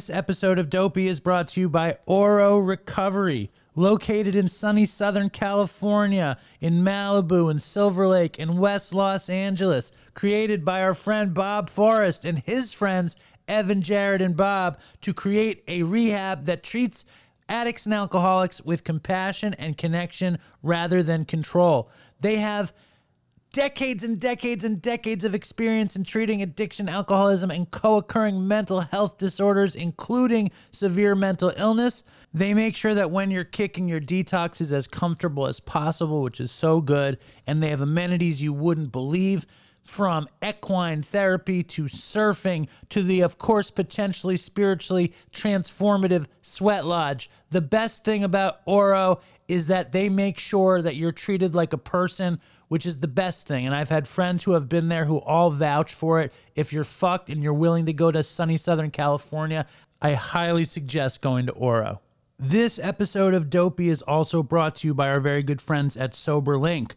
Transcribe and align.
This 0.00 0.08
episode 0.08 0.58
of 0.58 0.70
Dopey 0.70 1.08
is 1.08 1.20
brought 1.20 1.48
to 1.48 1.60
you 1.60 1.68
by 1.68 1.98
Oro 2.06 2.58
Recovery, 2.58 3.50
located 3.74 4.34
in 4.34 4.48
sunny 4.48 4.86
Southern 4.86 5.28
California, 5.28 6.38
in 6.58 6.82
Malibu 6.82 7.50
and 7.50 7.60
Silver 7.60 8.06
Lake 8.06 8.38
and 8.38 8.58
West 8.58 8.94
Los 8.94 9.28
Angeles, 9.28 9.92
created 10.14 10.64
by 10.64 10.82
our 10.82 10.94
friend 10.94 11.34
Bob 11.34 11.68
Forrest 11.68 12.24
and 12.24 12.38
his 12.38 12.72
friends 12.72 13.14
Evan, 13.46 13.82
Jared, 13.82 14.22
and 14.22 14.38
Bob 14.38 14.78
to 15.02 15.12
create 15.12 15.62
a 15.68 15.82
rehab 15.82 16.46
that 16.46 16.62
treats 16.62 17.04
addicts 17.50 17.84
and 17.84 17.92
alcoholics 17.92 18.62
with 18.62 18.84
compassion 18.84 19.52
and 19.58 19.76
connection 19.76 20.38
rather 20.62 21.02
than 21.02 21.26
control. 21.26 21.90
They 22.20 22.36
have 22.36 22.72
decades 23.52 24.04
and 24.04 24.20
decades 24.20 24.64
and 24.64 24.80
decades 24.80 25.24
of 25.24 25.34
experience 25.34 25.96
in 25.96 26.04
treating 26.04 26.42
addiction, 26.42 26.88
alcoholism, 26.88 27.50
and 27.50 27.70
co 27.70 27.96
occurring 27.96 28.46
mental 28.46 28.80
health 28.80 29.18
disorders, 29.18 29.74
including 29.74 30.50
severe 30.70 31.14
mental 31.14 31.52
illness. 31.56 32.04
They 32.32 32.54
make 32.54 32.76
sure 32.76 32.94
that 32.94 33.10
when 33.10 33.30
you're 33.30 33.44
kicking, 33.44 33.88
your 33.88 34.00
detox 34.00 34.60
is 34.60 34.70
as 34.70 34.86
comfortable 34.86 35.46
as 35.46 35.58
possible, 35.58 36.22
which 36.22 36.40
is 36.40 36.52
so 36.52 36.80
good. 36.80 37.18
And 37.46 37.62
they 37.62 37.70
have 37.70 37.80
amenities 37.80 38.42
you 38.42 38.52
wouldn't 38.52 38.92
believe 38.92 39.46
from 39.82 40.28
equine 40.46 41.02
therapy 41.02 41.62
to 41.64 41.84
surfing 41.84 42.68
to 42.90 43.02
the, 43.02 43.22
of 43.22 43.38
course, 43.38 43.70
potentially 43.70 44.36
spiritually 44.36 45.12
transformative 45.32 46.26
sweat 46.42 46.84
lodge. 46.84 47.30
The 47.50 47.60
best 47.60 48.04
thing 48.04 48.22
about 48.22 48.60
Oro 48.66 49.20
is 49.48 49.66
that 49.66 49.90
they 49.90 50.08
make 50.08 50.38
sure 50.38 50.80
that 50.80 50.94
you're 50.94 51.10
treated 51.10 51.56
like 51.56 51.72
a 51.72 51.78
person, 51.78 52.40
which 52.70 52.86
is 52.86 52.98
the 52.98 53.08
best 53.08 53.48
thing. 53.48 53.66
And 53.66 53.74
I've 53.74 53.88
had 53.88 54.06
friends 54.06 54.44
who 54.44 54.52
have 54.52 54.68
been 54.68 54.88
there 54.88 55.04
who 55.04 55.18
all 55.18 55.50
vouch 55.50 55.92
for 55.92 56.20
it. 56.20 56.32
If 56.54 56.72
you're 56.72 56.84
fucked 56.84 57.28
and 57.28 57.42
you're 57.42 57.52
willing 57.52 57.84
to 57.86 57.92
go 57.92 58.12
to 58.12 58.22
sunny 58.22 58.56
Southern 58.56 58.92
California, 58.92 59.66
I 60.00 60.14
highly 60.14 60.64
suggest 60.64 61.20
going 61.20 61.46
to 61.46 61.52
Oro. 61.52 62.00
This 62.38 62.78
episode 62.78 63.34
of 63.34 63.50
Dopey 63.50 63.88
is 63.88 64.02
also 64.02 64.44
brought 64.44 64.76
to 64.76 64.86
you 64.86 64.94
by 64.94 65.08
our 65.08 65.18
very 65.18 65.42
good 65.42 65.60
friends 65.60 65.96
at 65.96 66.12
SoberLink. 66.12 66.92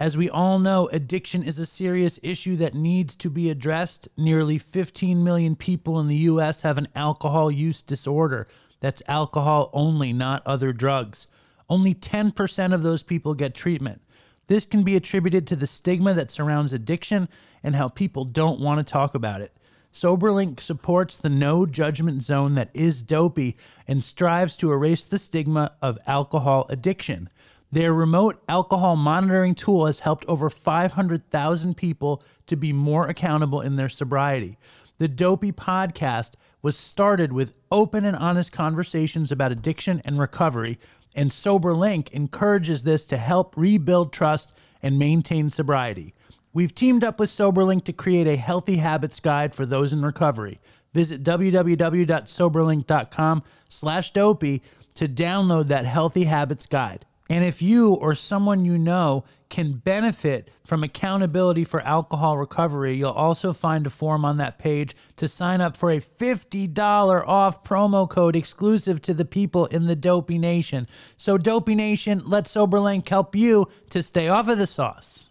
As 0.00 0.16
we 0.16 0.30
all 0.30 0.58
know, 0.58 0.88
addiction 0.88 1.42
is 1.42 1.58
a 1.58 1.66
serious 1.66 2.18
issue 2.22 2.56
that 2.56 2.74
needs 2.74 3.14
to 3.16 3.28
be 3.28 3.50
addressed. 3.50 4.08
Nearly 4.16 4.56
15 4.56 5.22
million 5.22 5.56
people 5.56 6.00
in 6.00 6.08
the 6.08 6.16
US 6.16 6.62
have 6.62 6.78
an 6.78 6.88
alcohol 6.94 7.50
use 7.50 7.82
disorder. 7.82 8.48
That's 8.80 9.02
alcohol 9.06 9.68
only, 9.74 10.14
not 10.14 10.42
other 10.46 10.72
drugs. 10.72 11.26
Only 11.68 11.94
10% 11.94 12.72
of 12.72 12.82
those 12.82 13.02
people 13.02 13.34
get 13.34 13.54
treatment. 13.54 14.00
This 14.48 14.66
can 14.66 14.82
be 14.82 14.96
attributed 14.96 15.46
to 15.46 15.56
the 15.56 15.66
stigma 15.66 16.14
that 16.14 16.30
surrounds 16.30 16.72
addiction 16.72 17.28
and 17.62 17.76
how 17.76 17.88
people 17.88 18.24
don't 18.24 18.60
want 18.60 18.84
to 18.84 18.92
talk 18.92 19.14
about 19.14 19.40
it. 19.40 19.52
SoberLink 19.92 20.60
supports 20.60 21.16
the 21.16 21.30
no 21.30 21.66
judgment 21.66 22.22
zone 22.22 22.54
that 22.54 22.70
is 22.74 23.02
dopey 23.02 23.56
and 23.86 24.04
strives 24.04 24.56
to 24.56 24.72
erase 24.72 25.04
the 25.04 25.18
stigma 25.18 25.76
of 25.80 25.98
alcohol 26.06 26.66
addiction. 26.68 27.28
Their 27.70 27.92
remote 27.92 28.42
alcohol 28.48 28.96
monitoring 28.96 29.54
tool 29.54 29.86
has 29.86 30.00
helped 30.00 30.24
over 30.26 30.48
500,000 30.48 31.76
people 31.76 32.22
to 32.46 32.56
be 32.56 32.72
more 32.72 33.06
accountable 33.06 33.60
in 33.60 33.76
their 33.76 33.88
sobriety. 33.90 34.56
The 34.98 35.08
Dopey 35.08 35.52
podcast 35.52 36.32
was 36.62 36.76
started 36.76 37.32
with 37.32 37.54
open 37.70 38.04
and 38.04 38.16
honest 38.16 38.52
conversations 38.52 39.30
about 39.30 39.52
addiction 39.52 40.02
and 40.04 40.18
recovery, 40.18 40.78
and 41.18 41.30
SoberLink 41.32 42.12
encourages 42.12 42.84
this 42.84 43.04
to 43.06 43.16
help 43.16 43.56
rebuild 43.56 44.12
trust 44.12 44.54
and 44.84 45.00
maintain 45.00 45.50
sobriety. 45.50 46.14
We've 46.52 46.72
teamed 46.72 47.02
up 47.02 47.18
with 47.18 47.30
SoberLink 47.30 47.82
to 47.84 47.92
create 47.92 48.28
a 48.28 48.36
healthy 48.36 48.76
habits 48.76 49.18
guide 49.18 49.52
for 49.52 49.66
those 49.66 49.92
in 49.92 50.02
recovery. 50.02 50.60
Visit 50.94 51.24
www.soberlink.com 51.24 53.42
slash 53.68 54.12
dopey 54.12 54.62
to 54.94 55.08
download 55.08 55.66
that 55.66 55.86
healthy 55.86 56.22
habits 56.22 56.66
guide. 56.66 57.04
And 57.28 57.44
if 57.44 57.60
you 57.60 57.92
or 57.92 58.14
someone 58.14 58.64
you 58.64 58.78
know 58.78 59.24
can 59.50 59.74
benefit 59.74 60.50
from 60.64 60.82
accountability 60.82 61.64
for 61.64 61.80
alcohol 61.82 62.38
recovery, 62.38 62.96
you'll 62.96 63.10
also 63.10 63.52
find 63.52 63.86
a 63.86 63.90
form 63.90 64.24
on 64.24 64.38
that 64.38 64.58
page 64.58 64.94
to 65.16 65.28
sign 65.28 65.60
up 65.60 65.76
for 65.76 65.90
a 65.90 66.00
$50 66.00 67.26
off 67.26 67.64
promo 67.64 68.08
code 68.08 68.36
exclusive 68.36 69.02
to 69.02 69.14
the 69.14 69.24
people 69.24 69.66
in 69.66 69.86
the 69.86 69.96
Dopey 69.96 70.38
Nation. 70.38 70.86
So, 71.16 71.38
Dopey 71.38 71.74
Nation, 71.74 72.22
let 72.24 72.44
SoberLink 72.44 73.08
help 73.08 73.34
you 73.34 73.68
to 73.90 74.02
stay 74.02 74.28
off 74.28 74.48
of 74.48 74.58
the 74.58 74.66
sauce. 74.66 75.28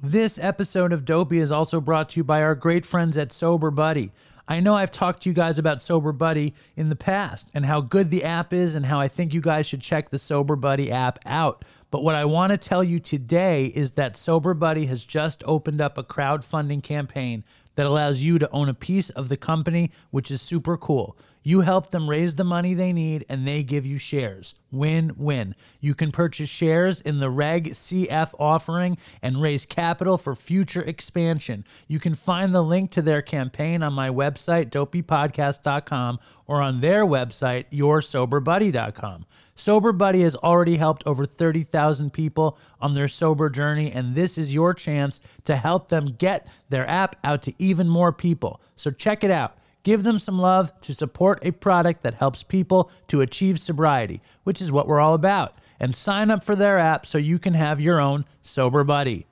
This 0.00 0.38
episode 0.38 0.92
of 0.92 1.04
Dopey 1.04 1.38
is 1.38 1.50
also 1.50 1.80
brought 1.80 2.10
to 2.10 2.20
you 2.20 2.24
by 2.24 2.42
our 2.42 2.54
great 2.54 2.86
friends 2.86 3.16
at 3.16 3.32
Sober 3.32 3.70
Buddy. 3.70 4.12
I 4.50 4.60
know 4.60 4.74
I've 4.74 4.90
talked 4.90 5.24
to 5.24 5.28
you 5.28 5.34
guys 5.34 5.58
about 5.58 5.82
Sober 5.82 6.10
Buddy 6.10 6.54
in 6.74 6.88
the 6.88 6.96
past 6.96 7.48
and 7.52 7.66
how 7.66 7.82
good 7.82 8.10
the 8.10 8.24
app 8.24 8.54
is 8.54 8.74
and 8.74 8.86
how 8.86 8.98
I 8.98 9.06
think 9.06 9.34
you 9.34 9.42
guys 9.42 9.66
should 9.66 9.82
check 9.82 10.08
the 10.08 10.18
Sober 10.18 10.56
Buddy 10.56 10.90
app 10.90 11.18
out. 11.26 11.66
But 11.90 12.02
what 12.02 12.14
I 12.14 12.24
want 12.24 12.52
to 12.52 12.56
tell 12.56 12.82
you 12.82 12.98
today 12.98 13.66
is 13.66 13.92
that 13.92 14.16
Sober 14.16 14.54
Buddy 14.54 14.86
has 14.86 15.04
just 15.04 15.44
opened 15.46 15.82
up 15.82 15.98
a 15.98 16.02
crowdfunding 16.02 16.82
campaign 16.82 17.44
that 17.74 17.86
allows 17.86 18.22
you 18.22 18.38
to 18.38 18.50
own 18.50 18.70
a 18.70 18.74
piece 18.74 19.10
of 19.10 19.28
the 19.28 19.36
company, 19.36 19.90
which 20.10 20.30
is 20.30 20.40
super 20.40 20.78
cool. 20.78 21.14
You 21.48 21.62
help 21.62 21.88
them 21.88 22.10
raise 22.10 22.34
the 22.34 22.44
money 22.44 22.74
they 22.74 22.92
need 22.92 23.24
and 23.30 23.48
they 23.48 23.62
give 23.62 23.86
you 23.86 23.96
shares. 23.96 24.56
Win 24.70 25.12
win. 25.16 25.54
You 25.80 25.94
can 25.94 26.12
purchase 26.12 26.50
shares 26.50 27.00
in 27.00 27.20
the 27.20 27.30
Reg 27.30 27.70
CF 27.70 28.34
offering 28.38 28.98
and 29.22 29.40
raise 29.40 29.64
capital 29.64 30.18
for 30.18 30.34
future 30.34 30.82
expansion. 30.82 31.64
You 31.86 32.00
can 32.00 32.14
find 32.14 32.54
the 32.54 32.62
link 32.62 32.90
to 32.90 33.00
their 33.00 33.22
campaign 33.22 33.82
on 33.82 33.94
my 33.94 34.10
website, 34.10 34.68
dopeypodcast.com, 34.68 36.18
or 36.46 36.60
on 36.60 36.82
their 36.82 37.06
website, 37.06 37.64
yoursoberbuddy.com. 37.72 39.24
Sober 39.54 39.92
Buddy 39.92 40.20
has 40.20 40.36
already 40.36 40.76
helped 40.76 41.06
over 41.06 41.24
30,000 41.24 42.12
people 42.12 42.58
on 42.78 42.92
their 42.92 43.08
sober 43.08 43.48
journey, 43.48 43.90
and 43.90 44.14
this 44.14 44.36
is 44.36 44.52
your 44.52 44.74
chance 44.74 45.18
to 45.44 45.56
help 45.56 45.88
them 45.88 46.14
get 46.18 46.46
their 46.68 46.86
app 46.86 47.16
out 47.24 47.42
to 47.44 47.54
even 47.58 47.88
more 47.88 48.12
people. 48.12 48.60
So 48.76 48.90
check 48.90 49.24
it 49.24 49.30
out. 49.30 49.57
Give 49.88 50.02
them 50.02 50.18
some 50.18 50.38
love 50.38 50.78
to 50.82 50.92
support 50.92 51.38
a 51.40 51.50
product 51.50 52.02
that 52.02 52.12
helps 52.12 52.42
people 52.42 52.90
to 53.06 53.22
achieve 53.22 53.58
sobriety, 53.58 54.20
which 54.44 54.60
is 54.60 54.70
what 54.70 54.86
we're 54.86 55.00
all 55.00 55.14
about. 55.14 55.54
And 55.80 55.96
sign 55.96 56.30
up 56.30 56.44
for 56.44 56.54
their 56.54 56.76
app 56.76 57.06
so 57.06 57.16
you 57.16 57.38
can 57.38 57.54
have 57.54 57.80
your 57.80 57.98
own 57.98 58.26
Sober 58.42 58.84
Buddy. 58.84 59.24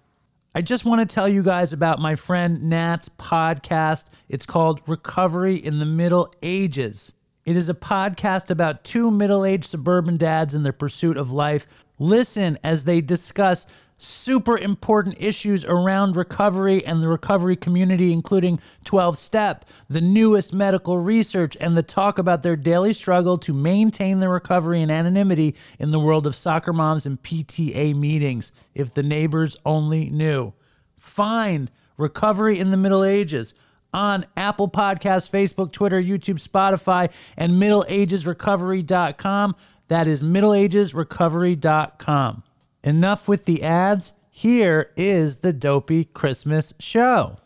I 0.55 0.63
just 0.63 0.87
want 0.87 1.07
to 1.07 1.15
tell 1.15 1.29
you 1.29 1.43
guys 1.43 1.75
about 1.75 2.01
my 2.01 2.17
friend 2.17 2.71
Nat's 2.71 3.11
podcast. 3.11 4.07
It's 4.31 4.47
called 4.47 4.81
Recovery 4.87 5.57
in 5.57 5.79
the 5.79 5.85
Middle 5.85 6.33
Ages. 6.43 7.13
It 7.45 7.59
is 7.59 7.69
a 7.69 7.75
podcast 7.75 8.49
about 8.49 8.83
two 8.83 9.11
middle 9.11 9.45
aged 9.45 9.67
suburban 9.67 10.17
dads 10.17 10.55
in 10.55 10.63
their 10.63 10.73
pursuit 10.73 11.19
of 11.19 11.31
life. 11.31 11.67
Listen 11.99 12.57
as 12.65 12.85
they 12.85 13.03
discuss 13.03 13.67
super 13.99 14.59
important 14.59 15.17
issues 15.19 15.65
around 15.65 16.17
recovery 16.17 16.85
and 16.85 17.03
the 17.03 17.09
recovery 17.09 17.57
community, 17.57 18.13
including 18.13 18.61
12 18.85 19.17
step, 19.17 19.65
the 19.89 20.01
newest 20.01 20.53
medical 20.53 20.99
research, 20.99 21.57
and 21.61 21.77
the 21.77 21.83
talk 21.83 22.19
about 22.19 22.43
their 22.43 22.57
daily 22.57 22.93
struggle 22.93 23.39
to 23.39 23.55
maintain 23.55 24.21
their 24.21 24.31
recovery 24.31 24.83
and 24.83 24.91
anonymity 24.91 25.55
in 25.79 25.91
the 25.91 26.01
world 26.01 26.27
of 26.27 26.35
soccer 26.35 26.73
moms 26.73 27.07
and 27.07 27.23
PTA 27.23 27.95
meetings. 27.95 28.53
If 28.75 28.93
the 28.93 29.03
neighbors 29.03 29.57
only 29.65 30.11
knew. 30.11 30.53
Find 30.99 31.71
Recovery 31.97 32.59
in 32.59 32.71
the 32.71 32.77
Middle 32.77 33.05
Ages 33.05 33.55
on 33.93 34.27
Apple 34.37 34.69
Podcasts, 34.69 35.31
Facebook, 35.31 35.73
Twitter, 35.73 36.03
YouTube, 36.03 36.47
Spotify, 36.47 37.11
and 37.37 37.55
middleagesrecovery.com. 37.55 39.57
That 39.89 40.07
is 40.07 40.23
middleagesrecovery.com. 40.23 42.43
Enough 42.87 43.27
with 43.27 43.47
the 43.47 43.65
ads. 43.65 44.13
Here 44.31 44.93
is 44.97 45.39
the 45.39 45.53
Dopey 45.53 46.05
Christmas 46.05 46.73
Show. 46.79 47.39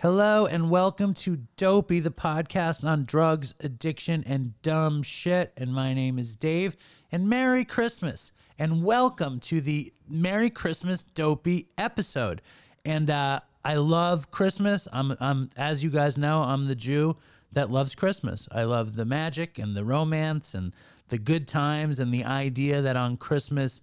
Hello 0.00 0.46
and 0.46 0.68
welcome 0.68 1.14
to 1.14 1.36
Dopey, 1.56 2.00
the 2.00 2.10
podcast 2.10 2.82
on 2.82 3.04
drugs, 3.04 3.54
addiction, 3.60 4.24
and 4.26 4.60
dumb 4.62 5.04
shit. 5.04 5.52
And 5.56 5.72
my 5.72 5.94
name 5.94 6.18
is 6.18 6.34
Dave. 6.34 6.76
And 7.12 7.28
Merry 7.28 7.64
Christmas. 7.64 8.30
And 8.56 8.84
welcome 8.84 9.40
to 9.40 9.60
the 9.60 9.92
Merry 10.08 10.48
Christmas 10.48 11.02
Dopey 11.02 11.66
episode. 11.76 12.40
And 12.84 13.10
uh, 13.10 13.40
I 13.64 13.74
love 13.74 14.30
Christmas. 14.30 14.86
I'm, 14.92 15.16
I'm, 15.18 15.48
as 15.56 15.82
you 15.82 15.90
guys 15.90 16.16
know, 16.16 16.42
I'm 16.42 16.68
the 16.68 16.76
Jew 16.76 17.16
that 17.50 17.68
loves 17.68 17.96
Christmas. 17.96 18.48
I 18.52 18.62
love 18.62 18.94
the 18.94 19.04
magic 19.04 19.58
and 19.58 19.76
the 19.76 19.84
romance 19.84 20.54
and 20.54 20.72
the 21.08 21.18
good 21.18 21.48
times 21.48 21.98
and 21.98 22.14
the 22.14 22.24
idea 22.24 22.80
that 22.80 22.96
on 22.96 23.16
Christmas, 23.16 23.82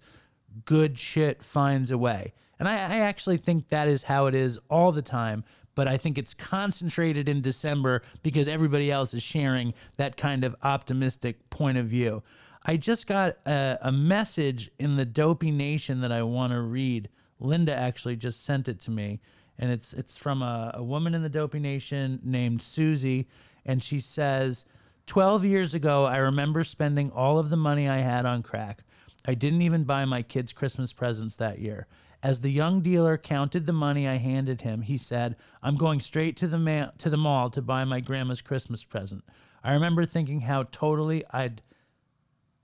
good 0.64 0.98
shit 0.98 1.42
finds 1.42 1.90
a 1.90 1.98
way. 1.98 2.32
And 2.58 2.66
I, 2.66 2.72
I 2.76 2.98
actually 3.00 3.36
think 3.36 3.68
that 3.68 3.88
is 3.88 4.04
how 4.04 4.24
it 4.24 4.34
is 4.34 4.58
all 4.70 4.90
the 4.90 5.02
time. 5.02 5.44
But 5.74 5.86
I 5.86 5.98
think 5.98 6.16
it's 6.16 6.32
concentrated 6.32 7.28
in 7.28 7.42
December 7.42 8.02
because 8.22 8.48
everybody 8.48 8.90
else 8.90 9.12
is 9.12 9.22
sharing 9.22 9.74
that 9.96 10.16
kind 10.16 10.44
of 10.44 10.56
optimistic 10.62 11.50
point 11.50 11.76
of 11.76 11.86
view. 11.86 12.22
I 12.68 12.76
just 12.76 13.06
got 13.06 13.38
a, 13.46 13.78
a 13.80 13.90
message 13.90 14.70
in 14.78 14.96
the 14.96 15.06
Dopey 15.06 15.50
Nation 15.50 16.02
that 16.02 16.12
I 16.12 16.22
want 16.22 16.52
to 16.52 16.60
read. 16.60 17.08
Linda 17.40 17.74
actually 17.74 18.16
just 18.16 18.44
sent 18.44 18.68
it 18.68 18.78
to 18.80 18.90
me, 18.90 19.20
and 19.58 19.72
it's 19.72 19.94
it's 19.94 20.18
from 20.18 20.42
a, 20.42 20.72
a 20.74 20.82
woman 20.82 21.14
in 21.14 21.22
the 21.22 21.30
Dopey 21.30 21.60
Nation 21.60 22.20
named 22.22 22.60
Susie, 22.60 23.26
and 23.64 23.82
she 23.82 24.00
says, 24.00 24.66
"12 25.06 25.46
years 25.46 25.72
ago, 25.72 26.04
I 26.04 26.18
remember 26.18 26.62
spending 26.62 27.10
all 27.10 27.38
of 27.38 27.48
the 27.48 27.56
money 27.56 27.88
I 27.88 28.00
had 28.00 28.26
on 28.26 28.42
crack. 28.42 28.84
I 29.26 29.32
didn't 29.32 29.62
even 29.62 29.84
buy 29.84 30.04
my 30.04 30.20
kids 30.20 30.52
Christmas 30.52 30.92
presents 30.92 31.36
that 31.36 31.60
year. 31.60 31.86
As 32.22 32.40
the 32.40 32.52
young 32.52 32.82
dealer 32.82 33.16
counted 33.16 33.64
the 33.64 33.72
money 33.72 34.06
I 34.06 34.16
handed 34.16 34.60
him, 34.60 34.82
he 34.82 34.98
said, 34.98 35.36
"I'm 35.62 35.76
going 35.76 36.02
straight 36.02 36.36
to 36.36 36.46
the 36.46 36.58
ma- 36.58 36.90
to 36.98 37.08
the 37.08 37.16
mall 37.16 37.48
to 37.48 37.62
buy 37.62 37.84
my 37.84 38.00
grandma's 38.00 38.42
Christmas 38.42 38.84
present." 38.84 39.24
I 39.64 39.72
remember 39.72 40.04
thinking 40.04 40.42
how 40.42 40.64
totally 40.64 41.24
I'd 41.30 41.62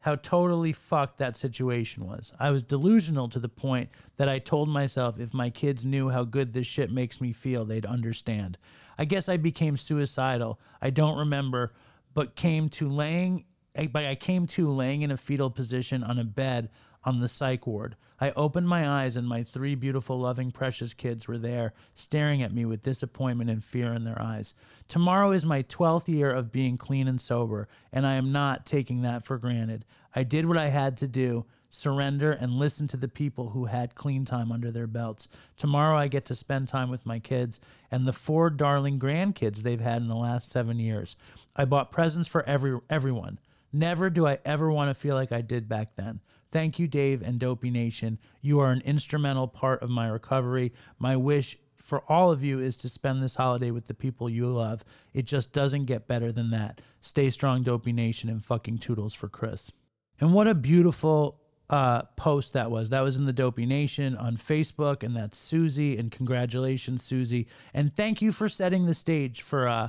how 0.05 0.17
totally 0.17 0.71
fucked 0.71 1.17
that 1.17 1.35
situation 1.35 2.07
was. 2.07 2.31
I 2.39 2.51
was 2.51 2.63
delusional 2.63 3.27
to 3.31 3.39
the 3.39 3.49
point 3.49 3.89
that 4.19 4.29
I 4.29 4.39
told 4.39 4.69
myself 4.69 5.19
if 5.19 5.33
my 5.33 5.49
kids 5.49 5.87
knew 5.87 6.11
how 6.11 6.25
good 6.25 6.53
this 6.53 6.67
shit 6.67 6.93
makes 6.93 7.23
me 7.23 7.33
feel, 7.33 7.65
they'd 7.65 7.87
understand. 7.87 8.59
I 8.99 9.07
guess 9.07 9.31
I 9.31 9.39
became 9.39 9.79
suicidal. 9.79 10.61
I 10.83 10.91
don't 10.91 11.17
remember, 11.17 11.73
but 12.13 12.37
came 12.37 12.69
to 12.71 12.87
laying 12.87 13.47
but 13.75 14.05
I 14.05 14.15
came 14.15 14.47
to 14.49 14.69
laying 14.69 15.01
in 15.01 15.11
a 15.11 15.17
fetal 15.17 15.49
position 15.49 16.05
on 16.05 16.19
a 16.19 16.25
bed 16.25 16.69
on 17.05 17.21
the 17.21 17.29
psych 17.29 17.67
ward. 17.67 17.97
I 18.21 18.31
opened 18.33 18.69
my 18.69 18.89
eyes 18.89 19.17
and 19.17 19.27
my 19.27 19.43
three 19.43 19.75
beautiful, 19.75 20.19
loving, 20.19 20.51
precious 20.51 20.95
kids 20.95 21.27
were 21.27 21.39
there, 21.39 21.73
staring 21.95 22.43
at 22.43 22.53
me 22.53 22.65
with 22.65 22.83
disappointment 22.83 23.51
and 23.51 23.63
fear 23.63 23.93
in 23.93 24.05
their 24.05 24.21
eyes. 24.21 24.55
Tomorrow 24.89 25.33
is 25.33 25.45
my 25.45 25.63
12th 25.65 26.09
year 26.09 26.31
of 26.31 26.53
being 26.53 26.77
clean 26.77 27.09
and 27.09 27.21
sober, 27.21 27.69
and 27.93 28.07
I 28.07 28.15
am 28.15 28.33
not 28.33 28.67
taking 28.67 29.03
that 29.03 29.25
for 29.25 29.39
granted. 29.39 29.85
I 30.15 30.23
did 30.23 30.47
what 30.47 30.59
I 30.59 30.69
had 30.69 30.97
to 30.99 31.09
do 31.09 31.47
surrender 31.75 32.31
and 32.31 32.53
listen 32.53 32.87
to 32.87 32.97
the 32.97 33.09
people 33.09 33.51
who 33.51 33.65
had 33.65 33.97
clean 33.97 34.25
time 34.25 34.53
under 34.53 34.71
their 34.71 34.87
belts. 34.87 35.29
Tomorrow 35.57 35.97
I 35.99 36.07
get 36.07 36.25
to 36.27 36.35
spend 36.35 36.69
time 36.69 36.89
with 36.89 37.05
my 37.05 37.19
kids 37.19 37.59
and 37.91 38.07
the 38.07 38.13
four 38.13 38.49
darling 38.49 38.99
grandkids 39.01 39.59
they've 39.59 39.81
had 39.81 40.01
in 40.01 40.09
the 40.09 40.15
last 40.15 40.51
7 40.51 40.79
years. 40.79 41.17
I 41.57 41.65
bought 41.65 41.91
presents 41.91 42.29
for 42.29 42.45
every 42.45 42.79
everyone. 42.89 43.41
Never 43.73 44.09
do 44.09 44.25
I 44.25 44.39
ever 44.45 44.71
want 44.71 44.91
to 44.91 44.95
feel 44.95 45.17
like 45.17 45.33
I 45.33 45.41
did 45.41 45.69
back 45.69 45.97
then. 45.97 46.21
Thank 46.55 46.79
you, 46.79 46.87
Dave 46.87 47.21
and 47.21 47.41
Dopey 47.41 47.69
Nation. 47.69 48.17
You 48.41 48.61
are 48.61 48.71
an 48.71 48.81
instrumental 48.85 49.49
part 49.49 49.83
of 49.83 49.91
my 49.91 50.07
recovery. 50.07 50.73
My 51.01 51.17
wish 51.17 51.59
for 51.75 52.05
all 52.09 52.31
of 52.31 52.45
you 52.45 52.61
is 52.61 52.77
to 52.77 52.89
spend 52.89 53.21
this 53.21 53.35
holiday 53.35 53.73
with 53.73 53.87
the 53.87 53.93
people 53.93 54.31
you 54.31 54.47
love. 54.47 54.85
It 55.13 55.25
just 55.25 55.53
doesn't 55.53 55.87
get 55.87 56.07
better 56.07 56.31
than 56.31 56.53
that. 56.53 56.81
Stay 57.01 57.31
strong, 57.31 57.65
Dopey 57.65 57.93
Nation, 57.93 58.31
and 58.31 58.45
fucking 58.45 58.79
toodles 58.79 59.15
for 59.15 59.29
Chris. 59.29 59.73
And 60.21 60.33
what 60.33 60.47
a 60.47 60.55
beautiful 60.55 61.41
uh, 61.69 62.03
post 62.17 62.53
that 62.53 62.71
was. 62.71 62.91
That 62.91 63.01
was 63.01 63.17
in 63.17 63.27
the 63.27 63.33
Dopey 63.33 63.67
Nation 63.67 64.15
on 64.15 64.37
Facebook, 64.37 65.03
and 65.03 65.17
that's 65.17 65.37
Susie. 65.37 65.99
And 65.99 66.13
congratulations, 66.13 67.03
Susie. 67.03 67.49
And 67.75 67.97
thank 67.97 68.23
you 68.23 68.31
for 68.31 68.49
setting 68.49 68.87
the 68.87 68.95
stage 68.95 69.43
for 69.43 69.67
uh, 69.67 69.89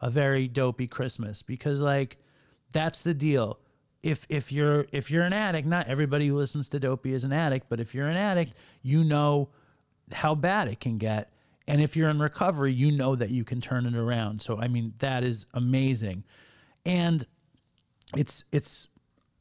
a 0.00 0.10
very 0.10 0.46
dopey 0.46 0.86
Christmas 0.86 1.42
because, 1.42 1.80
like, 1.80 2.18
that's 2.72 3.00
the 3.00 3.14
deal. 3.14 3.58
If 4.02 4.26
if 4.28 4.52
you're 4.52 4.86
if 4.92 5.10
you're 5.10 5.24
an 5.24 5.32
addict, 5.32 5.66
not 5.66 5.88
everybody 5.88 6.28
who 6.28 6.36
listens 6.36 6.68
to 6.70 6.78
Dopey 6.78 7.12
is 7.12 7.24
an 7.24 7.32
addict, 7.32 7.68
but 7.68 7.80
if 7.80 7.94
you're 7.94 8.08
an 8.08 8.16
addict, 8.16 8.52
you 8.82 9.02
know 9.02 9.48
how 10.12 10.34
bad 10.34 10.68
it 10.68 10.80
can 10.80 10.98
get. 10.98 11.32
And 11.66 11.82
if 11.82 11.96
you're 11.96 12.08
in 12.08 12.18
recovery, 12.18 12.72
you 12.72 12.90
know 12.92 13.14
that 13.16 13.30
you 13.30 13.44
can 13.44 13.60
turn 13.60 13.86
it 13.86 13.94
around. 13.94 14.40
So 14.40 14.58
I 14.58 14.68
mean, 14.68 14.94
that 14.98 15.24
is 15.24 15.46
amazing. 15.52 16.24
And 16.86 17.26
it's 18.16 18.44
it's 18.52 18.88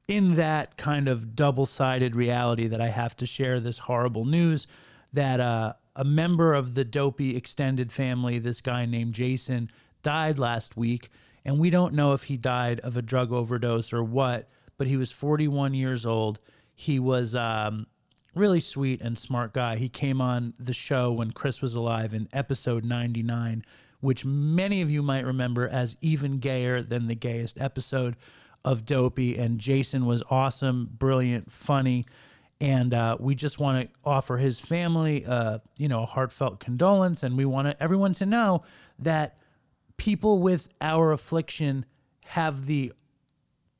in 0.08 0.36
that 0.36 0.78
kind 0.78 1.08
of 1.08 1.36
double-sided 1.36 2.16
reality 2.16 2.68
that 2.68 2.82
I 2.82 2.88
have 2.88 3.16
to 3.18 3.26
share 3.26 3.60
this 3.60 3.80
horrible 3.80 4.26
news 4.26 4.66
that 5.14 5.40
uh, 5.40 5.74
a 5.96 6.04
member 6.04 6.54
of 6.54 6.76
the 6.76 6.86
Dopey 6.86 7.36
extended 7.36 7.92
family, 7.92 8.40
this 8.40 8.62
guy 8.62 8.86
named 8.86 9.14
Jason, 9.14 9.70
died 10.04 10.40
last 10.40 10.78
week 10.78 11.10
and 11.48 11.58
we 11.60 11.70
don't 11.70 11.94
know 11.94 12.12
if 12.12 12.24
he 12.24 12.36
died 12.36 12.82
of 12.82 12.98
a 12.98 13.02
drug 13.02 13.32
overdose 13.32 13.94
or 13.94 14.04
what, 14.04 14.50
but 14.78 14.86
he 14.86 14.98
was 14.98 15.14
41 15.14 15.74
years 15.74 16.06
old. 16.06 16.40
He 16.76 17.00
was 17.00 17.34
um, 17.36 17.88
really 18.36 18.60
sweet 18.60 19.00
and 19.02 19.18
smart 19.18 19.54
guy. 19.54 19.78
He 19.78 19.88
came 19.88 20.20
on 20.20 20.54
the 20.60 20.74
show 20.74 21.10
when 21.10 21.32
Chris 21.32 21.62
was 21.62 21.74
alive 21.74 22.14
in 22.14 22.28
episode 22.34 22.84
99, 22.84 23.64
which 24.02 24.26
many 24.26 24.82
of 24.82 24.92
you 24.92 25.02
might 25.02 25.26
remember 25.26 25.66
as 25.66 25.96
even 26.02 26.40
gayer 26.40 26.82
than 26.82 27.08
the 27.08 27.16
gayest 27.16 27.62
episode 27.62 28.18
of 28.66 28.86
Dopey. 28.86 29.38
And 29.38 29.58
Jason 29.58 30.06
was 30.06 30.22
awesome, 30.30 30.90
brilliant, 31.00 31.50
funny. 31.50 32.06
And 32.60 32.94
uh, 32.94 33.16
we 33.22 33.36
just 33.36 33.58
want 33.58 33.88
to 33.88 34.00
offer 34.04 34.36
his 34.36 34.60
family, 34.60 35.26
uh, 35.26 35.60
you 35.78 35.88
know, 35.88 36.04
a 36.04 36.08
heartfelt 36.08 36.60
condolence. 36.60 37.24
And 37.24 37.38
we 37.38 37.46
want 37.46 37.74
everyone 37.80 38.14
to 38.16 38.26
know 38.26 38.64
that 39.00 39.38
people 39.98 40.40
with 40.40 40.70
our 40.82 41.12
affliction 41.12 41.86
have 42.26 42.66
the 42.66 42.94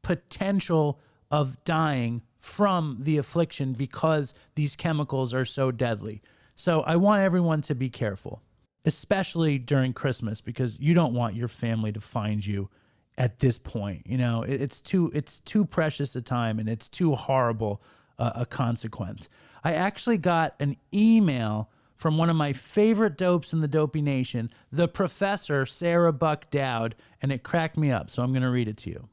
potential 0.02 1.00
of 1.30 1.64
dying 1.64 2.22
from 2.40 2.98
the 3.00 3.18
affliction 3.18 3.74
because 3.74 4.34
these 4.56 4.76
chemicals 4.76 5.34
are 5.34 5.46
so 5.46 5.72
deadly. 5.72 6.22
So 6.56 6.82
I 6.82 6.96
want 6.96 7.22
everyone 7.22 7.62
to 7.64 7.76
be 7.76 7.90
careful, 7.90 8.42
especially 8.86 9.58
during 9.58 9.94
Christmas 9.94 10.42
because 10.42 10.80
you 10.80 10.94
don't 10.94 11.14
want 11.14 11.36
your 11.36 11.50
family 11.50 11.92
to 11.92 12.02
find 12.02 12.46
you 12.46 12.70
at 13.18 13.40
this 13.40 13.60
point. 13.60 14.08
You 14.08 14.18
know, 14.18 14.44
it's 14.44 14.82
too 14.82 15.12
it's 15.14 15.40
too 15.42 15.66
precious 15.66 16.16
a 16.16 16.22
time 16.22 16.60
and 16.60 16.70
it's 16.70 16.88
too 16.88 17.16
horrible 17.16 17.82
uh, 18.18 18.32
a 18.36 18.46
consequence. 18.46 19.30
I 19.64 19.74
actually 19.74 20.18
got 20.18 20.56
an 20.60 20.78
email 20.94 21.70
from 21.98 22.18
one 22.18 22.30
of 22.30 22.36
my 22.36 22.54
favorite 22.54 23.18
dopes 23.18 23.52
in 23.52 23.60
the 23.60 23.68
Dopey 23.68 24.02
Nation, 24.02 24.52
the 24.72 24.88
professor, 24.88 25.66
Sarah 25.66 26.14
Buck 26.14 26.50
Dowd, 26.52 26.96
and 27.22 27.32
it 27.32 27.44
cracked 27.44 27.76
me 27.76 27.92
up. 27.92 28.12
So 28.12 28.24
I'm 28.24 28.32
going 28.32 28.44
to 28.44 28.50
read 28.50 28.68
it 28.68 28.78
to 28.78 28.92
you. 28.92 29.10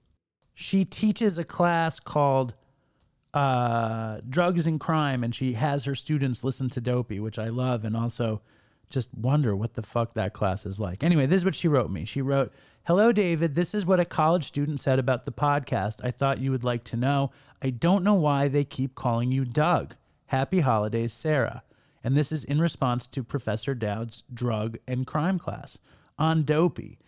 She 0.52 0.84
teaches 0.84 1.38
a 1.38 1.44
class 1.44 1.98
called 1.98 2.54
uh, 3.32 4.20
Drugs 4.28 4.66
and 4.66 4.78
Crime, 4.78 5.24
and 5.24 5.34
she 5.34 5.54
has 5.54 5.86
her 5.86 5.94
students 5.94 6.44
listen 6.44 6.68
to 6.70 6.80
Dopey, 6.80 7.18
which 7.18 7.38
I 7.38 7.48
love, 7.48 7.84
and 7.84 7.96
also 7.96 8.42
just 8.90 9.08
wonder 9.14 9.56
what 9.56 9.74
the 9.74 9.82
fuck 9.82 10.14
that 10.14 10.34
class 10.34 10.66
is 10.66 10.78
like. 10.78 11.02
Anyway, 11.02 11.26
this 11.26 11.38
is 11.38 11.44
what 11.44 11.54
she 11.54 11.66
wrote 11.66 11.90
me. 11.90 12.04
She 12.04 12.20
wrote, 12.20 12.52
Hello, 12.84 13.12
David. 13.12 13.54
This 13.54 13.74
is 13.74 13.86
what 13.86 13.98
a 13.98 14.04
college 14.04 14.44
student 14.44 14.78
said 14.78 14.98
about 14.98 15.24
the 15.24 15.32
podcast. 15.32 16.04
I 16.04 16.10
thought 16.10 16.38
you 16.38 16.50
would 16.50 16.64
like 16.64 16.84
to 16.84 16.98
know. 16.98 17.30
I 17.62 17.70
don't 17.70 18.04
know 18.04 18.14
why 18.14 18.46
they 18.46 18.62
keep 18.62 18.94
calling 18.94 19.32
you 19.32 19.46
Doug. 19.46 19.94
Happy 20.26 20.60
holidays, 20.60 21.14
Sarah 21.14 21.62
and 22.04 22.16
this 22.16 22.30
is 22.30 22.44
in 22.44 22.60
response 22.60 23.06
to 23.08 23.24
Professor 23.24 23.74
Dowd's 23.74 24.22
drug 24.32 24.76
and 24.86 25.06
crime 25.06 25.38
class 25.38 25.78
on 26.18 26.44
Dopey. 26.44 26.98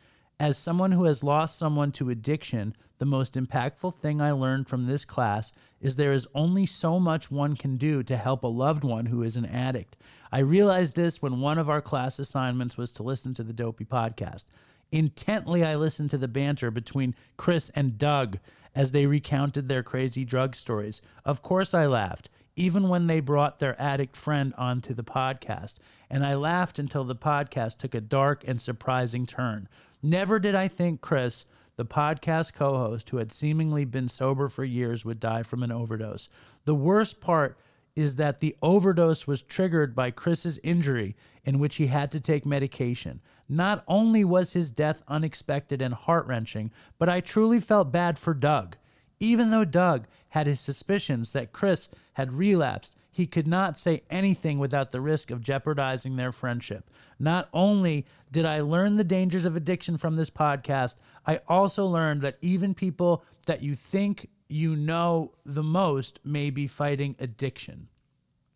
As 0.41 0.59
someone 0.59 0.93
who 0.93 1.05
has 1.05 1.23
lost 1.23 1.59
someone 1.59 1.93
to 1.93 2.11
addiction, 2.11 2.75
the 2.99 3.07
most 3.07 3.35
impactful 3.35 3.95
thing 3.95 4.21
I 4.21 4.33
learned 4.33 4.69
from 4.69 4.87
this 4.87 5.05
class 5.05 5.53
is 5.81 5.97
there 5.97 6.13
is 6.13 6.27
only 6.35 6.67
so 6.67 6.99
much 6.99 7.31
one 7.31 7.57
can 7.57 7.77
do 7.77 8.03
to 8.03 8.17
help 8.17 8.43
a 8.43 8.49
loved 8.49 8.85
one 8.85 9.07
who 9.07 9.23
is 9.23 9.37
an 9.37 9.47
addict. 9.47 9.97
I 10.33 10.41
realized 10.41 10.97
this 10.97 11.23
when 11.23 11.41
one 11.41 11.59
of 11.59 11.71
our 11.71 11.81
class 11.81 12.19
assignments 12.19 12.77
was 12.77 12.93
to 12.93 13.03
listen 13.03 13.35
to 13.35 13.43
the 13.43 13.53
Dopey 13.53 13.85
podcast. 13.85 14.45
Intently, 14.93 15.65
I 15.65 15.77
listened 15.77 16.11
to 16.11 16.19
the 16.19 16.29
banter 16.29 16.71
between 16.71 17.15
Chris 17.37 17.71
and 17.75 17.99
Doug 17.99 18.39
as 18.75 18.93
they 18.93 19.07
recounted 19.07 19.69
their 19.69 19.83
crazy 19.83 20.25
drug 20.25 20.55
stories. 20.55 21.01
Of 21.25 21.43
course, 21.43 21.75
I 21.75 21.87
laughed 21.87 22.29
even 22.57 22.89
when 22.89 23.07
they 23.07 23.21
brought 23.21 23.59
their 23.59 23.81
addict 23.81 24.17
friend 24.17 24.55
onto 24.57 24.95
the 24.95 25.05
podcast. 25.05 25.75
And 26.09 26.25
I 26.25 26.35
laughed 26.35 26.79
until 26.79 27.05
the 27.05 27.15
podcast 27.15 27.77
took 27.77 27.95
a 27.95 28.01
dark 28.01 28.43
and 28.49 28.61
surprising 28.61 29.27
turn. 29.27 29.69
Never 30.03 30.39
did 30.39 30.55
I 30.55 30.67
think 30.67 31.03
Chris, 31.03 31.45
the 31.77 31.85
podcast 31.85 32.55
co 32.55 32.79
host 32.79 33.11
who 33.11 33.19
had 33.19 33.33
seemingly 33.33 33.85
been 33.85 34.09
sober 34.09 34.49
for 34.49 34.65
years, 34.65 35.05
would 35.05 35.21
die 35.21 35.43
from 35.43 35.63
an 35.63 35.71
overdose. 35.71 36.31
The 36.65 36.75
worst 36.75 37.21
part 37.21 37.59
is 37.95 38.17
that 38.17 38.41
the 38.41 38.57
overdose 38.63 39.27
was 39.27 39.43
triggered 39.43 39.95
by 39.95 40.11
Chris's 40.11 40.59
injury, 40.63 41.17
in 41.45 41.59
which 41.59 41.77
he 41.77 41.87
had 41.87 42.11
to 42.11 42.21
take 42.21 42.45
medication. 42.45 43.21
Not 43.49 43.85
only 43.87 44.25
was 44.25 44.53
his 44.53 44.71
death 44.71 45.03
unexpected 45.09 45.81
and 45.81 45.95
heart 45.95 46.27
wrenching, 46.27 46.71
but 46.99 47.09
I 47.09 47.21
truly 47.21 47.61
felt 47.61 47.93
bad 47.93 48.19
for 48.19 48.35
Doug. 48.35 48.77
Even 49.19 49.51
though 49.51 49.65
Doug 49.65 50.07
had 50.31 50.47
his 50.47 50.61
suspicions 50.61 51.33
that 51.33 51.53
Chris 51.53 51.89
had 52.17 52.33
relapsed, 52.33 52.97
he 53.13 53.27
could 53.27 53.47
not 53.47 53.77
say 53.77 54.03
anything 54.09 54.59
without 54.59 54.91
the 54.91 55.03
risk 55.03 55.31
of 55.31 55.43
jeopardizing 55.43 56.17
their 56.17 56.33
friendship. 56.33 56.89
Not 57.19 57.51
only 57.53 58.07
did 58.33 58.47
I 58.47 58.61
learn 58.63 58.97
the 58.97 59.05
dangers 59.05 59.45
of 59.45 59.55
addiction 59.55 59.99
from 59.99 60.17
this 60.17 60.31
podcast, 60.31 60.97
I 61.27 61.41
also 61.47 61.85
learned 61.85 62.23
that 62.23 62.39
even 62.41 62.73
people 62.73 63.23
that 63.45 63.63
you 63.63 63.77
think 63.77 64.31
you 64.49 64.75
know 64.75 65.33
the 65.45 65.63
most 65.63 66.19
may 66.25 66.49
be 66.49 66.67
fighting 66.67 67.17
addiction. 67.19 67.89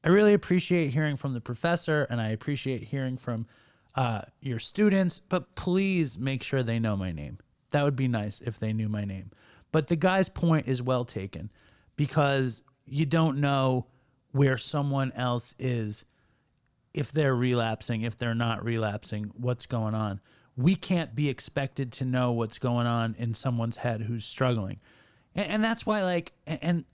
I 0.03 0.09
really 0.09 0.33
appreciate 0.33 0.95
hearing 0.95 1.17
from 1.17 1.35
the 1.35 1.41
professor 1.43 2.07
and 2.09 2.19
I 2.19 2.31
appreciate 2.31 2.85
hearing 2.85 3.19
from 3.19 3.47
uh, 3.95 4.23
your 4.41 4.59
students, 4.59 5.19
but 5.19 5.55
please 5.55 6.19
make 6.19 6.43
sure 6.43 6.63
they 6.63 6.79
know 6.79 6.97
my 6.97 7.13
name. 7.13 7.37
That 7.73 7.85
would 7.85 7.97
be 7.97 8.09
nice 8.09 8.41
if 8.41 8.59
they 8.59 8.73
knew 8.73 8.89
my 8.89 9.05
name. 9.05 9.33
But 9.71 9.89
the 9.89 9.97
guy's 9.97 10.31
point 10.31 10.67
is 10.67 10.81
well 10.81 11.05
taken 11.05 11.53
because 11.97 12.63
you 12.91 13.07
don't 13.07 13.39
know 13.39 13.87
where 14.33 14.57
someone 14.57 15.13
else 15.13 15.55
is 15.59 16.05
if 16.93 17.13
they're 17.13 17.35
relapsing, 17.35 18.03
if 18.03 18.17
they're 18.19 18.35
not 18.35 18.65
relapsing, 18.65 19.31
what's 19.37 19.67
going 19.67 19.95
on. 19.95 20.21
We 20.57 20.75
can't 20.75 21.15
be 21.15 21.29
expected 21.29 21.93
to 21.93 22.05
know 22.05 22.33
what's 22.33 22.59
going 22.59 22.87
on 22.87 23.15
in 23.19 23.35
someone's 23.35 23.79
head 23.79 24.03
who's 24.03 24.25
struggling. 24.25 24.81
And, 25.35 25.47
and 25.47 25.65
that's 25.65 25.87
why, 25.87 26.03
like, 26.03 26.33
and, 26.47 26.85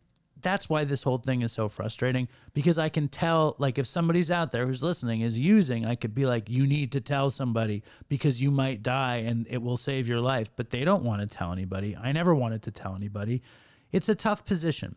that's 0.42 0.68
why 0.68 0.84
this 0.84 1.02
whole 1.02 1.18
thing 1.18 1.42
is 1.42 1.52
so 1.52 1.68
frustrating 1.68 2.28
because 2.52 2.78
I 2.78 2.88
can 2.88 3.08
tell, 3.08 3.56
like, 3.58 3.78
if 3.78 3.86
somebody's 3.86 4.30
out 4.30 4.52
there 4.52 4.66
who's 4.66 4.82
listening 4.82 5.22
is 5.22 5.38
using, 5.38 5.86
I 5.86 5.94
could 5.94 6.14
be 6.14 6.26
like, 6.26 6.50
you 6.50 6.66
need 6.66 6.92
to 6.92 7.00
tell 7.00 7.30
somebody 7.30 7.82
because 8.08 8.40
you 8.40 8.50
might 8.50 8.82
die 8.82 9.16
and 9.16 9.46
it 9.48 9.62
will 9.62 9.78
save 9.78 10.06
your 10.06 10.20
life. 10.20 10.50
But 10.54 10.70
they 10.70 10.84
don't 10.84 11.02
want 11.02 11.22
to 11.22 11.26
tell 11.26 11.52
anybody. 11.52 11.96
I 11.96 12.12
never 12.12 12.34
wanted 12.34 12.62
to 12.64 12.70
tell 12.70 12.94
anybody. 12.94 13.42
It's 13.90 14.08
a 14.08 14.14
tough 14.14 14.44
position. 14.44 14.96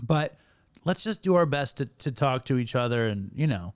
But 0.00 0.36
let's 0.84 1.02
just 1.02 1.22
do 1.22 1.34
our 1.34 1.46
best 1.46 1.76
to, 1.78 1.86
to 1.86 2.10
talk 2.10 2.44
to 2.46 2.58
each 2.58 2.74
other 2.74 3.06
and, 3.06 3.30
you 3.34 3.46
know, 3.46 3.74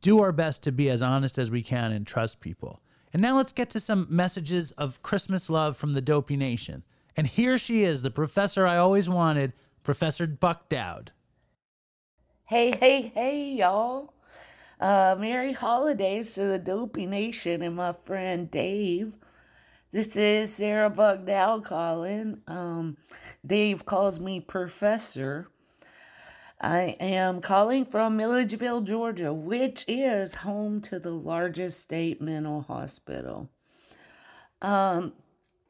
do 0.00 0.20
our 0.20 0.32
best 0.32 0.62
to 0.64 0.72
be 0.72 0.90
as 0.90 1.02
honest 1.02 1.38
as 1.38 1.50
we 1.50 1.62
can 1.62 1.92
and 1.92 2.06
trust 2.06 2.40
people. 2.40 2.80
And 3.12 3.20
now 3.20 3.36
let's 3.36 3.52
get 3.52 3.70
to 3.70 3.80
some 3.80 4.06
messages 4.08 4.72
of 4.72 5.02
Christmas 5.02 5.50
love 5.50 5.76
from 5.76 5.92
the 5.92 6.00
Dopey 6.00 6.36
Nation. 6.36 6.82
And 7.16 7.26
here 7.26 7.58
she 7.58 7.82
is, 7.82 8.02
the 8.02 8.10
professor 8.10 8.66
I 8.66 8.78
always 8.78 9.08
wanted, 9.08 9.52
Professor 9.84 10.26
Buck 10.26 10.68
Dowd. 10.68 11.12
Hey, 12.48 12.76
hey, 12.76 13.12
hey, 13.14 13.52
y'all. 13.52 14.14
Uh, 14.80 15.14
Merry 15.18 15.52
holidays 15.52 16.34
to 16.34 16.44
the 16.44 16.58
Dopey 16.58 17.06
Nation 17.06 17.62
and 17.62 17.76
my 17.76 17.92
friend 17.92 18.50
Dave. 18.50 19.12
This 19.92 20.16
is 20.16 20.54
Sarah 20.54 20.88
Buck 20.88 21.26
Dowd 21.26 21.64
calling. 21.64 22.40
Um, 22.46 22.96
Dave 23.46 23.84
calls 23.84 24.18
me 24.18 24.40
Professor. 24.40 25.48
I 26.58 26.96
am 26.98 27.42
calling 27.42 27.84
from 27.84 28.16
Milledgeville, 28.16 28.80
Georgia, 28.80 29.34
which 29.34 29.84
is 29.86 30.36
home 30.36 30.80
to 30.82 30.98
the 30.98 31.10
largest 31.10 31.78
state 31.80 32.22
mental 32.22 32.62
hospital. 32.62 33.50
Um, 34.62 35.12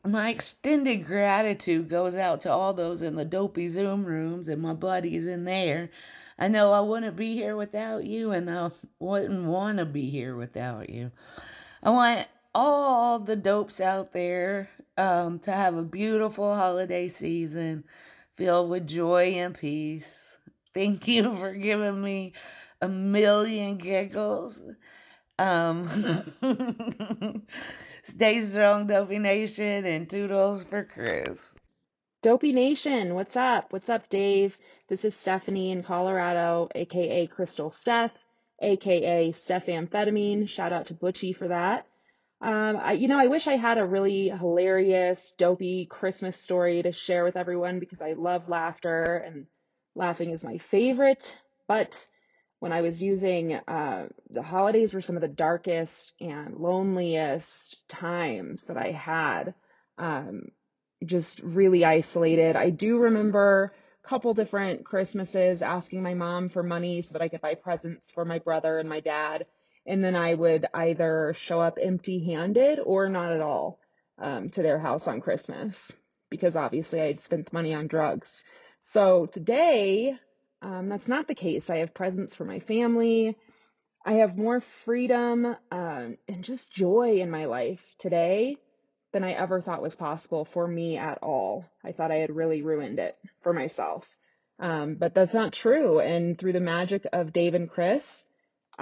my 0.07 0.31
extended 0.31 1.05
gratitude 1.05 1.89
goes 1.89 2.15
out 2.15 2.43
to 2.43 2.53
all 2.53 2.73
those 2.73 3.03
in 3.03 3.17
the 3.17 3.25
dopey 3.25 3.67
Zoom 3.67 4.05
rooms 4.05 4.47
and 4.47 4.63
my 4.63 4.75
buddies 4.75 5.27
in 5.27 5.47
there. 5.47 5.91
I 6.39 6.47
know 6.47 6.73
I 6.73 6.79
wouldn't 6.79 7.17
be 7.17 7.35
here 7.35 7.57
without 7.57 8.05
you, 8.05 8.31
and 8.31 8.49
I 8.49 8.71
wouldn't 9.01 9.47
want 9.47 9.79
to 9.79 9.85
be 9.85 10.11
here 10.11 10.37
without 10.37 10.91
you. 10.91 11.11
I 11.83 11.91
want 11.91 12.29
all 12.55 13.19
the 13.19 13.37
dopes 13.37 13.81
out 13.81 14.13
there 14.13 14.69
um, 14.97 15.39
to 15.41 15.53
have 15.53 15.77
a 15.77 15.83
beautiful 15.83 16.55
holiday 16.55 17.09
season 17.09 17.85
filled 18.35 18.71
with 18.71 18.87
joy 18.87 19.33
and 19.35 19.57
peace. 19.57 20.39
Thank 20.75 21.09
you 21.09 21.35
for 21.37 21.53
giving 21.55 22.03
me 22.03 22.33
a 22.81 22.89
million 22.89 23.79
giggles. 23.79 24.63
Um, 25.39 25.89
stay 28.03 28.43
strong, 28.43 28.87
Dopey 28.87 29.19
Nation, 29.19 29.85
and 29.87 30.09
toodles 30.09 30.63
for 30.65 30.85
Chris. 30.85 31.55
Dopey 32.23 32.53
Nation, 32.53 33.15
what's 33.15 33.37
up? 33.37 33.73
What's 33.73 33.89
up, 33.89 34.09
Dave? 34.09 34.57
This 34.89 35.05
is 35.05 35.17
Stephanie 35.17 35.73
in 35.73 35.83
Colorado, 35.83 36.69
aka 36.75 37.27
Crystal 37.27 37.71
Steph, 37.71 38.27
aka 38.61 39.33
Steph 39.33 39.67
Amphetamine. 39.67 40.49
Shout 40.49 40.73
out 40.73 40.87
to 40.87 40.95
Butchie 40.95 41.35
for 41.35 41.49
that. 41.49 41.87
Um, 42.43 42.77
I, 42.77 42.93
you 42.95 43.09
know, 43.09 43.19
I 43.21 43.29
wish 43.29 43.47
I 43.47 43.57
had 43.57 43.79
a 43.79 43.87
really 43.87 44.29
hilarious, 44.29 45.33
dopey 45.39 45.87
Christmas 45.87 46.37
story 46.37 46.83
to 46.83 46.93
share 46.93 47.25
with 47.25 47.37
everyone 47.37 47.79
because 47.79 48.03
I 48.03 48.15
love 48.15 48.49
laughter 48.49 49.17
and 49.17 49.47
laughing 49.95 50.31
is 50.31 50.43
my 50.45 50.59
favorite. 50.59 51.37
But 51.69 52.05
when 52.59 52.73
I 52.73 52.83
was 52.83 53.01
using 53.01 53.55
uh, 53.55 54.09
the 54.31 54.43
holidays 54.43 54.93
were 54.93 55.01
some 55.01 55.17
of 55.17 55.23
the 55.23 55.29
darkest 55.29 56.15
and 56.21 56.57
loneliest 56.57 57.89
times 57.89 58.65
that 58.65 58.77
I 58.77 58.91
had. 58.91 59.55
Um, 59.99 60.49
just 61.05 61.41
really 61.41 61.85
isolated. 61.85 62.57
I 62.57 62.71
do 62.71 62.99
remember 62.99 63.73
a 64.05 64.09
couple 64.09 64.35
different 64.35 64.85
Christmases 64.85 65.63
asking 65.63 66.03
my 66.03 66.15
mom 66.15 66.49
for 66.49 66.63
money 66.63 67.03
so 67.03 67.13
that 67.13 67.23
I 67.23 67.29
could 67.29 67.41
buy 67.41 67.55
presents 67.55 68.11
for 68.11 68.25
my 68.25 68.39
brother 68.39 68.79
and 68.79 68.89
my 68.89 69.01
dad. 69.01 69.47
And 69.87 70.03
then 70.03 70.17
I 70.17 70.35
would 70.35 70.67
either 70.73 71.33
show 71.35 71.61
up 71.61 71.79
empty 71.81 72.21
handed 72.25 72.79
or 72.79 73.09
not 73.09 73.33
at 73.33 73.41
all 73.41 73.81
um, 74.19 74.49
to 74.51 74.63
their 74.63 74.79
house 74.79 75.09
on 75.09 75.21
Christmas 75.21 75.93
because 76.31 76.57
obviously 76.57 77.01
I 77.01 77.09
had 77.09 77.21
spent 77.21 77.47
the 77.47 77.55
money 77.55 77.75
on 77.75 77.89
drugs. 77.89 78.45
So 78.81 79.27
today, 79.27 80.17
um, 80.63 80.89
that's 80.89 81.09
not 81.09 81.27
the 81.27 81.35
case. 81.35 81.69
I 81.69 81.79
have 81.79 81.95
presents 81.95 82.35
for 82.35 82.45
my 82.45 82.61
family. 82.61 83.37
I 84.05 84.15
have 84.15 84.37
more 84.37 84.61
freedom 84.61 85.57
um, 85.71 86.17
and 86.29 86.43
just 86.43 86.73
joy 86.73 87.21
in 87.21 87.31
my 87.31 87.45
life 87.45 87.95
today 87.99 88.57
than 89.13 89.25
I 89.25 89.33
ever 89.33 89.61
thought 89.61 89.83
was 89.83 89.95
possible 89.95 90.45
for 90.45 90.67
me 90.67 90.97
at 90.97 91.19
all. 91.23 91.67
I 91.85 91.93
thought 91.93 92.11
I 92.11 92.17
had 92.17 92.35
really 92.35 92.63
ruined 92.63 92.99
it 92.99 93.17
for 93.43 93.53
myself. 93.53 94.09
Um, 94.59 94.95
but 94.95 95.15
that's 95.15 95.35
not 95.35 95.53
true. 95.53 96.01
And 96.01 96.39
through 96.39 96.53
the 96.53 96.61
magic 96.61 97.07
of 97.13 97.33
Dave 97.33 97.55
and 97.55 97.69
Chris, 97.69 98.25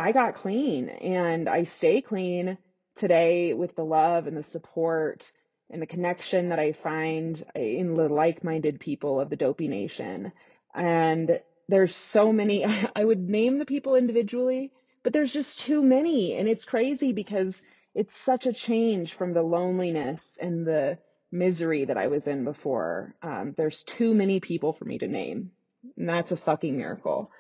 I 0.01 0.13
got 0.13 0.35
clean 0.35 0.89
and 0.89 1.47
I 1.47 1.65
stay 1.65 2.01
clean 2.01 2.57
today 2.97 3.53
with 3.53 3.75
the 3.77 3.85
love 3.85 4.27
and 4.27 4.37
the 4.37 4.43
support 4.43 5.31
and 5.69 5.83
the 5.83 5.87
connection 5.87 6.49
that 6.49 6.59
I 6.59 6.73
find 6.73 7.43
in 7.55 7.93
the 7.95 8.09
like 8.09 8.43
minded 8.43 8.81
people 8.81 9.21
of 9.21 9.29
the 9.29 9.37
Dopey 9.37 9.69
Nation. 9.69 10.33
And 10.75 11.41
there's 11.69 11.95
so 11.95 12.33
many, 12.33 12.65
I 12.97 13.05
would 13.05 13.29
name 13.29 13.59
the 13.59 13.67
people 13.67 13.95
individually, 13.95 14.73
but 15.03 15.13
there's 15.13 15.35
just 15.35 15.61
too 15.61 15.83
many. 15.83 16.35
And 16.35 16.49
it's 16.49 16.65
crazy 16.65 17.13
because 17.13 17.61
it's 17.95 18.17
such 18.17 18.47
a 18.47 18.55
change 18.55 19.13
from 19.13 19.35
the 19.35 19.43
loneliness 19.43 20.39
and 20.41 20.67
the 20.67 20.99
misery 21.31 21.85
that 21.85 21.99
I 21.99 22.07
was 22.07 22.27
in 22.27 22.45
before. 22.45 23.15
Um, 23.23 23.53
there's 23.55 23.83
too 23.83 24.15
many 24.15 24.41
people 24.41 24.73
for 24.73 24.87
me 24.87 24.97
to 24.99 25.09
name. 25.09 25.51
And 25.99 26.09
that's 26.09 26.33
a 26.33 26.37
fucking 26.37 26.77
miracle. 26.77 27.31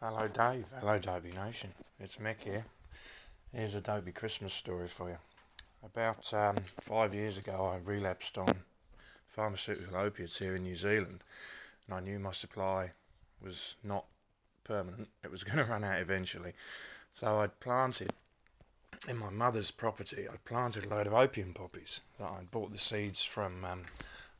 Hello, 0.00 0.28
Dave. 0.28 0.66
Hello, 0.78 0.96
Dopey 0.96 1.32
Nation. 1.32 1.70
It's 1.98 2.18
Mick 2.18 2.44
here. 2.44 2.64
Here's 3.52 3.74
a 3.74 3.80
Dopey 3.80 4.12
Christmas 4.12 4.54
story 4.54 4.86
for 4.86 5.08
you. 5.08 5.16
About 5.84 6.32
um, 6.32 6.54
five 6.80 7.12
years 7.12 7.36
ago, 7.36 7.68
I 7.72 7.84
relapsed 7.84 8.38
on 8.38 8.54
pharmaceutical 9.26 9.96
opiates 9.96 10.38
here 10.38 10.54
in 10.54 10.62
New 10.62 10.76
Zealand, 10.76 11.24
and 11.84 11.96
I 11.96 11.98
knew 11.98 12.20
my 12.20 12.30
supply 12.30 12.92
was 13.42 13.74
not 13.82 14.04
permanent. 14.62 15.08
It 15.24 15.32
was 15.32 15.42
going 15.44 15.58
to 15.58 15.64
run 15.64 15.82
out 15.82 15.98
eventually. 15.98 16.52
So 17.12 17.40
I'd 17.40 17.58
planted 17.58 18.12
in 19.08 19.18
my 19.18 19.30
mother's 19.30 19.72
property, 19.72 20.28
I 20.32 20.36
planted 20.44 20.84
a 20.84 20.90
load 20.90 21.08
of 21.08 21.12
opium 21.12 21.54
poppies 21.54 22.02
that 22.20 22.28
I'd 22.28 22.52
bought 22.52 22.70
the 22.70 22.78
seeds 22.78 23.24
from 23.24 23.64
um, 23.64 23.82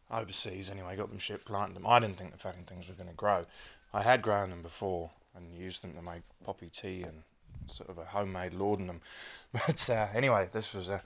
overseas 0.09 0.71
anyway, 0.71 0.95
got 0.95 1.09
them 1.09 1.19
shipped, 1.19 1.47
planted 1.47 1.75
them. 1.75 1.85
I 1.85 1.99
didn't 1.99 2.17
think 2.17 2.31
the 2.31 2.38
fucking 2.38 2.67
things 2.67 2.87
were 2.88 2.95
going 2.95 3.09
to 3.09 3.15
grow. 3.17 3.47
I 3.93 4.03
had 4.03 4.23
grown 4.23 4.50
them 4.50 4.62
before, 4.62 5.11
and 5.35 5.55
used 5.55 5.83
them 5.83 5.95
to 5.95 6.03
make 6.03 6.23
poppy 6.45 6.69
tea 6.69 7.03
and 7.03 7.23
sort 7.67 7.91
of 7.91 7.99
a 7.99 8.05
homemade 8.05 8.55
laudanum. 8.55 9.01
But 9.53 9.89
uh, 9.89 10.09
anyway, 10.13 10.49
this 10.53 10.75
was 10.75 10.91
uh, 10.91 11.01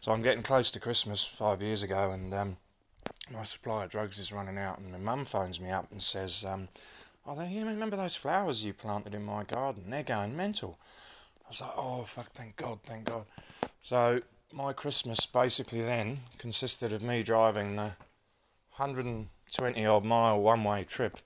so 0.00 0.12
I'm 0.12 0.22
getting 0.22 0.44
close 0.44 0.70
to 0.70 0.80
Christmas 0.80 1.24
five 1.24 1.60
years 1.60 1.82
ago, 1.82 2.12
and 2.12 2.32
um, 2.32 2.56
my 3.32 3.42
supply 3.42 3.84
of 3.84 3.90
drugs 3.90 4.18
is 4.20 4.32
running 4.32 4.56
out, 4.56 4.78
and 4.78 4.92
my 4.92 4.98
mum 4.98 5.24
phones 5.24 5.60
me 5.60 5.70
up 5.70 5.90
and 5.90 6.00
says, 6.00 6.44
um, 6.44 6.68
"Oh, 7.26 7.36
they, 7.36 7.48
you 7.48 7.66
remember 7.66 7.96
those 7.96 8.14
flowers 8.14 8.64
you 8.64 8.72
planted 8.72 9.14
in 9.14 9.24
my 9.24 9.42
garden? 9.42 9.90
They're 9.90 10.04
going 10.04 10.36
mental." 10.36 10.78
I 11.44 11.48
was 11.48 11.60
like, 11.60 11.70
"Oh, 11.76 12.04
fuck! 12.04 12.30
Thank 12.30 12.56
God! 12.56 12.78
Thank 12.84 13.06
God!" 13.06 13.26
So 13.82 14.20
my 14.52 14.72
Christmas 14.72 15.26
basically 15.26 15.82
then 15.82 16.18
consisted 16.38 16.92
of 16.92 17.02
me 17.02 17.22
driving 17.22 17.76
the 17.76 17.94
120 18.76 19.86
odd 19.86 20.04
mile 20.04 20.40
one 20.40 20.64
way 20.64 20.84
trip 20.84 21.18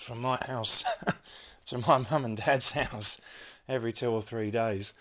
from 0.00 0.20
my 0.20 0.38
house 0.46 0.84
to 1.66 1.78
my 1.78 1.98
mum 2.10 2.24
and 2.24 2.36
dad's 2.36 2.72
house 2.72 3.20
every 3.68 3.92
two 3.92 4.10
or 4.10 4.22
three 4.22 4.50
days, 4.50 4.94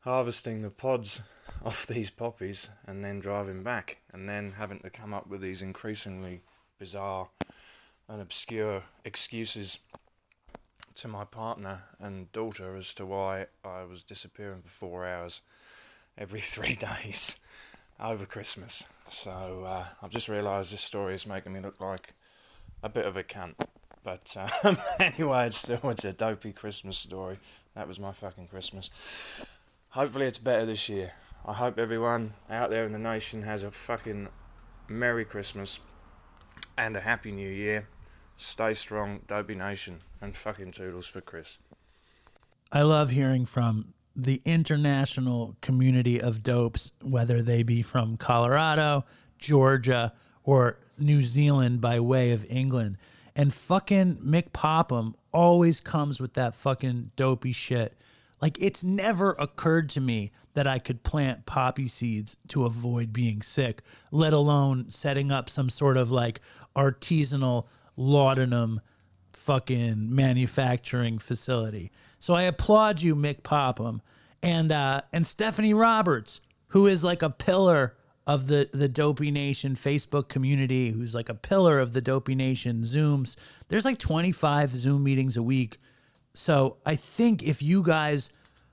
harvesting 0.00 0.62
the 0.62 0.70
pods 0.70 1.22
off 1.64 1.86
these 1.86 2.10
poppies 2.10 2.70
and 2.86 3.04
then 3.04 3.20
driving 3.20 3.62
back, 3.62 3.98
and 4.12 4.28
then 4.28 4.52
having 4.52 4.80
to 4.80 4.90
come 4.90 5.12
up 5.14 5.26
with 5.26 5.40
these 5.40 5.62
increasingly 5.62 6.42
bizarre 6.78 7.28
and 8.08 8.20
obscure 8.20 8.84
excuses 9.04 9.78
to 10.94 11.08
my 11.08 11.24
partner 11.24 11.84
and 11.98 12.30
daughter 12.32 12.76
as 12.76 12.92
to 12.94 13.06
why 13.06 13.46
I 13.64 13.84
was 13.84 14.02
disappearing 14.02 14.62
for 14.62 14.68
four 14.68 15.06
hours 15.06 15.42
every 16.18 16.40
three 16.40 16.74
days 16.74 17.38
over 17.98 18.26
Christmas. 18.26 18.84
So 19.08 19.64
uh, 19.66 19.86
I've 20.02 20.10
just 20.10 20.28
realised 20.28 20.72
this 20.72 20.80
story 20.80 21.14
is 21.14 21.26
making 21.26 21.52
me 21.52 21.60
look 21.60 21.80
like 21.80 22.14
a 22.82 22.88
bit 22.88 23.06
of 23.06 23.16
a 23.16 23.22
cunt. 23.22 23.54
But 24.02 24.36
um, 24.64 24.76
anyway, 25.00 25.46
it's 25.46 25.58
still 25.58 25.80
it's 25.84 26.04
a 26.04 26.12
dopey 26.12 26.52
Christmas 26.52 26.96
story. 26.96 27.38
That 27.74 27.86
was 27.86 28.00
my 28.00 28.12
fucking 28.12 28.48
Christmas. 28.48 28.90
Hopefully, 29.90 30.26
it's 30.26 30.38
better 30.38 30.66
this 30.66 30.88
year. 30.88 31.12
I 31.46 31.54
hope 31.54 31.78
everyone 31.78 32.34
out 32.50 32.70
there 32.70 32.84
in 32.84 32.92
the 32.92 32.98
nation 32.98 33.42
has 33.42 33.62
a 33.62 33.70
fucking 33.70 34.28
Merry 34.88 35.24
Christmas 35.24 35.80
and 36.76 36.96
a 36.96 37.00
Happy 37.00 37.32
New 37.32 37.50
Year. 37.50 37.88
Stay 38.36 38.74
strong, 38.74 39.20
Dopey 39.26 39.54
Nation, 39.54 39.98
and 40.20 40.34
fucking 40.34 40.72
toodles 40.72 41.06
for 41.06 41.20
Chris. 41.20 41.58
I 42.72 42.82
love 42.82 43.10
hearing 43.10 43.46
from 43.46 43.94
the 44.16 44.40
international 44.44 45.56
community 45.60 46.20
of 46.20 46.42
dopes, 46.42 46.92
whether 47.02 47.42
they 47.42 47.62
be 47.62 47.82
from 47.82 48.16
Colorado, 48.16 49.04
Georgia, 49.38 50.12
or 50.44 50.78
New 50.98 51.22
Zealand 51.22 51.80
by 51.80 52.00
way 52.00 52.32
of 52.32 52.44
England. 52.48 52.96
And 53.40 53.54
fucking 53.54 54.16
Mick 54.16 54.52
Popham 54.52 55.14
always 55.32 55.80
comes 55.80 56.20
with 56.20 56.34
that 56.34 56.54
fucking 56.54 57.12
dopey 57.16 57.52
shit. 57.52 57.96
Like 58.42 58.58
it's 58.60 58.84
never 58.84 59.32
occurred 59.38 59.88
to 59.90 60.00
me 60.02 60.30
that 60.52 60.66
I 60.66 60.78
could 60.78 61.04
plant 61.04 61.46
poppy 61.46 61.88
seeds 61.88 62.36
to 62.48 62.66
avoid 62.66 63.14
being 63.14 63.40
sick, 63.40 63.80
let 64.12 64.34
alone 64.34 64.90
setting 64.90 65.32
up 65.32 65.48
some 65.48 65.70
sort 65.70 65.96
of 65.96 66.10
like 66.10 66.42
artisanal 66.76 67.66
laudanum 67.96 68.78
fucking 69.32 70.14
manufacturing 70.14 71.18
facility. 71.18 71.90
So 72.18 72.34
I 72.34 72.42
applaud 72.42 73.00
you, 73.00 73.16
Mick 73.16 73.42
Popham, 73.42 74.02
and 74.42 74.70
uh, 74.70 75.00
and 75.14 75.26
Stephanie 75.26 75.72
Roberts, 75.72 76.42
who 76.68 76.86
is 76.86 77.02
like 77.02 77.22
a 77.22 77.30
pillar 77.30 77.96
of 78.26 78.46
the 78.46 78.68
the 78.72 78.88
Dopey 78.88 79.30
Nation 79.30 79.74
Facebook 79.74 80.28
community, 80.28 80.90
who's 80.90 81.14
like 81.14 81.28
a 81.28 81.34
pillar 81.34 81.78
of 81.78 81.92
the 81.92 82.00
Dopey 82.00 82.34
Nation 82.34 82.82
Zooms. 82.82 83.36
There's 83.68 83.84
like 83.84 83.98
25 83.98 84.74
Zoom 84.74 85.04
meetings 85.04 85.36
a 85.36 85.42
week. 85.42 85.78
So 86.34 86.76
I 86.86 86.96
think 86.96 87.42
if 87.42 87.62
you 87.62 87.82
guys 87.82 88.30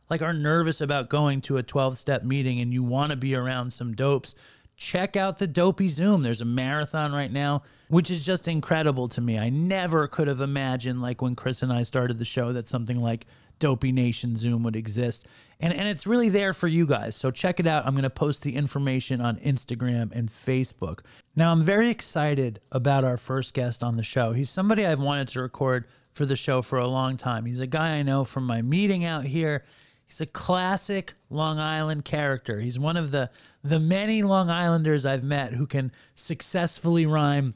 like 0.09 0.21
are 0.21 0.33
nervous 0.33 0.81
about 0.81 1.09
going 1.09 1.41
to 1.41 1.57
a 1.57 1.63
12 1.63 1.97
step 1.97 2.23
meeting 2.23 2.59
and 2.59 2.73
you 2.73 2.83
want 2.83 3.11
to 3.11 3.17
be 3.17 3.35
around 3.35 3.71
some 3.73 3.93
dopes, 3.93 4.35
check 4.77 5.15
out 5.15 5.39
the 5.39 5.47
Dopey 5.47 5.87
Zoom. 5.87 6.21
There's 6.21 6.41
a 6.41 6.45
marathon 6.45 7.11
right 7.11 7.31
now, 7.31 7.63
which 7.89 8.09
is 8.11 8.25
just 8.25 8.47
incredible 8.47 9.07
to 9.09 9.21
me. 9.21 9.37
I 9.37 9.49
never 9.49 10.07
could 10.07 10.27
have 10.27 10.39
imagined, 10.39 11.01
like 11.01 11.21
when 11.21 11.35
Chris 11.35 11.61
and 11.63 11.73
I 11.73 11.83
started 11.83 12.19
the 12.19 12.25
show, 12.25 12.53
that 12.53 12.67
something 12.69 13.01
like 13.01 13.25
Dopey 13.59 13.91
Nation 13.91 14.37
Zoom 14.37 14.63
would 14.63 14.75
exist. 14.75 15.27
And, 15.59 15.73
and 15.73 15.87
it's 15.87 16.05
really 16.05 16.29
there 16.29 16.53
for 16.53 16.67
you 16.67 16.85
guys. 16.85 17.15
So 17.15 17.31
check 17.31 17.59
it 17.59 17.67
out. 17.67 17.85
I'm 17.85 17.93
going 17.93 18.03
to 18.03 18.09
post 18.09 18.43
the 18.43 18.55
information 18.55 19.21
on 19.21 19.37
Instagram 19.37 20.11
and 20.11 20.29
Facebook. 20.29 20.99
Now, 21.35 21.51
I'm 21.51 21.63
very 21.63 21.89
excited 21.89 22.59
about 22.71 23.03
our 23.03 23.17
first 23.17 23.53
guest 23.53 23.83
on 23.83 23.97
the 23.97 24.03
show. 24.03 24.33
He's 24.33 24.49
somebody 24.49 24.85
I've 24.85 24.99
wanted 24.99 25.29
to 25.29 25.41
record 25.41 25.85
for 26.11 26.25
the 26.25 26.35
show 26.35 26.61
for 26.61 26.79
a 26.79 26.87
long 26.87 27.17
time. 27.17 27.45
He's 27.45 27.59
a 27.59 27.67
guy 27.67 27.97
I 27.97 28.03
know 28.03 28.23
from 28.23 28.45
my 28.45 28.61
meeting 28.61 29.03
out 29.03 29.25
here. 29.25 29.63
He's 30.07 30.21
a 30.21 30.25
classic 30.25 31.15
Long 31.29 31.59
Island 31.59 32.05
character. 32.05 32.59
He's 32.59 32.79
one 32.79 32.97
of 32.97 33.11
the 33.11 33.29
the 33.63 33.79
many 33.79 34.23
Long 34.23 34.49
Islanders 34.49 35.05
I've 35.05 35.23
met 35.23 35.53
who 35.53 35.67
can 35.67 35.91
successfully 36.15 37.05
rhyme 37.05 37.53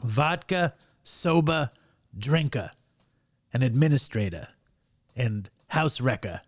vodka, 0.00 0.74
soba, 1.02 1.72
drinka, 2.16 2.70
and 3.52 3.64
administrator, 3.64 4.48
and 5.16 5.50
house 5.68 6.00
wrecker. 6.00 6.40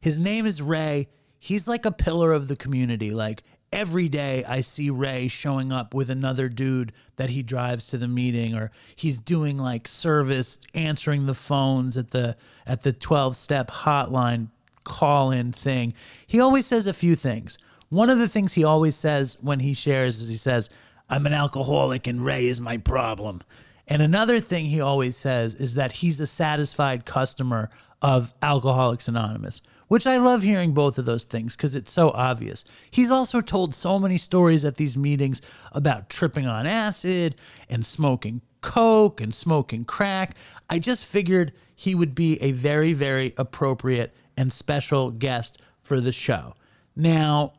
His 0.00 0.18
name 0.18 0.46
is 0.46 0.62
Ray. 0.62 1.08
He's 1.38 1.68
like 1.68 1.84
a 1.84 1.92
pillar 1.92 2.32
of 2.32 2.48
the 2.48 2.56
community. 2.56 3.10
Like 3.10 3.42
every 3.72 4.08
day 4.08 4.44
I 4.44 4.60
see 4.60 4.90
Ray 4.90 5.28
showing 5.28 5.72
up 5.72 5.94
with 5.94 6.10
another 6.10 6.48
dude 6.48 6.92
that 7.16 7.30
he 7.30 7.42
drives 7.42 7.88
to 7.88 7.98
the 7.98 8.08
meeting 8.08 8.54
or 8.54 8.70
he's 8.94 9.20
doing 9.20 9.58
like 9.58 9.88
service 9.88 10.58
answering 10.74 11.26
the 11.26 11.34
phones 11.34 11.96
at 11.96 12.10
the 12.10 12.36
at 12.66 12.82
the 12.82 12.92
12 12.92 13.36
step 13.36 13.70
hotline 13.70 14.48
call 14.84 15.30
in 15.30 15.52
thing. 15.52 15.94
He 16.26 16.40
always 16.40 16.66
says 16.66 16.86
a 16.86 16.94
few 16.94 17.16
things. 17.16 17.58
One 17.88 18.10
of 18.10 18.18
the 18.18 18.28
things 18.28 18.52
he 18.52 18.64
always 18.64 18.96
says 18.96 19.36
when 19.40 19.60
he 19.60 19.74
shares 19.74 20.20
is 20.20 20.28
he 20.28 20.36
says, 20.36 20.70
"I'm 21.08 21.26
an 21.26 21.32
alcoholic 21.32 22.06
and 22.06 22.24
Ray 22.24 22.46
is 22.46 22.60
my 22.60 22.78
problem." 22.78 23.42
And 23.88 24.02
another 24.02 24.40
thing 24.40 24.66
he 24.66 24.80
always 24.80 25.16
says 25.16 25.54
is 25.54 25.74
that 25.74 25.92
he's 25.92 26.18
a 26.18 26.26
satisfied 26.26 27.04
customer 27.04 27.70
of 28.02 28.32
Alcoholics 28.42 29.08
Anonymous, 29.08 29.62
which 29.88 30.06
I 30.06 30.18
love 30.18 30.42
hearing 30.42 30.72
both 30.72 30.98
of 30.98 31.04
those 31.04 31.24
things 31.24 31.56
because 31.56 31.76
it's 31.76 31.92
so 31.92 32.10
obvious. 32.10 32.64
He's 32.90 33.10
also 33.10 33.40
told 33.40 33.74
so 33.74 33.98
many 33.98 34.18
stories 34.18 34.64
at 34.64 34.76
these 34.76 34.96
meetings 34.96 35.40
about 35.72 36.10
tripping 36.10 36.46
on 36.46 36.66
acid 36.66 37.36
and 37.68 37.84
smoking 37.84 38.42
coke 38.60 39.20
and 39.20 39.34
smoking 39.34 39.84
crack. 39.84 40.36
I 40.68 40.78
just 40.78 41.06
figured 41.06 41.52
he 41.74 41.94
would 41.94 42.14
be 42.14 42.40
a 42.42 42.52
very, 42.52 42.92
very 42.92 43.32
appropriate 43.36 44.14
and 44.36 44.52
special 44.52 45.10
guest 45.10 45.60
for 45.82 46.00
the 46.00 46.12
show. 46.12 46.54
Now, 46.96 47.52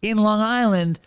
in 0.00 0.18
Long 0.18 0.40
Island, 0.40 0.98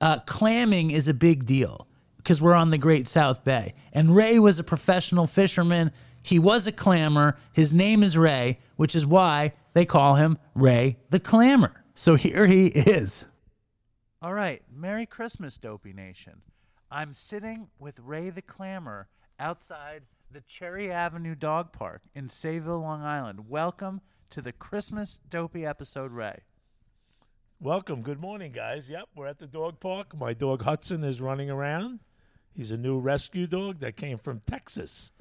uh, 0.00 0.20
clamming 0.20 0.90
is 0.90 1.08
a 1.08 1.14
big 1.14 1.44
deal 1.44 1.86
because 2.16 2.40
we're 2.40 2.54
on 2.54 2.70
the 2.70 2.78
Great 2.78 3.06
South 3.06 3.44
Bay. 3.44 3.74
And 3.92 4.16
Ray 4.16 4.38
was 4.38 4.58
a 4.58 4.64
professional 4.64 5.26
fisherman. 5.26 5.92
He 6.24 6.38
was 6.38 6.66
a 6.66 6.72
clammer. 6.72 7.36
His 7.52 7.74
name 7.74 8.02
is 8.02 8.16
Ray, 8.16 8.58
which 8.76 8.94
is 8.94 9.04
why 9.04 9.52
they 9.74 9.84
call 9.84 10.14
him 10.14 10.38
Ray 10.54 10.96
the 11.10 11.20
Clammer. 11.20 11.84
So 11.94 12.14
here 12.14 12.46
he 12.46 12.68
is. 12.68 13.26
All 14.22 14.32
right. 14.32 14.62
Merry 14.74 15.04
Christmas, 15.04 15.58
Dopey 15.58 15.92
Nation. 15.92 16.40
I'm 16.90 17.12
sitting 17.12 17.68
with 17.78 17.98
Ray 17.98 18.30
the 18.30 18.40
Clammer 18.40 19.08
outside 19.38 20.04
the 20.30 20.40
Cherry 20.40 20.90
Avenue 20.90 21.34
Dog 21.34 21.74
Park 21.74 22.00
in 22.14 22.28
Sayville, 22.28 22.80
Long 22.80 23.02
Island. 23.02 23.50
Welcome 23.50 24.00
to 24.30 24.40
the 24.40 24.52
Christmas 24.52 25.18
Dopey 25.28 25.66
episode, 25.66 26.10
Ray. 26.10 26.40
Welcome. 27.60 28.00
Good 28.00 28.18
morning, 28.18 28.52
guys. 28.52 28.88
Yep, 28.88 29.08
we're 29.14 29.26
at 29.26 29.40
the 29.40 29.46
dog 29.46 29.78
park. 29.78 30.18
My 30.18 30.32
dog 30.32 30.62
Hudson 30.62 31.04
is 31.04 31.20
running 31.20 31.50
around. 31.50 32.00
He's 32.56 32.70
a 32.70 32.78
new 32.78 32.98
rescue 32.98 33.46
dog 33.46 33.80
that 33.80 33.98
came 33.98 34.16
from 34.16 34.40
Texas. 34.46 35.12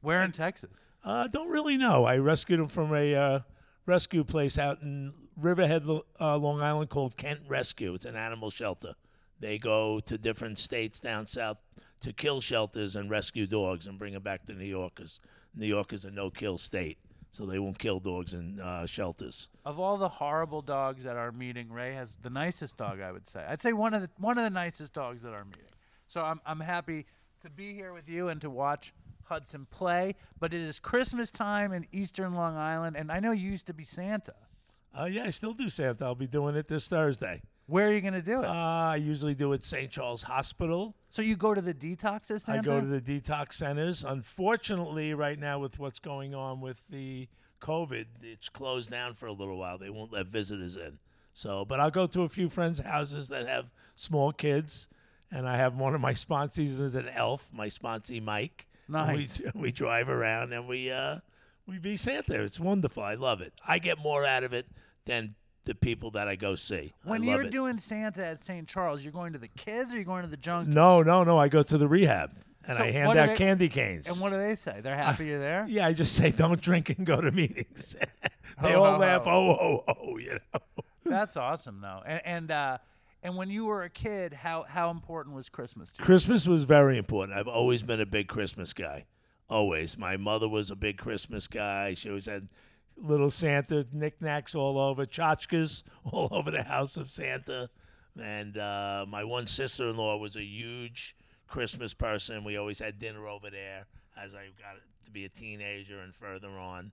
Where 0.00 0.22
in 0.22 0.32
Texas? 0.32 0.70
Uh, 1.04 1.26
don't 1.28 1.48
really 1.48 1.76
know. 1.76 2.04
I 2.04 2.18
rescued 2.18 2.60
him 2.60 2.68
from 2.68 2.94
a 2.94 3.14
uh, 3.14 3.40
rescue 3.86 4.24
place 4.24 4.58
out 4.58 4.82
in 4.82 5.12
Riverhead, 5.36 5.84
uh, 6.20 6.36
Long 6.36 6.60
Island 6.60 6.90
called 6.90 7.16
Kent 7.16 7.40
Rescue. 7.48 7.94
It's 7.94 8.04
an 8.04 8.16
animal 8.16 8.50
shelter. 8.50 8.94
They 9.40 9.56
go 9.58 10.00
to 10.00 10.18
different 10.18 10.58
states 10.58 11.00
down 11.00 11.26
south 11.26 11.58
to 12.00 12.12
kill 12.12 12.40
shelters 12.40 12.96
and 12.96 13.10
rescue 13.10 13.46
dogs 13.46 13.86
and 13.86 13.98
bring 13.98 14.12
them 14.14 14.22
back 14.22 14.46
to 14.46 14.52
New 14.52 14.64
Yorkers. 14.64 15.20
New 15.54 15.66
York 15.66 15.92
is 15.92 16.04
a 16.04 16.10
no-kill 16.10 16.58
state, 16.58 16.98
so 17.30 17.46
they 17.46 17.58
won't 17.58 17.78
kill 17.78 18.00
dogs 18.00 18.34
in 18.34 18.60
uh, 18.60 18.86
shelters. 18.86 19.48
Of 19.64 19.80
all 19.80 19.96
the 19.96 20.08
horrible 20.08 20.62
dogs 20.62 21.06
at 21.06 21.16
our 21.16 21.32
meeting, 21.32 21.70
Ray 21.72 21.94
has 21.94 22.16
the 22.22 22.30
nicest 22.30 22.76
dog. 22.76 23.00
I 23.00 23.12
would 23.12 23.28
say. 23.28 23.44
I'd 23.48 23.62
say 23.62 23.72
one 23.72 23.94
of 23.94 24.02
the 24.02 24.10
one 24.18 24.38
of 24.38 24.44
the 24.44 24.50
nicest 24.50 24.92
dogs 24.92 25.24
at 25.24 25.32
our 25.32 25.44
meeting. 25.44 25.62
So 26.06 26.22
I'm 26.22 26.40
I'm 26.44 26.60
happy 26.60 27.06
to 27.42 27.50
be 27.50 27.74
here 27.74 27.92
with 27.92 28.08
you 28.08 28.28
and 28.28 28.40
to 28.40 28.50
watch 28.50 28.92
Hudson 29.28 29.66
play. 29.70 30.14
But 30.38 30.52
it 30.54 30.60
is 30.60 30.78
Christmas 30.78 31.30
time 31.30 31.72
in 31.72 31.86
Eastern 31.92 32.34
Long 32.34 32.56
Island, 32.56 32.96
and 32.96 33.10
I 33.12 33.20
know 33.20 33.32
you 33.32 33.50
used 33.50 33.66
to 33.66 33.74
be 33.74 33.84
Santa. 33.84 34.34
Uh, 34.98 35.04
yeah, 35.04 35.24
I 35.24 35.30
still 35.30 35.52
do 35.52 35.68
Santa. 35.68 36.04
I'll 36.04 36.14
be 36.14 36.26
doing 36.26 36.56
it 36.56 36.66
this 36.68 36.88
Thursday. 36.88 37.42
Where 37.66 37.88
are 37.88 37.92
you 37.92 38.00
gonna 38.00 38.22
do 38.22 38.40
it? 38.40 38.46
Uh, 38.46 38.52
I 38.52 38.96
usually 38.96 39.34
do 39.34 39.52
it 39.52 39.62
St. 39.62 39.90
Charles 39.90 40.22
Hospital. 40.22 40.96
so 41.10 41.20
you 41.20 41.36
go 41.36 41.52
to 41.52 41.60
the 41.60 41.74
detoxes 41.74 42.40
Santa? 42.40 42.60
I 42.60 42.62
go 42.62 42.80
to 42.80 42.86
the 42.86 43.00
detox 43.00 43.54
centers. 43.54 44.04
Unfortunately, 44.04 45.12
right 45.12 45.38
now 45.38 45.58
with 45.58 45.78
what's 45.78 45.98
going 45.98 46.34
on 46.34 46.62
with 46.62 46.82
the 46.88 47.28
COVID, 47.60 48.06
it's 48.22 48.48
closed 48.48 48.90
down 48.90 49.12
for 49.12 49.26
a 49.26 49.32
little 49.32 49.58
while. 49.58 49.76
They 49.76 49.90
won't 49.90 50.12
let 50.12 50.28
visitors 50.28 50.76
in. 50.76 50.98
So, 51.34 51.66
but 51.66 51.78
I'll 51.78 51.90
go 51.90 52.06
to 52.06 52.22
a 52.22 52.28
few 52.28 52.48
friends' 52.48 52.80
houses 52.80 53.28
that 53.28 53.46
have 53.46 53.66
small 53.94 54.32
kids, 54.32 54.88
and 55.30 55.46
I 55.46 55.56
have 55.56 55.76
one 55.76 55.94
of 55.94 56.00
my 56.00 56.12
sponsees 56.14 56.80
is 56.80 56.94
an 56.94 57.08
elf, 57.08 57.50
my 57.52 57.66
sponsee 57.66 58.22
Mike. 58.22 58.66
And 58.88 58.94
Nice. 58.94 59.40
We, 59.40 59.50
we 59.60 59.72
drive 59.72 60.08
around 60.08 60.52
and 60.52 60.66
we 60.66 60.90
uh 60.90 61.18
we 61.66 61.78
be 61.78 61.96
Santa. 61.96 62.42
It's 62.42 62.58
wonderful. 62.58 63.02
I 63.02 63.14
love 63.14 63.40
it. 63.42 63.52
I 63.66 63.78
get 63.78 63.98
more 63.98 64.24
out 64.24 64.42
of 64.44 64.52
it 64.54 64.66
than 65.04 65.34
the 65.64 65.74
people 65.74 66.10
that 66.12 66.26
I 66.28 66.34
go 66.36 66.54
see. 66.54 66.94
when 67.04 67.22
I 67.22 67.26
love 67.26 67.34
you're 67.36 67.42
it. 67.44 67.50
doing 67.50 67.78
Santa 67.78 68.24
at 68.26 68.42
St. 68.42 68.66
Charles, 68.66 69.04
you're 69.04 69.12
going 69.12 69.34
to 69.34 69.38
the 69.38 69.48
kids 69.48 69.92
or 69.92 69.96
you're 69.96 70.04
going 70.04 70.22
to 70.22 70.28
the 70.30 70.36
junkies? 70.38 70.68
no, 70.68 71.02
no, 71.02 71.24
no. 71.24 71.36
I 71.38 71.48
go 71.48 71.62
to 71.62 71.76
the 71.76 71.86
rehab 71.86 72.30
and 72.66 72.76
So 72.78 72.84
I 72.84 72.90
hand 72.90 73.18
out 73.18 73.28
they- 73.28 73.36
candy 73.36 73.68
canes. 73.68 74.08
And 74.08 74.18
what 74.18 74.30
do 74.30 74.38
they 74.38 74.54
say? 74.54 74.80
They're 74.82 74.96
happy 74.96 75.26
you're 75.26 75.38
there. 75.38 75.66
Yeah, 75.68 75.86
I 75.86 75.92
just 75.92 76.14
say 76.16 76.30
don't 76.30 76.58
drink 76.60 76.88
and 76.88 77.04
go 77.04 77.20
to 77.20 77.30
meetings. 77.30 77.96
they 78.62 78.72
Ho, 78.72 78.82
all 78.82 78.92
ho, 78.94 78.98
laugh, 78.98 79.24
ho. 79.24 79.30
oh, 79.30 79.84
oh, 79.86 79.94
oh, 80.02 80.16
you 80.16 80.38
know. 80.54 80.60
That's 81.04 81.36
awesome 81.36 81.80
though. 81.82 82.02
And 82.06 82.22
and 82.24 82.50
uh, 82.50 82.78
and 83.22 83.36
when 83.36 83.50
you 83.50 83.64
were 83.64 83.82
a 83.82 83.90
kid, 83.90 84.32
how 84.32 84.64
how 84.64 84.90
important 84.90 85.34
was 85.34 85.48
Christmas 85.48 85.90
to 85.92 85.98
you? 85.98 86.04
Christmas 86.04 86.46
was 86.46 86.64
very 86.64 86.98
important. 86.98 87.38
I've 87.38 87.48
always 87.48 87.82
been 87.82 88.00
a 88.00 88.06
big 88.06 88.28
Christmas 88.28 88.72
guy. 88.72 89.06
Always. 89.50 89.96
My 89.96 90.16
mother 90.16 90.48
was 90.48 90.70
a 90.70 90.76
big 90.76 90.98
Christmas 90.98 91.46
guy. 91.46 91.94
She 91.94 92.08
always 92.08 92.26
had 92.26 92.48
little 92.96 93.30
Santa 93.30 93.86
knickknacks 93.92 94.54
all 94.54 94.78
over, 94.78 95.04
tchotchkes 95.04 95.82
all 96.04 96.28
over 96.30 96.50
the 96.50 96.62
house 96.62 96.96
of 96.96 97.10
Santa. 97.10 97.70
And 98.20 98.58
uh, 98.58 99.06
my 99.08 99.24
one 99.24 99.46
sister 99.46 99.88
in 99.88 99.96
law 99.96 100.16
was 100.16 100.36
a 100.36 100.44
huge 100.44 101.16
Christmas 101.46 101.94
person. 101.94 102.44
We 102.44 102.56
always 102.56 102.78
had 102.78 102.98
dinner 102.98 103.26
over 103.26 103.50
there 103.50 103.86
as 104.16 104.34
I 104.34 104.46
got 104.58 104.76
to 105.04 105.10
be 105.10 105.24
a 105.24 105.28
teenager 105.28 106.00
and 106.00 106.14
further 106.14 106.50
on. 106.50 106.92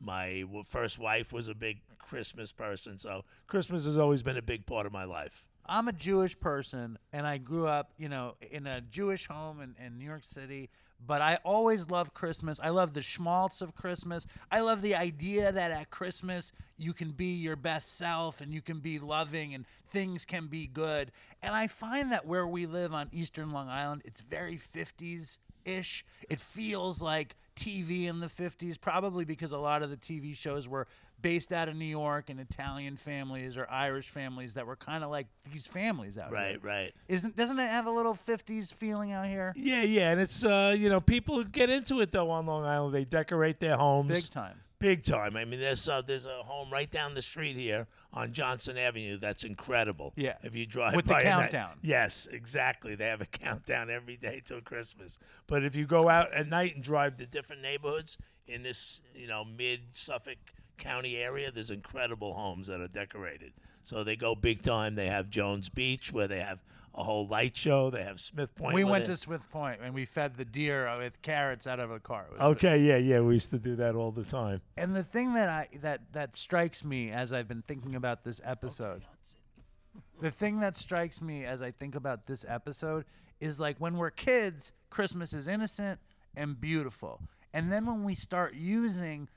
My 0.00 0.44
first 0.66 0.98
wife 0.98 1.32
was 1.32 1.48
a 1.48 1.54
big 1.54 1.80
Christmas 1.98 2.52
person. 2.52 2.98
So 2.98 3.24
Christmas 3.46 3.84
has 3.84 3.98
always 3.98 4.22
been 4.22 4.36
a 4.36 4.42
big 4.42 4.64
part 4.64 4.86
of 4.86 4.92
my 4.92 5.04
life. 5.04 5.44
I'm 5.70 5.86
a 5.86 5.92
Jewish 5.92 6.38
person, 6.38 6.98
and 7.12 7.24
I 7.24 7.38
grew 7.38 7.68
up, 7.68 7.92
you 7.96 8.08
know, 8.08 8.34
in 8.50 8.66
a 8.66 8.80
Jewish 8.80 9.28
home 9.28 9.60
in, 9.60 9.76
in 9.84 9.98
New 9.98 10.04
York 10.04 10.24
City. 10.24 10.68
But 11.06 11.22
I 11.22 11.38
always 11.44 11.88
love 11.88 12.12
Christmas. 12.12 12.58
I 12.60 12.70
love 12.70 12.92
the 12.92 13.02
schmaltz 13.02 13.62
of 13.62 13.76
Christmas. 13.76 14.26
I 14.50 14.60
love 14.60 14.82
the 14.82 14.96
idea 14.96 15.52
that 15.52 15.70
at 15.70 15.90
Christmas 15.90 16.52
you 16.76 16.92
can 16.92 17.12
be 17.12 17.36
your 17.36 17.54
best 17.54 17.96
self 17.96 18.40
and 18.40 18.52
you 18.52 18.60
can 18.60 18.80
be 18.80 18.98
loving 18.98 19.54
and 19.54 19.64
things 19.90 20.24
can 20.24 20.48
be 20.48 20.66
good. 20.66 21.12
And 21.40 21.54
I 21.54 21.68
find 21.68 22.10
that 22.10 22.26
where 22.26 22.48
we 22.48 22.66
live 22.66 22.92
on 22.92 23.08
Eastern 23.12 23.52
Long 23.52 23.68
Island, 23.68 24.02
it's 24.04 24.20
very 24.20 24.58
50s 24.58 25.38
ish. 25.64 26.04
It 26.28 26.40
feels 26.40 27.00
like 27.00 27.36
TV 27.56 28.06
in 28.06 28.20
the 28.20 28.26
50s, 28.26 28.80
probably 28.80 29.24
because 29.24 29.52
a 29.52 29.58
lot 29.58 29.82
of 29.82 29.90
the 29.90 29.96
TV 29.96 30.36
shows 30.36 30.66
were 30.68 30.86
based 31.22 31.52
out 31.52 31.68
of 31.68 31.76
New 31.76 31.84
York 31.84 32.30
and 32.30 32.40
Italian 32.40 32.96
families 32.96 33.56
or 33.56 33.68
Irish 33.70 34.08
families 34.08 34.54
that 34.54 34.66
were 34.66 34.76
kind 34.76 35.04
of 35.04 35.10
like 35.10 35.26
these 35.52 35.66
families 35.66 36.16
out 36.18 36.28
here. 36.28 36.34
Right, 36.38 36.64
right. 36.64 36.94
Isn't 37.08 37.36
doesn't 37.36 37.58
it 37.58 37.68
have 37.68 37.86
a 37.86 37.90
little 37.90 38.14
50s 38.26 38.72
feeling 38.72 39.12
out 39.12 39.26
here? 39.26 39.52
Yeah, 39.56 39.82
yeah, 39.82 40.10
and 40.10 40.20
it's 40.20 40.44
uh, 40.44 40.74
you 40.76 40.88
know, 40.88 41.00
people 41.00 41.42
get 41.44 41.70
into 41.70 42.00
it 42.00 42.12
though 42.12 42.30
on 42.30 42.46
Long 42.46 42.64
Island. 42.64 42.94
They 42.94 43.04
decorate 43.04 43.60
their 43.60 43.76
homes 43.76 44.22
Big 44.22 44.30
time. 44.30 44.60
Big 44.78 45.04
time. 45.04 45.36
I 45.36 45.44
mean, 45.44 45.60
there's 45.60 45.86
uh, 45.88 46.00
there's 46.00 46.24
a 46.24 46.42
home 46.42 46.70
right 46.72 46.90
down 46.90 47.12
the 47.14 47.20
street 47.20 47.54
here 47.56 47.86
on 48.14 48.32
Johnson 48.32 48.78
Avenue 48.78 49.18
that's 49.18 49.44
incredible. 49.44 50.14
Yeah. 50.16 50.36
If 50.42 50.54
you 50.56 50.64
drive 50.64 50.94
With 50.96 51.04
the 51.04 51.12
by 51.14 51.18
at 51.20 51.24
night- 51.24 51.50
countdown. 51.50 51.78
yes, 51.82 52.26
exactly. 52.32 52.94
They 52.94 53.04
have 53.06 53.20
a 53.20 53.26
countdown 53.44 53.90
every 53.90 54.16
day 54.16 54.40
till 54.42 54.62
Christmas. 54.62 55.18
But 55.46 55.64
if 55.64 55.76
you 55.76 55.84
go 55.84 56.08
out 56.08 56.32
at 56.32 56.48
night 56.48 56.76
and 56.76 56.82
drive 56.82 57.18
to 57.18 57.26
different 57.26 57.60
neighborhoods 57.60 58.16
in 58.46 58.62
this, 58.62 59.02
you 59.14 59.26
know, 59.28 59.44
mid 59.44 59.80
Suffolk 59.92 60.38
County 60.80 61.16
area, 61.16 61.52
there's 61.52 61.70
incredible 61.70 62.34
homes 62.34 62.66
that 62.66 62.80
are 62.80 62.88
decorated. 62.88 63.52
So 63.82 64.02
they 64.02 64.16
go 64.16 64.34
big 64.34 64.62
time. 64.62 64.96
They 64.96 65.06
have 65.06 65.30
Jones 65.30 65.68
Beach 65.68 66.12
where 66.12 66.26
they 66.26 66.40
have 66.40 66.58
a 66.94 67.04
whole 67.04 67.26
light 67.26 67.56
show. 67.56 67.90
They 67.90 68.02
have 68.02 68.20
Smith 68.20 68.54
Point. 68.56 68.74
we 68.74 68.84
went 68.84 69.04
it. 69.04 69.08
to 69.08 69.16
Smith 69.16 69.48
Point 69.50 69.80
and 69.82 69.94
we 69.94 70.04
fed 70.04 70.36
the 70.36 70.44
deer 70.44 70.92
with 70.98 71.22
carrots 71.22 71.66
out 71.66 71.80
of 71.80 71.90
a 71.90 72.00
car. 72.00 72.26
Okay, 72.38 72.78
yeah, 72.78 72.96
yeah. 72.96 73.20
We 73.20 73.34
used 73.34 73.50
to 73.50 73.58
do 73.58 73.76
that 73.76 73.94
all 73.94 74.10
the 74.10 74.24
time. 74.24 74.60
And 74.76 74.94
the 74.94 75.04
thing 75.04 75.34
that 75.34 75.48
I 75.48 75.68
that 75.80 76.00
that 76.12 76.36
strikes 76.36 76.84
me 76.84 77.10
as 77.10 77.32
I've 77.32 77.48
been 77.48 77.62
thinking 77.62 77.94
about 77.94 78.24
this 78.24 78.40
episode, 78.44 79.02
the 80.20 80.30
thing 80.30 80.60
that 80.60 80.76
strikes 80.76 81.20
me 81.20 81.44
as 81.44 81.62
I 81.62 81.70
think 81.70 81.94
about 81.94 82.26
this 82.26 82.44
episode 82.48 83.04
is 83.40 83.58
like 83.58 83.76
when 83.78 83.96
we're 83.96 84.10
kids, 84.10 84.72
Christmas 84.90 85.32
is 85.32 85.46
innocent 85.46 85.98
and 86.34 86.60
beautiful, 86.60 87.20
and 87.54 87.70
then 87.72 87.86
when 87.86 88.04
we 88.04 88.14
start 88.14 88.54
using, 88.54 89.28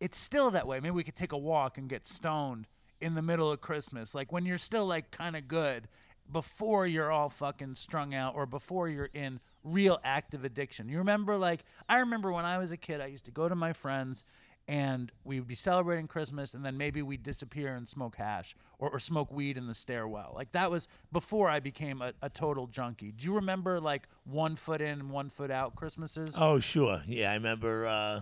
it's 0.00 0.18
still 0.18 0.50
that 0.50 0.66
way. 0.66 0.80
Maybe 0.80 0.92
we 0.92 1.04
could 1.04 1.16
take 1.16 1.32
a 1.32 1.38
walk 1.38 1.78
and 1.78 1.88
get 1.88 2.06
stoned 2.06 2.66
in 3.00 3.14
the 3.14 3.22
middle 3.22 3.50
of 3.50 3.60
Christmas, 3.60 4.14
like 4.14 4.32
when 4.32 4.46
you're 4.46 4.58
still 4.58 4.86
like 4.86 5.10
kind 5.10 5.36
of 5.36 5.48
good 5.48 5.88
before 6.32 6.86
you're 6.86 7.10
all 7.10 7.28
fucking 7.28 7.74
strung 7.74 8.14
out 8.14 8.34
or 8.34 8.46
before 8.46 8.88
you're 8.88 9.10
in 9.14 9.38
real 9.62 10.00
active 10.02 10.44
addiction. 10.44 10.88
You 10.88 10.98
remember 10.98 11.36
like 11.36 11.64
I 11.88 11.98
remember 11.98 12.32
when 12.32 12.44
I 12.44 12.58
was 12.58 12.72
a 12.72 12.76
kid, 12.76 13.00
I 13.00 13.06
used 13.06 13.26
to 13.26 13.30
go 13.30 13.48
to 13.48 13.54
my 13.54 13.72
friends 13.72 14.24
and 14.68 15.12
we 15.24 15.38
would 15.38 15.46
be 15.46 15.54
celebrating 15.54 16.08
Christmas 16.08 16.54
and 16.54 16.64
then 16.64 16.76
maybe 16.76 17.00
we'd 17.02 17.22
disappear 17.22 17.74
and 17.76 17.88
smoke 17.88 18.16
hash 18.16 18.56
or, 18.78 18.90
or 18.90 18.98
smoke 18.98 19.30
weed 19.32 19.56
in 19.56 19.66
the 19.66 19.74
stairwell. 19.74 20.32
Like 20.34 20.50
that 20.52 20.70
was 20.70 20.88
before 21.12 21.48
I 21.48 21.60
became 21.60 22.02
a, 22.02 22.12
a 22.22 22.28
total 22.28 22.66
junkie. 22.66 23.12
Do 23.12 23.26
you 23.26 23.34
remember 23.34 23.80
like 23.80 24.08
one 24.24 24.56
foot 24.56 24.80
in 24.80 25.10
one 25.10 25.30
foot 25.30 25.50
out 25.50 25.76
Christmases? 25.76 26.34
Oh, 26.36 26.58
sure. 26.58 27.02
Yeah, 27.06 27.30
I 27.30 27.34
remember 27.34 27.86
uh, 27.86 28.20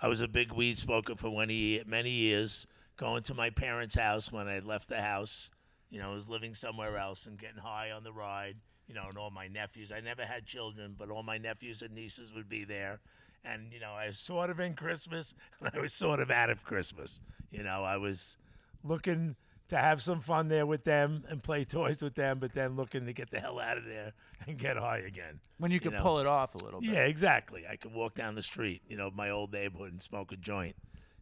I 0.00 0.08
was 0.08 0.20
a 0.20 0.28
big 0.28 0.52
weed 0.52 0.78
smoker 0.78 1.14
for 1.16 1.30
many, 1.30 1.82
many 1.86 2.10
years, 2.10 2.66
going 2.96 3.22
to 3.24 3.34
my 3.34 3.50
parents' 3.50 3.96
house 3.96 4.30
when 4.30 4.46
I 4.46 4.58
left 4.58 4.88
the 4.88 5.00
house. 5.00 5.50
You 5.90 6.00
know, 6.00 6.10
I 6.10 6.14
was 6.14 6.28
living 6.28 6.54
somewhere 6.54 6.98
else 6.98 7.26
and 7.26 7.38
getting 7.38 7.58
high 7.58 7.90
on 7.90 8.04
the 8.04 8.12
ride. 8.12 8.56
You 8.88 8.94
know, 8.94 9.06
and 9.08 9.18
all 9.18 9.30
my 9.30 9.48
nephews. 9.48 9.90
I 9.90 9.98
never 9.98 10.24
had 10.24 10.46
children, 10.46 10.94
but 10.96 11.10
all 11.10 11.24
my 11.24 11.38
nephews 11.38 11.82
and 11.82 11.92
nieces 11.92 12.32
would 12.32 12.48
be 12.48 12.64
there. 12.64 13.00
And, 13.44 13.72
you 13.72 13.80
know, 13.80 13.92
I 13.92 14.06
was 14.06 14.18
sort 14.18 14.48
of 14.48 14.60
in 14.60 14.74
Christmas 14.74 15.34
and 15.60 15.70
I 15.74 15.80
was 15.80 15.92
sort 15.92 16.20
of 16.20 16.30
out 16.30 16.50
of 16.50 16.64
Christmas. 16.64 17.20
You 17.50 17.64
know, 17.64 17.82
I 17.82 17.96
was 17.96 18.36
looking 18.84 19.34
to 19.68 19.76
have 19.76 20.00
some 20.00 20.20
fun 20.20 20.48
there 20.48 20.66
with 20.66 20.84
them 20.84 21.24
and 21.28 21.42
play 21.42 21.64
toys 21.64 22.02
with 22.02 22.14
them, 22.14 22.38
but 22.38 22.52
then 22.52 22.76
looking 22.76 23.06
to 23.06 23.12
get 23.12 23.30
the 23.30 23.40
hell 23.40 23.58
out 23.58 23.76
of 23.78 23.84
there 23.84 24.12
and 24.46 24.58
get 24.58 24.76
high 24.76 24.98
again. 24.98 25.40
when 25.58 25.70
you 25.70 25.80
can 25.80 25.92
know. 25.92 26.02
pull 26.02 26.18
it 26.18 26.26
off 26.26 26.54
a 26.54 26.58
little 26.58 26.80
bit. 26.80 26.90
Yeah, 26.90 27.04
exactly. 27.04 27.64
I 27.68 27.76
could 27.76 27.92
walk 27.92 28.14
down 28.14 28.34
the 28.34 28.42
street, 28.42 28.82
you 28.88 28.96
know, 28.96 29.10
my 29.14 29.30
old 29.30 29.52
neighborhood 29.52 29.92
and 29.92 30.02
smoke 30.02 30.32
a 30.32 30.36
joint, 30.36 30.76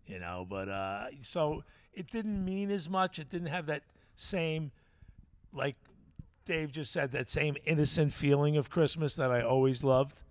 you 0.06 0.18
know. 0.18 0.46
But 0.48 0.68
uh, 0.68 1.06
so 1.22 1.64
it 1.94 2.10
didn't 2.10 2.44
mean 2.44 2.70
as 2.70 2.88
much. 2.88 3.18
It 3.18 3.30
didn't 3.30 3.48
have 3.48 3.66
that 3.66 3.84
same, 4.14 4.72
like 5.52 5.76
Dave 6.44 6.72
just 6.72 6.92
said, 6.92 7.12
that 7.12 7.30
same 7.30 7.56
innocent 7.64 8.12
feeling 8.12 8.56
of 8.56 8.68
Christmas 8.68 9.16
that 9.16 9.30
I 9.30 9.40
always 9.40 9.82
loved. 9.82 10.22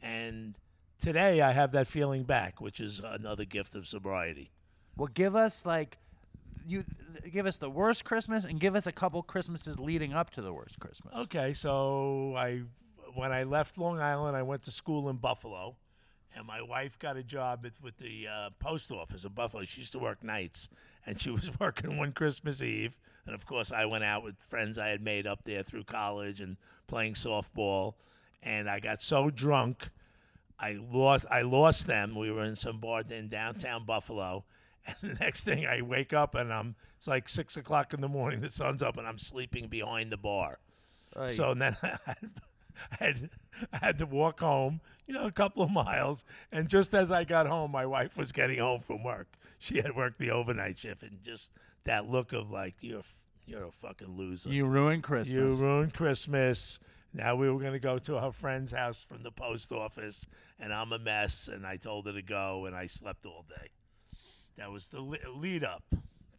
And 0.00 0.54
today 1.00 1.40
I 1.40 1.52
have 1.52 1.72
that 1.72 1.88
feeling 1.88 2.22
back, 2.22 2.60
which 2.60 2.80
is 2.80 3.00
another 3.04 3.44
gift 3.44 3.74
of 3.74 3.88
sobriety. 3.88 4.52
Well, 4.96 5.10
give 5.12 5.34
us 5.34 5.66
like 5.66 5.98
you 6.66 6.84
give 7.32 7.46
us 7.46 7.56
the 7.56 7.70
worst 7.70 8.04
Christmas 8.04 8.44
and 8.44 8.60
give 8.60 8.74
us 8.74 8.86
a 8.86 8.92
couple 8.92 9.22
Christmases 9.22 9.78
leading 9.78 10.12
up 10.12 10.30
to 10.30 10.42
the 10.42 10.52
worst 10.52 10.78
Christmas. 10.80 11.14
Okay, 11.14 11.52
so 11.52 12.34
I 12.36 12.62
when 13.14 13.32
I 13.32 13.44
left 13.44 13.78
Long 13.78 14.00
Island, 14.00 14.36
I 14.36 14.42
went 14.42 14.62
to 14.64 14.70
school 14.70 15.08
in 15.08 15.16
Buffalo, 15.16 15.76
and 16.34 16.46
my 16.46 16.60
wife 16.60 16.98
got 16.98 17.16
a 17.16 17.22
job 17.22 17.64
at, 17.64 17.72
with 17.82 17.96
the 17.98 18.28
uh, 18.28 18.50
post 18.58 18.90
office 18.90 19.24
in 19.24 19.32
Buffalo. 19.32 19.64
She 19.64 19.80
used 19.80 19.92
to 19.92 19.98
work 19.98 20.22
nights, 20.22 20.68
and 21.06 21.20
she 21.20 21.30
was 21.38 21.50
working 21.58 21.96
one 21.96 22.12
Christmas 22.12 22.62
Eve. 22.62 22.96
And 23.24 23.34
of 23.34 23.46
course, 23.46 23.72
I 23.72 23.86
went 23.86 24.04
out 24.04 24.22
with 24.22 24.36
friends 24.48 24.78
I 24.78 24.88
had 24.88 25.02
made 25.02 25.26
up 25.26 25.40
there 25.44 25.62
through 25.62 25.84
college 25.84 26.40
and 26.40 26.56
playing 26.86 27.14
softball. 27.14 27.94
And 28.42 28.70
I 28.70 28.78
got 28.78 29.02
so 29.02 29.30
drunk, 29.30 29.88
I 30.58 30.78
lost 30.80 31.26
I 31.30 31.42
lost 31.42 31.86
them. 31.86 32.14
We 32.14 32.30
were 32.30 32.44
in 32.44 32.56
some 32.56 32.78
bar 32.78 33.02
in 33.08 33.28
downtown 33.28 33.84
Buffalo. 33.84 34.44
And 34.86 34.96
the 35.02 35.24
next 35.24 35.44
thing 35.44 35.66
I 35.66 35.82
wake 35.82 36.12
up 36.12 36.34
and 36.34 36.52
I'm 36.52 36.76
it's 36.96 37.08
like 37.08 37.28
six 37.28 37.56
o'clock 37.56 37.92
in 37.92 38.00
the 38.00 38.08
morning, 38.08 38.40
the 38.40 38.48
sun's 38.50 38.82
up 38.82 38.96
and 38.96 39.06
I'm 39.06 39.18
sleeping 39.18 39.68
behind 39.68 40.10
the 40.10 40.16
bar. 40.16 40.58
So 41.32 41.54
then 41.54 41.76
I 41.82 41.98
had, 42.06 42.30
I 42.90 43.04
had 43.04 43.30
I 43.72 43.76
had 43.78 43.98
to 43.98 44.06
walk 44.06 44.40
home, 44.40 44.80
you 45.06 45.14
know, 45.14 45.26
a 45.26 45.32
couple 45.32 45.62
of 45.62 45.70
miles. 45.70 46.24
And 46.52 46.68
just 46.68 46.94
as 46.94 47.10
I 47.10 47.24
got 47.24 47.46
home, 47.46 47.70
my 47.70 47.86
wife 47.86 48.16
was 48.16 48.32
getting 48.32 48.58
home 48.58 48.80
from 48.80 49.02
work. 49.02 49.28
She 49.58 49.76
had 49.76 49.96
worked 49.96 50.18
the 50.18 50.30
overnight 50.30 50.78
shift, 50.78 51.02
and 51.02 51.22
just 51.22 51.50
that 51.84 52.08
look 52.08 52.32
of 52.32 52.50
like 52.50 52.74
you're 52.80 53.02
you're 53.46 53.64
a 53.64 53.72
fucking 53.72 54.16
loser. 54.16 54.50
You 54.50 54.66
ruined 54.66 55.02
Christmas. 55.02 55.32
You 55.32 55.64
ruined 55.64 55.94
Christmas. 55.94 56.78
Now 57.14 57.34
we 57.34 57.48
were 57.48 57.58
going 57.58 57.72
to 57.72 57.78
go 57.78 57.98
to 57.98 58.20
her 58.20 58.32
friend's 58.32 58.72
house 58.72 59.02
from 59.02 59.22
the 59.22 59.30
post 59.30 59.72
office, 59.72 60.26
and 60.58 60.72
I'm 60.72 60.92
a 60.92 60.98
mess. 60.98 61.48
And 61.48 61.66
I 61.66 61.76
told 61.76 62.06
her 62.06 62.12
to 62.12 62.22
go, 62.22 62.66
and 62.66 62.76
I 62.76 62.86
slept 62.86 63.24
all 63.24 63.46
day. 63.48 63.70
That 64.56 64.70
was 64.70 64.88
the 64.88 65.00
lead 65.00 65.64
up 65.64 65.84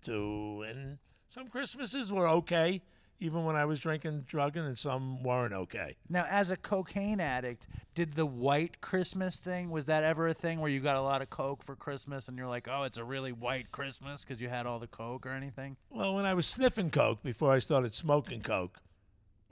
to, 0.03 0.65
and 0.67 0.97
some 1.29 1.47
Christmases 1.47 2.11
were 2.11 2.27
okay. 2.27 2.81
even 3.19 3.45
when 3.45 3.55
I 3.55 3.65
was 3.65 3.79
drinking, 3.79 4.25
drugging, 4.27 4.63
and 4.63 4.77
some 4.77 5.23
weren't 5.23 5.53
okay. 5.53 5.95
Now, 6.09 6.25
as 6.29 6.51
a 6.51 6.57
cocaine 6.57 7.19
addict, 7.19 7.67
did 7.95 8.13
the 8.13 8.25
white 8.25 8.79
Christmas 8.79 9.37
thing 9.37 9.71
was 9.71 9.85
that 9.85 10.03
ever 10.03 10.27
a 10.27 10.33
thing 10.33 10.59
where 10.59 10.69
you 10.69 10.79
got 10.79 10.95
a 10.95 11.01
lot 11.01 11.21
of 11.21 11.29
coke 11.29 11.63
for 11.63 11.75
Christmas 11.75 12.27
and 12.27 12.37
you're 12.37 12.47
like, 12.47 12.67
oh, 12.71 12.83
it's 12.83 12.97
a 12.97 13.03
really 13.03 13.31
white 13.31 13.71
Christmas 13.71 14.23
because 14.23 14.39
you 14.41 14.49
had 14.49 14.65
all 14.65 14.79
the 14.79 14.87
coke 14.87 15.25
or 15.25 15.31
anything? 15.31 15.77
Well, 15.89 16.13
when 16.15 16.25
I 16.25 16.33
was 16.33 16.45
sniffing 16.45 16.91
coke 16.91 17.23
before 17.23 17.51
I 17.51 17.59
started 17.59 17.95
smoking 17.95 18.41
coke, 18.41 18.79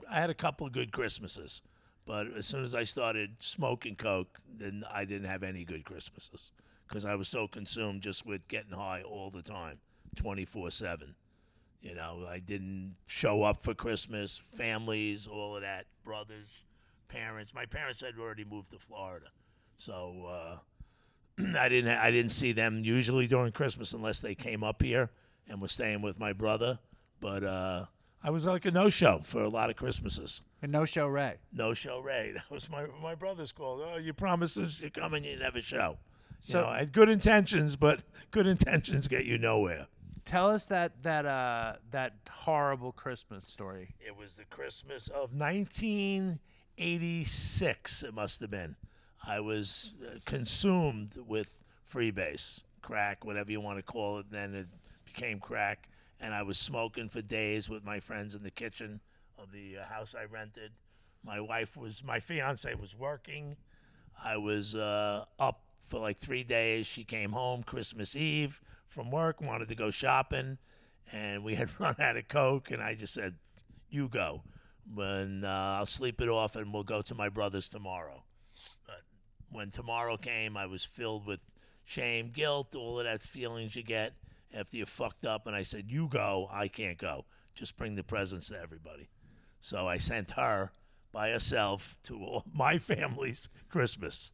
I 0.08 0.20
had 0.20 0.30
a 0.30 0.34
couple 0.34 0.66
of 0.66 0.72
good 0.72 0.92
Christmases. 0.92 1.62
But 2.06 2.28
as 2.36 2.46
soon 2.46 2.62
as 2.62 2.72
I 2.72 2.84
started 2.84 3.42
smoking 3.42 3.96
coke, 3.96 4.38
then 4.48 4.84
I 4.92 5.04
didn't 5.04 5.28
have 5.28 5.42
any 5.42 5.64
good 5.64 5.84
Christmases 5.84 6.52
because 6.88 7.04
I 7.04 7.14
was 7.14 7.28
so 7.28 7.48
consumed 7.48 8.02
just 8.02 8.26
with 8.26 8.46
getting 8.48 8.72
high 8.72 9.02
all 9.02 9.30
the 9.30 9.42
time, 9.42 9.78
24 10.16 10.70
7. 10.70 11.14
You 11.82 11.94
know, 11.94 12.26
I 12.28 12.38
didn't 12.38 12.96
show 13.06 13.42
up 13.42 13.62
for 13.62 13.74
Christmas, 13.74 14.36
families, 14.38 15.26
all 15.26 15.56
of 15.56 15.62
that, 15.62 15.86
brothers, 16.04 16.62
parents. 17.08 17.54
My 17.54 17.66
parents 17.66 18.00
had 18.00 18.14
already 18.18 18.44
moved 18.44 18.70
to 18.70 18.78
Florida. 18.78 19.26
So, 19.76 20.26
uh, 21.38 21.42
I 21.58 21.68
didn't 21.68 21.96
I 21.96 22.10
didn't 22.10 22.32
see 22.32 22.52
them 22.52 22.82
usually 22.82 23.26
during 23.26 23.52
Christmas 23.52 23.92
unless 23.92 24.20
they 24.20 24.34
came 24.34 24.64
up 24.64 24.82
here 24.82 25.10
and 25.48 25.60
were 25.60 25.68
staying 25.68 26.02
with 26.02 26.18
my 26.18 26.32
brother. 26.32 26.78
But 27.20 27.44
uh, 27.44 27.86
I 28.22 28.30
was 28.30 28.46
like 28.46 28.64
a 28.64 28.70
no 28.70 28.88
show 28.88 29.20
for 29.22 29.42
a 29.42 29.48
lot 29.48 29.70
of 29.70 29.76
Christmases. 29.76 30.42
And 30.62 30.72
no 30.72 30.84
show 30.84 31.06
Ray. 31.06 31.36
No 31.52 31.74
show 31.74 32.00
Ray. 32.00 32.32
That 32.34 32.50
was 32.50 32.70
my 32.70 32.86
my 33.02 33.14
brother's 33.14 33.52
call. 33.52 33.82
Oh, 33.82 33.98
you 33.98 34.12
promise 34.12 34.56
us 34.56 34.80
you 34.80 34.90
come 34.90 35.14
and 35.14 35.24
you 35.24 35.38
never 35.38 35.60
show. 35.60 35.98
So- 36.40 36.66
I 36.66 36.78
had 36.78 36.92
good 36.92 37.08
intentions, 37.08 37.76
but 37.76 38.02
good 38.30 38.46
intentions 38.46 39.08
get 39.08 39.24
you 39.24 39.38
nowhere. 39.38 39.86
Tell 40.24 40.50
us 40.50 40.66
that 40.66 41.04
that 41.04 41.24
uh 41.24 41.74
that 41.92 42.14
horrible 42.28 42.90
Christmas 42.90 43.46
story. 43.46 43.94
It 44.04 44.16
was 44.16 44.34
the 44.34 44.44
Christmas 44.46 45.06
of 45.06 45.32
1986. 45.32 48.02
It 48.02 48.12
must 48.14 48.40
have 48.40 48.50
been. 48.50 48.74
I 49.24 49.38
was 49.40 49.94
uh, 50.04 50.18
consumed 50.24 51.16
with 51.26 51.62
freebase, 51.92 52.62
crack, 52.82 53.24
whatever 53.24 53.50
you 53.52 53.60
want 53.60 53.78
to 53.78 53.82
call 53.84 54.18
it. 54.18 54.26
Then 54.30 54.52
it 54.54 54.66
became 55.04 55.38
crack, 55.38 55.88
and 56.20 56.34
I 56.34 56.42
was 56.42 56.58
smoking 56.58 57.08
for 57.08 57.22
days 57.22 57.68
with 57.68 57.84
my 57.84 58.00
friends 58.00 58.34
in 58.34 58.42
the 58.42 58.50
kitchen 58.50 59.00
of 59.38 59.52
the 59.52 59.78
uh, 59.78 59.84
house 59.84 60.14
I 60.18 60.24
rented. 60.24 60.72
My 61.24 61.40
wife 61.40 61.76
was, 61.76 62.02
my 62.04 62.18
fiance 62.20 62.72
was 62.74 62.96
working. 62.96 63.56
I 64.22 64.36
was 64.36 64.74
uh, 64.74 65.24
up 65.38 65.60
for 65.86 66.00
like 66.00 66.18
three 66.18 66.44
days. 66.44 66.86
She 66.86 67.04
came 67.04 67.32
home 67.32 67.62
Christmas 67.62 68.16
Eve 68.16 68.60
from 68.88 69.10
work, 69.10 69.40
wanted 69.40 69.68
to 69.68 69.74
go 69.74 69.90
shopping, 69.90 70.58
and 71.12 71.44
we 71.44 71.54
had 71.54 71.70
run 71.80 71.96
out 71.98 72.16
of 72.16 72.28
Coke. 72.28 72.70
And 72.70 72.82
I 72.82 72.94
just 72.94 73.14
said, 73.14 73.34
You 73.90 74.08
go. 74.08 74.42
When 74.92 75.44
uh, 75.44 75.76
I'll 75.78 75.86
sleep 75.86 76.20
it 76.20 76.28
off 76.28 76.54
and 76.54 76.72
we'll 76.72 76.84
go 76.84 77.02
to 77.02 77.14
my 77.14 77.28
brother's 77.28 77.68
tomorrow. 77.68 78.22
But 78.86 79.02
when 79.50 79.72
tomorrow 79.72 80.16
came, 80.16 80.56
I 80.56 80.66
was 80.66 80.84
filled 80.84 81.26
with 81.26 81.40
shame, 81.84 82.30
guilt, 82.32 82.76
all 82.76 82.98
of 83.00 83.04
that 83.04 83.22
feelings 83.22 83.74
you 83.74 83.82
get 83.82 84.12
after 84.54 84.76
you 84.76 84.86
fucked 84.86 85.26
up. 85.26 85.46
And 85.46 85.56
I 85.56 85.62
said, 85.62 85.86
You 85.88 86.08
go. 86.08 86.48
I 86.52 86.68
can't 86.68 86.98
go. 86.98 87.24
Just 87.54 87.76
bring 87.76 87.94
the 87.94 88.04
presents 88.04 88.48
to 88.48 88.60
everybody. 88.60 89.08
So 89.60 89.88
I 89.88 89.98
sent 89.98 90.32
her 90.32 90.70
by 91.12 91.30
herself 91.30 91.96
to 92.04 92.42
my 92.52 92.78
family's 92.78 93.48
Christmas, 93.70 94.30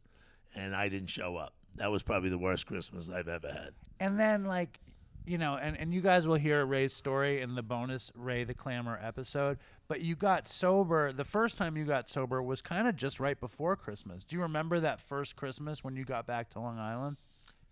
and 0.55 0.75
I 0.75 0.89
didn't 0.89 1.09
show 1.09 1.37
up. 1.37 1.53
That 1.75 1.91
was 1.91 2.03
probably 2.03 2.29
the 2.29 2.37
worst 2.37 2.67
Christmas 2.67 3.09
I've 3.09 3.27
ever 3.27 3.47
had. 3.47 3.71
And 3.99 4.19
then 4.19 4.45
like 4.45 4.79
you 5.25 5.37
know, 5.37 5.55
and, 5.55 5.77
and 5.77 5.93
you 5.93 6.01
guys 6.01 6.27
will 6.27 6.35
hear 6.35 6.65
Ray's 6.65 6.93
story 6.93 7.41
in 7.41 7.55
the 7.55 7.61
bonus 7.61 8.11
Ray 8.15 8.43
the 8.43 8.53
Clammer 8.53 8.99
episode. 9.01 9.57
But 9.87 10.01
you 10.01 10.15
got 10.15 10.47
sober. 10.47 11.13
The 11.13 11.23
first 11.23 11.57
time 11.57 11.77
you 11.77 11.85
got 11.85 12.09
sober 12.09 12.41
was 12.41 12.61
kind 12.61 12.87
of 12.87 12.95
just 12.95 13.19
right 13.19 13.39
before 13.39 13.75
Christmas. 13.75 14.23
Do 14.23 14.35
you 14.35 14.41
remember 14.41 14.79
that 14.81 14.99
first 14.99 15.35
Christmas 15.35 15.83
when 15.83 15.95
you 15.95 16.03
got 16.03 16.25
back 16.25 16.49
to 16.51 16.59
Long 16.59 16.77
Island? 16.77 17.17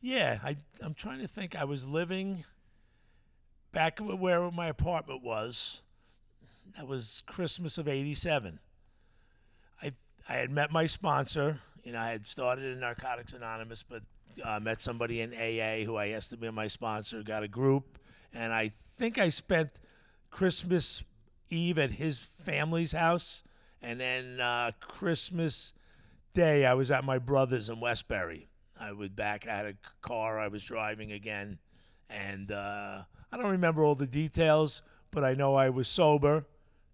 Yeah, 0.02 0.40
I, 0.44 0.56
I'm 0.82 0.94
trying 0.94 1.20
to 1.20 1.28
think. 1.28 1.56
I 1.56 1.64
was 1.64 1.86
living 1.88 2.46
back 3.72 4.00
where 4.00 4.50
my 4.52 4.68
apartment 4.68 5.24
was. 5.24 5.82
That 6.78 6.88
was 6.88 7.22
Christmas 7.26 7.78
of 7.78 7.88
'87. 7.88 8.60
I 9.84 9.92
I 10.30 10.34
had 10.36 10.52
met 10.52 10.72
my 10.72 10.86
sponsor. 10.86 11.60
You 11.84 11.94
know, 11.94 12.00
I 12.00 12.10
had 12.10 12.28
started 12.28 12.66
in 12.66 12.80
Narcotics 12.80 13.34
Anonymous, 13.34 13.84
but 13.84 14.04
uh, 14.44 14.60
met 14.60 14.82
somebody 14.82 15.22
in 15.22 15.34
AA 15.34 15.84
who 15.86 15.96
I 15.96 16.10
asked 16.10 16.30
to 16.30 16.38
be 16.38 16.50
my 16.52 16.68
sponsor. 16.68 17.24
Got 17.24 17.44
a 17.44 17.48
group, 17.48 17.98
and 18.34 18.54
I 18.54 18.72
think 18.98 19.18
I 19.18 19.30
spent 19.30 19.72
Christmas 20.30 21.04
Eve 21.50 21.78
at 21.78 21.94
his 21.94 22.20
family's 22.20 22.92
house, 22.92 23.44
and 23.82 24.00
then 24.00 24.40
uh, 24.40 24.72
Christmas 24.80 25.74
Day 26.34 26.66
I 26.66 26.76
was 26.76 26.92
at 26.92 27.04
my 27.04 27.18
brother's 27.18 27.68
in 27.68 27.80
Westbury. 27.80 28.48
I 28.80 28.94
was 28.94 29.10
back. 29.10 29.48
I 29.48 29.56
had 29.56 29.66
a 29.66 29.74
car. 30.02 30.40
I 30.40 30.48
was 30.48 30.64
driving 30.64 31.12
again, 31.12 31.60
and 32.10 32.52
uh, 32.52 33.02
I 33.32 33.38
don't 33.38 33.52
remember 33.52 33.84
all 33.84 33.96
the 33.96 34.08
details, 34.08 34.82
but 35.12 35.24
I 35.24 35.34
know 35.34 35.56
I 35.56 35.70
was 35.70 35.88
sober, 35.88 36.46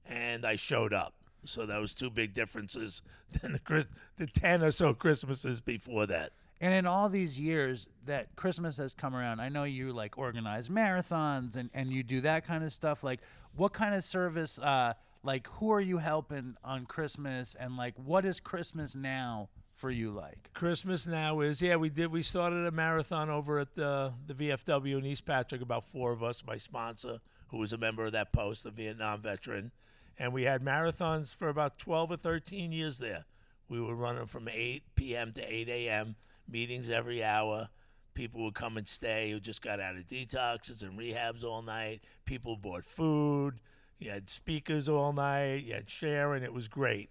and 0.06 0.46
I 0.46 0.56
showed 0.56 0.94
up. 0.94 1.17
So 1.44 1.66
that 1.66 1.80
was 1.80 1.94
two 1.94 2.10
big 2.10 2.34
differences 2.34 3.02
than 3.42 3.54
the 3.54 3.60
Chris- 3.60 3.88
the 4.18 4.28
ten 4.28 4.64
or 4.64 4.72
so 4.72 4.94
Christmases 4.94 5.62
before 5.62 6.06
that. 6.08 6.32
And 6.60 6.74
in 6.74 6.88
all 6.88 7.08
these 7.08 7.40
years 7.40 7.88
that 8.06 8.36
Christmas 8.36 8.78
has 8.78 8.94
come 8.96 9.16
around, 9.16 9.40
I 9.40 9.50
know 9.50 9.64
you 9.64 9.94
like 9.94 10.18
organize 10.18 10.70
marathons 10.70 11.56
and, 11.56 11.70
and 11.74 11.92
you 11.92 12.02
do 12.02 12.22
that 12.22 12.46
kind 12.46 12.64
of 12.64 12.74
stuff. 12.74 13.04
Like, 13.04 13.22
what 13.56 13.74
kind 13.74 13.94
of 13.94 14.04
service, 14.04 14.58
uh, 14.58 14.94
like, 15.24 15.48
who 15.48 15.72
are 15.72 15.82
you 15.82 16.00
helping 16.00 16.56
on 16.64 16.86
Christmas? 16.86 17.56
And, 17.60 17.78
like, 17.78 17.94
what 18.04 18.26
is 18.26 18.40
Christmas 18.40 18.96
now 18.96 19.50
for 19.76 19.92
you 19.92 20.10
like? 20.10 20.50
Christmas 20.54 21.06
now 21.06 21.42
is 21.42 21.62
yeah 21.62 21.76
we 21.76 21.90
did 21.90 22.12
we 22.12 22.24
started 22.24 22.66
a 22.66 22.72
marathon 22.72 23.30
over 23.30 23.60
at 23.60 23.76
the 23.76 24.12
the 24.26 24.34
VFW 24.34 24.98
in 24.98 25.06
East 25.06 25.26
Patchogue 25.26 25.62
about 25.62 25.86
four 25.86 26.12
of 26.12 26.24
us 26.24 26.44
my 26.46 26.58
sponsor 26.58 27.20
who 27.50 27.58
was 27.58 27.74
a 27.74 27.78
member 27.78 28.06
of 28.06 28.12
that 28.14 28.34
post 28.34 28.66
a 28.66 28.72
Vietnam 28.72 29.22
veteran 29.22 29.72
and 30.18 30.34
we 30.34 30.44
had 30.44 30.64
marathons 30.64 31.34
for 31.34 31.50
about 31.50 31.78
12 31.78 32.12
or 32.12 32.18
13 32.18 32.72
years 32.72 32.98
there. 32.98 33.26
We 33.70 33.82
were 33.82 33.96
running 33.96 34.26
from 34.26 34.48
8 34.48 34.84
p.m. 34.96 35.34
to 35.34 35.42
8 35.42 35.68
a.m. 35.70 36.16
meetings 36.50 36.90
every 36.90 37.24
hour. 37.24 37.70
People 38.14 38.44
would 38.46 38.56
come 38.56 38.78
and 38.78 38.88
stay 38.88 39.32
who 39.32 39.40
just 39.40 39.62
got 39.62 39.80
out 39.80 39.96
of 39.96 40.08
detoxes 40.08 40.82
and 40.82 40.98
rehabs 40.98 41.44
all 41.44 41.62
night. 41.62 42.02
People 42.26 42.56
bought 42.58 42.84
food. 42.84 43.60
You 44.00 44.10
had 44.10 44.30
speakers 44.30 44.90
all 44.90 45.14
night. 45.14 45.64
You 45.64 45.74
had 45.74 45.90
sharing 45.90 46.44
it 46.44 46.54
was 46.54 46.68
great. 46.68 47.10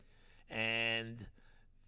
And 0.51 1.27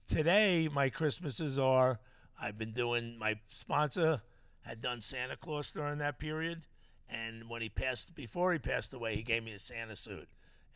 today 0.09 0.71
my 0.73 0.89
christmases 0.89 1.59
are 1.59 2.01
i've 2.41 2.57
been 2.57 2.73
doing 2.73 3.19
my 3.19 3.35
sponsor 3.51 4.23
had 4.63 4.81
done 4.81 5.03
santa 5.03 5.37
claus 5.37 5.71
during 5.71 5.99
that 5.99 6.19
period. 6.19 6.63
And 7.11 7.49
when 7.49 7.61
he 7.63 7.69
passed 7.69 8.15
before 8.15 8.53
he 8.53 8.59
passed 8.59 8.95
away 8.95 9.17
he 9.17 9.23
gave 9.23 9.45
me 9.45 9.53
a 9.53 9.59
santa 9.59 9.97
suit 9.97 10.29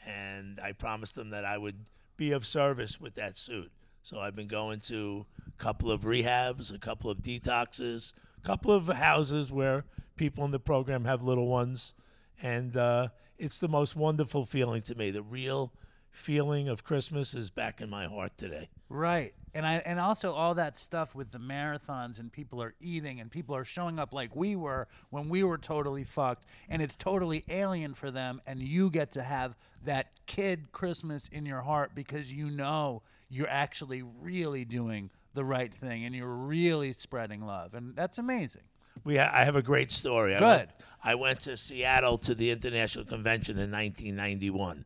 and 0.07 0.61
i 0.61 0.73
promised 0.73 1.15
them 1.15 1.31
that 1.31 1.45
i 1.45 1.57
would 1.57 1.85
be 2.17 2.33
of 2.33 2.47
service 2.47 3.01
with 3.01 3.15
that 3.15 3.37
suit. 3.37 3.73
So 4.03 4.21
i've 4.21 4.37
been 4.37 4.49
going 4.49 4.81
to 4.81 5.27
a 5.47 5.63
couple 5.63 5.91
of 5.91 6.03
rehabs 6.03 6.75
a 6.75 6.79
couple 6.79 7.11
of 7.11 7.19
detoxes 7.19 8.13
a 8.43 8.47
couple 8.47 8.73
of 8.73 8.89
houses 8.89 9.53
where 9.53 9.85
people 10.17 10.45
in 10.45 10.51
the 10.51 10.59
program 10.59 11.05
have 11.05 11.23
little 11.23 11.47
ones. 11.47 11.95
And 12.43 12.77
uh, 12.77 13.09
it's 13.39 13.59
the 13.59 13.69
most 13.69 13.97
wonderful 13.97 14.45
feeling 14.45 14.83
to 14.83 14.95
me. 14.95 15.11
The 15.11 15.23
real 15.23 15.73
feeling 16.11 16.69
of 16.69 16.85
christmas 16.85 17.35
is 17.35 17.49
back 17.51 17.81
in 17.81 17.89
my 17.89 18.07
heart 18.07 18.37
today. 18.37 18.69
Right. 18.91 19.33
And 19.55 19.67
I 19.67 19.75
and 19.85 20.01
also 20.01 20.33
all 20.33 20.55
that 20.55 20.79
stuff 20.79 21.15
with 21.15 21.31
the 21.31 21.39
marathons 21.39 22.19
and 22.19 22.33
people 22.33 22.63
are 22.63 22.75
eating 22.81 23.21
and 23.21 23.31
people 23.31 23.55
are 23.55 23.65
showing 23.65 23.99
up 23.99 24.15
like 24.15 24.35
we 24.35 24.57
were 24.57 24.89
when 25.11 25.29
we 25.29 25.45
were 25.45 25.59
totally 25.59 26.05
fucked 26.05 26.47
and 26.69 26.81
it's 26.81 26.97
totally 26.97 27.45
alien 27.49 27.93
for 27.93 28.11
them 28.11 28.41
and 28.47 28.61
you 28.61 28.89
get 28.89 29.13
to 29.13 29.23
have 29.23 29.55
that 29.85 30.13
kid 30.27 30.73
Christmas 30.73 31.29
in 31.29 31.45
your 31.45 31.61
heart 31.61 31.91
because 31.95 32.33
you 32.33 32.49
know 32.49 33.03
you're 33.29 33.49
actually 33.49 34.03
really 34.21 34.65
doing 34.65 35.11
the 35.35 35.45
right 35.45 35.73
thing 35.73 36.05
and 36.05 36.15
you're 36.15 36.27
really 36.27 36.95
spreading 36.95 37.45
love 37.45 37.75
and 37.75 37.95
that's 37.95 38.19
amazing. 38.19 38.63
We 39.05 39.17
ha- 39.17 39.31
I 39.33 39.45
have 39.45 39.57
a 39.57 39.63
great 39.63 39.91
story. 39.91 40.35
I 40.35 40.39
Good. 40.39 40.47
went, 40.47 40.71
I 41.03 41.15
went 41.15 41.41
to 41.41 41.57
Seattle 41.57 42.19
to 42.19 42.35
the 42.35 42.51
International 42.51 43.05
Convention 43.05 43.59
in 43.59 43.71
1991. 43.71 44.85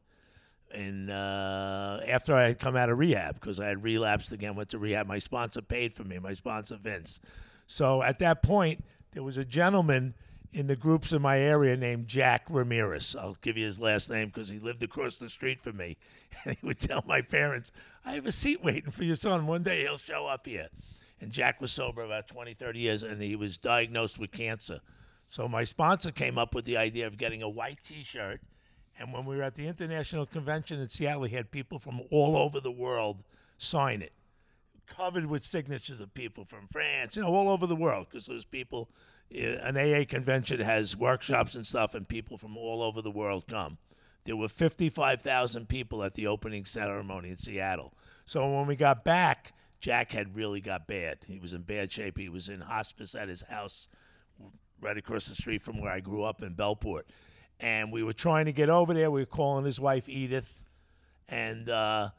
And 0.77 1.11
uh, 1.11 2.01
after 2.07 2.35
I 2.35 2.49
had 2.49 2.59
come 2.59 2.77
out 2.77 2.91
of 2.91 2.99
rehab, 2.99 3.41
because 3.41 3.59
I 3.59 3.67
had 3.69 3.83
relapsed 3.83 4.31
again, 4.31 4.55
went 4.57 4.69
to 4.71 4.79
rehab, 4.79 5.07
my 5.07 5.19
sponsor 5.19 5.63
paid 5.63 5.95
for 5.95 6.05
me, 6.05 6.19
my 6.19 6.35
sponsor 6.35 6.77
Vince. 6.77 7.19
So 7.67 8.03
at 8.03 8.19
that 8.19 8.43
point, 8.43 8.85
there 9.13 9.23
was 9.23 9.39
a 9.39 9.45
gentleman 9.45 10.13
in 10.53 10.67
the 10.67 10.77
groups 10.77 11.15
in 11.15 11.23
my 11.23 11.39
area 11.39 11.79
named 11.79 12.07
Jack 12.09 12.45
Ramirez. 12.51 13.17
I'll 13.19 13.39
give 13.41 13.57
you 13.57 13.65
his 13.65 13.81
last 13.81 14.11
name 14.11 14.29
because 14.29 14.49
he 14.49 14.59
lived 14.59 14.83
across 14.83 15.17
the 15.17 15.31
street 15.31 15.63
from 15.63 15.79
me. 15.79 15.97
And 16.45 16.57
he 16.61 16.67
would 16.67 16.79
tell 16.79 17.03
my 17.07 17.23
parents, 17.23 17.73
I 18.05 18.13
have 18.13 18.27
a 18.27 18.33
seat 18.33 18.63
waiting 18.63 18.91
for 18.91 19.05
your 19.05 19.17
son. 19.17 19.47
One 19.47 19.63
day 19.63 19.81
he'll 19.81 19.97
show 19.97 20.27
up 20.27 20.47
here. 20.47 20.69
And 21.23 21.33
Jack 21.33 21.59
was 21.59 21.73
sober 21.73 22.03
about 22.03 22.29
20, 22.29 22.53
30 22.53 22.79
years, 22.79 23.03
and 23.03 23.23
he 23.23 23.35
was 23.35 23.57
diagnosed 23.57 24.19
with 24.19 24.31
cancer. 24.31 24.81
So 25.27 25.49
my 25.49 25.65
sponsor 25.65 26.11
came 26.11 26.37
up 26.37 26.55
with 26.55 26.67
the 26.67 26.77
idea 26.77 27.07
of 27.07 27.17
getting 27.17 27.43
a 27.43 27.49
white 27.49 27.79
T-shirt 27.83 28.43
And 28.99 29.13
when 29.13 29.25
we 29.27 29.37
were 29.37 29.43
at 29.43 29.55
the 29.55 29.67
international 29.67 30.27
convention 30.27 30.81
in 30.81 30.89
Seattle, 30.89 31.25
he 31.25 31.37
had 31.37 31.51
people 31.51 31.79
from 31.79 32.01
all 32.11 32.37
over 32.37 32.61
the 32.61 32.71
world 32.73 33.25
sign 33.59 34.01
it, 34.03 34.13
covered 34.87 35.27
with 35.27 35.45
signatures 35.45 36.01
of 36.01 36.15
people 36.15 36.45
from 36.45 36.69
France, 36.73 37.17
you 37.17 37.23
know, 37.23 37.35
all 37.35 37.49
over 37.51 37.67
the 37.67 37.77
world, 37.77 38.07
because 38.11 38.27
those 38.27 38.45
people. 38.45 38.89
uh, 39.35 39.39
An 39.39 39.77
AA 39.77 40.05
convention 40.09 40.61
has 40.61 40.97
workshops 40.97 41.55
and 41.55 41.67
stuff, 41.67 41.95
and 41.95 42.09
people 42.09 42.39
from 42.39 42.57
all 42.57 42.83
over 42.83 43.03
the 43.03 43.11
world 43.11 43.47
come. 43.49 43.79
There 44.25 44.37
were 44.37 44.49
55,000 44.49 45.69
people 45.69 46.03
at 46.03 46.15
the 46.15 46.27
opening 46.27 46.65
ceremony 46.65 47.31
in 47.31 47.37
Seattle. 47.37 47.93
So 48.25 48.49
when 48.57 48.67
we 48.67 48.75
got 48.77 49.05
back, 49.05 49.53
Jack 49.81 50.11
had 50.13 50.35
really 50.35 50.61
got 50.61 50.87
bad. 50.87 51.19
He 51.29 51.39
was 51.39 51.53
in 51.55 51.63
bad 51.63 51.93
shape. 51.93 52.19
He 52.19 52.29
was 52.29 52.49
in 52.49 52.63
hospice 52.63 53.15
at 53.15 53.29
his 53.29 53.43
house 53.43 53.89
right 54.81 54.97
across 54.97 55.27
the 55.27 55.35
street 55.35 55.63
from 55.63 55.81
where 55.81 55.93
I 55.93 56.01
grew 56.01 56.23
up 56.23 56.43
in 56.43 56.55
Bellport. 56.55 57.03
And 57.61 57.91
we 57.91 58.03
were 58.03 58.13
trying 58.13 58.47
to 58.47 58.53
get 58.53 58.69
over 58.69 58.93
there. 58.93 59.11
We 59.11 59.23
were 59.23 59.27
calling 59.27 59.65
his 59.65 59.81
wife 59.81 60.09
Edith, 60.09 60.53
and 61.29 61.69
uh, 61.71 62.11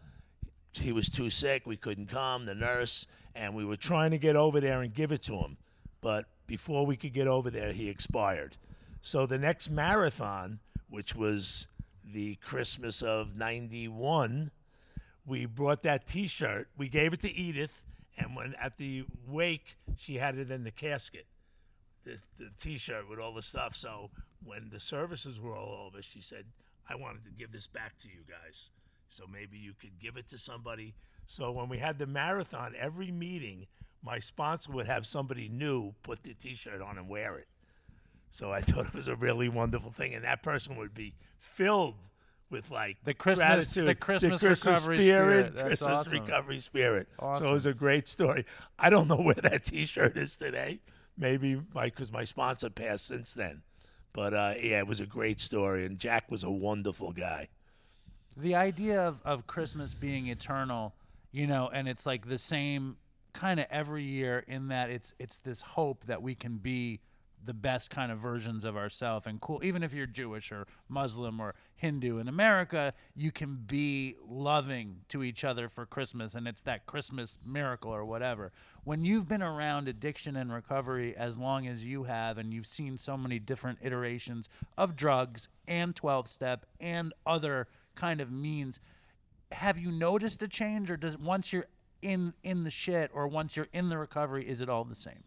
he 0.74 0.92
was 0.92 1.10
too 1.10 1.30
sick. 1.30 1.64
We 1.66 1.78
couldn't 1.78 2.08
come, 2.08 2.46
the 2.46 2.56
nurse, 2.56 3.08
and 3.36 3.54
we 3.54 3.64
were 3.64 3.78
trying 3.78 4.12
to 4.12 4.18
get 4.18 4.36
over 4.36 4.60
there 4.60 4.82
and 4.82 4.94
give 4.94 5.12
it 5.12 5.22
to 5.24 5.36
him. 5.36 5.58
But 6.02 6.26
before 6.48 6.86
we 6.86 6.96
could 6.96 7.14
get 7.14 7.28
over 7.28 7.50
there, 7.50 7.72
he 7.72 7.90
expired. 7.90 8.58
So 9.02 9.26
the 9.26 9.38
next 9.38 9.70
marathon, 9.70 10.60
which 10.90 11.16
was 11.16 11.68
the 12.04 12.36
Christmas 12.36 13.02
of 13.02 13.36
91, 13.36 14.52
we 15.26 15.46
brought 15.46 15.84
that 15.84 16.08
T-shirt. 16.08 16.70
We 16.78 16.88
gave 16.88 17.14
it 17.14 17.20
to 17.22 17.32
Edith, 17.32 17.84
and 18.18 18.36
when 18.36 18.56
at 18.56 18.78
the 18.78 19.06
wake, 19.28 19.76
she 19.98 20.16
had 20.16 20.38
it 20.38 20.50
in 20.50 20.64
the 20.64 20.72
casket, 20.72 21.26
the 22.06 22.18
the 22.40 22.50
T-shirt 22.60 23.10
with 23.10 23.20
all 23.20 23.34
the 23.34 23.42
stuff. 23.42 23.76
So 23.76 24.10
when 24.44 24.70
the 24.70 24.80
services 24.80 25.40
were 25.40 25.56
all 25.56 25.86
over, 25.88 26.02
she 26.02 26.22
said, 26.22 26.46
"I 26.90 26.96
wanted 26.96 27.26
to 27.26 27.32
give 27.32 27.52
this 27.52 27.68
back 27.68 27.98
to 28.00 28.08
you 28.08 28.22
guys, 28.28 28.70
so 29.10 29.26
maybe 29.28 29.58
you 29.58 29.74
could 29.74 30.00
give 30.00 30.18
it 30.18 30.28
to 30.30 30.38
somebody." 30.38 30.96
So 31.26 31.52
when 31.52 31.68
we 31.70 31.78
had 31.80 32.00
the 32.00 32.08
marathon, 32.08 32.74
every 32.78 33.12
meeting, 33.12 33.68
my 34.02 34.20
sponsor 34.20 34.72
would 34.72 34.86
have 34.88 35.06
somebody 35.06 35.50
new 35.50 35.94
put 36.04 36.24
the 36.24 36.34
T-shirt 36.34 36.82
on 36.82 36.98
and 36.98 37.10
wear 37.10 37.38
it. 37.38 37.48
So 38.30 38.52
I 38.52 38.62
thought 38.62 38.86
it 38.88 38.94
was 38.94 39.08
a 39.08 39.16
really 39.16 39.50
wonderful 39.50 39.92
thing, 39.92 40.14
and 40.14 40.24
that 40.24 40.44
person 40.44 40.76
would 40.78 40.94
be 40.94 41.16
filled 41.38 41.96
with 42.50 42.72
like 42.72 42.96
The 43.04 43.14
Christmas- 43.14 43.74
gratitude, 43.74 43.88
the 43.88 43.96
Christmas 43.96 44.42
recovery 44.42 44.98
spirit. 45.04 45.54
That's 45.54 45.68
Christmas 45.68 45.98
awesome. 45.98 46.12
recovery 46.14 46.60
spirit. 46.62 47.08
So 47.20 47.26
Awesome. 47.26 47.48
it 47.48 47.52
was 47.52 47.66
a 47.66 47.74
great 47.74 48.08
story. 48.08 48.46
I 48.80 48.90
don't 48.90 49.10
know 49.10 49.18
where 49.22 49.36
that 49.36 49.66
T-shirt 49.66 50.16
is 50.16 50.38
today. 50.38 50.80
Maybe 51.18 51.56
because 51.56 52.12
my 52.12 52.24
sponsor 52.24 52.70
passed 52.70 53.08
since 53.08 53.34
then. 53.34 53.64
But 54.18 54.34
uh, 54.34 54.54
yeah, 54.60 54.80
it 54.80 54.88
was 54.88 55.00
a 55.00 55.06
great 55.06 55.40
story, 55.40 55.86
and 55.86 56.00
Jack 56.00 56.32
was 56.32 56.44
a 56.44 56.50
wonderful 56.50 57.12
guy. 57.12 57.50
the 58.36 58.56
idea 58.56 59.00
of, 59.00 59.22
of 59.24 59.46
Christmas 59.46 59.94
being 59.94 60.26
eternal, 60.30 60.96
you 61.32 61.46
know, 61.46 61.70
and 61.72 61.88
it's 61.88 62.04
like 62.04 62.28
the 62.28 62.40
same 62.40 62.98
kind 63.34 63.60
of 63.60 63.68
every 63.70 64.04
year 64.04 64.44
in 64.48 64.70
that 64.70 64.90
it's 64.90 65.14
it's 65.20 65.38
this 65.44 65.62
hope 65.62 66.04
that 66.06 66.24
we 66.24 66.34
can 66.34 66.58
be 66.58 67.00
the 67.46 67.54
best 67.54 67.90
kind 67.90 68.12
of 68.12 68.20
versions 68.20 68.64
of 68.64 68.76
ourselves 68.76 69.26
and 69.28 69.40
cool 69.40 69.62
even 69.64 69.84
if 69.84 69.94
you're 69.94 70.06
Jewish 70.06 70.52
or 70.52 70.68
Muslim 70.90 71.40
or 71.40 71.56
Hindu 71.76 72.18
in 72.18 72.28
America 72.28 72.94
you 73.16 73.32
can 73.32 73.56
be 73.56 74.16
loving 74.28 74.98
to 75.10 75.24
each 75.24 75.44
other 75.44 75.70
for 75.70 75.86
Christmas 75.86 76.34
and 76.34 76.48
it's 76.48 76.62
that 76.62 76.86
Christmas 76.86 77.38
miracle 77.46 77.92
or 77.92 78.06
whatever. 78.06 78.52
When 78.84 79.06
you've 79.06 79.28
been 79.28 79.44
around 79.44 79.88
addiction 79.88 80.36
and 80.36 80.52
recovery 80.52 81.16
as 81.16 81.38
long 81.38 81.68
as 81.68 81.84
you 81.84 82.04
have 82.04 82.38
and 82.38 82.54
you've 82.54 82.68
seen 82.68 82.98
so 82.98 83.18
many 83.18 83.40
different 83.40 83.80
iterations 83.82 84.50
of 84.78 84.96
drugs 84.96 85.50
and 85.68 85.96
12 85.96 86.28
step 86.28 86.66
and 86.80 87.14
other 87.26 87.68
kind 87.96 88.22
of 88.22 88.32
means 88.32 88.80
have 89.52 89.78
you 89.78 89.92
noticed 89.92 90.44
a 90.44 90.48
change 90.48 90.92
or 90.92 90.98
does 90.98 91.18
once 91.18 91.54
you're 91.54 91.68
in 92.02 92.34
in 92.44 92.64
the 92.64 92.70
shit 92.70 93.10
or 93.14 93.28
once 93.28 93.56
you're 93.56 93.68
in 93.74 93.90
the 93.90 93.98
recovery 93.98 94.48
is 94.48 94.62
it 94.62 94.70
all 94.70 94.84
the 94.84 94.96
same 94.96 95.24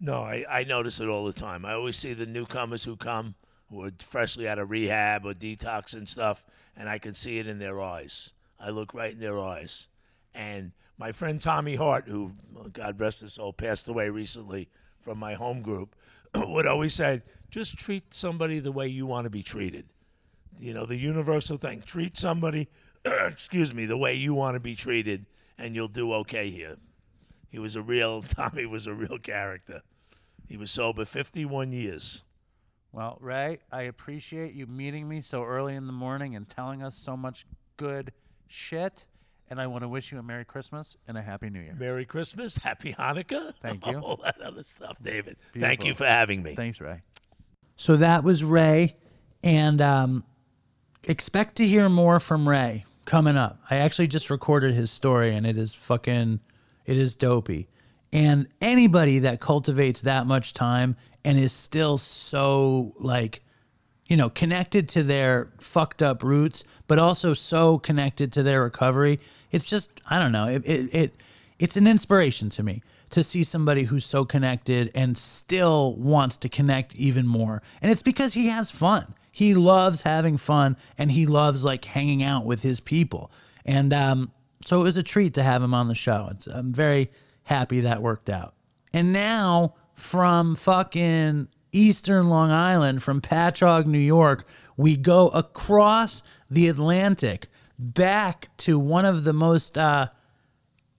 No, 0.00 0.22
I, 0.22 0.44
I 0.48 0.64
notice 0.64 0.98
it 0.98 1.08
all 1.08 1.26
the 1.26 1.32
time. 1.32 1.64
I 1.66 1.74
always 1.74 1.96
see 1.96 2.14
the 2.14 2.26
newcomers 2.26 2.84
who 2.84 2.96
come 2.96 3.34
who 3.68 3.84
are 3.84 3.92
freshly 3.98 4.48
out 4.48 4.58
of 4.58 4.70
rehab 4.70 5.24
or 5.24 5.32
detox 5.32 5.94
and 5.94 6.08
stuff, 6.08 6.44
and 6.76 6.88
I 6.88 6.98
can 6.98 7.14
see 7.14 7.38
it 7.38 7.46
in 7.46 7.58
their 7.58 7.80
eyes. 7.80 8.32
I 8.58 8.70
look 8.70 8.92
right 8.92 9.12
in 9.12 9.20
their 9.20 9.38
eyes. 9.38 9.88
And 10.34 10.72
my 10.98 11.12
friend 11.12 11.40
Tommy 11.40 11.76
Hart, 11.76 12.08
who, 12.08 12.32
God 12.72 12.98
rest 12.98 13.20
his 13.20 13.34
soul, 13.34 13.52
passed 13.52 13.88
away 13.88 14.08
recently 14.08 14.68
from 15.00 15.18
my 15.18 15.34
home 15.34 15.62
group, 15.62 15.94
would 16.34 16.66
always 16.66 16.94
say, 16.94 17.22
just 17.50 17.76
treat 17.76 18.12
somebody 18.12 18.58
the 18.58 18.72
way 18.72 18.88
you 18.88 19.06
want 19.06 19.24
to 19.24 19.30
be 19.30 19.42
treated. 19.42 19.86
You 20.58 20.74
know, 20.74 20.84
the 20.86 20.98
universal 20.98 21.56
thing 21.56 21.82
treat 21.82 22.16
somebody, 22.16 22.68
excuse 23.04 23.72
me, 23.72 23.86
the 23.86 23.96
way 23.96 24.14
you 24.14 24.34
want 24.34 24.54
to 24.54 24.60
be 24.60 24.74
treated, 24.74 25.26
and 25.58 25.74
you'll 25.74 25.88
do 25.88 26.12
okay 26.14 26.50
here. 26.50 26.76
He 27.50 27.58
was 27.58 27.76
a 27.76 27.82
real 27.82 28.22
Tommy 28.28 28.66
was 28.66 28.86
a 28.86 28.94
real 28.94 29.18
character. 29.18 29.82
He 30.50 30.56
was 30.56 30.72
sober 30.72 31.04
51 31.04 31.70
years. 31.70 32.24
Well, 32.90 33.18
Ray, 33.20 33.60
I 33.70 33.82
appreciate 33.82 34.52
you 34.52 34.66
meeting 34.66 35.08
me 35.08 35.20
so 35.20 35.44
early 35.44 35.76
in 35.76 35.86
the 35.86 35.92
morning 35.92 36.34
and 36.34 36.48
telling 36.48 36.82
us 36.82 36.98
so 36.98 37.16
much 37.16 37.46
good 37.76 38.12
shit. 38.48 39.06
And 39.48 39.60
I 39.60 39.68
want 39.68 39.84
to 39.84 39.88
wish 39.88 40.10
you 40.10 40.18
a 40.18 40.24
Merry 40.24 40.44
Christmas 40.44 40.96
and 41.06 41.16
a 41.16 41.22
Happy 41.22 41.50
New 41.50 41.60
Year. 41.60 41.76
Merry 41.78 42.04
Christmas, 42.04 42.56
Happy 42.56 42.92
Hanukkah. 42.92 43.54
Thank 43.62 43.86
you. 43.92 43.98
All 44.00 44.16
that 44.24 44.40
other 44.40 44.64
stuff, 44.64 44.96
David. 45.00 45.36
Thank 45.56 45.84
you 45.84 45.94
for 45.94 46.04
having 46.04 46.42
me. 46.42 46.56
Thanks, 46.56 46.80
Ray. 46.80 47.02
So 47.76 47.96
that 47.98 48.24
was 48.24 48.42
Ray. 48.42 48.96
And 49.44 49.80
um, 49.80 50.24
expect 51.04 51.58
to 51.58 51.66
hear 51.66 51.88
more 51.88 52.18
from 52.18 52.48
Ray 52.48 52.86
coming 53.04 53.36
up. 53.36 53.60
I 53.70 53.76
actually 53.76 54.08
just 54.08 54.30
recorded 54.30 54.74
his 54.74 54.90
story 54.90 55.32
and 55.32 55.46
it 55.46 55.56
is 55.56 55.74
fucking, 55.74 56.40
it 56.86 56.96
is 56.98 57.14
dopey. 57.14 57.68
And 58.12 58.48
anybody 58.60 59.20
that 59.20 59.40
cultivates 59.40 60.00
that 60.02 60.26
much 60.26 60.52
time 60.52 60.96
and 61.24 61.38
is 61.38 61.52
still 61.52 61.98
so 61.98 62.94
like, 62.98 63.42
you 64.06 64.16
know, 64.16 64.28
connected 64.28 64.88
to 64.90 65.02
their 65.02 65.52
fucked 65.58 66.02
up 66.02 66.22
roots, 66.22 66.64
but 66.88 66.98
also 66.98 67.32
so 67.32 67.78
connected 67.78 68.32
to 68.32 68.42
their 68.42 68.62
recovery. 68.62 69.20
It's 69.52 69.66
just, 69.66 70.00
I 70.08 70.18
don't 70.18 70.32
know, 70.32 70.48
it, 70.48 70.62
it, 70.66 70.94
it 70.94 71.14
it's 71.60 71.76
an 71.76 71.86
inspiration 71.86 72.50
to 72.50 72.62
me 72.62 72.82
to 73.10 73.22
see 73.22 73.42
somebody 73.42 73.84
who's 73.84 74.06
so 74.06 74.24
connected 74.24 74.90
and 74.94 75.16
still 75.16 75.94
wants 75.96 76.36
to 76.38 76.48
connect 76.48 76.94
even 76.96 77.26
more. 77.26 77.62
And 77.82 77.92
it's 77.92 78.02
because 78.02 78.34
he 78.34 78.46
has 78.46 78.70
fun. 78.70 79.14
He 79.30 79.54
loves 79.54 80.02
having 80.02 80.36
fun 80.36 80.76
and 80.96 81.12
he 81.12 81.26
loves 81.26 81.64
like 81.64 81.84
hanging 81.84 82.22
out 82.22 82.44
with 82.44 82.62
his 82.62 82.80
people. 82.80 83.30
And 83.64 83.92
um, 83.92 84.32
so 84.64 84.80
it 84.80 84.84
was 84.84 84.96
a 84.96 85.02
treat 85.02 85.34
to 85.34 85.42
have 85.42 85.62
him 85.62 85.74
on 85.74 85.88
the 85.88 85.94
show. 85.94 86.28
It's, 86.32 86.46
I'm 86.46 86.72
very 86.72 87.10
happy 87.50 87.80
that 87.80 88.00
worked 88.00 88.30
out. 88.30 88.54
And 88.92 89.12
now 89.12 89.74
from 89.94 90.54
fucking 90.54 91.48
Eastern 91.72 92.28
Long 92.28 92.50
Island, 92.50 93.02
from 93.02 93.20
Patchogue, 93.20 93.86
New 93.86 93.98
York, 93.98 94.46
we 94.76 94.96
go 94.96 95.28
across 95.28 96.22
the 96.48 96.68
Atlantic 96.68 97.48
back 97.76 98.48
to 98.58 98.78
one 98.78 99.04
of 99.04 99.24
the 99.24 99.32
most 99.32 99.76
uh, 99.76 100.08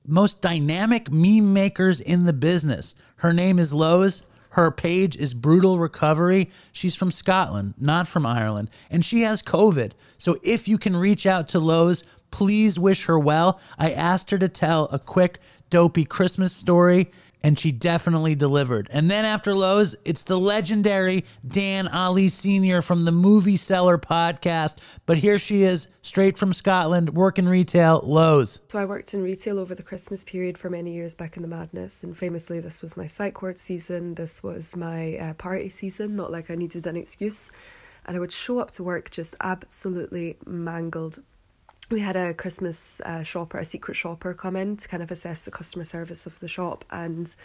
most 0.06 0.42
dynamic 0.42 1.10
meme 1.10 1.54
makers 1.54 2.02
in 2.02 2.26
the 2.26 2.34
business. 2.34 2.96
Her 3.18 3.32
name 3.32 3.58
is 3.58 3.72
Lowe's. 3.72 4.24
Her 4.50 4.72
page 4.72 5.16
is 5.16 5.34
Brutal 5.34 5.78
Recovery. 5.78 6.50
She's 6.74 6.96
from 6.96 7.12
Scotland, 7.12 7.76
not 7.78 8.10
from 8.10 8.26
Ireland, 8.26 8.70
and 8.90 9.06
she 9.06 9.22
has 9.22 9.42
COVID. 9.42 9.94
So 10.18 10.38
if 10.44 10.68
you 10.68 10.78
can 10.78 10.98
reach 10.98 11.26
out 11.26 11.48
to 11.50 11.60
Lowe's, 11.60 12.04
please 12.32 12.78
wish 12.78 13.06
her 13.06 13.18
well. 13.18 13.62
I 13.78 13.92
asked 13.92 14.32
her 14.32 14.38
to 14.40 14.50
tell 14.50 14.90
a 14.92 15.00
quick, 15.00 15.40
dopey 15.72 16.06
Christmas 16.06 16.54
story, 16.54 17.10
and 17.42 17.58
she 17.58 17.72
definitely 17.72 18.36
delivered. 18.36 18.88
And 18.92 19.10
then 19.10 19.26
after 19.26 19.56
Lowe's, 19.56 19.96
it's 20.06 20.22
the 20.22 20.38
legendary 20.38 21.26
Dan 21.48 21.88
Ali 21.88 22.28
Sr. 22.28 22.84
from 22.84 23.04
the 23.04 23.12
Movie 23.12 23.58
Seller 23.58 23.98
podcast. 23.98 24.78
But 25.08 25.18
here 25.18 25.40
she 25.40 25.64
is, 25.64 25.88
straight 26.04 26.38
from 26.38 26.54
Scotland, 26.54 27.16
working 27.16 27.48
retail, 27.48 28.02
Lowe's. 28.04 28.60
So 28.70 28.78
I 28.78 28.86
worked 28.86 29.16
in 29.16 29.24
retail 29.24 29.58
over 29.58 29.74
the 29.74 29.82
Christmas 29.82 30.24
period 30.24 30.56
for 30.58 30.70
many 30.70 30.94
years 30.94 31.16
back 31.16 31.36
in 31.36 31.42
the 31.42 31.50
madness, 31.50 32.04
and 32.04 32.16
famously 32.16 32.60
this 32.60 32.84
was 32.84 32.96
my 32.96 33.08
psych 33.08 33.42
ward 33.42 33.58
season. 33.58 34.14
This 34.14 34.44
was 34.44 34.76
my 34.76 35.18
uh, 35.18 35.34
party 35.34 35.70
season. 35.70 36.16
Not 36.16 36.32
like 36.32 36.52
I 36.52 36.56
needed 36.56 36.86
an 36.86 36.96
excuse, 36.96 37.50
and 38.06 38.16
I 38.16 38.20
would 38.20 38.32
show 38.32 38.60
up 38.60 38.70
to 38.72 38.84
work 38.84 39.10
just 39.10 39.36
absolutely 39.42 40.38
mangled. 40.46 41.24
We 41.92 42.00
had 42.00 42.16
a 42.16 42.34
Christmas 42.34 43.02
uh, 43.04 43.22
shopper, 43.22 43.58
a 43.58 43.66
secret 43.66 43.96
shopper, 43.96 44.34
come 44.34 44.56
in 44.56 44.78
to 44.78 44.88
kind 44.88 45.04
of 45.04 45.12
assess 45.12 45.42
the 45.42 45.52
customer 45.52 45.84
service 45.84 46.26
of 46.26 46.40
the 46.40 46.48
shop, 46.48 46.86
and 46.90 47.36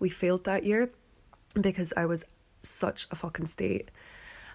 we 0.00 0.08
failed 0.08 0.44
that 0.44 0.64
year 0.64 0.90
because 1.60 1.92
I 1.94 2.06
was 2.06 2.24
such 2.62 3.06
a 3.10 3.14
fucking 3.14 3.46
state. 3.46 3.90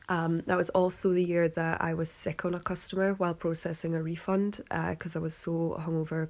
Um, 0.10 0.42
that 0.48 0.58
was 0.58 0.70
also 0.72 1.14
the 1.14 1.24
year 1.24 1.50
that 1.50 1.82
I 1.82 1.94
was 1.94 2.10
sick 2.10 2.46
on 2.46 2.56
a 2.56 2.60
customer 2.60 3.14
while 3.14 3.36
processing 3.36 3.94
a 3.94 4.02
refund 4.02 4.62
because 4.90 5.16
I 5.16 5.20
was 5.20 5.36
so 5.36 5.78
hungover 5.80 6.30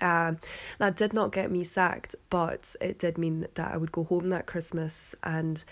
Uh, 0.00 0.34
that 0.78 0.96
did 0.96 1.12
not 1.12 1.32
get 1.32 1.50
me 1.50 1.64
sacked, 1.64 2.14
but 2.30 2.74
it 2.80 2.98
did 2.98 3.16
mean 3.16 3.46
that 3.54 3.72
I 3.72 3.76
would 3.76 3.92
go 3.92 4.04
home 4.04 4.26
that 4.28 4.44
Christmas 4.46 5.14
and 5.22 5.64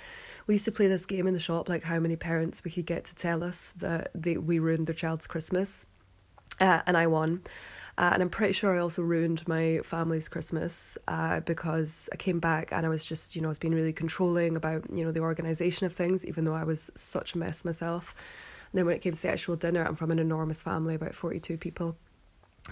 we 0.47 0.55
used 0.55 0.65
to 0.67 0.73
play 0.73 0.89
this 0.89 1.05
game 1.07 1.27
in 1.27 1.35
the 1.35 1.41
shop, 1.41 1.69
like 1.69 1.85
how 1.85 1.99
many 1.99 2.17
parents 2.17 2.65
we 2.65 2.71
could 2.71 2.87
get 2.87 3.05
to 3.07 3.15
tell 3.15 3.43
us 3.43 3.75
that 3.77 4.11
they, 4.15 4.37
we 4.39 4.59
ruined 4.59 4.87
their 4.87 4.95
child's 4.95 5.27
Christmas. 5.27 5.87
Uh, 6.61 6.83
and 6.87 6.97
I 6.97 7.07
won. 7.07 7.43
Uh, 7.99 8.11
and 8.13 8.23
I'm 8.23 8.29
pretty 8.29 8.53
sure 8.53 8.75
I 8.75 8.79
also 8.79 9.01
ruined 9.03 9.47
my 9.49 9.81
family's 9.83 10.29
Christmas 10.29 10.99
uh, 11.09 11.41
because 11.41 12.11
I 12.13 12.17
came 12.17 12.41
back 12.41 12.71
and 12.71 12.85
I 12.85 12.91
was 12.91 13.07
just, 13.07 13.35
you 13.35 13.41
know, 13.41 13.49
I 13.49 13.51
was 13.51 13.59
being 13.59 13.75
really 13.75 13.93
controlling 13.93 14.55
about, 14.55 14.85
you 14.93 15.03
know, 15.03 15.13
the 15.13 15.21
organisation 15.21 15.87
of 15.87 15.95
things, 15.95 16.25
even 16.27 16.45
though 16.45 16.55
I 16.55 16.65
was 16.65 16.91
such 16.95 17.35
a 17.35 17.39
mess 17.39 17.65
myself. 17.65 18.15
And 18.73 18.79
then 18.79 18.87
when 18.87 18.97
it 18.97 19.01
came 19.01 19.15
to 19.15 19.23
the 19.23 19.31
actual 19.31 19.57
dinner, 19.57 19.83
I'm 19.83 19.97
from 19.97 20.11
an 20.11 20.19
enormous 20.19 20.61
family, 20.61 20.95
about 20.95 21.15
42 21.15 21.57
people. 21.57 21.97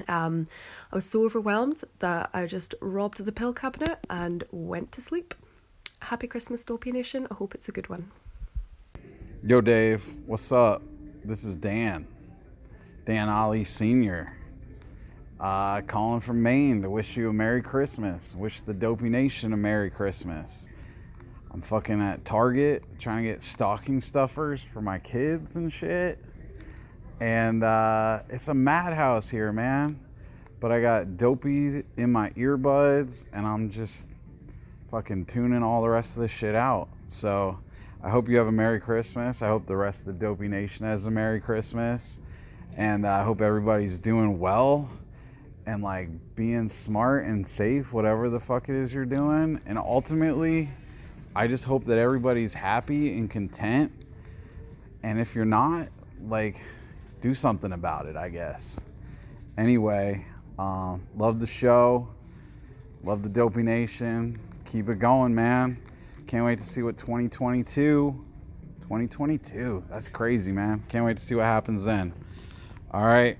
Um, 0.08 0.46
I 0.92 0.96
was 0.96 1.06
so 1.06 1.24
overwhelmed 1.24 1.82
that 2.00 2.28
I 2.34 2.46
just 2.46 2.74
robbed 2.80 3.24
the 3.24 3.32
pill 3.32 3.54
cabinet 3.54 4.00
and 4.10 4.44
went 4.50 4.92
to 4.92 5.00
sleep. 5.00 5.34
Happy 6.02 6.26
Christmas, 6.26 6.64
Dopey 6.64 6.92
Nation. 6.92 7.26
I 7.30 7.34
hope 7.34 7.54
it's 7.54 7.68
a 7.68 7.72
good 7.72 7.88
one. 7.88 8.10
Yo, 9.42 9.60
Dave, 9.62 10.04
what's 10.26 10.52
up? 10.52 10.82
This 11.24 11.44
is 11.44 11.54
Dan, 11.54 12.06
Dan 13.04 13.28
Ali 13.28 13.64
Sr. 13.64 14.34
Uh, 15.38 15.82
calling 15.82 16.22
from 16.22 16.42
Maine 16.42 16.80
to 16.80 16.88
wish 16.88 17.18
you 17.18 17.28
a 17.28 17.32
Merry 17.34 17.60
Christmas. 17.60 18.34
Wish 18.34 18.62
the 18.62 18.72
Dopey 18.72 19.10
Nation 19.10 19.52
a 19.52 19.58
Merry 19.58 19.90
Christmas. 19.90 20.70
I'm 21.52 21.60
fucking 21.60 22.00
at 22.00 22.24
Target 22.24 22.82
trying 22.98 23.24
to 23.24 23.30
get 23.30 23.42
stocking 23.42 24.00
stuffers 24.00 24.62
for 24.64 24.80
my 24.80 24.98
kids 24.98 25.56
and 25.56 25.70
shit. 25.70 26.18
And 27.20 27.62
uh, 27.62 28.20
it's 28.30 28.48
a 28.48 28.54
madhouse 28.54 29.28
here, 29.28 29.52
man. 29.52 30.00
But 30.58 30.72
I 30.72 30.80
got 30.80 31.18
Dopey 31.18 31.84
in 31.98 32.10
my 32.10 32.30
earbuds 32.30 33.26
and 33.34 33.46
I'm 33.46 33.70
just 33.70 34.06
fucking 34.90 35.26
tuning 35.26 35.62
all 35.62 35.82
the 35.82 35.90
rest 35.90 36.16
of 36.16 36.22
this 36.22 36.30
shit 36.30 36.54
out. 36.54 36.88
So 37.08 37.58
I 38.02 38.08
hope 38.08 38.30
you 38.30 38.38
have 38.38 38.46
a 38.46 38.52
Merry 38.52 38.80
Christmas. 38.80 39.42
I 39.42 39.48
hope 39.48 39.66
the 39.66 39.76
rest 39.76 40.00
of 40.00 40.06
the 40.06 40.14
Dopey 40.14 40.48
Nation 40.48 40.86
has 40.86 41.04
a 41.04 41.10
Merry 41.10 41.40
Christmas. 41.40 42.20
And 42.76 43.06
I 43.06 43.22
hope 43.22 43.40
everybody's 43.40 43.98
doing 43.98 44.38
well 44.38 44.90
and 45.66 45.82
like 45.82 46.08
being 46.34 46.68
smart 46.68 47.24
and 47.24 47.46
safe, 47.46 47.92
whatever 47.92 48.28
the 48.28 48.40
fuck 48.40 48.68
it 48.68 48.74
is 48.74 48.92
you're 48.92 49.04
doing. 49.04 49.60
And 49.66 49.78
ultimately, 49.78 50.70
I 51.36 51.46
just 51.46 51.64
hope 51.64 51.84
that 51.86 51.98
everybody's 51.98 52.54
happy 52.54 53.16
and 53.16 53.30
content. 53.30 53.92
And 55.02 55.20
if 55.20 55.34
you're 55.34 55.44
not, 55.44 55.88
like, 56.26 56.60
do 57.20 57.34
something 57.34 57.72
about 57.72 58.06
it, 58.06 58.16
I 58.16 58.28
guess. 58.28 58.80
Anyway, 59.56 60.26
um, 60.58 61.06
love 61.16 61.40
the 61.40 61.46
show. 61.46 62.08
Love 63.02 63.22
the 63.22 63.28
Dopey 63.28 63.62
Nation. 63.62 64.38
Keep 64.64 64.88
it 64.88 64.98
going, 64.98 65.34
man. 65.34 65.78
Can't 66.26 66.44
wait 66.44 66.58
to 66.58 66.64
see 66.64 66.82
what 66.82 66.96
2022. 66.96 68.24
2022. 68.80 69.84
That's 69.90 70.08
crazy, 70.08 70.52
man. 70.52 70.82
Can't 70.88 71.04
wait 71.04 71.18
to 71.18 71.22
see 71.22 71.34
what 71.34 71.44
happens 71.44 71.84
then. 71.84 72.12
All 72.94 73.04
right. 73.04 73.36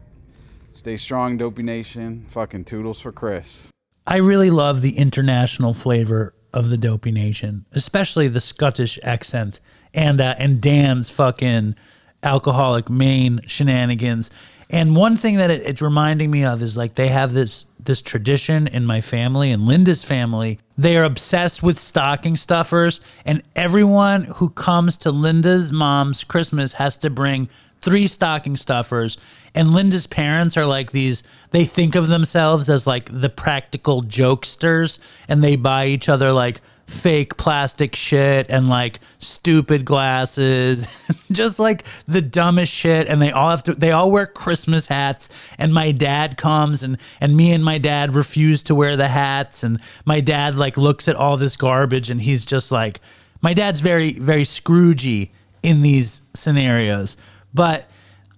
Stay 0.72 0.96
strong, 0.96 1.36
Dopey 1.36 1.62
Nation. 1.62 2.26
Fucking 2.30 2.64
toodles 2.64 2.98
for 2.98 3.12
Chris. 3.12 3.68
I 4.05 4.16
really 4.16 4.50
love 4.50 4.82
the 4.82 4.98
international 4.98 5.74
flavor 5.74 6.34
of 6.52 6.70
the 6.70 6.76
Dopey 6.76 7.12
Nation, 7.12 7.64
especially 7.70 8.26
the 8.26 8.40
Scottish 8.40 8.98
accent 9.05 9.61
and 9.94 10.20
uh, 10.20 10.34
and 10.38 10.61
Dan's 10.61 11.09
fucking 11.09 11.76
alcoholic 12.24 12.90
Maine 12.90 13.42
shenanigans. 13.46 14.28
And 14.70 14.96
one 14.96 15.16
thing 15.16 15.36
that 15.36 15.52
it, 15.52 15.62
it's 15.62 15.80
reminding 15.80 16.32
me 16.32 16.44
of 16.44 16.61
is 16.61 16.76
like 16.76 16.96
they 16.96 17.09
have 17.09 17.32
this 17.32 17.66
this 17.78 18.02
tradition 18.02 18.66
in 18.66 18.84
my 18.84 19.00
family 19.00 19.52
and 19.52 19.62
Linda's 19.62 20.02
family. 20.02 20.59
They 20.76 20.96
are 20.96 21.05
obsessed 21.05 21.62
with 21.62 21.78
stocking 21.78 22.36
stuffers, 22.36 23.00
and 23.24 23.40
everyone 23.55 24.24
who 24.24 24.50
comes 24.50 24.96
to 24.96 25.12
Linda's 25.12 25.70
mom's 25.70 26.24
Christmas 26.24 26.72
has 26.72 26.96
to 26.96 27.09
bring 27.09 27.48
three 27.85 28.07
stocking 28.07 28.57
stuffers. 28.57 29.18
And 29.55 29.72
Linda's 29.72 30.07
parents 30.07 30.57
are 30.57 30.66
like 30.66 30.91
these, 30.91 31.22
they 31.51 31.64
think 31.64 31.95
of 31.95 32.09
themselves 32.09 32.68
as 32.68 32.87
like 32.87 33.09
the 33.12 33.28
practical 33.28 34.03
jokesters, 34.03 34.99
and 35.28 35.45
they 35.45 35.55
buy 35.55 35.87
each 35.87 36.09
other 36.09 36.32
like 36.32 36.61
fake 36.87 37.37
plastic 37.37 37.95
shit 37.95 38.47
and 38.51 38.68
like 38.68 39.01
stupid 39.18 39.85
glasses, 39.85 40.89
just 41.32 41.59
like 41.59 41.85
the 42.07 42.20
dumbest 42.20 42.72
shit. 42.72 43.09
And 43.09 43.22
they 43.22 43.30
all 43.30 43.51
have 43.51 43.62
to, 43.64 43.74
they 43.74 43.93
all 43.93 44.11
wear 44.11 44.26
Christmas 44.26 44.87
hats. 44.87 45.28
And 45.59 45.72
my 45.72 45.93
dad 45.93 46.37
comes 46.37 46.82
and, 46.82 46.99
and 47.20 47.37
me 47.37 47.53
and 47.53 47.64
my 47.64 47.78
dad 47.78 48.14
refuse 48.14 48.62
to 48.64 48.74
wear 48.74 48.97
the 48.97 49.09
hats. 49.09 49.62
And 49.62 49.80
my 50.05 50.20
dad 50.20 50.57
like 50.57 50.76
looks 50.76 51.07
at 51.07 51.16
all 51.16 51.37
this 51.37 51.57
garbage 51.57 52.11
and 52.11 52.20
he's 52.20 52.45
just 52.45 52.72
like, 52.72 53.01
my 53.41 53.55
dad's 53.55 53.80
very, 53.80 54.14
very 54.14 54.45
Scroogey 54.45 55.30
in 55.62 55.82
these 55.82 56.22
scenarios. 56.35 57.16
But 57.55 57.88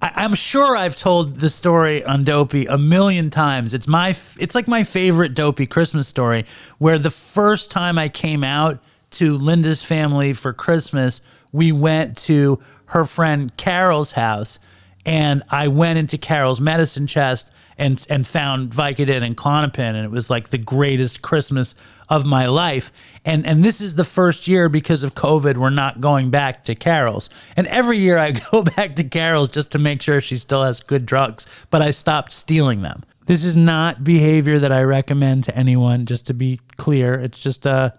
I, 0.01 0.13
I'm 0.17 0.35
sure 0.35 0.77
I've 0.77 0.97
told 0.97 1.41
the 1.41 1.51
story 1.51 2.05
on 2.05 2.25
Dopey 2.25 2.67
a 2.67 2.79
million 2.79 3.31
times. 3.31 3.75
It's 3.75 3.89
my, 3.89 4.11
it's 4.39 4.55
like 4.55 4.69
my 4.69 4.85
favorite 4.85 5.35
Dopey 5.35 5.67
Christmas 5.67 6.07
story, 6.07 6.45
where 6.79 6.99
the 6.99 7.11
first 7.11 7.71
time 7.71 7.99
I 7.99 8.09
came 8.09 8.45
out 8.45 8.79
to 9.13 9.37
Linda's 9.37 9.83
family 9.83 10.33
for 10.33 10.53
Christmas, 10.53 11.23
we 11.53 11.73
went 11.73 12.17
to 12.19 12.61
her 12.87 13.05
friend 13.05 13.57
Carol's 13.57 14.13
house, 14.13 14.59
and 15.05 15.43
I 15.51 15.69
went 15.69 15.99
into 15.99 16.19
Carol's 16.19 16.61
medicine 16.61 17.07
chest 17.07 17.51
and 17.79 18.05
and 18.09 18.27
found 18.27 18.71
Vicodin 18.71 19.23
and 19.23 19.37
Klonopin, 19.37 19.95
and 19.95 20.05
it 20.05 20.11
was 20.11 20.31
like 20.31 20.49
the 20.49 20.59
greatest 20.59 21.23
Christmas 21.23 21.75
of 22.09 22.25
my 22.25 22.47
life. 22.47 22.93
And 23.25 23.47
and 23.47 23.65
this 23.65 23.81
is 23.81 23.95
the 23.95 24.05
first 24.05 24.47
year 24.49 24.69
because 24.69 25.03
of 25.03 25.15
COVID, 25.15 25.57
we're 25.57 25.71
not 25.71 26.01
going 26.01 26.31
back 26.31 26.65
to 26.65 26.75
Carol's. 26.75 27.31
And 27.57 27.67
every 27.67 27.99
year 27.99 28.19
I 28.19 28.31
go 28.53 28.63
back 28.63 28.97
to 28.97 29.05
Carol's 29.05 29.49
just 29.49 29.73
to 29.73 29.79
make 29.79 30.03
sure 30.03 30.21
she 30.21 30.37
still 30.37 30.63
has 30.63 30.81
good 30.81 31.07
drugs, 31.07 31.47
but 31.71 31.83
I 31.83 31.91
stopped 31.91 32.33
stealing 32.33 32.83
them. 32.83 33.05
This 33.27 33.45
is 33.45 33.57
not 33.57 34.05
behavior 34.05 34.59
that 34.61 34.71
I 34.71 34.83
recommend 34.83 35.45
to 35.45 35.57
anyone. 35.57 36.07
Just 36.07 36.27
to 36.29 36.35
be 36.35 36.61
clear, 36.77 37.15
it's 37.15 37.41
just 37.41 37.67
a 37.67 37.95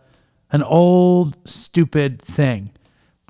an 0.52 0.64
old 0.64 1.38
stupid 1.46 2.22
thing. 2.22 2.72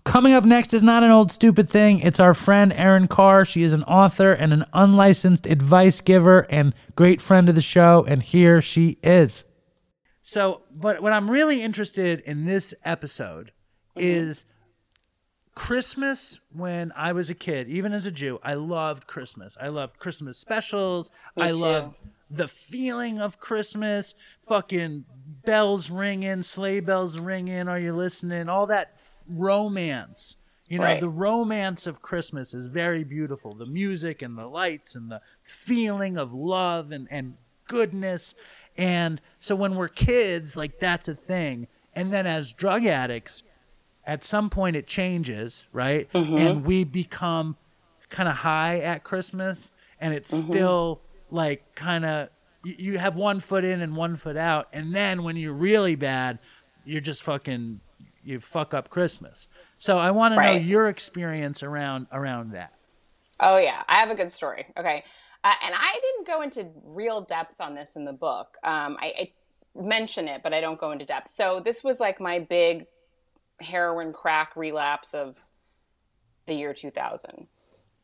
Coming 0.07 0.31
up 0.31 0.45
next 0.45 0.73
is 0.73 0.83
not 0.83 1.03
an 1.03 1.11
old 1.11 1.33
stupid 1.33 1.69
thing. 1.69 1.99
It's 1.99 2.19
our 2.19 2.33
friend 2.33 2.71
Erin 2.71 3.09
Khar. 3.09 3.43
She 3.43 3.63
is 3.63 3.73
an 3.73 3.83
author 3.83 4.31
and 4.31 4.53
an 4.53 4.63
unlicensed 4.71 5.45
advice 5.45 5.99
giver 5.99 6.45
and 6.49 6.73
great 6.95 7.21
friend 7.21 7.49
of 7.49 7.55
the 7.55 7.61
show. 7.61 8.05
And 8.07 8.23
here 8.23 8.61
she 8.61 8.97
is. 9.03 9.43
So, 10.27 10.63
but 10.69 11.01
what 11.01 11.13
I'm 11.13 11.31
really 11.31 11.61
interested 11.61 12.19
in 12.19 12.43
this 12.43 12.73
episode 12.83 13.53
mm-hmm. 13.95 14.01
is 14.01 14.43
Christmas 15.55 16.41
when 16.51 16.91
I 16.97 17.13
was 17.13 17.29
a 17.29 17.33
kid, 17.33 17.69
even 17.69 17.93
as 17.93 18.05
a 18.05 18.11
Jew, 18.11 18.37
I 18.43 18.55
loved 18.55 19.07
Christmas. 19.07 19.55
I 19.57 19.69
loved 19.69 19.99
Christmas 19.99 20.37
specials. 20.37 21.11
I 21.37 21.51
too. 21.51 21.55
loved 21.55 21.95
the 22.29 22.49
feeling 22.49 23.21
of 23.21 23.39
Christmas, 23.39 24.15
fucking 24.49 25.05
bells 25.45 25.89
ringing, 25.89 26.43
sleigh 26.43 26.81
bells 26.81 27.17
ringing. 27.17 27.69
Are 27.69 27.79
you 27.79 27.93
listening? 27.93 28.49
All 28.49 28.67
that 28.67 29.01
romance. 29.29 30.35
You 30.67 30.79
know, 30.79 30.83
Right. 30.83 30.99
the 30.99 31.07
romance 31.07 31.87
of 31.87 32.01
Christmas 32.01 32.53
is 32.53 32.67
very 32.67 33.05
beautiful. 33.05 33.55
The 33.55 33.65
music 33.65 34.21
and 34.21 34.37
the 34.37 34.47
lights 34.47 34.93
and 34.93 35.09
the 35.09 35.21
feeling 35.41 36.17
of 36.17 36.33
love 36.33 36.91
and, 36.91 37.07
and 37.09 37.35
goodness. 37.67 38.33
And 38.77 39.19
so 39.39 39.55
when 39.55 39.75
we're 39.75 39.87
kids, 39.87 40.55
like 40.55 40.79
that's 40.79 41.07
a 41.07 41.15
thing. 41.15 41.67
And 41.93 42.13
then 42.13 42.27
as 42.27 42.53
drug 42.53 42.85
addicts, 42.85 43.43
at 44.05 44.23
some 44.23 44.49
point 44.49 44.75
it 44.75 44.87
changes, 44.87 45.65
right? 45.73 46.11
Mhm. 46.13 46.39
And 46.39 46.65
we 46.65 46.83
become 46.83 47.57
kind 48.09 48.29
of 48.29 48.35
high 48.35 48.79
at 48.79 49.03
Christmas, 49.03 49.71
and 49.99 50.13
it's 50.13 50.31
Mhm. 50.31 50.43
still 50.49 51.01
like 51.29 51.75
kind 51.75 52.05
of 52.05 52.29
you, 52.63 52.75
you 52.77 52.97
have 52.97 53.15
one 53.15 53.39
foot 53.39 53.63
in 53.63 53.81
and 53.81 53.95
one 53.95 54.15
foot 54.15 54.37
out, 54.37 54.67
and 54.73 54.93
then 54.95 55.23
when 55.23 55.35
you're 55.35 55.53
really 55.53 55.95
bad, 55.95 56.39
you're 56.85 57.01
just 57.01 57.23
fucking 57.23 57.81
you 58.23 58.39
fuck 58.39 58.73
up 58.73 58.89
Christmas. 58.89 59.47
So 59.79 59.97
I 59.97 60.11
want 60.11 60.33
to 60.33 60.41
know 60.41 60.51
your 60.51 60.87
experience 60.87 61.63
around 61.63 62.07
around 62.11 62.51
that. 62.51 62.73
Oh 63.39 63.57
yeah, 63.57 63.83
I 63.87 63.95
have 63.95 64.09
a 64.09 64.15
good 64.15 64.31
story. 64.31 64.67
Okay, 64.77 65.03
uh, 65.43 65.53
and 65.63 65.73
I 65.75 65.99
didn't 66.01 66.27
go 66.27 66.41
into 66.41 66.67
real 66.83 67.21
depth 67.21 67.59
on 67.59 67.75
this 67.75 67.95
in 67.95 68.05
the 68.05 68.13
book. 68.13 68.57
Um, 68.63 68.97
I, 68.99 69.13
I 69.17 69.31
mention 69.75 70.27
it, 70.27 70.41
but 70.43 70.53
I 70.53 70.61
don't 70.61 70.79
go 70.79 70.91
into 70.91 71.05
depth. 71.05 71.31
So 71.31 71.61
this 71.63 71.83
was 71.83 71.99
like 71.99 72.19
my 72.19 72.39
big 72.39 72.85
heroin 73.59 74.13
crack 74.13 74.55
relapse 74.55 75.13
of 75.13 75.37
the 76.45 76.53
year 76.53 76.73
2000. 76.73 77.47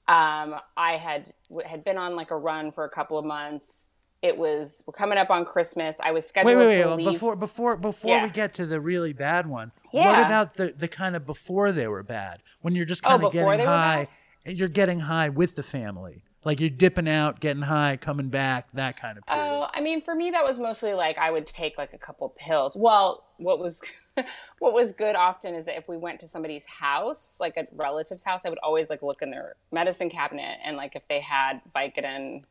Um, 0.08 0.56
I 0.76 0.98
had 0.98 1.34
had 1.66 1.84
been 1.84 1.98
on 1.98 2.16
like 2.16 2.32
a 2.32 2.38
run 2.38 2.72
for 2.72 2.84
a 2.84 2.90
couple 2.90 3.18
of 3.18 3.26
months. 3.26 3.88
It 4.22 4.38
was 4.38 4.84
we're 4.86 4.94
coming 4.94 5.18
up 5.18 5.30
on 5.30 5.46
Christmas. 5.46 5.98
I 6.02 6.12
was 6.12 6.28
scheduled 6.28 6.58
wait, 6.58 6.66
wait! 6.68 6.82
to 6.82 6.88
well, 6.88 6.96
leave. 6.98 7.12
Before 7.12 7.36
before 7.36 7.78
before 7.78 8.12
Yeah. 8.16 8.24
we 8.26 8.30
get 8.30 8.54
to 8.56 8.66
the 8.66 8.80
really 8.82 9.14
bad 9.14 9.48
one, 9.48 9.72
Yeah. 9.92 10.08
what 10.08 10.20
about 10.26 10.54
the 10.56 10.74
the 10.78 10.88
kind 10.88 11.16
of 11.16 11.26
before 11.26 11.72
they 11.72 11.88
were 11.88 12.04
bad? 12.04 12.42
When 12.62 12.76
you're 12.76 12.86
just 12.86 13.06
Oh, 13.06 13.10
kind 13.10 13.24
of 13.24 13.32
getting 13.34 13.66
high, 13.66 14.08
and 14.46 14.58
you're 14.58 14.68
getting 14.68 15.00
high 15.02 15.30
with 15.30 15.56
the 15.56 15.64
family. 15.64 16.24
Like 16.46 16.60
you're 16.60 16.70
dipping 16.70 17.08
out, 17.08 17.40
getting 17.40 17.64
high, 17.64 17.98
coming 17.98 18.30
back, 18.30 18.68
that 18.74 19.00
kind 19.00 19.18
of 19.18 19.26
period. 19.26 19.44
Oh, 19.44 19.68
I 19.74 19.80
mean, 19.80 20.02
for 20.02 20.14
me, 20.14 20.32
that 20.32 20.44
was 20.44 20.60
mostly 20.60 20.94
like 20.94 21.18
I 21.18 21.32
would 21.32 21.46
take 21.46 21.78
like 21.78 21.94
a 21.94 21.98
couple 21.98 22.30
pills. 22.38 22.76
Well, 22.76 23.26
what 23.38 23.60
was 23.60 23.82
what 24.60 24.74
was 24.74 24.94
good 24.94 25.16
often 25.16 25.56
is 25.56 25.66
that 25.66 25.78
if 25.78 25.88
we 25.88 25.98
went 25.98 26.20
to 26.20 26.28
somebody's 26.28 26.66
house, 26.66 27.38
like 27.40 27.56
a 27.58 27.68
relative's 27.74 28.24
house, 28.24 28.46
I 28.46 28.50
would 28.50 28.60
always 28.60 28.90
like 28.90 29.02
look 29.02 29.22
in 29.22 29.32
their 29.32 29.56
medicine 29.72 30.10
cabinet 30.10 30.60
and 30.64 30.76
like 30.76 30.96
if 30.96 31.08
they 31.08 31.22
had 31.22 31.62
Vicodin. 31.76 32.44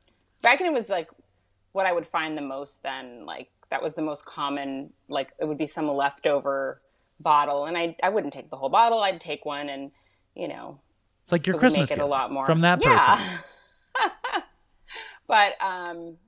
Vicodin 0.43 0.72
was 0.72 0.88
like 0.88 1.09
what 1.72 1.86
I 1.86 1.93
would 1.93 2.07
find 2.07 2.36
the 2.36 2.43
most. 2.43 2.82
Then 2.82 3.26
like 3.26 3.51
that 3.70 3.82
was 3.82 3.95
the 3.95 4.03
most 4.03 4.24
common. 4.24 4.93
Like 5.09 5.32
it 5.38 5.45
would 5.45 5.59
be 5.59 5.66
some 5.66 5.86
leftover 5.88 6.80
bottle, 7.20 7.66
and 7.66 7.76
I 7.76 7.97
I 8.03 8.09
wouldn't 8.09 8.32
take 8.32 8.51
the 8.51 8.57
whole 8.57 8.70
bottle. 8.70 9.01
I'd 9.01 9.20
take 9.20 9.45
one, 9.45 9.68
and 9.68 9.90
you 10.34 10.49
know, 10.49 10.80
It's 11.24 11.32
like 11.32 11.47
your 11.47 11.59
Christmas 11.59 11.90
make 11.90 11.99
it 11.99 12.01
a 12.01 12.05
gift 12.05 12.11
lot 12.11 12.32
more 12.32 12.47
from 12.47 12.62
that 12.62 12.82
yeah. 12.82 13.16
person. 13.16 13.38
but 15.33 15.55
um 15.64 16.18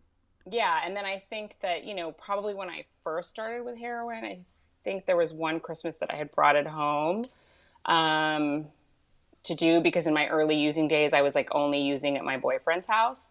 yeah 0.50 0.80
and 0.82 0.96
then 0.96 1.04
i 1.04 1.22
think 1.28 1.56
that 1.60 1.84
you 1.84 1.94
know 1.94 2.10
probably 2.12 2.54
when 2.54 2.70
i 2.70 2.82
first 3.04 3.28
started 3.28 3.62
with 3.62 3.76
heroin 3.76 4.24
i 4.24 4.38
think 4.82 5.04
there 5.04 5.16
was 5.16 5.30
one 5.30 5.60
christmas 5.60 5.98
that 5.98 6.10
i 6.10 6.16
had 6.16 6.32
brought 6.32 6.56
it 6.56 6.66
home 6.66 7.22
um 7.84 8.64
to 9.42 9.54
do 9.54 9.82
because 9.82 10.06
in 10.06 10.14
my 10.14 10.26
early 10.28 10.56
using 10.56 10.88
days 10.88 11.12
i 11.12 11.20
was 11.20 11.34
like 11.34 11.48
only 11.52 11.82
using 11.82 12.16
at 12.16 12.24
my 12.24 12.38
boyfriend's 12.38 12.86
house. 12.86 13.30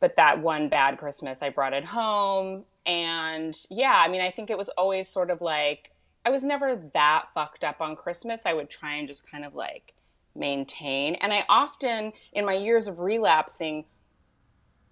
But 0.00 0.16
that 0.16 0.40
one 0.40 0.68
bad 0.68 0.98
christmas 0.98 1.42
i 1.42 1.50
brought 1.50 1.74
it 1.74 1.84
home. 1.84 2.64
And 2.86 3.54
yeah 3.70 4.02
i 4.04 4.08
mean 4.08 4.22
i 4.22 4.30
think 4.30 4.50
it 4.50 4.58
was 4.58 4.70
always 4.70 5.08
sort 5.08 5.30
of 5.30 5.42
like 5.42 5.92
i 6.24 6.30
was 6.30 6.42
never 6.42 6.74
that 6.94 7.26
fucked 7.34 7.64
up 7.64 7.80
on 7.80 7.96
christmas. 7.96 8.42
I 8.46 8.54
would 8.54 8.70
try 8.70 8.94
and 8.96 9.06
just 9.06 9.30
kind 9.30 9.44
of 9.44 9.54
like 9.54 9.94
maintain. 10.34 11.16
And 11.16 11.32
i 11.32 11.44
often 11.48 12.14
in 12.32 12.46
my 12.46 12.54
years 12.54 12.88
of 12.88 12.98
relapsing 12.98 13.84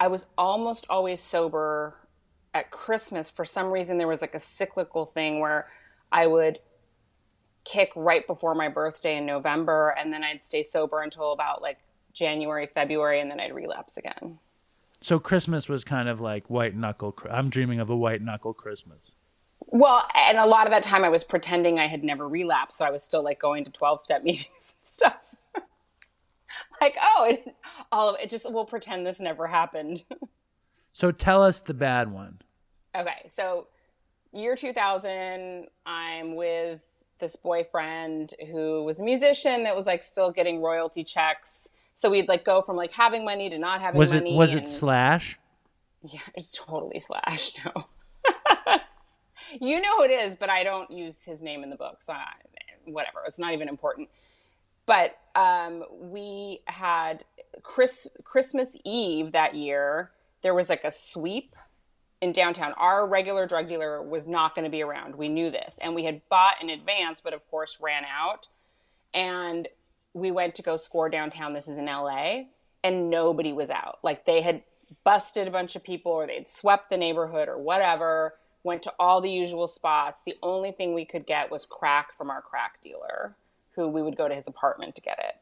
I 0.00 0.08
was 0.08 0.26
almost 0.38 0.86
always 0.88 1.20
sober 1.20 1.94
at 2.54 2.70
Christmas. 2.70 3.30
For 3.30 3.44
some 3.44 3.66
reason, 3.70 3.98
there 3.98 4.08
was 4.08 4.22
like 4.22 4.34
a 4.34 4.40
cyclical 4.40 5.04
thing 5.04 5.40
where 5.40 5.68
I 6.10 6.26
would 6.26 6.58
kick 7.64 7.92
right 7.94 8.26
before 8.26 8.54
my 8.54 8.68
birthday 8.68 9.18
in 9.18 9.26
November, 9.26 9.94
and 9.98 10.10
then 10.10 10.24
I'd 10.24 10.42
stay 10.42 10.62
sober 10.62 11.02
until 11.02 11.32
about 11.32 11.60
like 11.60 11.78
January, 12.14 12.66
February, 12.66 13.20
and 13.20 13.30
then 13.30 13.38
I'd 13.38 13.54
relapse 13.54 13.98
again. 13.98 14.38
So 15.02 15.18
Christmas 15.18 15.68
was 15.68 15.84
kind 15.84 16.08
of 16.08 16.20
like 16.20 16.48
white 16.48 16.74
knuckle. 16.74 17.16
I'm 17.30 17.50
dreaming 17.50 17.78
of 17.78 17.90
a 17.90 17.96
white 17.96 18.22
knuckle 18.22 18.54
Christmas. 18.54 19.12
Well, 19.66 20.08
and 20.14 20.38
a 20.38 20.46
lot 20.46 20.66
of 20.66 20.72
that 20.72 20.82
time 20.82 21.04
I 21.04 21.10
was 21.10 21.22
pretending 21.22 21.78
I 21.78 21.86
had 21.86 22.02
never 22.02 22.26
relapsed, 22.26 22.78
so 22.78 22.86
I 22.86 22.90
was 22.90 23.04
still 23.04 23.22
like 23.22 23.38
going 23.38 23.64
to 23.64 23.70
12 23.70 24.00
step 24.00 24.24
meetings 24.24 24.78
and 24.78 24.86
stuff. 24.86 25.19
Like, 26.80 26.96
oh, 27.00 27.26
it, 27.30 27.54
all 27.92 28.10
of 28.10 28.16
it 28.20 28.30
just, 28.30 28.50
we'll 28.50 28.64
pretend 28.64 29.06
this 29.06 29.20
never 29.20 29.46
happened. 29.46 30.04
So 30.92 31.12
tell 31.12 31.42
us 31.42 31.60
the 31.60 31.72
bad 31.72 32.10
one. 32.12 32.40
Okay, 32.96 33.28
so 33.28 33.68
year 34.32 34.56
2000, 34.56 35.68
I'm 35.86 36.34
with 36.34 36.82
this 37.20 37.36
boyfriend 37.36 38.34
who 38.50 38.82
was 38.82 38.98
a 38.98 39.04
musician 39.04 39.62
that 39.62 39.76
was 39.76 39.86
like 39.86 40.02
still 40.02 40.32
getting 40.32 40.60
royalty 40.60 41.04
checks. 41.04 41.68
So 41.94 42.10
we'd 42.10 42.26
like 42.26 42.44
go 42.44 42.60
from 42.60 42.74
like 42.74 42.90
having 42.90 43.24
money 43.24 43.48
to 43.50 43.56
not 43.56 43.80
having 43.80 43.98
money. 43.98 44.00
Was 44.00 44.14
it 44.14 44.24
was 44.24 44.54
and- 44.54 44.62
it 44.64 44.68
Slash? 44.68 45.38
Yeah, 46.02 46.18
it's 46.34 46.50
totally 46.50 46.98
Slash. 46.98 47.52
No. 47.64 47.86
you 49.60 49.80
know 49.80 49.98
who 49.98 50.02
it 50.02 50.10
is, 50.10 50.34
but 50.34 50.50
I 50.50 50.64
don't 50.64 50.90
use 50.90 51.22
his 51.22 51.40
name 51.40 51.62
in 51.62 51.70
the 51.70 51.76
book, 51.76 52.02
so 52.02 52.14
I, 52.14 52.32
whatever. 52.84 53.20
It's 53.28 53.38
not 53.38 53.52
even 53.52 53.68
important. 53.68 54.08
But 54.86 55.19
um, 55.34 55.84
we 55.92 56.60
had 56.66 57.24
Chris 57.62 58.06
Christmas 58.24 58.76
Eve 58.84 59.32
that 59.32 59.54
year. 59.54 60.10
There 60.42 60.54
was 60.54 60.68
like 60.68 60.84
a 60.84 60.90
sweep 60.90 61.54
in 62.20 62.32
downtown. 62.32 62.72
Our 62.74 63.06
regular 63.06 63.46
drug 63.46 63.68
dealer 63.68 64.02
was 64.02 64.26
not 64.26 64.54
going 64.54 64.64
to 64.64 64.70
be 64.70 64.82
around. 64.82 65.16
We 65.16 65.28
knew 65.28 65.50
this, 65.50 65.78
and 65.82 65.94
we 65.94 66.04
had 66.04 66.22
bought 66.28 66.62
in 66.62 66.70
advance, 66.70 67.20
but 67.20 67.32
of 67.32 67.48
course 67.50 67.78
ran 67.80 68.04
out. 68.04 68.48
And 69.14 69.68
we 70.12 70.30
went 70.30 70.54
to 70.56 70.62
go 70.62 70.76
score 70.76 71.08
downtown. 71.08 71.52
This 71.52 71.68
is 71.68 71.78
in 71.78 71.86
LA, 71.86 72.42
and 72.82 73.10
nobody 73.10 73.52
was 73.52 73.70
out. 73.70 73.98
Like 74.02 74.26
they 74.26 74.42
had 74.42 74.62
busted 75.04 75.48
a 75.48 75.52
bunch 75.52 75.76
of 75.76 75.82
people, 75.82 76.12
or 76.12 76.26
they'd 76.26 76.48
swept 76.48 76.90
the 76.90 76.96
neighborhood, 76.96 77.48
or 77.48 77.58
whatever. 77.58 78.34
Went 78.62 78.82
to 78.82 78.92
all 78.98 79.22
the 79.22 79.30
usual 79.30 79.68
spots. 79.68 80.22
The 80.24 80.36
only 80.42 80.72
thing 80.72 80.92
we 80.92 81.06
could 81.06 81.26
get 81.26 81.50
was 81.50 81.64
crack 81.64 82.16
from 82.18 82.28
our 82.28 82.42
crack 82.42 82.82
dealer, 82.82 83.34
who 83.80 83.88
we 83.88 84.02
would 84.02 84.16
go 84.16 84.28
to 84.28 84.34
his 84.34 84.46
apartment 84.46 84.94
to 84.96 85.00
get 85.00 85.18
it. 85.18 85.36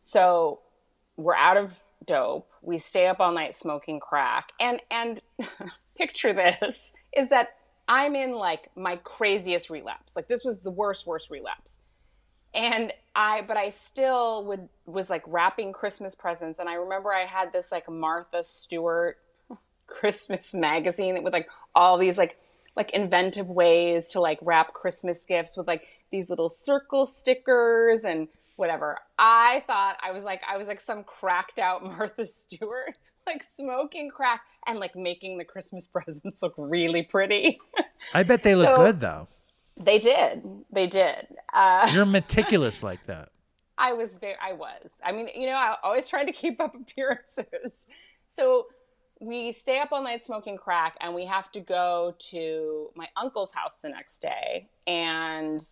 So 0.00 0.60
we're 1.16 1.34
out 1.34 1.56
of 1.56 1.80
dope. 2.04 2.48
We 2.62 2.78
stay 2.78 3.06
up 3.06 3.20
all 3.20 3.32
night 3.32 3.54
smoking 3.54 4.00
crack. 4.00 4.52
And 4.60 4.80
and 4.90 5.20
picture 5.98 6.32
this 6.32 6.92
is 7.16 7.30
that 7.30 7.56
I'm 7.88 8.14
in 8.14 8.34
like 8.34 8.70
my 8.76 8.96
craziest 8.96 9.68
relapse. 9.68 10.14
Like 10.14 10.28
this 10.28 10.44
was 10.44 10.60
the 10.60 10.70
worst 10.70 11.06
worst 11.06 11.30
relapse. 11.30 11.78
And 12.54 12.92
I 13.14 13.42
but 13.42 13.56
I 13.56 13.70
still 13.70 14.44
would 14.46 14.68
was 14.86 15.10
like 15.10 15.22
wrapping 15.26 15.72
Christmas 15.72 16.14
presents 16.14 16.58
and 16.60 16.68
I 16.68 16.74
remember 16.74 17.12
I 17.12 17.26
had 17.26 17.52
this 17.52 17.72
like 17.72 17.88
Martha 17.88 18.44
Stewart 18.44 19.18
Christmas 19.86 20.54
magazine 20.54 21.22
with 21.22 21.32
like 21.32 21.48
all 21.74 21.98
these 21.98 22.16
like 22.16 22.36
like 22.76 22.92
inventive 22.92 23.48
ways 23.48 24.10
to 24.10 24.20
like 24.20 24.38
wrap 24.40 24.72
Christmas 24.72 25.24
gifts 25.24 25.56
with 25.56 25.66
like 25.66 25.86
these 26.12 26.30
little 26.30 26.48
circle 26.48 27.06
stickers 27.06 28.04
and 28.04 28.28
whatever. 28.56 28.98
I 29.18 29.62
thought 29.66 29.96
I 30.02 30.12
was 30.12 30.24
like 30.24 30.42
I 30.48 30.56
was 30.56 30.68
like 30.68 30.80
some 30.80 31.04
cracked 31.04 31.58
out 31.58 31.82
Martha 31.96 32.26
Stewart, 32.26 32.96
like 33.26 33.42
smoking 33.42 34.10
crack 34.10 34.42
and 34.66 34.78
like 34.78 34.94
making 34.96 35.38
the 35.38 35.44
Christmas 35.44 35.86
presents 35.92 36.42
look 36.42 36.54
really 36.56 37.02
pretty. 37.02 37.58
I 38.14 38.22
bet 38.22 38.42
they 38.42 38.54
look 38.54 38.76
So- 38.76 38.84
good 38.84 39.00
though. 39.00 39.28
they 39.76 39.98
did. 39.98 40.42
They 40.72 40.86
did. 40.86 41.26
Uh, 41.52 41.88
You're 41.92 42.04
meticulous 42.06 42.82
like 42.82 43.04
that. 43.06 43.30
I 43.78 43.94
was 43.94 44.12
very, 44.12 44.34
I 44.42 44.52
was. 44.52 44.98
I 45.02 45.10
mean, 45.12 45.28
you 45.34 45.46
know, 45.46 45.54
I 45.54 45.76
always 45.82 46.06
tried 46.06 46.24
to 46.24 46.32
keep 46.32 46.60
up 46.60 46.74
appearances. 46.74 47.88
So 48.26 48.66
we 49.20 49.52
stay 49.52 49.80
up 49.80 49.88
all 49.90 50.02
night 50.02 50.22
smoking 50.24 50.58
crack, 50.58 50.96
and 51.00 51.14
we 51.14 51.24
have 51.24 51.50
to 51.52 51.60
go 51.60 52.14
to 52.30 52.90
my 52.94 53.06
uncle's 53.16 53.52
house 53.52 53.76
the 53.82 53.88
next 53.88 54.20
day 54.20 54.68
and 54.86 55.62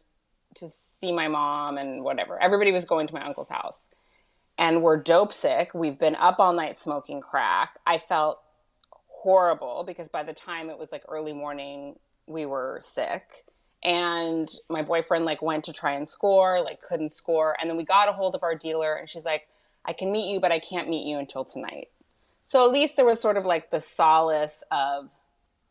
to 0.57 0.69
see 0.69 1.13
my 1.13 1.29
mom 1.29 1.79
and 1.79 2.03
whatever. 2.03 2.41
Everybody 2.41 2.73
was 2.73 2.85
going 2.85 3.07
to 3.07 3.15
my 3.15 3.25
uncle's 3.25 3.49
house, 3.49 3.89
and 4.57 4.83
we're 4.83 4.97
dope 4.97 5.33
sick. 5.33 5.71
We've 5.75 5.99
been 5.99 6.17
up 6.17 6.39
all 6.39 6.53
night 6.53 6.79
smoking 6.79 7.21
crack. 7.21 7.79
I 7.87 8.03
felt 8.09 8.41
horrible 9.07 9.85
because 9.87 10.09
by 10.09 10.23
the 10.23 10.33
time 10.33 10.71
it 10.71 10.79
was 10.79 10.93
like 10.93 11.03
early 11.09 11.33
morning, 11.33 11.97
we 12.27 12.47
were 12.47 12.79
sick 12.83 13.45
and 13.83 14.53
my 14.69 14.83
boyfriend 14.83 15.25
like 15.25 15.41
went 15.41 15.65
to 15.65 15.73
try 15.73 15.93
and 15.93 16.09
score 16.09 16.61
like 16.63 16.81
couldn't 16.83 17.13
score 17.13 17.57
and 17.61 17.71
then 17.71 17.77
we 17.77 17.85
got 17.85 18.09
a 18.09 18.13
hold 18.13 18.35
of 18.35 18.43
our 18.43 18.55
dealer 18.55 18.95
and 18.95 19.09
she's 19.09 19.25
like 19.25 19.47
i 19.85 19.93
can 19.93 20.11
meet 20.11 20.31
you 20.31 20.41
but 20.41 20.51
i 20.51 20.59
can't 20.59 20.89
meet 20.89 21.07
you 21.07 21.17
until 21.17 21.45
tonight 21.45 21.89
so 22.45 22.67
at 22.67 22.73
least 22.73 22.97
there 22.97 23.05
was 23.05 23.21
sort 23.21 23.37
of 23.37 23.45
like 23.45 23.71
the 23.71 23.81
solace 23.81 24.65
of 24.73 25.11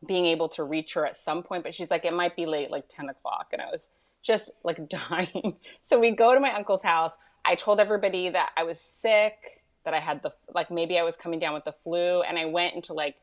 being 0.06 0.26
able 0.26 0.48
to 0.48 0.64
reach 0.64 0.94
her 0.94 1.06
at 1.06 1.18
some 1.18 1.44
point 1.44 1.64
but 1.64 1.76
she's 1.76 1.92
like 1.92 2.06
it 2.06 2.14
might 2.14 2.36
be 2.36 2.46
late 2.46 2.72
like 2.72 2.88
10 2.88 3.10
o'clock 3.10 3.48
and 3.52 3.62
i 3.62 3.66
was 3.66 3.90
just 4.28 4.52
like 4.64 4.90
dying 5.10 5.58
so 5.82 6.00
we 6.00 6.12
go 6.12 6.34
to 6.34 6.40
my 6.40 6.54
uncle's 6.54 6.84
house 6.84 7.18
i 7.46 7.56
told 7.56 7.80
everybody 7.80 8.30
that 8.30 8.50
i 8.58 8.64
was 8.64 8.80
sick 8.80 9.64
that 9.86 9.94
i 9.94 10.00
had 10.00 10.22
the 10.22 10.32
like 10.54 10.70
maybe 10.70 11.00
i 11.00 11.04
was 11.04 11.16
coming 11.16 11.40
down 11.40 11.54
with 11.54 11.64
the 11.64 11.72
flu 11.72 12.22
and 12.22 12.38
i 12.38 12.46
went 12.46 12.76
into 12.76 12.94
like 12.94 13.16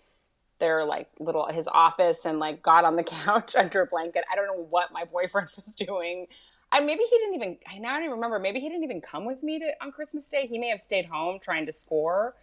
their 0.58 0.84
like 0.84 1.08
little 1.18 1.46
his 1.50 1.68
office 1.68 2.24
and 2.24 2.38
like 2.38 2.62
got 2.62 2.84
on 2.84 2.96
the 2.96 3.02
couch 3.24 3.54
under 3.56 3.82
a 3.82 3.86
blanket. 3.86 4.24
I 4.30 4.36
don't 4.36 4.46
know 4.46 4.66
what 4.70 4.92
my 4.92 5.04
boyfriend 5.04 5.48
was 5.56 5.74
doing. 5.74 6.26
I 6.72 6.80
maybe 6.80 7.02
he 7.08 7.18
didn't 7.18 7.34
even 7.34 7.58
I 7.70 7.78
now 7.78 7.90
I 7.90 7.94
don't 7.94 8.04
even 8.04 8.14
remember. 8.14 8.38
Maybe 8.38 8.60
he 8.60 8.68
didn't 8.68 8.84
even 8.84 9.00
come 9.00 9.24
with 9.24 9.42
me 9.42 9.58
to 9.58 9.72
on 9.80 9.92
Christmas 9.92 10.28
Day. 10.28 10.46
He 10.46 10.58
may 10.58 10.68
have 10.68 10.80
stayed 10.80 11.06
home 11.06 11.38
trying 11.40 11.66
to 11.66 11.72
score. 11.72 12.34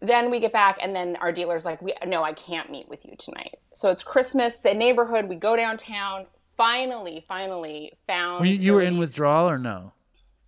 Then 0.00 0.30
we 0.30 0.38
get 0.38 0.52
back 0.52 0.78
and 0.82 0.94
then 0.94 1.16
our 1.16 1.32
dealer's 1.32 1.64
like, 1.64 1.80
we 1.80 1.94
no, 2.06 2.22
I 2.22 2.32
can't 2.32 2.70
meet 2.70 2.88
with 2.88 3.04
you 3.04 3.14
tonight. 3.16 3.56
So 3.74 3.90
it's 3.90 4.02
Christmas, 4.02 4.58
the 4.60 4.74
neighborhood, 4.74 5.28
we 5.28 5.36
go 5.36 5.56
downtown, 5.56 6.26
finally, 6.56 7.24
finally 7.26 7.92
found 8.06 8.40
Were 8.40 8.46
you, 8.46 8.54
you 8.56 8.72
were 8.74 8.82
in 8.82 8.98
withdrawal 8.98 9.48
or 9.48 9.58
no? 9.58 9.92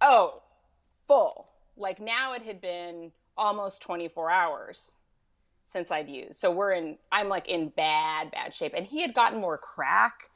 Oh, 0.00 0.42
full. 1.06 1.48
Like 1.76 2.00
now 2.00 2.32
it 2.34 2.42
had 2.42 2.60
been 2.60 3.12
almost 3.36 3.82
24 3.82 4.30
hours 4.30 4.96
since 5.66 5.90
I'd 5.90 6.08
used. 6.08 6.34
So 6.36 6.50
we're 6.50 6.72
in, 6.72 6.96
I'm 7.10 7.28
like 7.28 7.48
in 7.48 7.68
bad, 7.70 8.30
bad 8.30 8.54
shape. 8.54 8.72
And 8.76 8.86
he 8.86 9.02
had 9.02 9.14
gotten 9.14 9.40
more 9.40 9.58
crack. 9.58 10.30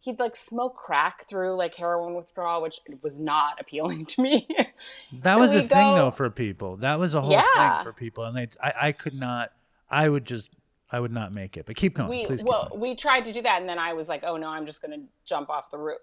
He'd 0.00 0.18
like 0.18 0.34
smoke 0.34 0.76
crack 0.76 1.28
through 1.28 1.54
like 1.54 1.74
heroin 1.76 2.14
withdrawal, 2.14 2.60
which 2.62 2.80
was 3.02 3.20
not 3.20 3.60
appealing 3.60 4.04
to 4.06 4.22
me. 4.22 4.48
That 5.12 5.34
So 5.34 5.40
was 5.40 5.52
a 5.54 5.58
we 5.58 5.62
thing 5.62 5.94
though 5.94 6.10
for 6.10 6.28
people. 6.30 6.76
That 6.78 6.98
was 6.98 7.14
a 7.14 7.20
whole 7.20 7.30
Yeah. 7.30 7.76
thing 7.78 7.84
for 7.84 7.92
people, 7.92 8.24
and 8.24 8.36
they, 8.36 8.48
I, 8.60 8.72
I 8.88 8.92
could 8.92 9.14
not. 9.14 9.52
I 9.88 10.08
would 10.08 10.24
just, 10.24 10.50
I 10.92 11.00
would 11.00 11.12
not 11.12 11.34
make 11.34 11.56
it. 11.56 11.66
But 11.66 11.76
keep 11.76 11.94
going, 11.94 12.08
we, 12.08 12.26
please. 12.26 12.44
Well, 12.44 12.68
going. 12.68 12.80
we 12.80 12.94
tried 12.94 13.22
to 13.22 13.32
do 13.32 13.42
that. 13.42 13.60
And 13.60 13.68
then 13.68 13.78
I 13.78 13.94
was 13.94 14.08
like, 14.08 14.22
oh 14.24 14.36
no, 14.36 14.48
I'm 14.48 14.66
just 14.66 14.82
going 14.82 15.00
to 15.00 15.06
jump 15.24 15.48
off 15.48 15.70
the 15.70 15.78
roof. 15.78 15.98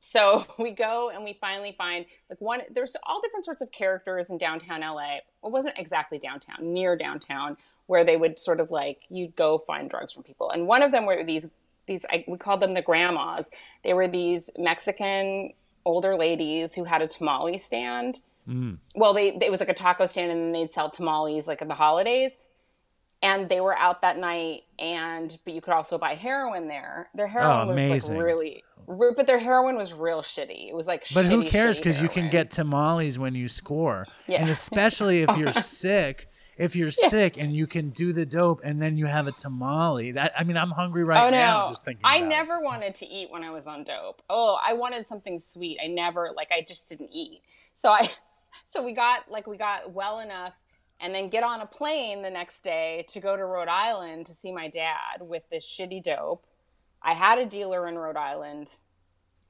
so 0.00 0.46
we 0.58 0.70
go 0.70 1.10
and 1.10 1.24
we 1.24 1.36
finally 1.40 1.74
find 1.76 2.04
like 2.30 2.40
one 2.40 2.60
there's 2.70 2.94
all 3.04 3.20
different 3.20 3.44
sorts 3.44 3.62
of 3.62 3.72
characters 3.72 4.30
in 4.30 4.38
downtown 4.38 4.82
LA. 4.82 5.16
It 5.16 5.22
wasn't 5.42 5.78
exactly 5.78 6.18
downtown, 6.18 6.72
near 6.72 6.96
downtown 6.96 7.56
where 7.86 8.04
they 8.04 8.16
would 8.16 8.38
sort 8.38 8.60
of 8.60 8.70
like 8.70 9.04
you'd 9.08 9.34
go 9.34 9.58
find 9.66 9.90
drugs 9.90 10.12
from 10.12 10.22
people. 10.22 10.50
And 10.50 10.66
one 10.66 10.82
of 10.82 10.92
them 10.92 11.06
were 11.06 11.24
these 11.24 11.48
these 11.86 12.04
I, 12.10 12.24
we 12.28 12.36
called 12.36 12.60
them 12.60 12.74
the 12.74 12.82
grandmas. 12.82 13.50
They 13.82 13.94
were 13.94 14.06
these 14.06 14.50
Mexican 14.58 15.54
older 15.84 16.16
ladies 16.16 16.74
who 16.74 16.84
had 16.84 17.00
a 17.00 17.08
tamale 17.08 17.56
stand. 17.56 18.20
Mm. 18.46 18.78
Well, 18.94 19.14
they 19.14 19.28
it 19.28 19.50
was 19.50 19.60
like 19.60 19.70
a 19.70 19.74
taco 19.74 20.04
stand, 20.06 20.30
and 20.30 20.40
then 20.42 20.52
they'd 20.52 20.70
sell 20.70 20.90
tamales 20.90 21.48
like 21.48 21.62
at 21.62 21.68
the 21.68 21.74
holidays. 21.74 22.38
And 23.20 23.48
they 23.48 23.60
were 23.60 23.76
out 23.76 24.02
that 24.02 24.16
night, 24.16 24.62
and 24.78 25.36
but 25.44 25.52
you 25.52 25.60
could 25.60 25.74
also 25.74 25.98
buy 25.98 26.14
heroin 26.14 26.68
there. 26.68 27.08
Their 27.14 27.26
oh, 27.26 27.28
heroin 27.28 27.68
was 27.68 27.68
amazing. 27.70 28.16
like 28.16 28.24
really, 28.24 28.64
but 28.86 29.26
their 29.26 29.40
heroin 29.40 29.76
was 29.76 29.92
real 29.92 30.22
shitty. 30.22 30.68
It 30.68 30.74
was 30.74 30.86
like, 30.86 31.04
But 31.12 31.26
who 31.26 31.44
cares? 31.44 31.78
Because 31.78 32.00
you 32.00 32.08
can 32.08 32.30
get 32.30 32.50
tamales 32.50 33.18
when 33.18 33.34
you 33.34 33.48
score, 33.48 34.06
Yeah. 34.28 34.40
and 34.40 34.50
especially 34.50 35.22
if 35.22 35.36
you're 35.36 35.48
oh. 35.48 35.60
sick. 35.60 36.28
If 36.56 36.74
you're 36.74 36.90
sick 36.90 37.36
and 37.36 37.54
you 37.54 37.68
can 37.68 37.90
do 37.90 38.12
the 38.12 38.26
dope, 38.26 38.62
and 38.64 38.82
then 38.82 38.96
you 38.96 39.06
have 39.06 39.28
a 39.28 39.32
tamale, 39.32 40.10
that 40.12 40.32
I 40.36 40.42
mean, 40.42 40.56
I'm 40.56 40.72
hungry 40.72 41.04
right 41.04 41.28
oh 41.28 41.30
no! 41.30 41.36
now 41.36 41.66
just 41.68 41.84
thinking. 41.84 42.04
I 42.04 42.16
about 42.16 42.26
it. 42.26 42.28
never 42.30 42.60
wanted 42.60 42.96
to 42.96 43.06
eat 43.06 43.30
when 43.30 43.44
I 43.44 43.50
was 43.50 43.68
on 43.68 43.84
dope. 43.84 44.22
Oh, 44.28 44.58
I 44.66 44.72
wanted 44.72 45.06
something 45.06 45.38
sweet. 45.38 45.78
I 45.80 45.86
never 45.86 46.32
like 46.34 46.48
I 46.50 46.64
just 46.66 46.88
didn't 46.88 47.10
eat. 47.12 47.42
So 47.74 47.90
I, 47.90 48.10
so 48.64 48.82
we 48.82 48.92
got 48.92 49.30
like 49.30 49.46
we 49.46 49.56
got 49.56 49.92
well 49.92 50.18
enough, 50.18 50.52
and 51.00 51.14
then 51.14 51.28
get 51.28 51.42
on 51.44 51.60
a 51.60 51.66
plane 51.66 52.22
the 52.22 52.30
next 52.30 52.62
day 52.62 53.04
to 53.08 53.20
go 53.20 53.36
to 53.36 53.44
Rhode 53.44 53.68
Island 53.68 54.26
to 54.26 54.32
see 54.32 54.52
my 54.52 54.68
dad 54.68 55.20
with 55.20 55.42
this 55.50 55.64
shitty 55.64 56.02
dope. 56.02 56.44
I 57.02 57.14
had 57.14 57.38
a 57.38 57.46
dealer 57.46 57.86
in 57.88 57.96
Rhode 57.96 58.16
Island. 58.16 58.72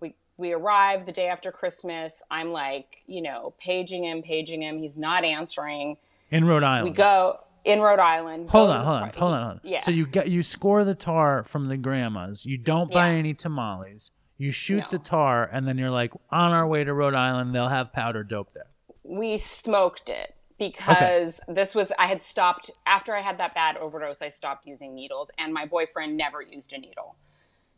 We 0.01 0.15
we 0.37 0.53
arrived 0.53 1.07
the 1.07 1.13
day 1.13 1.29
after 1.29 1.51
Christmas. 1.51 2.23
I'm 2.31 2.53
like, 2.53 2.99
you 3.07 3.23
know, 3.23 3.55
paging 3.61 4.05
him, 4.05 4.23
paging 4.23 4.63
him. 4.63 4.79
He's 4.79 4.97
not 4.97 5.25
answering. 5.25 5.97
in 6.31 6.45
Rhode 6.45 6.63
Island. 6.63 6.85
We 6.91 6.95
go 6.97 7.41
in 7.65 7.81
Rhode 7.81 7.99
Island. 7.99 8.51
Hold 8.51 8.71
on, 8.71 8.85
hold 8.85 8.97
on, 8.97 9.03
hold 9.03 9.33
on, 9.33 9.41
hold 9.43 9.51
on. 9.53 9.61
Yeah. 9.65 9.81
So 9.81 9.91
you 9.91 10.07
get 10.07 10.29
you 10.29 10.43
score 10.43 10.85
the 10.85 10.95
tar 10.95 11.43
from 11.45 11.69
the 11.69 11.77
grandmas. 11.79 12.45
You 12.45 12.59
don't 12.59 12.91
buy 12.91 13.09
Yeah. 13.11 13.15
any 13.19 13.33
tamales. 13.35 14.11
You 14.37 14.51
shoot 14.53 14.81
No. 14.81 14.87
the 14.91 14.99
tar, 14.99 15.45
and 15.53 15.67
then 15.67 15.79
you're 15.79 15.91
like, 15.91 16.13
on 16.31 16.53
our 16.53 16.65
way 16.67 16.85
to 16.85 16.95
Rhode 16.95 17.15
Island, 17.15 17.55
they'll 17.55 17.69
have 17.69 17.93
powder 17.93 18.23
dope 18.23 18.53
there. 18.53 18.67
we 19.03 19.39
smoked 19.39 20.11
it 20.11 20.35
because 20.59 21.41
this 21.49 21.75
was 21.75 21.93
I 21.99 22.07
had 22.07 22.23
stopped 22.23 22.71
after 22.87 23.15
I 23.15 23.23
had 23.23 23.39
that 23.39 23.55
bad 23.55 23.77
overdose. 23.77 24.23
I 24.23 24.29
stopped 24.29 24.67
using 24.67 24.95
needles, 24.95 25.31
and 25.39 25.55
my 25.55 25.67
boyfriend 25.67 26.17
never 26.17 26.43
used 26.43 26.73
a 26.73 26.79
needle. 26.79 27.17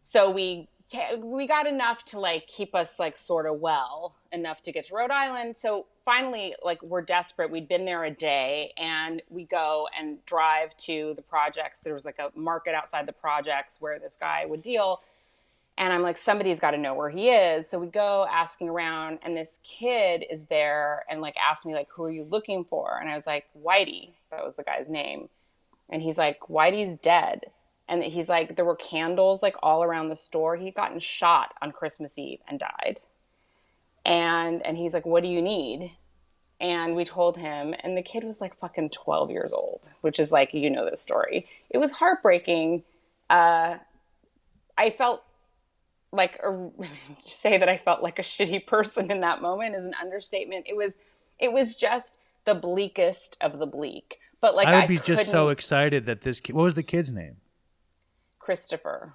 So 0.02 0.30
we 0.30 0.68
we 1.22 1.46
got 1.46 1.66
enough 1.66 2.04
to 2.06 2.18
like 2.18 2.48
keep 2.48 2.74
us 2.74 2.98
like 2.98 3.16
sort 3.16 3.46
of 3.46 3.60
well 3.60 4.16
enough 4.32 4.60
to 4.62 4.72
get 4.72 4.88
to 4.88 4.94
Rhode 4.94 5.12
Island. 5.12 5.56
So 5.56 5.86
finally, 6.04 6.54
like 6.64 6.82
we're 6.82 7.02
desperate. 7.02 7.50
We'd 7.50 7.68
been 7.68 7.84
there 7.84 8.04
a 8.04 8.10
day, 8.10 8.72
and 8.76 9.22
we 9.28 9.44
go 9.44 9.88
and 9.96 10.24
drive 10.26 10.76
to 10.78 11.12
the 11.14 11.22
projects. 11.22 11.80
There 11.80 11.94
was 11.94 12.04
like 12.04 12.18
a 12.18 12.36
market 12.38 12.74
outside 12.74 13.06
the 13.06 13.12
projects 13.12 13.80
where 13.80 13.98
this 13.98 14.16
guy 14.18 14.44
would 14.46 14.62
deal. 14.62 15.02
And 15.80 15.94
I'm 15.94 16.02
like, 16.02 16.18
somebody's 16.18 16.60
got 16.60 16.72
to 16.72 16.78
know 16.78 16.92
where 16.92 17.08
he 17.08 17.30
is. 17.30 17.66
So 17.66 17.78
we 17.78 17.86
go 17.86 18.26
asking 18.30 18.68
around, 18.68 19.18
and 19.22 19.34
this 19.34 19.60
kid 19.64 20.26
is 20.30 20.44
there 20.44 21.04
and 21.08 21.22
like 21.22 21.34
asked 21.38 21.64
me, 21.64 21.72
like, 21.72 21.88
who 21.88 22.04
are 22.04 22.10
you 22.10 22.24
looking 22.24 22.66
for? 22.66 22.98
And 23.00 23.08
I 23.08 23.14
was 23.14 23.26
like, 23.26 23.46
Whitey. 23.58 24.10
That 24.30 24.44
was 24.44 24.56
the 24.56 24.62
guy's 24.62 24.90
name. 24.90 25.30
And 25.88 26.02
he's 26.02 26.18
like, 26.18 26.38
Whitey's 26.40 26.98
dead. 26.98 27.46
And 27.88 28.04
he's 28.04 28.28
like, 28.28 28.56
there 28.56 28.64
were 28.66 28.76
candles 28.76 29.42
like 29.42 29.56
all 29.62 29.82
around 29.82 30.10
the 30.10 30.16
store. 30.16 30.56
He'd 30.56 30.74
gotten 30.74 31.00
shot 31.00 31.54
on 31.62 31.72
Christmas 31.72 32.18
Eve 32.18 32.40
and 32.46 32.60
died. 32.60 33.00
And 34.04 34.64
and 34.64 34.76
he's 34.76 34.92
like, 34.92 35.06
what 35.06 35.22
do 35.22 35.30
you 35.30 35.40
need? 35.40 35.96
And 36.60 36.94
we 36.94 37.06
told 37.06 37.38
him, 37.38 37.74
and 37.82 37.96
the 37.96 38.02
kid 38.02 38.22
was 38.22 38.42
like 38.42 38.58
fucking 38.58 38.90
12 38.90 39.30
years 39.30 39.54
old, 39.54 39.88
which 40.02 40.20
is 40.20 40.30
like, 40.30 40.52
you 40.52 40.68
know 40.68 40.84
this 40.84 41.00
story. 41.00 41.46
It 41.70 41.78
was 41.78 41.92
heartbreaking. 41.92 42.82
Uh, 43.30 43.78
I 44.76 44.90
felt 44.90 45.24
like 46.12 46.38
a, 46.42 46.70
say 47.24 47.58
that 47.58 47.68
I 47.68 47.76
felt 47.76 48.02
like 48.02 48.18
a 48.18 48.22
shitty 48.22 48.66
person 48.66 49.10
in 49.10 49.20
that 49.20 49.40
moment 49.40 49.76
is 49.76 49.84
an 49.84 49.94
understatement. 50.00 50.66
It 50.68 50.76
was 50.76 50.98
it 51.38 51.52
was 51.52 51.76
just 51.76 52.16
the 52.44 52.54
bleakest 52.54 53.36
of 53.40 53.58
the 53.58 53.66
bleak. 53.66 54.18
But 54.40 54.54
like 54.54 54.68
I 54.68 54.80
would 54.80 54.88
be 54.88 54.98
just 54.98 55.30
so 55.30 55.48
excited 55.48 56.06
that 56.06 56.22
this 56.22 56.40
kid. 56.40 56.54
What 56.54 56.62
was 56.62 56.74
the 56.74 56.82
kid's 56.82 57.12
name? 57.12 57.36
Christopher. 58.38 59.14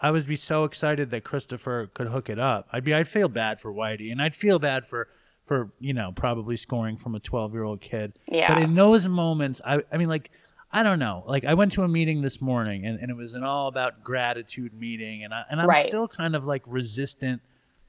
I 0.00 0.10
would 0.10 0.26
be 0.26 0.36
so 0.36 0.64
excited 0.64 1.10
that 1.10 1.24
Christopher 1.24 1.90
could 1.92 2.06
hook 2.06 2.28
it 2.28 2.38
up. 2.38 2.68
I'd 2.72 2.84
be. 2.84 2.94
I'd 2.94 3.08
feel 3.08 3.28
bad 3.28 3.58
for 3.58 3.72
Whitey, 3.72 4.12
and 4.12 4.20
I'd 4.22 4.34
feel 4.34 4.58
bad 4.58 4.86
for 4.86 5.08
for 5.46 5.72
you 5.80 5.94
know 5.94 6.12
probably 6.12 6.56
scoring 6.56 6.96
from 6.96 7.14
a 7.14 7.20
12 7.20 7.52
year 7.54 7.64
old 7.64 7.80
kid. 7.80 8.18
Yeah. 8.28 8.52
But 8.54 8.62
in 8.62 8.74
those 8.74 9.08
moments, 9.08 9.60
I 9.64 9.82
I 9.92 9.96
mean 9.96 10.08
like. 10.08 10.30
I 10.70 10.82
don't 10.82 10.98
know. 10.98 11.24
Like 11.26 11.44
I 11.44 11.54
went 11.54 11.72
to 11.72 11.82
a 11.82 11.88
meeting 11.88 12.20
this 12.20 12.40
morning 12.40 12.84
and, 12.84 13.00
and 13.00 13.10
it 13.10 13.16
was 13.16 13.32
an 13.34 13.42
all 13.42 13.68
about 13.68 14.04
gratitude 14.04 14.74
meeting 14.74 15.24
and 15.24 15.32
I 15.32 15.44
and 15.50 15.60
I'm 15.60 15.68
Right. 15.68 15.86
still 15.86 16.06
kind 16.08 16.36
of 16.36 16.46
like 16.46 16.62
resistant 16.66 17.40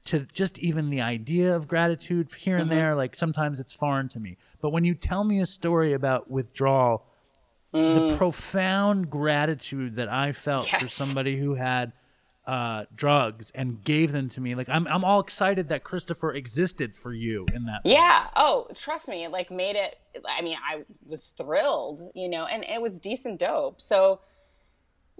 to 0.06 0.20
just 0.32 0.58
even 0.58 0.88
the 0.88 1.02
idea 1.02 1.54
of 1.54 1.68
gratitude 1.68 2.32
here 2.32 2.56
and 2.56 2.66
Mhm. 2.68 2.70
there. 2.74 2.94
Like 2.94 3.14
sometimes 3.14 3.60
it's 3.60 3.74
foreign 3.74 4.08
to 4.08 4.20
me. 4.20 4.38
But 4.62 4.70
when 4.70 4.84
you 4.84 4.94
tell 4.94 5.24
me 5.24 5.40
a 5.40 5.46
story 5.46 5.92
about 5.92 6.30
withdrawal, 6.30 7.04
the 7.72 8.00
profound 8.16 9.10
gratitude 9.10 9.96
that 9.96 10.08
I 10.08 10.32
felt 10.32 10.66
for 10.68 10.88
somebody 10.88 11.38
who 11.38 11.54
had 11.54 11.92
uh, 12.50 12.84
drugs 12.96 13.52
and 13.54 13.84
gave 13.84 14.10
them 14.10 14.28
to 14.28 14.40
me, 14.40 14.56
like 14.56 14.68
I'm 14.68 14.88
I'm 14.88 15.04
all 15.04 15.20
excited 15.20 15.68
that 15.68 15.84
Christopher 15.84 16.32
existed 16.32 16.96
for 16.96 17.14
you 17.14 17.46
in 17.54 17.64
that. 17.66 17.82
Yeah. 17.84 18.26
Oh, 18.34 18.66
trust 18.74 19.06
me, 19.06 19.22
it 19.22 19.30
like 19.30 19.52
made 19.52 19.76
it. 19.76 19.98
I 20.28 20.42
mean, 20.42 20.56
I 20.68 20.82
was 21.06 21.28
thrilled, 21.28 22.10
you 22.12 22.28
know, 22.28 22.46
and 22.46 22.64
it 22.64 22.82
was 22.82 22.98
decent 22.98 23.38
dope. 23.38 23.80
So, 23.80 24.18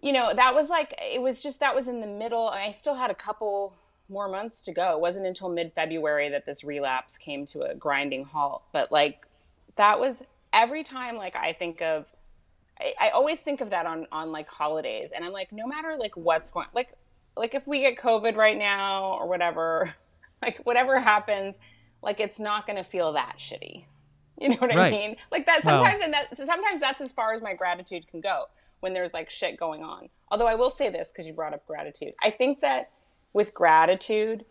you 0.03 0.13
know, 0.13 0.35
that 0.35 0.57
was 0.57 0.71
like 0.71 0.93
it 0.99 1.23
was 1.23 1.41
just 1.41 1.61
that 1.61 1.73
was 1.73 1.87
in 1.87 2.01
the 2.01 2.07
middle. 2.09 2.49
I 2.49 2.73
still 2.73 2.97
had 2.97 3.13
a 3.13 3.15
couple 3.15 3.75
more 4.09 4.29
months 4.29 4.61
to 4.63 4.73
go. 4.73 4.97
It 4.97 5.01
wasn't 5.01 5.25
until 5.25 5.51
mid 5.51 5.73
February 5.73 6.31
that 6.31 6.47
this 6.47 6.65
relapse 6.65 7.17
came 7.17 7.47
to 7.47 7.63
a 7.63 7.77
grinding 7.77 8.25
halt. 8.25 8.63
But 8.73 8.91
like, 8.91 9.25
that 9.77 10.01
was 10.01 10.25
every 10.53 10.83
time. 10.83 11.15
Like 11.15 11.37
I 11.37 11.53
think 11.53 11.81
of. 11.81 12.07
I, 12.81 12.95
I 12.99 13.09
always 13.11 13.39
think 13.39 13.61
of 13.61 13.71
that 13.71 13.87
on 13.87 14.09
on 14.11 14.33
like 14.33 14.49
holidays, 14.49 15.13
and 15.15 15.25
I'm 15.25 15.33
like, 15.33 15.53
no 15.53 15.69
matter 15.69 15.95
like 15.97 16.17
what's 16.17 16.51
going, 16.51 16.67
like 16.75 16.97
like 17.37 17.55
if 17.55 17.67
we 17.67 17.81
get 17.81 17.97
COVID 17.99 18.37
right 18.37 18.59
now 18.59 19.17
or 19.21 19.29
whatever, 19.29 19.93
like 20.43 20.59
whatever 20.65 21.01
happens, 21.01 21.59
like 22.03 22.21
it's 22.21 22.39
not 22.41 22.67
going 22.67 22.77
to 22.77 22.85
feel 22.85 23.13
that 23.13 23.37
shitty. 23.39 23.85
You 24.41 24.49
know 24.49 24.57
what 24.57 24.75
I 24.75 24.91
mean? 24.91 25.17
Like 25.31 25.45
that 25.47 25.63
Well- 25.65 25.85
sometimes, 25.85 26.01
and 26.01 26.15
that 26.15 26.35
sometimes 26.37 26.81
that's 26.81 27.01
as 27.03 27.13
far 27.13 27.35
as 27.35 27.43
my 27.43 27.55
gratitude 27.55 28.07
can 28.09 28.21
go 28.21 28.45
when 28.81 28.95
there's 28.95 29.13
like 29.13 29.29
shit 29.29 29.59
going 29.59 29.83
on. 29.83 30.09
Although 30.31 30.47
I 30.47 30.55
will 30.55 30.71
say 30.71 30.89
this 30.89 31.13
because 31.13 31.27
you 31.27 31.35
brought 31.35 31.53
up 31.53 31.67
gratitude, 31.67 32.15
I 32.23 32.31
think 32.31 32.61
that 32.61 32.91
with 33.33 33.53
gratitude, 33.53 34.45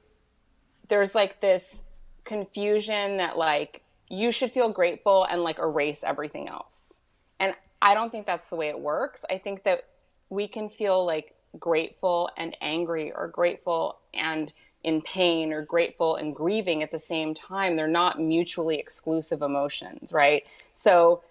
there's 0.87 1.15
like 1.15 1.41
this 1.41 1.83
confusion 2.23 3.17
that 3.17 3.37
like 3.37 3.81
you 4.09 4.31
should 4.31 4.51
feel 4.51 4.69
grateful 4.69 5.25
and 5.29 5.41
like 5.41 5.57
erase 5.57 6.03
everything 6.03 6.47
else. 6.47 6.99
And 7.39 7.53
I 7.81 7.93
don't 7.93 8.11
think 8.11 8.25
that's 8.25 8.49
the 8.49 8.55
way 8.55 8.69
it 8.69 8.79
works. 8.79 9.25
I 9.29 9.37
think 9.37 9.63
that 9.63 9.85
we 10.29 10.47
can 10.47 10.69
feel 10.69 11.05
like 11.05 11.35
grateful 11.57 12.29
and 12.37 12.55
angry 12.61 13.11
or 13.11 13.27
grateful 13.27 13.99
and 14.13 14.51
in 14.83 15.01
pain 15.01 15.51
or 15.51 15.61
grateful 15.61 16.15
and 16.15 16.35
grieving 16.35 16.83
at 16.83 16.91
the 16.91 16.99
same 16.99 17.33
time. 17.33 17.75
They're 17.75 17.87
not 17.87 18.19
mutually 18.19 18.79
exclusive 18.79 19.41
emotions, 19.41 20.13
right? 20.13 20.47
So 20.73 21.21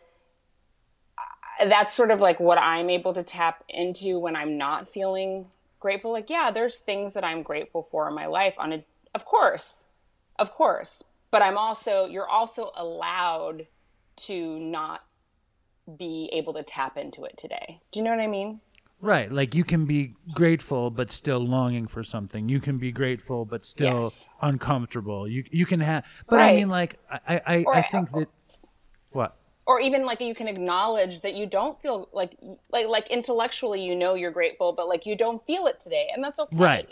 uh, 1.61 1.69
that's 1.69 1.95
sort 1.95 2.11
of 2.11 2.21
like 2.21 2.41
what 2.41 2.59
I'm 2.59 2.91
able 2.91 3.15
to 3.15 3.23
tap 3.23 3.65
into 3.69 4.19
when 4.19 4.37
I'm 4.37 4.59
not 4.59 4.89
feeling 4.89 5.47
grateful. 5.81 6.13
Like, 6.13 6.29
yeah, 6.29 6.51
there's 6.51 6.79
things 6.79 7.15
that 7.15 7.25
I'm 7.25 7.43
grateful 7.43 7.83
for 7.83 8.09
in 8.09 8.15
my 8.15 8.27
life 8.27 8.55
on 8.59 8.73
a 8.73 8.85
of 9.15 9.25
course. 9.25 9.87
Of 10.39 10.53
course. 10.53 11.03
But 11.31 11.43
I'm 11.43 11.57
also 11.57 12.07
you're 12.07 12.29
also 12.29 12.73
allowed 12.77 13.67
to 14.17 14.59
not 14.59 15.05
be 15.97 16.29
able 16.33 16.53
to 16.53 16.63
tap 16.63 16.99
into 16.99 17.25
it 17.25 17.39
today. 17.39 17.81
Do 17.93 18.01
you 18.01 18.05
know 18.05 18.11
what 18.11 18.21
I 18.21 18.27
mean? 18.27 18.61
Right. 19.01 19.31
Like 19.31 19.55
you 19.55 19.63
can 19.65 19.85
be 19.85 20.15
grateful 20.35 20.91
but 20.91 21.13
still 21.13 21.39
longing 21.39 21.87
for 21.87 22.03
something. 22.03 22.49
You 22.49 22.61
can 22.61 22.79
be 22.79 22.91
grateful 22.91 23.45
but 23.45 23.65
still 23.65 24.03
Yes. 24.05 24.31
uncomfortable. 24.43 25.29
You 25.29 25.45
you 25.51 25.67
can 25.67 25.81
have 25.81 26.05
but 26.29 26.41
I 26.41 26.55
mean 26.57 26.69
like 26.69 26.97
I 27.11 27.41
I, 27.47 27.65
Or- 27.65 27.77
I 27.77 27.83
think 27.83 28.11
that 28.11 28.29
what? 29.13 29.37
or 29.67 29.81
even 29.81 30.05
like 30.05 30.21
you 30.21 30.35
can 30.35 30.49
acknowledge 30.49 31.21
that 31.21 31.35
you 31.35 31.47
don't 31.47 31.81
feel 31.81 32.09
like 32.13 32.37
like 32.73 32.87
like 32.89 33.07
intellectually 33.09 33.85
you 33.85 33.95
know 33.95 34.15
you're 34.15 34.31
grateful 34.33 34.73
but 34.73 34.89
like 34.89 35.07
you 35.07 35.15
don't 35.15 35.45
feel 35.47 35.67
it 35.67 35.79
today 35.79 36.09
and 36.13 36.25
that's 36.25 36.41
okay 36.41 36.57
Right. 36.57 36.89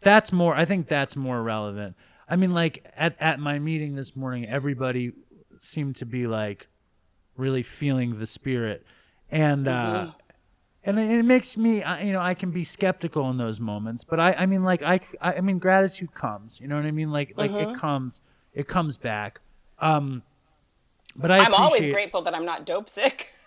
That's 0.00 0.32
more 0.32 0.54
I 0.54 0.64
think 0.64 0.88
that's 0.88 1.16
more 1.16 1.42
relevant. 1.42 1.96
I 2.28 2.36
mean 2.36 2.54
like 2.54 2.90
at 2.96 3.14
at 3.20 3.40
my 3.40 3.58
meeting 3.58 3.94
this 3.94 4.16
morning 4.16 4.46
everybody 4.48 5.12
seemed 5.60 5.96
to 5.96 6.06
be 6.06 6.26
like 6.26 6.68
really 7.36 7.62
feeling 7.62 8.18
the 8.18 8.26
spirit 8.26 8.84
and 9.30 9.68
uh 9.68 10.10
and 10.84 10.98
it, 10.98 11.10
it 11.10 11.24
makes 11.24 11.56
me, 11.56 11.82
I- 11.82 12.02
you 12.02 12.12
know, 12.12 12.20
I 12.20 12.34
can 12.34 12.50
be 12.50 12.64
skeptical 12.64 13.28
in 13.30 13.36
those 13.36 13.60
moments. 13.60 14.04
But 14.04 14.20
I, 14.20 14.32
I 14.34 14.46
mean, 14.46 14.64
like 14.64 14.82
I, 14.82 15.00
I 15.20 15.40
mean, 15.40 15.58
gratitude 15.58 16.14
comes. 16.14 16.60
You 16.60 16.68
know 16.68 16.76
what 16.76 16.84
I 16.86 16.90
mean? 16.90 17.10
Like, 17.10 17.34
like 17.36 17.52
it 17.52 17.74
comes, 17.74 18.20
it 18.54 18.68
comes 18.68 18.98
back. 18.98 19.40
Um, 19.78 20.22
but 21.16 21.30
I 21.30 21.38
I'm 21.40 21.54
always 21.54 21.92
grateful 21.92 22.22
that 22.22 22.34
I'm 22.34 22.44
not 22.44 22.66
dope 22.66 22.88
sick. 22.90 23.28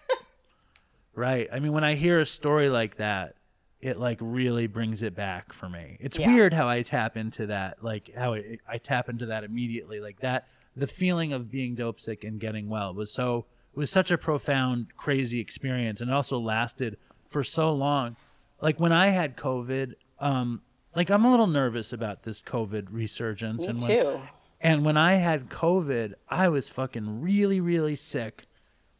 Right. 1.14 1.48
I 1.52 1.60
mean, 1.60 1.72
when 1.72 1.86
I 1.86 1.96
hear 1.96 2.20
a 2.20 2.26
story 2.26 2.68
like 2.68 2.98
that, 2.98 3.36
it 3.80 3.98
like 3.98 4.18
really 4.20 4.68
brings 4.68 5.02
it 5.02 5.16
back 5.16 5.54
for 5.54 5.70
me. 5.70 5.96
It's 6.02 6.20
Yeah. 6.20 6.28
weird 6.28 6.54
how 6.54 6.68
I 6.68 6.82
tap 6.82 7.16
into 7.16 7.46
that, 7.48 7.82
like 7.82 8.12
how 8.16 8.34
it, 8.34 8.60
I 8.68 8.78
tap 8.80 9.08
into 9.08 9.28
that 9.28 9.44
immediately, 9.46 10.00
like 10.02 10.20
that. 10.20 10.48
The 10.76 10.88
feeling 10.88 11.32
of 11.32 11.50
being 11.50 11.74
dope 11.76 12.02
sick 12.02 12.26
and 12.26 12.38
getting 12.38 12.68
well 12.68 12.94
was 12.94 13.14
so 13.14 13.46
it 13.74 13.80
was 13.80 13.90
such 13.90 14.12
a 14.12 14.18
profound, 14.18 14.88
crazy 14.98 15.40
experience, 15.40 16.02
and 16.02 16.10
it 16.10 16.14
also 16.14 16.38
lasted 16.38 16.98
for 17.28 17.44
so 17.44 17.74
long. 17.74 18.16
Like 18.62 18.80
when 18.80 18.92
I 18.92 19.10
had 19.10 19.36
COVID, 19.38 19.96
um, 20.20 20.62
like 20.96 21.10
I'm 21.10 21.26
a 21.26 21.32
little 21.32 21.48
nervous 21.48 21.92
about 21.94 22.24
this 22.24 22.42
COVID 22.42 22.88
resurgence. 22.92 23.64
Me 23.64 23.70
and 23.70 23.82
when, 23.82 23.90
too. 24.04 24.22
And 24.62 24.86
when 24.86 24.98
I 24.98 25.16
had 25.16 25.50
COVID, 25.50 26.14
I 26.30 26.48
was 26.50 26.70
fucking 26.70 27.22
really, 27.22 27.60
really 27.60 27.96
sick. 27.96 28.46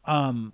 Um, 0.04 0.52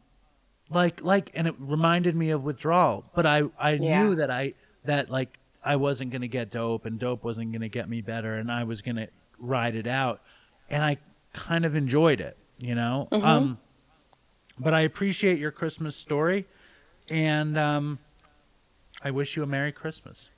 like 0.71 1.03
like 1.03 1.31
and 1.35 1.47
it 1.47 1.55
reminded 1.59 2.17
me 2.17 2.31
of 2.31 2.43
withdrawal 2.45 3.05
but 3.15 3.27
i 3.27 3.43
i 3.59 3.73
Yeah. 3.73 4.05
knew 4.05 4.15
that 4.15 4.31
i 4.31 4.55
that 4.87 5.11
like 5.11 5.37
i 5.63 5.77
wasn't 5.77 6.11
going 6.13 6.23
to 6.23 6.29
get 6.29 6.51
dope 6.51 6.87
and 6.87 6.99
dope 6.99 7.23
wasn't 7.25 7.53
going 7.53 7.61
to 7.61 7.69
get 7.69 7.91
me 7.91 8.01
better 8.01 8.37
and 8.37 8.51
i 8.51 8.65
was 8.65 8.81
going 8.81 8.97
to 8.97 9.07
ride 9.39 9.75
it 9.75 9.87
out 9.87 10.23
and 10.71 10.83
i 10.83 10.97
kind 11.35 11.67
of 11.67 11.77
enjoyed 11.77 12.23
it 12.23 12.39
you 12.59 12.75
know 12.75 13.07
Mhm. 13.13 13.23
um 13.23 13.59
but 14.59 14.73
i 14.73 14.81
appreciate 14.81 15.39
your 15.39 15.51
christmas 15.51 15.95
story 15.95 16.47
and 17.13 17.57
um 17.59 17.99
i 19.03 19.11
wish 19.11 19.37
you 19.37 19.43
a 19.43 19.47
merry 19.47 19.73
christmas 19.73 20.31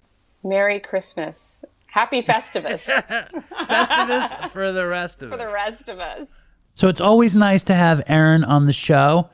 Merry 0.46 0.78
Christmas. 0.78 1.64
Happy 1.86 2.22
Festivus. 2.22 2.84
Festivus 3.66 4.50
for 4.50 4.72
the 4.72 4.86
rest 4.86 5.22
of 5.22 5.30
For 5.30 5.38
the 5.38 5.46
us. 5.46 5.52
rest 5.54 5.88
of 5.88 5.98
us. 6.00 6.46
So 6.74 6.88
it's 6.88 7.00
always 7.00 7.34
nice 7.34 7.64
to 7.64 7.74
have 7.74 8.02
Erin 8.08 8.44
on 8.44 8.66
the 8.66 8.72
show. 8.74 9.30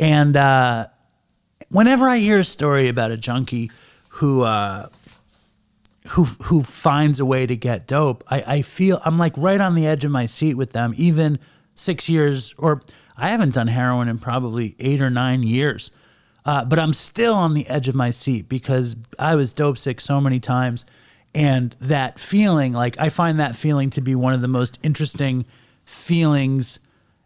And 0.00 0.36
uh, 0.36 0.86
whenever 1.68 2.08
I 2.08 2.18
hear 2.18 2.38
a 2.38 2.44
story 2.44 2.88
about 2.88 3.10
a 3.10 3.18
junkie 3.18 3.70
who 4.08 4.40
uh, 4.40 4.88
who 6.08 6.24
who 6.24 6.62
finds 6.62 7.20
a 7.20 7.26
way 7.26 7.46
to 7.46 7.56
get 7.56 7.86
dope, 7.86 8.24
I, 8.30 8.42
I 8.46 8.62
feel 8.62 9.02
I'm 9.04 9.18
like 9.18 9.36
right 9.36 9.60
on 9.60 9.74
the 9.74 9.86
edge 9.86 10.04
of 10.06 10.10
my 10.10 10.24
seat 10.26 10.54
with 10.54 10.72
them. 10.72 10.94
Even 10.96 11.38
six 11.74 12.08
years, 12.08 12.54
or 12.56 12.80
I 13.18 13.28
haven't 13.28 13.52
done 13.54 13.66
heroin 13.66 14.08
in 14.08 14.18
probably 14.18 14.76
eight 14.78 15.02
or 15.02 15.10
nine 15.10 15.42
years, 15.42 15.90
uh, 16.44 16.64
but 16.64 16.78
I'm 16.78 16.92
still 16.92 17.34
on 17.34 17.54
the 17.54 17.66
edge 17.68 17.88
of 17.88 17.94
my 17.94 18.10
seat 18.10 18.48
because 18.48 18.96
I 19.18 19.34
was 19.34 19.52
dope 19.52 19.78
sick 19.78 20.00
so 20.00 20.20
many 20.20 20.40
times, 20.40 20.84
and 21.34 21.74
that 21.80 22.18
feeling, 22.18 22.72
like 22.72 22.98
I 22.98 23.08
find 23.08 23.40
that 23.40 23.56
feeling 23.56 23.90
to 23.90 24.00
be 24.00 24.14
one 24.14 24.34
of 24.34 24.40
the 24.40 24.48
most 24.48 24.78
interesting 24.82 25.46
feelings 25.84 26.78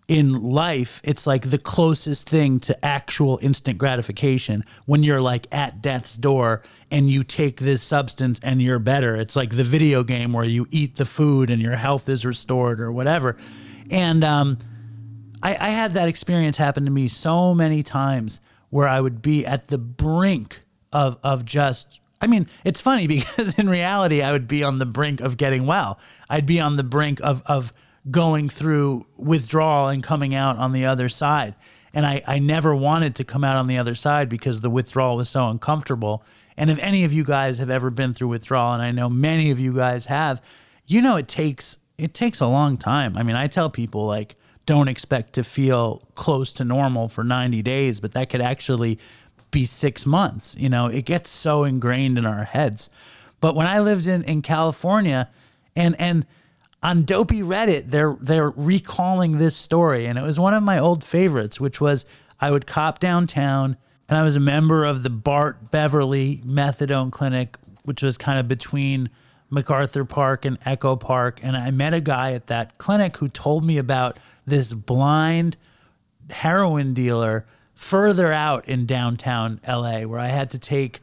in 0.08 0.42
life. 0.42 1.02
It's 1.04 1.26
like 1.26 1.50
the 1.50 1.58
closest 1.58 2.28
thing 2.28 2.60
to 2.60 2.84
actual 2.84 3.38
instant 3.42 3.76
gratification 3.76 4.64
when 4.86 5.02
you're 5.02 5.20
like 5.20 5.46
at 5.52 5.82
death's 5.82 6.16
door 6.16 6.62
and 6.90 7.10
you 7.10 7.22
take 7.22 7.60
this 7.60 7.82
substance 7.82 8.40
and 8.42 8.62
you're 8.62 8.78
better. 8.78 9.14
It's 9.16 9.36
like 9.36 9.50
the 9.50 9.64
video 9.64 10.02
game 10.02 10.32
where 10.32 10.46
you 10.46 10.66
eat 10.70 10.96
the 10.96 11.04
food 11.04 11.50
and 11.50 11.60
your 11.60 11.76
health 11.76 12.08
is 12.08 12.24
restored 12.24 12.80
or 12.80 12.90
whatever. 12.90 13.36
And 13.90 14.24
um 14.24 14.58
I, 15.42 15.50
I 15.50 15.68
had 15.68 15.92
that 15.94 16.08
experience 16.08 16.56
happen 16.56 16.86
to 16.86 16.90
me 16.90 17.08
so 17.08 17.54
many 17.54 17.82
times 17.82 18.40
where 18.70 18.88
I 18.88 19.00
would 19.00 19.22
be 19.22 19.46
at 19.46 19.68
the 19.68 19.78
brink 19.78 20.62
of 20.92 21.18
of 21.22 21.44
just 21.44 22.00
I 22.20 22.26
mean, 22.26 22.48
it's 22.64 22.80
funny 22.80 23.06
because 23.08 23.58
in 23.58 23.68
reality 23.68 24.22
I 24.22 24.32
would 24.32 24.48
be 24.48 24.62
on 24.62 24.78
the 24.78 24.86
brink 24.86 25.20
of 25.20 25.36
getting 25.36 25.66
well. 25.66 25.98
I'd 26.28 26.46
be 26.46 26.60
on 26.60 26.76
the 26.76 26.84
brink 26.84 27.20
of 27.22 27.42
of 27.46 27.72
going 28.10 28.48
through 28.48 29.06
withdrawal 29.16 29.88
and 29.88 30.02
coming 30.02 30.34
out 30.34 30.56
on 30.56 30.72
the 30.72 30.86
other 30.86 31.08
side. 31.08 31.54
And 31.92 32.06
I, 32.06 32.22
I 32.26 32.38
never 32.38 32.74
wanted 32.74 33.16
to 33.16 33.24
come 33.24 33.44
out 33.44 33.56
on 33.56 33.66
the 33.66 33.78
other 33.78 33.94
side 33.94 34.28
because 34.28 34.60
the 34.60 34.70
withdrawal 34.70 35.16
was 35.16 35.28
so 35.28 35.48
uncomfortable. 35.48 36.22
And 36.56 36.70
if 36.70 36.78
any 36.80 37.04
of 37.04 37.12
you 37.12 37.24
guys 37.24 37.58
have 37.58 37.70
ever 37.70 37.90
been 37.90 38.14
through 38.14 38.28
withdrawal, 38.28 38.74
and 38.74 38.82
I 38.82 38.90
know 38.92 39.08
many 39.08 39.50
of 39.50 39.58
you 39.58 39.72
guys 39.72 40.06
have, 40.06 40.42
you 40.86 41.02
know 41.02 41.16
it 41.16 41.28
takes 41.28 41.78
it 41.96 42.14
takes 42.14 42.40
a 42.40 42.46
long 42.46 42.76
time. 42.76 43.16
I 43.16 43.22
mean, 43.22 43.36
I 43.36 43.48
tell 43.48 43.68
people 43.68 44.06
like 44.06 44.36
don't 44.68 44.88
expect 44.88 45.32
to 45.32 45.42
feel 45.42 46.02
close 46.14 46.52
to 46.52 46.62
normal 46.62 47.08
for 47.08 47.24
90 47.24 47.62
days, 47.62 48.00
but 48.00 48.12
that 48.12 48.28
could 48.28 48.42
actually 48.42 48.98
be 49.50 49.64
six 49.64 50.04
months. 50.04 50.54
You 50.58 50.68
know, 50.68 50.88
it 50.88 51.06
gets 51.06 51.30
so 51.30 51.64
ingrained 51.64 52.18
in 52.18 52.26
our 52.26 52.44
heads. 52.44 52.90
But 53.40 53.54
when 53.54 53.66
I 53.66 53.80
lived 53.80 54.06
in, 54.06 54.22
in 54.24 54.42
California 54.42 55.30
and 55.74 55.98
and 55.98 56.26
on 56.82 57.04
Dopey 57.04 57.40
Reddit, 57.40 57.90
they're 57.90 58.18
they're 58.20 58.50
recalling 58.50 59.38
this 59.38 59.56
story, 59.56 60.04
and 60.04 60.18
it 60.18 60.22
was 60.22 60.38
one 60.38 60.52
of 60.52 60.62
my 60.62 60.78
old 60.78 61.02
favorites, 61.02 61.58
which 61.58 61.80
was 61.80 62.04
I 62.38 62.50
would 62.50 62.66
cop 62.66 62.98
downtown, 62.98 63.78
and 64.06 64.18
I 64.18 64.22
was 64.22 64.36
a 64.36 64.40
member 64.40 64.84
of 64.84 65.02
the 65.02 65.08
Bart 65.08 65.70
Beverly 65.70 66.42
Methadone 66.44 67.10
Clinic, 67.10 67.56
which 67.84 68.02
was 68.02 68.18
kind 68.18 68.38
of 68.38 68.48
between 68.48 69.08
MacArthur 69.48 70.04
Park 70.04 70.44
and 70.44 70.58
Echo 70.66 70.94
Park, 70.94 71.40
and 71.42 71.56
I 71.56 71.70
met 71.70 71.94
a 71.94 72.02
guy 72.02 72.32
at 72.32 72.48
that 72.48 72.76
clinic 72.76 73.16
who 73.16 73.28
told 73.28 73.64
me 73.64 73.78
about 73.78 74.18
this 74.49 74.72
blind 74.72 75.57
heroin 76.30 76.94
dealer 76.94 77.46
further 77.74 78.32
out 78.32 78.68
in 78.68 78.86
downtown 78.86 79.61
LA 79.66 80.01
where 80.03 80.20
I 80.20 80.28
had 80.28 80.51
to 80.51 80.59
take 80.59 81.01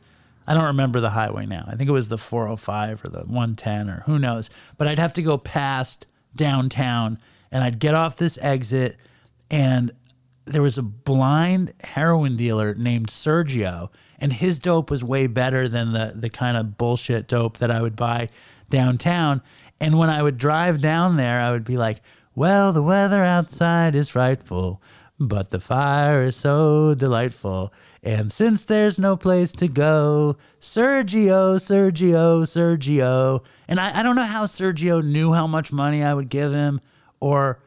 I 0.47 0.53
don't 0.53 0.65
remember 0.65 0.99
the 0.99 1.09
highway 1.09 1.47
now. 1.47 1.65
I 1.67 1.75
think 1.75 1.89
it 1.89 1.93
was 1.93 2.09
the 2.09 2.19
405 2.19 3.03
or 3.03 3.07
the 3.07 3.21
110 3.21 3.89
or 3.89 4.03
who 4.05 4.19
knows. 4.19 4.51
But 4.77 4.87
I'd 4.87 4.99
have 4.99 5.13
to 5.13 5.23
go 5.23 5.39
past 5.39 6.05
downtown 6.35 7.17
and 7.51 7.63
I'd 7.63 7.79
get 7.79 7.95
off 7.95 8.17
this 8.17 8.37
exit 8.41 8.97
and 9.49 9.91
there 10.45 10.61
was 10.61 10.77
a 10.77 10.83
blind 10.83 11.73
heroin 11.83 12.37
dealer 12.37 12.75
named 12.75 13.07
Sergio 13.07 13.89
and 14.19 14.33
his 14.33 14.59
dope 14.59 14.91
was 14.91 15.03
way 15.03 15.27
better 15.27 15.67
than 15.67 15.93
the 15.93 16.13
the 16.15 16.29
kind 16.29 16.57
of 16.57 16.77
bullshit 16.77 17.27
dope 17.27 17.57
that 17.57 17.71
I 17.71 17.81
would 17.81 17.95
buy 17.95 18.29
downtown. 18.69 19.41
And 19.79 19.97
when 19.97 20.09
I 20.09 20.21
would 20.21 20.37
drive 20.37 20.79
down 20.79 21.17
there, 21.17 21.41
I 21.41 21.51
would 21.51 21.65
be 21.65 21.77
like, 21.77 22.01
"Well, 22.35 22.73
the 22.73 22.83
weather 22.83 23.23
outside 23.23 23.95
is 23.95 24.09
frightful, 24.09 24.81
but 25.19 25.49
the 25.49 25.59
fire 25.59 26.23
is 26.23 26.35
so 26.35 26.93
delightful. 26.93 27.73
And 28.03 28.31
since 28.31 28.63
there's 28.63 28.99
no 28.99 29.17
place 29.17 29.51
to 29.53 29.67
go, 29.67 30.37
Sergio, 30.61 31.55
Sergio, 31.57 32.43
Sergio." 32.43 33.43
And 33.67 33.79
I, 33.79 33.99
I 33.99 34.03
don't 34.03 34.15
know 34.15 34.23
how 34.23 34.45
Sergio 34.45 35.03
knew 35.03 35.33
how 35.33 35.47
much 35.47 35.71
money 35.71 36.03
I 36.03 36.13
would 36.13 36.29
give 36.29 36.51
him 36.51 36.81
or 37.19 37.59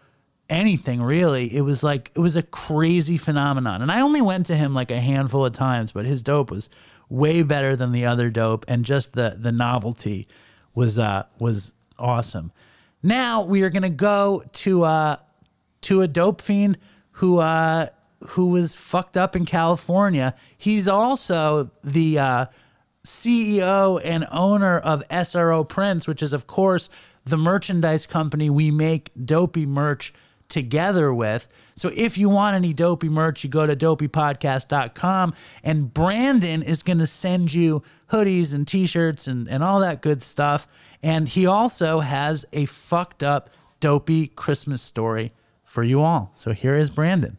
anything 0.51 1.03
really. 1.03 1.55
It 1.55 1.62
was 1.62 1.83
like 1.83 2.11
it 2.14 2.21
was 2.21 2.37
a 2.37 2.43
crazy 2.43 3.16
phenomenon. 3.16 3.83
And 3.83 3.91
I 3.91 4.01
only 4.01 4.21
went 4.21 4.47
to 4.47 4.57
him 4.57 4.75
like 4.75 4.91
a 4.91 5.01
handful 5.01 5.45
of 5.45 5.53
times, 5.55 5.93
but 5.93 6.07
his 6.07 6.23
dope 6.23 6.51
was 6.51 6.69
way 7.09 7.43
better 7.43 7.75
than 7.75 7.93
the 7.93 8.05
other 8.05 8.29
dope 8.31 8.64
and 8.69 8.85
just 8.85 9.14
the 9.14 9.37
the 9.39 9.53
novelty 9.53 10.29
was 10.75 10.99
uh 10.99 11.25
was 11.39 11.73
awesome. 11.99 12.53
Now 13.03 13.42
we 13.42 13.62
are 13.62 13.70
to 13.82 13.88
go 13.88 14.42
to 14.53 14.84
uh 14.84 15.16
to 15.82 16.03
a 16.03 16.09
dope 16.09 16.40
fiend 16.40 16.78
who 17.12 17.38
uh 17.38 17.88
who 18.30 18.49
was 18.49 18.74
fucked 18.74 19.16
up 19.16 19.36
in 19.36 19.44
California. 19.44 20.34
He's 20.57 20.88
also 20.88 21.70
the 21.82 22.18
uh 22.18 22.46
CEO 23.09 24.01
and 24.05 24.26
owner 24.30 24.78
of 24.78 25.07
SRO 25.09 25.66
Prints, 25.66 26.07
which 26.07 26.22
is, 26.22 26.32
of 26.32 26.46
course, 26.46 26.90
the 27.24 27.38
merchandise 27.38 28.07
company 28.07 28.51
we 28.51 28.70
make 28.70 29.11
dopey 29.24 29.64
merch 29.64 30.12
together 30.49 31.12
with. 31.12 31.49
So 31.74 31.90
if 31.94 32.16
you 32.18 32.28
want 32.28 32.57
any 32.57 32.72
dopey 32.72 33.09
merch, 33.09 33.44
you 33.44 33.51
go 33.51 33.66
to 33.66 33.76
dopeypodcast.com 33.76 35.34
and 35.62 35.92
Brandon 35.92 36.62
is 36.62 36.82
going 36.82 36.99
to 36.99 37.07
send 37.07 37.53
you 37.53 37.82
hoodies 38.11 38.55
and 38.55 38.66
t-shirts 38.66 39.26
and, 39.26 39.49
and 39.49 39.62
all 39.62 39.80
that 39.80 40.01
good 40.01 40.22
stuff. 40.22 40.66
And 41.03 41.28
he 41.28 41.46
also 41.46 42.01
has 42.01 42.44
a 42.53 42.64
fucked 42.64 43.22
up 43.22 43.51
dopey 43.80 44.28
Christmas 44.28 44.82
story 44.82 45.32
for 45.64 45.82
you 45.82 46.01
all. 46.01 46.32
So 46.34 46.53
here 46.53 46.74
is 46.74 46.90
Brandon. 46.90 47.38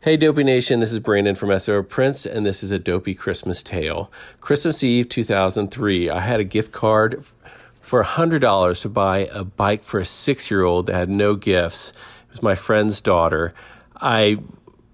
Hey, 0.00 0.16
Dopey 0.16 0.42
Nation, 0.42 0.80
this 0.80 0.92
is 0.92 0.98
Brandon 0.98 1.36
from 1.36 1.50
SRO 1.50 1.88
Prints, 1.88 2.26
and 2.26 2.44
this 2.44 2.64
is 2.64 2.72
a 2.72 2.78
Dopey 2.80 3.14
Christmas 3.14 3.62
tale. 3.62 4.10
Christmas 4.40 4.82
Eve 4.82 5.08
2003, 5.08 6.10
I 6.10 6.18
had 6.18 6.40
a 6.40 6.44
gift 6.44 6.72
card 6.72 7.14
f- 7.20 7.34
for 7.82 8.02
$100 8.02 8.82
to 8.82 8.88
buy 8.88 9.18
a 9.32 9.44
bike 9.44 9.82
for 9.82 10.00
a 10.00 10.04
six 10.04 10.50
year 10.50 10.62
old 10.62 10.86
that 10.86 10.94
had 10.94 11.10
no 11.10 11.36
gifts. 11.36 11.90
It 11.90 12.30
was 12.30 12.42
my 12.42 12.54
friend's 12.54 13.02
daughter. 13.02 13.52
I 14.00 14.38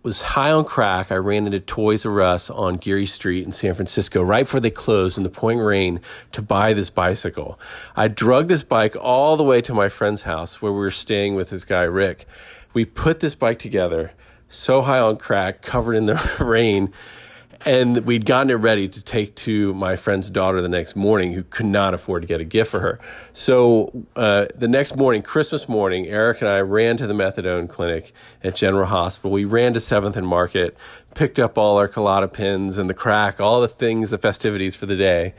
was 0.03 0.22
high 0.22 0.51
on 0.51 0.64
crack. 0.64 1.12
I 1.12 1.16
ran 1.16 1.47
into 1.47 1.61
Toys 1.61 2.07
R 2.07 2.22
Us 2.22 2.51
on 2.51 2.76
Geary 2.76 3.07
Street 3.07 3.45
in 3.45 3.53
San 3.53 3.74
Francisco 3.74 4.22
right 4.22 4.45
before 4.45 4.61
they 4.61 4.70
closed 4.70 5.18
in 5.18 5.22
the 5.22 5.30
pouring 5.30 5.59
rain 5.59 6.01
to 6.32 6.43
buy 6.43 6.72
this 6.72 6.89
bicycle. 6.89 7.61
I 7.95 8.09
drug 8.09 8.49
this 8.49 8.62
bike 8.62 8.97
all 8.99 9.36
the 9.36 9.45
way 9.45 9.61
to 9.61 9.74
my 9.74 9.89
friend's 9.89 10.22
house 10.22 10.62
where 10.62 10.72
we 10.72 10.78
were 10.78 10.91
staying 10.91 11.34
with 11.34 11.51
this 11.51 11.64
guy, 11.64 11.82
Rick. 11.82 12.26
We 12.72 12.84
put 12.84 13.20
this 13.20 13.34
bike 13.34 13.59
together 13.59 14.12
so 14.49 14.82
high 14.82 14.99
on 14.99 15.18
crack, 15.18 15.62
covered 15.62 15.95
in 15.95 16.07
the 16.07 16.36
rain. 16.41 16.93
And 17.66 18.06
we'd 18.06 18.24
gotten 18.24 18.50
it 18.50 18.54
ready 18.54 18.88
to 18.88 19.02
take 19.02 19.34
to 19.34 19.74
my 19.74 19.96
friend's 19.96 20.30
daughter 20.30 20.62
the 20.62 20.68
next 20.68 20.94
morning 20.94 21.32
who 21.32 21.42
could 21.42 21.66
not 21.66 21.94
afford 21.94 22.22
to 22.22 22.28
get 22.28 22.40
a 22.40 22.44
gift 22.44 22.70
for 22.70 22.80
her. 22.80 23.00
So 23.32 24.06
uh, 24.16 24.46
the 24.54 24.68
next 24.68 24.96
morning 24.96 25.22
christmas 25.22 25.68
morning 25.68 26.06
eric 26.06 26.40
and 26.40 26.48
i 26.48 26.61
ran 26.61 26.96
to 26.98 27.06
the 27.06 27.14
methadone 27.14 27.68
clinic 27.68 28.12
at 28.42 28.54
general 28.54 28.86
hospital. 28.86 29.30
We 29.30 29.44
ran 29.44 29.74
to 29.74 29.80
7th 29.80 30.16
and 30.16 30.26
market 30.26 30.76
picked 31.14 31.38
up 31.38 31.59
all 31.59 31.78
our 31.78 31.88
colada 31.88 32.28
pins 32.28 32.78
and 32.78 32.88
the 32.88 32.94
crack 32.94 33.40
all 33.40 33.61
the 33.61 33.68
things 33.68 34.11
the 34.11 34.18
festivities 34.18 34.76
for 34.76 34.86
the 34.86 34.96
day. 34.96 35.34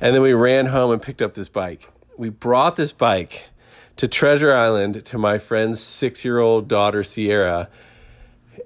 And 0.00 0.14
then 0.14 0.22
we 0.22 0.32
ran 0.32 0.66
home 0.66 0.90
and 0.90 1.00
picked 1.00 1.22
up 1.22 1.34
this 1.34 1.48
bike. 1.48 1.88
We 2.18 2.28
brought 2.28 2.76
this 2.76 2.92
bike 2.92 3.48
to 3.96 4.08
treasure 4.08 4.52
island 4.52 5.04
to 5.04 5.18
my 5.18 5.38
friend's 5.38 5.80
six-year-old 5.80 6.66
daughter 6.66 7.04
sierra 7.04 7.68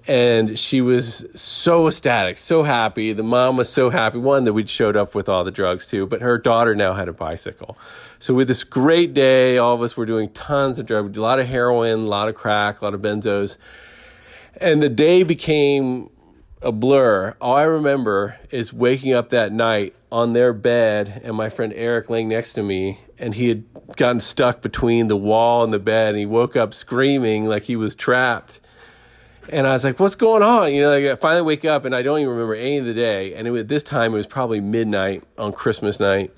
and 0.06 0.58
she 0.58 0.80
was 0.80 1.26
so 1.34 1.88
ecstatic, 1.88 2.38
so 2.38 2.62
happy. 2.62 3.12
The 3.12 3.22
mom 3.22 3.56
was 3.56 3.68
so 3.68 3.90
happy. 3.90 4.18
One 4.18 4.44
that 4.44 4.52
we'd 4.52 4.70
showed 4.70 4.96
up 4.96 5.14
with 5.14 5.28
all 5.28 5.42
the 5.42 5.50
drugs 5.50 5.86
too, 5.86 6.06
but 6.06 6.22
her 6.22 6.38
daughter 6.38 6.74
now 6.74 6.94
had 6.94 7.08
a 7.08 7.12
bicycle. 7.12 7.76
So 8.18 8.32
with 8.32 8.48
this 8.48 8.62
great 8.64 9.14
day, 9.14 9.58
all 9.58 9.74
of 9.74 9.82
us 9.82 9.96
were 9.96 10.06
doing 10.06 10.30
tons 10.30 10.78
of 10.78 10.86
drugs, 10.86 11.16
a 11.18 11.20
lot 11.20 11.40
of 11.40 11.46
heroin, 11.46 12.00
a 12.00 12.06
lot 12.06 12.28
of 12.28 12.34
crack, 12.34 12.80
a 12.80 12.84
lot 12.84 12.94
of 12.94 13.02
benzos, 13.02 13.58
and 14.60 14.82
the 14.82 14.88
day 14.88 15.22
became 15.22 16.10
a 16.62 16.72
blur. 16.72 17.36
All 17.40 17.54
I 17.54 17.64
remember 17.64 18.38
is 18.50 18.72
waking 18.72 19.12
up 19.12 19.30
that 19.30 19.52
night 19.52 19.94
on 20.10 20.32
their 20.32 20.52
bed 20.52 21.20
and 21.24 21.34
my 21.34 21.50
friend 21.50 21.72
Eric 21.76 22.08
laying 22.08 22.28
next 22.28 22.52
to 22.54 22.62
me, 22.62 23.00
and 23.18 23.34
he 23.34 23.48
had 23.48 23.64
gotten 23.96 24.20
stuck 24.20 24.62
between 24.62 25.08
the 25.08 25.16
wall 25.16 25.64
and 25.64 25.72
the 25.72 25.78
bed, 25.78 26.10
and 26.10 26.18
he 26.18 26.26
woke 26.26 26.56
up 26.56 26.72
screaming 26.72 27.46
like 27.46 27.64
he 27.64 27.76
was 27.76 27.94
trapped. 27.94 28.60
And 29.48 29.66
I 29.66 29.72
was 29.72 29.84
like, 29.84 30.00
"What's 30.00 30.14
going 30.14 30.42
on?" 30.42 30.72
You 30.72 30.82
know, 30.82 30.90
like 30.90 31.04
I 31.04 31.14
finally 31.14 31.42
wake 31.42 31.64
up 31.64 31.84
and 31.84 31.94
I 31.94 32.02
don't 32.02 32.18
even 32.20 32.30
remember 32.30 32.54
any 32.54 32.78
of 32.78 32.84
the 32.84 32.94
day. 32.94 33.34
And 33.34 33.46
it 33.46 33.50
was, 33.50 33.66
this 33.66 33.82
time 33.82 34.12
it 34.14 34.16
was 34.16 34.26
probably 34.26 34.60
midnight 34.60 35.24
on 35.38 35.52
Christmas 35.52 36.00
night, 36.00 36.32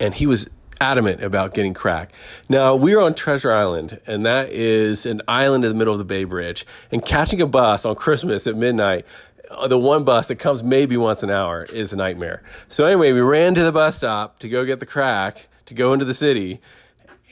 and 0.00 0.14
he 0.14 0.26
was 0.26 0.48
adamant 0.80 1.22
about 1.22 1.54
getting 1.54 1.72
crack. 1.72 2.12
Now 2.48 2.76
we 2.76 2.94
were 2.94 3.02
on 3.02 3.14
Treasure 3.14 3.52
Island, 3.52 4.00
and 4.06 4.26
that 4.26 4.50
is 4.50 5.06
an 5.06 5.22
island 5.26 5.64
in 5.64 5.70
the 5.70 5.76
middle 5.76 5.94
of 5.94 5.98
the 5.98 6.04
Bay 6.04 6.24
Bridge. 6.24 6.66
And 6.92 7.04
catching 7.04 7.40
a 7.40 7.46
bus 7.46 7.84
on 7.84 7.94
Christmas 7.94 8.46
at 8.46 8.56
midnight, 8.56 9.06
uh, 9.50 9.68
the 9.68 9.78
one 9.78 10.04
bus 10.04 10.28
that 10.28 10.36
comes 10.36 10.62
maybe 10.62 10.96
once 10.96 11.22
an 11.22 11.30
hour, 11.30 11.64
is 11.64 11.92
a 11.92 11.96
nightmare. 11.96 12.42
So 12.68 12.84
anyway, 12.84 13.12
we 13.12 13.20
ran 13.20 13.54
to 13.54 13.62
the 13.62 13.72
bus 13.72 13.96
stop 13.96 14.38
to 14.40 14.48
go 14.48 14.64
get 14.64 14.80
the 14.80 14.86
crack 14.86 15.48
to 15.66 15.74
go 15.74 15.92
into 15.92 16.04
the 16.04 16.14
city, 16.14 16.60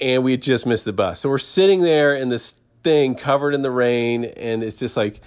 and 0.01 0.24
we 0.24 0.32
had 0.32 0.42
just 0.42 0.66
missed 0.66 0.84
the 0.84 0.92
bus. 0.92 1.20
So 1.20 1.28
we're 1.28 1.38
sitting 1.38 1.82
there 1.82 2.14
in 2.14 2.28
this 2.28 2.57
thing 2.85 3.14
covered 3.16 3.55
in 3.55 3.62
the 3.62 3.70
rain, 3.70 4.24
and 4.24 4.62
it's 4.62 4.78
just 4.78 4.97
like, 4.97 5.20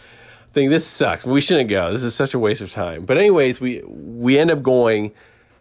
thinking 0.58 0.72
this 0.72 0.88
sucks. 0.88 1.26
We 1.26 1.40
shouldn't 1.42 1.70
go. 1.70 1.92
This 1.92 2.04
is 2.04 2.16
such 2.16 2.34
a 2.34 2.40
waste 2.40 2.62
of 2.62 2.72
time. 2.72 3.06
But 3.06 3.18
anyways, 3.18 3.62
we 3.62 3.84
we 3.86 4.40
end 4.40 4.50
up 4.50 4.64
going, 4.64 5.12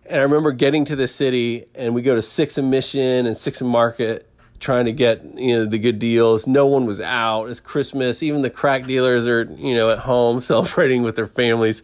and 0.06 0.20
I 0.20 0.22
remember 0.22 0.52
getting 0.52 0.84
to 0.86 0.96
the 0.96 1.08
city, 1.08 1.66
and 1.74 1.94
we 1.94 2.02
go 2.02 2.14
to 2.14 2.22
Six 2.22 2.56
and 2.56 2.70
Mission 2.70 3.26
and 3.26 3.36
Six 3.36 3.60
and 3.60 3.68
Market, 3.68 4.26
trying 4.58 4.86
to 4.86 4.92
get 4.92 5.22
you 5.38 5.58
know 5.58 5.66
the 5.66 5.78
good 5.78 5.98
deals. 5.98 6.46
No 6.46 6.66
one 6.66 6.86
was 6.86 7.00
out. 7.00 7.46
It's 7.46 7.60
Christmas. 7.60 8.22
Even 8.22 8.42
the 8.42 8.50
crack 8.50 8.84
dealers 8.86 9.28
are 9.28 9.42
you 9.42 9.74
know 9.74 9.90
at 9.90 9.98
home 10.00 10.40
celebrating 10.52 11.02
with 11.02 11.16
their 11.16 11.26
families. 11.26 11.82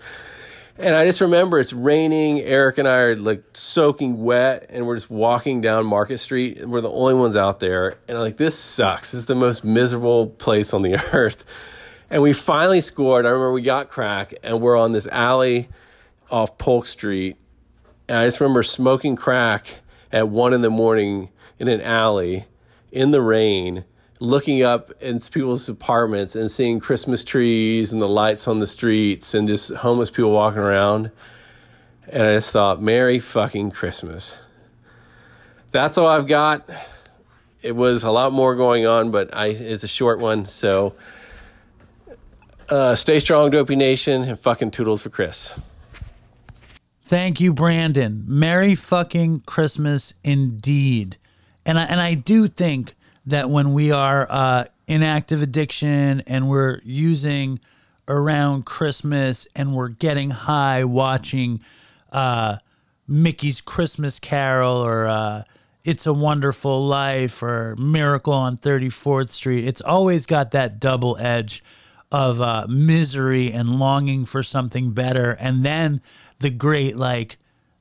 And 0.79 0.95
I 0.95 1.05
just 1.05 1.21
remember 1.21 1.59
it's 1.59 1.73
raining. 1.73 2.41
Eric 2.41 2.79
and 2.79 2.89
I 2.89 2.97
are 2.99 3.17
like 3.17 3.45
soaking 3.53 4.23
wet, 4.23 4.67
and 4.71 4.87
we're 4.87 4.97
just 4.97 5.11
walking 5.11 5.61
down 5.61 5.87
Market 5.87 6.19
Street, 6.19 6.59
and 6.59 6.73
we're 6.73 6.81
the 6.81 6.91
only 6.91 7.15
ones 7.15 7.37
out 7.37 7.61
there. 7.61 7.99
And 8.09 8.17
I'm 8.17 8.23
like, 8.23 8.39
this 8.39 8.59
sucks. 8.59 9.13
This 9.13 9.21
is 9.21 9.27
the 9.27 9.35
most 9.35 9.65
miserable 9.65 10.29
place 10.29 10.73
on 10.73 10.83
the 10.83 10.95
earth. 11.13 11.45
And 12.09 12.23
we 12.23 12.33
finally 12.33 12.81
scored. 12.81 13.27
I 13.27 13.31
remember 13.31 13.53
we 13.53 13.63
got 13.63 13.89
crack, 13.89 14.35
and 14.43 14.61
we're 14.61 14.79
on 14.79 14.93
this 14.93 15.07
alley 15.09 15.69
off 16.31 16.57
Polk 16.57 16.87
Street. 16.87 17.37
And 18.09 18.19
I 18.19 18.27
just 18.27 18.41
remember 18.41 18.63
smoking 18.63 19.15
crack 19.15 19.81
at 20.11 20.29
one 20.29 20.55
in 20.55 20.63
the 20.63 20.71
morning 20.71 21.31
in 21.59 21.69
an 21.69 21.81
alley 21.81 22.47
in 22.91 23.11
the 23.11 23.23
rain, 23.23 23.85
looking 24.23 24.63
up 24.63 24.93
in 25.01 25.19
people's 25.19 25.69
apartments 25.69 26.37
and 26.37 26.49
seeing 26.49 26.79
Christmas 26.79 27.25
trees 27.25 27.93
and 27.93 28.01
the 28.01 28.07
lights 28.07 28.47
on 28.47 28.61
the 28.61 28.67
streets 28.69 29.35
and 29.35 29.49
just 29.49 29.73
homeless 29.73 30.11
people 30.11 30.31
walking 30.31 30.61
around. 30.61 31.11
And 32.07 32.23
I 32.23 32.35
just 32.35 32.53
thought, 32.53 32.81
Merry 32.81 33.19
fucking 33.19 33.73
Christmas. 33.73 34.39
That's 35.73 35.99
all 35.99 36.07
I've 36.07 36.29
got. 36.29 36.69
It 37.63 37.75
was 37.75 38.05
a 38.05 38.13
lot 38.13 38.33
more 38.33 38.55
going 38.55 38.87
on, 38.87 39.11
but 39.11 39.35
I 39.35 39.47
it's 39.49 39.83
a 39.83 39.89
short 39.89 40.21
one. 40.21 40.45
So 40.47 40.95
uh, 42.69 42.95
stay 42.95 43.19
strong, 43.19 43.51
Dopey 43.51 43.75
Nation, 43.75 44.23
and 44.23 44.39
fucking 44.39 44.71
toodles 44.71 45.03
for 45.03 45.11
Chris. 45.11 45.55
Thank 47.05 47.41
you, 47.41 47.53
Brandon. 47.53 48.25
Merry 48.27 48.75
fucking 48.75 49.41
Christmas 49.41 50.15
indeed. 50.23 51.17
And 51.67 51.79
I, 51.79 51.85
and 51.85 52.01
I 52.01 52.15
do 52.15 52.47
think 52.49 52.95
that 53.27 53.51
when 53.51 53.73
we 53.73 53.91
are 53.91 54.27
uh, 54.29 54.65
in 54.87 55.03
active 55.03 55.43
addiction 55.43 56.23
and 56.27 56.49
we're 56.49 56.81
using 56.85 57.61
around 58.09 58.67
Christmas 58.67 59.47
and 59.55 59.75
we're 59.75 59.89
getting 59.89 60.31
high 60.31 60.85
watching 60.85 61.61
uh, 62.11 62.57
Mickey's 63.07 63.61
Christmas 63.61 64.19
Carol 64.19 64.77
or 64.77 65.07
uh, 65.07 65.43
It's 65.85 66.07
a 66.07 66.13
Wonderful 66.13 66.87
Life 66.87 67.43
or 67.43 67.77
Miracle 67.77 68.33
on 68.33 68.57
34th 68.57 69.31
Street, 69.31 69.67
it's 69.67 69.81
always 69.81 70.27
got 70.27 70.51
that 70.51 70.81
double 70.81 71.17
edge 71.19 71.63
of 72.11 72.41
uh, 72.41 72.67
misery 72.69 73.51
and 73.51 73.79
longing 73.79 74.27
for 74.27 74.43
something 74.43 74.91
better. 74.91 75.33
And 75.33 75.65
then 75.65 76.03
the 76.41 76.51
great, 76.51 76.97
like, 76.97 77.39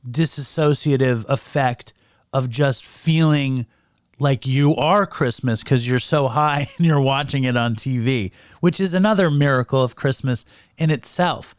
disassociative 0.10 1.26
effect 1.28 1.94
of 2.32 2.50
just 2.50 2.86
feeling 2.86 3.66
like 4.22 4.45
you 4.45 4.76
are 4.76 5.07
Christmas 5.07 5.63
because 5.63 5.88
you're 5.88 5.99
so 5.99 6.28
high 6.28 6.69
and 6.78 6.86
you're 6.86 7.01
watching 7.01 7.43
it 7.43 7.57
on 7.57 7.76
TV, 7.76 8.32
which 8.59 8.80
is 8.80 8.93
another 8.93 9.32
miracle 9.32 9.84
of 9.84 9.95
Christmas 9.95 10.45
in 10.78 10.91
itself. 10.91 11.55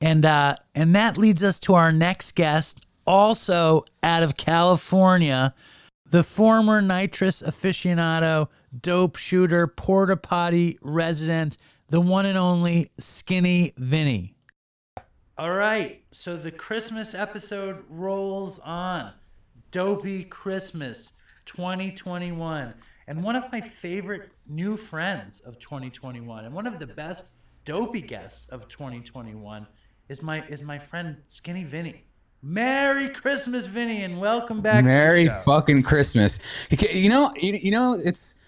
And 0.00 0.24
uh, 0.24 0.56
and 0.74 0.94
that 0.94 1.18
leads 1.18 1.42
us 1.42 1.58
to 1.60 1.74
our 1.74 1.92
next 1.92 2.32
guest, 2.32 2.86
also 3.06 3.84
out 4.02 4.22
of 4.22 4.36
California, 4.36 5.54
the 6.06 6.22
former 6.22 6.80
nitrous 6.80 7.42
aficionado, 7.42 8.48
dope 8.80 9.16
shooter, 9.16 9.66
porta 9.66 10.16
potty 10.16 10.78
resident, 10.82 11.56
the 11.88 12.00
one 12.00 12.26
and 12.26 12.38
only 12.38 12.90
Skinny 12.98 13.72
Vinny. 13.76 14.34
All 15.36 15.52
right, 15.52 16.02
so 16.12 16.36
the 16.36 16.52
Christmas 16.52 17.14
episode 17.14 17.82
rolls 17.88 18.60
on. 18.60 19.10
Dopey 19.72 20.22
Christmas 20.22 21.14
2021. 21.46 22.74
And 23.06 23.22
one 23.22 23.36
of 23.36 23.50
my 23.52 23.60
favorite 23.60 24.30
new 24.46 24.76
friends 24.76 25.40
of 25.40 25.58
2021 25.58 26.44
and 26.44 26.54
one 26.54 26.66
of 26.66 26.78
the 26.78 26.86
best 26.86 27.34
dopey 27.64 28.00
guests 28.00 28.48
of 28.48 28.68
2021 28.68 29.66
is 30.08 30.22
my 30.22 30.46
is 30.48 30.62
my 30.62 30.78
friend 30.78 31.16
Skinny 31.26 31.64
Vinny. 31.64 32.04
Merry 32.42 33.08
Christmas, 33.08 33.66
Vinny, 33.66 34.04
and 34.04 34.20
welcome 34.20 34.60
back 34.60 34.84
Merry 34.84 35.24
to 35.24 35.30
the 35.30 35.36
show. 35.36 35.42
fucking 35.44 35.82
Christmas. 35.82 36.38
You 36.70 37.08
know, 37.08 37.32
you, 37.36 37.54
you 37.54 37.70
know, 37.70 37.94
it's. 37.94 38.38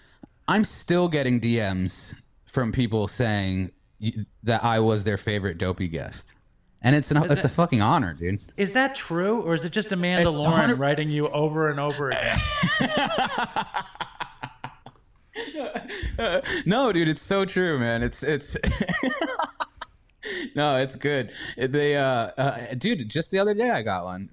I'm 0.47 0.63
still 0.63 1.07
getting 1.07 1.41
DMs 1.41 2.13
from 2.45 2.71
people 2.71 3.07
saying 3.07 3.71
that 4.43 4.63
I 4.63 4.79
was 4.79 5.03
their 5.03 5.17
favorite 5.17 5.57
dopey 5.57 5.87
guest, 5.87 6.35
and 6.81 6.95
it's 6.95 7.11
an, 7.11 7.29
it's 7.31 7.43
a 7.43 7.49
fucking 7.49 7.81
honor, 7.81 8.13
dude. 8.13 8.39
Is 8.55 8.73
that 8.73 8.95
true, 8.95 9.41
or 9.41 9.55
is 9.55 9.65
it 9.65 9.71
just 9.71 9.91
Amanda 9.91 10.29
It's 10.29 10.37
Lauren 10.37 10.51
100 10.51 10.79
writing 10.79 11.09
you 11.09 11.27
over 11.29 11.69
and 11.69 11.79
over 11.79 12.09
again? 12.09 12.39
no, 16.65 16.91
dude, 16.91 17.09
it's 17.09 17.21
so 17.21 17.45
true, 17.45 17.79
man. 17.79 18.03
It's 18.03 18.23
it's. 18.23 18.57
no, 20.55 20.77
it's 20.77 20.95
good. 20.95 21.31
They, 21.57 21.95
uh, 21.95 22.31
uh, 22.37 22.73
dude, 22.75 23.09
just 23.09 23.31
the 23.31 23.39
other 23.39 23.53
day 23.53 23.69
I 23.69 23.81
got 23.81 24.05
one. 24.05 24.29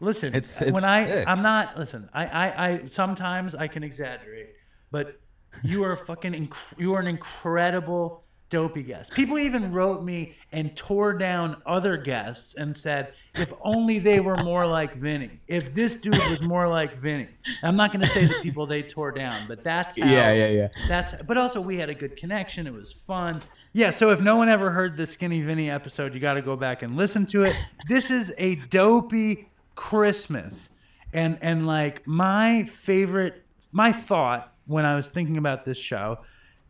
Listen, 0.00 0.28
It's- 0.34 0.60
it's 0.60 0.72
when 0.72 0.84
I 0.84 1.06
sick. 1.06 1.28
I'm 1.28 1.42
not 1.42 1.78
listen. 1.78 2.08
I, 2.12 2.26
I 2.26 2.68
I 2.68 2.86
sometimes 2.86 3.54
I 3.54 3.68
can 3.68 3.82
exaggerate, 3.84 4.50
but 4.90 5.20
you 5.62 5.84
are 5.84 5.92
a 5.92 5.96
fucking 5.96 6.32
inc- 6.32 6.78
you 6.78 6.94
are 6.94 7.00
an 7.00 7.06
incredible 7.06 8.23
dopey 8.54 8.84
guest. 8.84 9.12
People 9.12 9.36
even 9.36 9.72
wrote 9.72 10.04
me 10.04 10.36
and 10.52 10.76
tore 10.76 11.12
down 11.12 11.60
other 11.66 11.96
guests 11.96 12.54
and 12.54 12.76
said 12.76 13.12
if 13.34 13.52
only 13.62 13.98
they 13.98 14.20
were 14.20 14.36
more 14.44 14.64
like 14.64 14.94
Vinny. 14.94 15.40
If 15.48 15.74
this 15.74 15.96
dude 15.96 16.16
was 16.16 16.40
more 16.40 16.68
like 16.68 16.96
Vinny. 16.96 17.26
I'm 17.64 17.74
not 17.74 17.90
going 17.90 18.02
to 18.02 18.06
say 18.06 18.26
the 18.26 18.38
people 18.44 18.64
they 18.64 18.82
tore 18.82 19.10
down, 19.10 19.48
but 19.48 19.64
that's 19.64 19.98
how, 19.98 20.06
Yeah, 20.06 20.32
yeah, 20.32 20.48
yeah. 20.50 20.68
That's 20.86 21.20
but 21.22 21.36
also 21.36 21.60
we 21.60 21.78
had 21.78 21.90
a 21.90 21.96
good 21.96 22.16
connection. 22.16 22.68
It 22.68 22.72
was 22.72 22.92
fun. 22.92 23.42
Yeah, 23.72 23.90
so 23.90 24.10
if 24.10 24.20
no 24.20 24.36
one 24.36 24.48
ever 24.48 24.70
heard 24.70 24.96
the 24.96 25.04
Skinny 25.04 25.42
Vinny 25.42 25.68
episode, 25.68 26.14
you 26.14 26.20
got 26.20 26.34
to 26.34 26.42
go 26.42 26.54
back 26.54 26.82
and 26.82 26.96
listen 26.96 27.26
to 27.26 27.42
it. 27.42 27.56
This 27.88 28.12
is 28.12 28.32
a 28.38 28.54
dopey 28.54 29.48
Christmas. 29.74 30.70
And 31.12 31.38
and 31.42 31.66
like 31.66 32.06
my 32.06 32.62
favorite 32.64 33.42
my 33.72 33.90
thought 33.90 34.52
when 34.66 34.84
I 34.84 34.94
was 34.94 35.08
thinking 35.08 35.38
about 35.38 35.64
this 35.64 35.76
show 35.76 36.18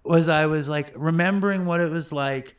was 0.05 0.29
I 0.29 0.47
was 0.47 0.69
like 0.69 0.93
remembering 0.95 1.67
what 1.67 1.81
it 1.81 1.91
was 1.91 2.13
like 2.13 2.57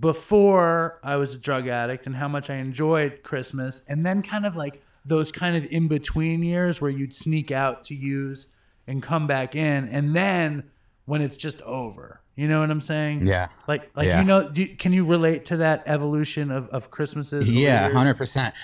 before 0.00 0.98
I 1.02 1.16
was 1.16 1.34
a 1.34 1.38
drug 1.38 1.68
addict 1.68 2.06
and 2.06 2.14
how 2.16 2.28
much 2.28 2.50
I 2.50 2.56
enjoyed 2.56 3.22
Christmas, 3.22 3.82
and 3.88 4.04
then 4.04 4.22
kind 4.22 4.44
of 4.46 4.56
like 4.56 4.82
those 5.04 5.32
kind 5.32 5.56
of 5.56 5.64
in 5.70 5.88
between 5.88 6.42
years 6.42 6.80
where 6.80 6.90
you'd 6.90 7.14
sneak 7.14 7.50
out 7.50 7.84
to 7.84 7.94
use 7.94 8.46
and 8.86 9.02
come 9.02 9.26
back 9.26 9.54
in, 9.54 9.88
and 9.88 10.14
then 10.14 10.64
when 11.04 11.22
it's 11.22 11.36
just 11.36 11.62
over. 11.62 12.20
You 12.36 12.46
know 12.46 12.60
what 12.60 12.70
I'm 12.70 12.80
saying? 12.80 13.26
Yeah. 13.26 13.48
Like, 13.66 13.90
like 13.96 14.06
Yeah. 14.06 14.20
you 14.20 14.24
know, 14.26 14.48
do, 14.48 14.76
can 14.76 14.92
you 14.92 15.04
relate 15.04 15.46
to 15.46 15.56
that 15.56 15.82
evolution 15.86 16.52
of, 16.52 16.68
of 16.68 16.90
Christmases? 16.90 17.50
Yeah, 17.50 17.90
hundred 17.90 18.14
percent. 18.14 18.54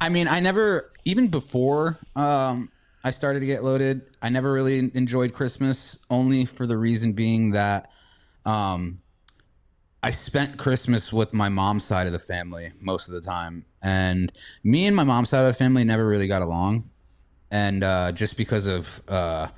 I 0.00 0.08
mean, 0.08 0.26
I 0.26 0.40
never 0.40 0.90
even 1.04 1.28
before 1.28 2.00
um, 2.16 2.68
I 3.04 3.10
started 3.10 3.40
to 3.40 3.46
get 3.46 3.64
loaded. 3.64 4.02
I 4.20 4.28
never 4.28 4.52
really 4.52 4.78
enjoyed 4.94 5.32
Christmas, 5.32 5.98
only 6.10 6.44
for 6.44 6.66
the 6.66 6.76
reason 6.78 7.12
being 7.12 7.50
that 7.50 7.90
um, 8.44 9.00
I 10.02 10.10
spent 10.10 10.56
Christmas 10.56 11.12
with 11.12 11.32
my 11.32 11.48
mom's 11.48 11.84
side 11.84 12.06
of 12.06 12.12
the 12.12 12.18
family 12.18 12.72
most 12.80 13.08
of 13.08 13.14
the 13.14 13.20
time, 13.20 13.64
and 13.82 14.32
me 14.64 14.86
and 14.86 14.94
my 14.96 15.04
mom's 15.04 15.30
side 15.30 15.40
of 15.40 15.46
the 15.48 15.54
family 15.54 15.84
never 15.84 16.06
really 16.06 16.26
got 16.28 16.42
along, 16.42 16.90
and 17.50 17.82
uh, 17.84 18.12
just 18.12 18.36
because 18.36 18.66
of 18.66 19.00
uh, 19.08 19.48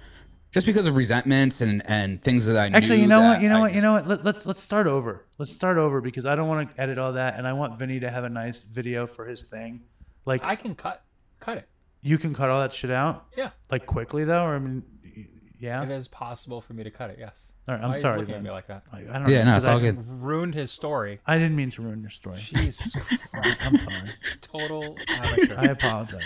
just 0.50 0.66
because 0.66 0.86
of 0.86 0.96
resentments 0.96 1.60
and 1.60 1.82
and 1.86 2.22
things 2.22 2.46
that 2.46 2.56
I 2.56 2.68
knew 2.68 2.76
Actually, 2.76 3.00
you 3.00 3.06
know 3.06 3.22
what? 3.22 3.40
You 3.42 3.48
know 3.48 3.56
I 3.56 3.60
what? 3.60 3.70
You 3.70 3.76
just- 3.76 3.84
know 3.84 3.92
what? 3.94 4.06
Let, 4.06 4.24
let's 4.24 4.46
let's 4.46 4.60
start 4.60 4.86
over. 4.86 5.24
Let's 5.38 5.52
start 5.52 5.78
over 5.78 6.00
because 6.00 6.26
I 6.26 6.34
don't 6.36 6.48
want 6.48 6.74
to 6.74 6.80
edit 6.80 6.98
all 6.98 7.12
that, 7.14 7.38
and 7.38 7.46
I 7.46 7.52
want 7.52 7.78
Vinny 7.78 8.00
to 8.00 8.10
have 8.10 8.24
a 8.24 8.28
nice 8.30 8.62
video 8.62 9.06
for 9.06 9.26
his 9.26 9.42
thing. 9.42 9.82
Like 10.26 10.44
I 10.44 10.56
can 10.56 10.74
cut 10.74 11.02
cut 11.40 11.58
it. 11.58 11.68
You 12.04 12.18
can 12.18 12.32
cut 12.34 12.48
all 12.50 12.60
that 12.60 12.72
shit 12.72 12.90
out. 12.92 13.26
Yeah. 13.36 13.50
Like 13.70 13.86
quickly 13.86 14.22
though, 14.24 14.44
or 14.44 14.54
I 14.54 14.58
mean, 14.60 14.82
y- 15.04 15.26
yeah. 15.58 15.82
It 15.82 15.90
is 15.90 16.06
possible 16.06 16.60
for 16.60 16.74
me 16.74 16.84
to 16.84 16.90
cut 16.90 17.10
it. 17.10 17.16
Yes. 17.18 17.50
All 17.66 17.74
right, 17.74 17.82
I'm 17.82 17.88
Why 17.88 17.94
are 17.94 17.96
you 17.96 18.00
sorry, 18.02 18.18
Looking 18.20 18.34
at 18.34 18.36
then. 18.36 18.44
me 18.44 18.50
like 18.50 18.66
that. 18.66 18.82
I, 18.92 18.98
I 18.98 19.00
don't 19.00 19.28
Yeah, 19.30 19.38
know, 19.38 19.44
no, 19.46 19.50
'cause 19.52 19.56
it's 19.62 19.66
all 19.66 19.78
I- 19.78 19.80
good. 19.80 20.06
Ruined 20.22 20.54
his 20.54 20.70
story. 20.70 21.18
I 21.26 21.38
didn't 21.38 21.56
mean 21.56 21.70
to 21.70 21.82
ruin 21.82 22.02
your 22.02 22.10
story. 22.10 22.36
Jesus 22.38 22.94
Christ. 23.30 23.56
I'm 23.66 23.78
sorry. 23.78 24.10
Total 24.42 24.96
amateur. 25.08 25.56
I 25.58 25.64
apologize. 25.72 26.22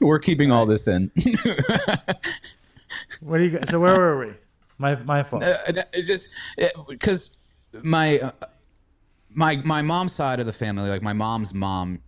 We're 0.00 0.18
keeping 0.18 0.50
all 0.50 0.66
this 0.66 0.88
in. 0.88 1.10
What 3.20 3.38
do 3.38 3.44
you? 3.44 3.50
got- 3.58 3.68
So 3.68 3.78
where 3.78 3.96
were 3.98 4.18
we? 4.26 4.32
My 4.78 4.96
my 4.96 5.22
fault. 5.22 5.44
Uh, 5.44 5.58
it's 5.92 6.08
just 6.08 6.30
because 6.88 7.36
my 7.82 8.18
uh, 8.18 8.32
my 9.30 9.56
my 9.56 9.80
mom's 9.82 10.12
side 10.12 10.40
of 10.40 10.46
the 10.46 10.52
family, 10.52 10.90
like 10.90 11.02
my 11.02 11.12
mom's 11.12 11.54
mom, 11.54 12.00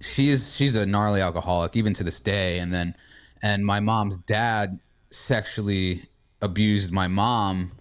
she's 0.00 0.54
she's 0.54 0.76
a 0.76 0.86
gnarly 0.86 1.20
alcoholic 1.20 1.76
even 1.76 1.94
to 1.94 2.04
this 2.04 2.20
day. 2.20 2.58
And 2.58 2.72
then 2.72 2.94
and 3.42 3.64
my 3.64 3.80
mom's 3.80 4.18
dad 4.18 4.78
sexually 5.10 6.08
abused 6.40 6.92
my 6.92 7.08
mom 7.08 7.72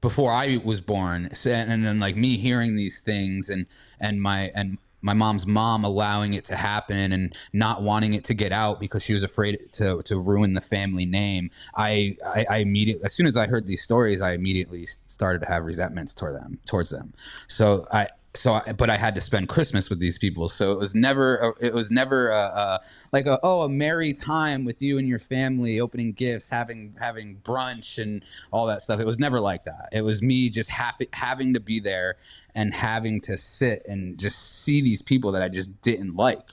before 0.00 0.32
I 0.32 0.60
was 0.64 0.80
born. 0.80 1.34
So, 1.34 1.50
and, 1.50 1.84
then 1.84 2.00
like 2.00 2.16
me 2.16 2.38
hearing 2.38 2.76
these 2.76 3.00
things 3.00 3.50
and 3.50 3.66
and 4.00 4.20
my 4.22 4.50
and 4.54 4.78
my 5.02 5.14
mom's 5.14 5.46
mom 5.46 5.82
allowing 5.84 6.34
it 6.34 6.44
to 6.44 6.56
happen 6.56 7.12
and 7.12 7.34
not 7.54 7.82
wanting 7.82 8.12
it 8.12 8.24
to 8.24 8.34
get 8.34 8.52
out 8.52 8.80
because 8.80 9.02
she 9.02 9.14
was 9.14 9.22
afraid 9.22 9.58
to 9.72 10.02
to 10.02 10.18
ruin 10.18 10.54
the 10.54 10.60
family 10.60 11.06
name. 11.06 11.50
I 11.74 12.16
I, 12.24 12.46
I 12.48 12.56
immediately 12.58 13.04
as 13.04 13.12
soon 13.12 13.26
as 13.26 13.36
I 13.36 13.46
heard 13.46 13.66
these 13.66 13.82
stories, 13.82 14.20
I 14.20 14.32
immediately 14.32 14.86
started 14.86 15.40
to 15.40 15.46
have 15.46 15.64
resentments 15.64 16.14
toward 16.14 16.36
them 16.36 16.58
towards 16.66 16.90
them. 16.90 17.14
So 17.46 17.86
I 17.90 18.08
so 18.34 18.54
I, 18.54 18.72
but 18.72 18.88
I 18.90 18.96
had 18.96 19.14
to 19.16 19.20
spend 19.20 19.48
Christmas 19.48 19.90
with 19.90 19.98
these 19.98 20.18
people. 20.18 20.48
So 20.48 20.72
it 20.72 20.78
was 20.78 20.94
never 20.94 21.36
a, 21.36 21.66
it 21.66 21.74
was 21.74 21.90
never 21.90 22.30
a, 22.30 22.38
a, 22.38 22.80
like 23.12 23.26
a 23.26 23.40
oh 23.42 23.62
a 23.62 23.68
merry 23.68 24.12
time 24.12 24.64
with 24.64 24.80
you 24.80 24.98
and 24.98 25.08
your 25.08 25.18
family, 25.18 25.80
opening 25.80 26.12
gifts, 26.12 26.48
having 26.48 26.94
having 27.00 27.40
brunch 27.42 28.00
and 28.00 28.24
all 28.52 28.66
that 28.66 28.82
stuff. 28.82 29.00
It 29.00 29.06
was 29.06 29.18
never 29.18 29.40
like 29.40 29.64
that. 29.64 29.88
It 29.92 30.02
was 30.02 30.22
me 30.22 30.48
just 30.48 30.70
have, 30.70 30.96
having 31.12 31.54
to 31.54 31.60
be 31.60 31.80
there 31.80 32.16
and 32.54 32.72
having 32.72 33.20
to 33.22 33.36
sit 33.36 33.82
and 33.88 34.18
just 34.18 34.62
see 34.62 34.80
these 34.80 35.02
people 35.02 35.32
that 35.32 35.42
I 35.42 35.48
just 35.48 35.80
didn't 35.82 36.14
like. 36.14 36.50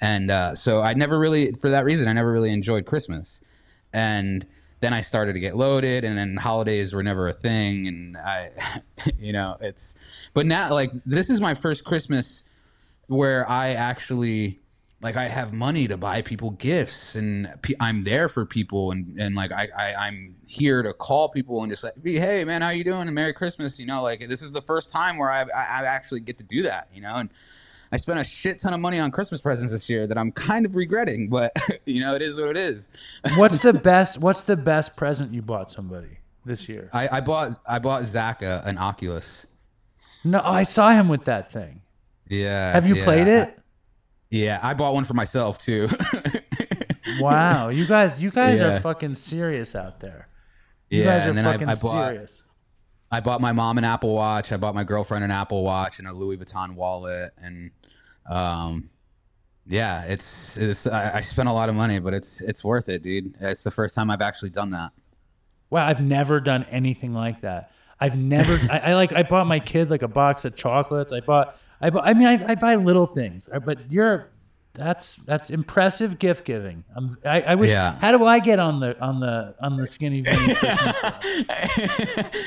And 0.00 0.30
uh, 0.30 0.54
so 0.54 0.82
I 0.82 0.94
never 0.94 1.18
really, 1.18 1.52
for 1.52 1.68
that 1.70 1.84
reason, 1.84 2.08
I 2.08 2.12
never 2.12 2.32
really 2.32 2.50
enjoyed 2.50 2.86
Christmas. 2.86 3.42
And 3.92 4.46
then 4.82 4.92
I 4.92 5.00
started 5.00 5.34
to 5.34 5.40
get 5.40 5.56
loaded, 5.56 6.04
and 6.04 6.18
then 6.18 6.36
holidays 6.36 6.92
were 6.92 7.04
never 7.04 7.28
a 7.28 7.32
thing. 7.32 7.86
And 7.86 8.16
I, 8.16 8.50
you 9.18 9.32
know, 9.32 9.56
it's, 9.60 9.94
but 10.34 10.44
now, 10.44 10.72
like, 10.72 10.90
this 11.06 11.30
is 11.30 11.40
my 11.40 11.54
first 11.54 11.84
Christmas 11.84 12.42
where 13.06 13.48
I 13.48 13.70
actually, 13.70 14.60
like, 15.00 15.16
I 15.16 15.28
have 15.28 15.52
money 15.52 15.86
to 15.86 15.96
buy 15.96 16.20
people 16.20 16.50
gifts, 16.50 17.14
and 17.14 17.54
I'm 17.78 18.02
there 18.02 18.28
for 18.28 18.44
people, 18.44 18.90
and, 18.90 19.18
and 19.20 19.36
like, 19.36 19.52
I, 19.52 19.68
I, 19.78 19.94
I'm 19.94 20.34
here 20.46 20.82
to 20.82 20.92
call 20.92 21.28
people 21.28 21.62
and 21.62 21.70
just 21.70 21.84
like, 21.84 22.02
be, 22.02 22.18
hey, 22.18 22.44
man, 22.44 22.60
how 22.60 22.70
you 22.70 22.82
doing? 22.82 23.02
And 23.02 23.14
Merry 23.14 23.32
Christmas. 23.32 23.78
You 23.78 23.86
know, 23.86 24.02
like, 24.02 24.28
this 24.28 24.42
is 24.42 24.50
the 24.50 24.62
first 24.62 24.90
time 24.90 25.16
where 25.16 25.30
I, 25.30 25.42
I 25.42 25.84
actually 25.86 26.20
get 26.20 26.38
to 26.38 26.44
do 26.44 26.62
that, 26.62 26.88
you 26.92 27.00
know, 27.00 27.14
and, 27.14 27.30
I 27.92 27.98
spent 27.98 28.18
a 28.18 28.24
shit 28.24 28.58
ton 28.58 28.72
of 28.72 28.80
money 28.80 28.98
on 28.98 29.10
Christmas 29.10 29.40
presents 29.40 29.72
this 29.72 29.88
year 29.88 30.06
that 30.06 30.16
I'm 30.16 30.32
kind 30.32 30.64
of 30.64 30.74
regretting, 30.74 31.28
but 31.28 31.52
you 31.84 32.00
know, 32.00 32.14
it 32.14 32.22
is 32.22 32.38
what 32.38 32.48
it 32.48 32.56
is. 32.56 32.90
What's 33.36 33.58
the 33.58 33.72
best? 33.72 34.18
What's 34.18 34.42
the 34.42 34.56
best 34.56 34.96
present 34.96 35.32
you 35.32 35.42
bought 35.42 35.70
somebody 35.70 36.18
this 36.44 36.68
year? 36.68 36.88
I, 36.92 37.18
I 37.18 37.20
bought 37.20 37.58
I 37.66 37.78
bought 37.78 38.04
Zach 38.04 38.42
a, 38.42 38.62
an 38.64 38.78
Oculus. 38.78 39.46
No, 40.24 40.40
oh, 40.42 40.50
I 40.52 40.62
saw 40.62 40.90
him 40.90 41.08
with 41.08 41.24
that 41.26 41.52
thing. 41.52 41.82
Yeah. 42.28 42.72
Have 42.72 42.86
you 42.86 42.96
yeah. 42.96 43.04
played 43.04 43.28
it? 43.28 43.58
Yeah, 44.30 44.58
I 44.62 44.72
bought 44.72 44.94
one 44.94 45.04
for 45.04 45.14
myself 45.14 45.58
too. 45.58 45.88
Wow, 47.20 47.68
you 47.68 47.86
guys, 47.86 48.22
you 48.22 48.30
guys 48.30 48.60
Yeah. 48.60 48.76
are 48.76 48.80
fucking 48.80 49.16
serious 49.16 49.74
out 49.74 50.00
there. 50.00 50.28
You 50.88 51.00
yeah, 51.00 51.04
guys 51.04 51.26
are 51.26 51.28
and 51.30 51.38
then 51.38 51.46
I, 51.46 51.52
fucking 51.52 51.68
I 51.68 51.74
bought 51.74 52.08
serious. 52.08 52.42
I 53.10 53.20
bought 53.20 53.40
my 53.40 53.52
mom 53.52 53.78
an 53.78 53.84
Apple 53.84 54.14
Watch. 54.14 54.52
I 54.52 54.56
bought 54.56 54.74
my 54.74 54.84
girlfriend 54.84 55.24
an 55.24 55.30
Apple 55.30 55.62
Watch 55.62 55.98
and 55.98 56.08
a 56.08 56.12
Louis 56.12 56.38
Vuitton 56.38 56.74
wallet, 56.74 57.32
and 57.38 57.70
um, 58.26 58.90
yeah, 59.66 60.04
it's 60.04 60.56
it's 60.56 60.86
I, 60.86 61.16
I 61.18 61.20
spent 61.20 61.48
a 61.48 61.52
lot 61.52 61.68
of 61.68 61.74
money, 61.74 61.98
but 61.98 62.14
it's 62.14 62.40
it's 62.40 62.64
worth 62.64 62.88
it, 62.88 63.02
dude. 63.02 63.34
It's 63.40 63.62
the 63.64 63.70
first 63.70 63.94
time 63.94 64.10
I've 64.10 64.20
actually 64.22 64.50
done 64.50 64.70
that. 64.70 64.90
Wow, 65.70 65.86
I've 65.86 66.02
never 66.02 66.40
done 66.40 66.64
anything 66.70 67.14
like 67.14 67.40
that. 67.42 67.70
I've 68.00 68.16
never. 68.16 68.58
I, 68.72 68.78
I 68.78 68.94
like. 68.94 69.12
I 69.12 69.22
bought 69.22 69.46
my 69.46 69.60
kid 69.60 69.90
like 69.90 70.02
a 70.02 70.08
box 70.08 70.44
of 70.44 70.56
chocolates. 70.56 71.12
I 71.12 71.20
bought. 71.20 71.56
I 71.80 71.90
bought. 71.90 72.06
I 72.06 72.14
mean, 72.14 72.26
I, 72.26 72.52
I 72.52 72.54
buy 72.56 72.74
little 72.74 73.06
things. 73.06 73.48
uh, 73.52 73.60
But 73.60 73.90
you're. 73.90 74.28
That's 74.74 75.16
that's 75.16 75.50
impressive 75.50 76.18
gift 76.18 76.46
giving. 76.46 76.82
I'm, 76.96 77.18
I, 77.26 77.42
I 77.42 77.54
wish. 77.56 77.68
Yeah. 77.70 77.94
How 77.98 78.16
do 78.16 78.24
I 78.24 78.38
get 78.38 78.58
on 78.58 78.80
the 78.80 78.98
on 79.00 79.20
the 79.20 79.54
on 79.60 79.76
the 79.76 79.86
skinny 79.86 80.22
Vinny 80.22 80.54
Christmas 80.54 80.98
club? 80.98 81.22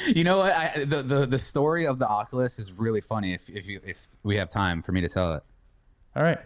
you 0.08 0.24
know 0.24 0.40
what? 0.40 0.52
I, 0.54 0.86
the, 0.86 1.04
the 1.04 1.26
the 1.28 1.38
story 1.38 1.86
of 1.86 2.00
the 2.00 2.08
Oculus 2.08 2.58
is 2.58 2.74
really 2.74 3.02
funny. 3.02 3.34
If 3.36 3.48
if 3.50 3.68
you 3.68 3.80
if 3.86 4.08
we 4.24 4.38
have 4.38 4.50
time 4.50 4.82
for 4.82 4.92
me 4.92 5.02
to 5.02 5.08
tell 5.08 5.36
it. 5.36 5.44
All 6.16 6.24
right. 6.24 6.40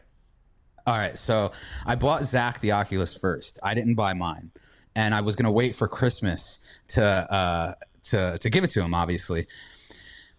All 0.87 0.95
right. 0.97 1.17
So 1.17 1.51
I 1.85 1.95
bought 1.95 2.23
Zach 2.25 2.59
the 2.61 2.71
Oculus 2.71 3.15
first. 3.17 3.59
I 3.63 3.73
didn't 3.73 3.95
buy 3.95 4.13
mine, 4.13 4.51
and 4.95 5.13
I 5.13 5.21
was 5.21 5.35
gonna 5.35 5.51
wait 5.51 5.75
for 5.75 5.87
Christmas 5.87 6.59
to 6.89 7.03
uh 7.05 7.73
to 8.05 8.37
to 8.39 8.49
give 8.49 8.63
it 8.63 8.69
to 8.71 8.81
him, 8.81 8.93
obviously. 8.93 9.47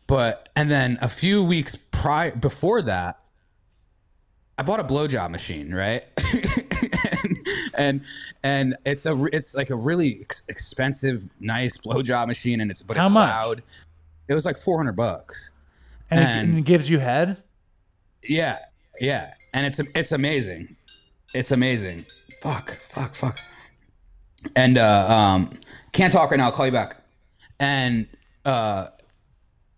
But 0.07 0.49
and 0.57 0.71
then 0.71 0.99
a 1.01 1.09
few 1.09 1.45
weeks 1.45 1.77
prior 1.77 2.35
before 2.35 2.83
that, 2.83 3.21
I 4.59 4.63
bought 4.63 4.81
a 4.81 4.85
blowjob 4.85 5.31
machine, 5.31 5.73
right? 5.73 6.03
and, 7.23 7.37
and 7.75 8.01
and 8.43 8.77
it's 8.85 9.07
a 9.07 9.25
it's 9.33 9.55
like 9.55 9.71
a 9.71 9.77
really 9.77 10.19
ex- 10.23 10.43
expensive, 10.49 11.25
nice 11.39 11.77
blowjob 11.77 12.27
machine, 12.27 12.61
and 12.61 12.71
it's 12.73 12.83
but 12.83 12.97
How 12.97 13.05
it's 13.05 13.13
much? 13.13 13.29
loud. 13.31 13.63
It 14.27 14.35
was 14.35 14.45
like 14.45 14.59
four 14.59 14.79
hundred 14.79 14.97
bucks. 14.97 15.53
And, 16.11 16.21
it, 16.21 16.25
and 16.25 16.59
it 16.59 16.65
gives 16.65 16.91
you 16.91 16.99
head. 16.99 17.41
Yeah, 18.23 18.59
yeah, 19.01 19.35
and 19.55 19.67
it's 19.67 19.81
it's 19.95 20.13
amazing. 20.13 20.77
It's 21.35 21.53
amazing. 21.53 22.07
Fuck, 22.43 22.79
fuck, 22.81 23.15
fuck. 23.15 23.39
And 24.57 24.79
uh, 24.79 25.07
um, 25.09 25.51
can't 25.93 26.13
talk 26.13 26.31
right 26.31 26.37
now. 26.37 26.47
I'll 26.47 26.53
call 26.53 26.67
you 26.67 26.73
back. 26.73 26.97
And 27.59 28.07
uh, 28.45 28.89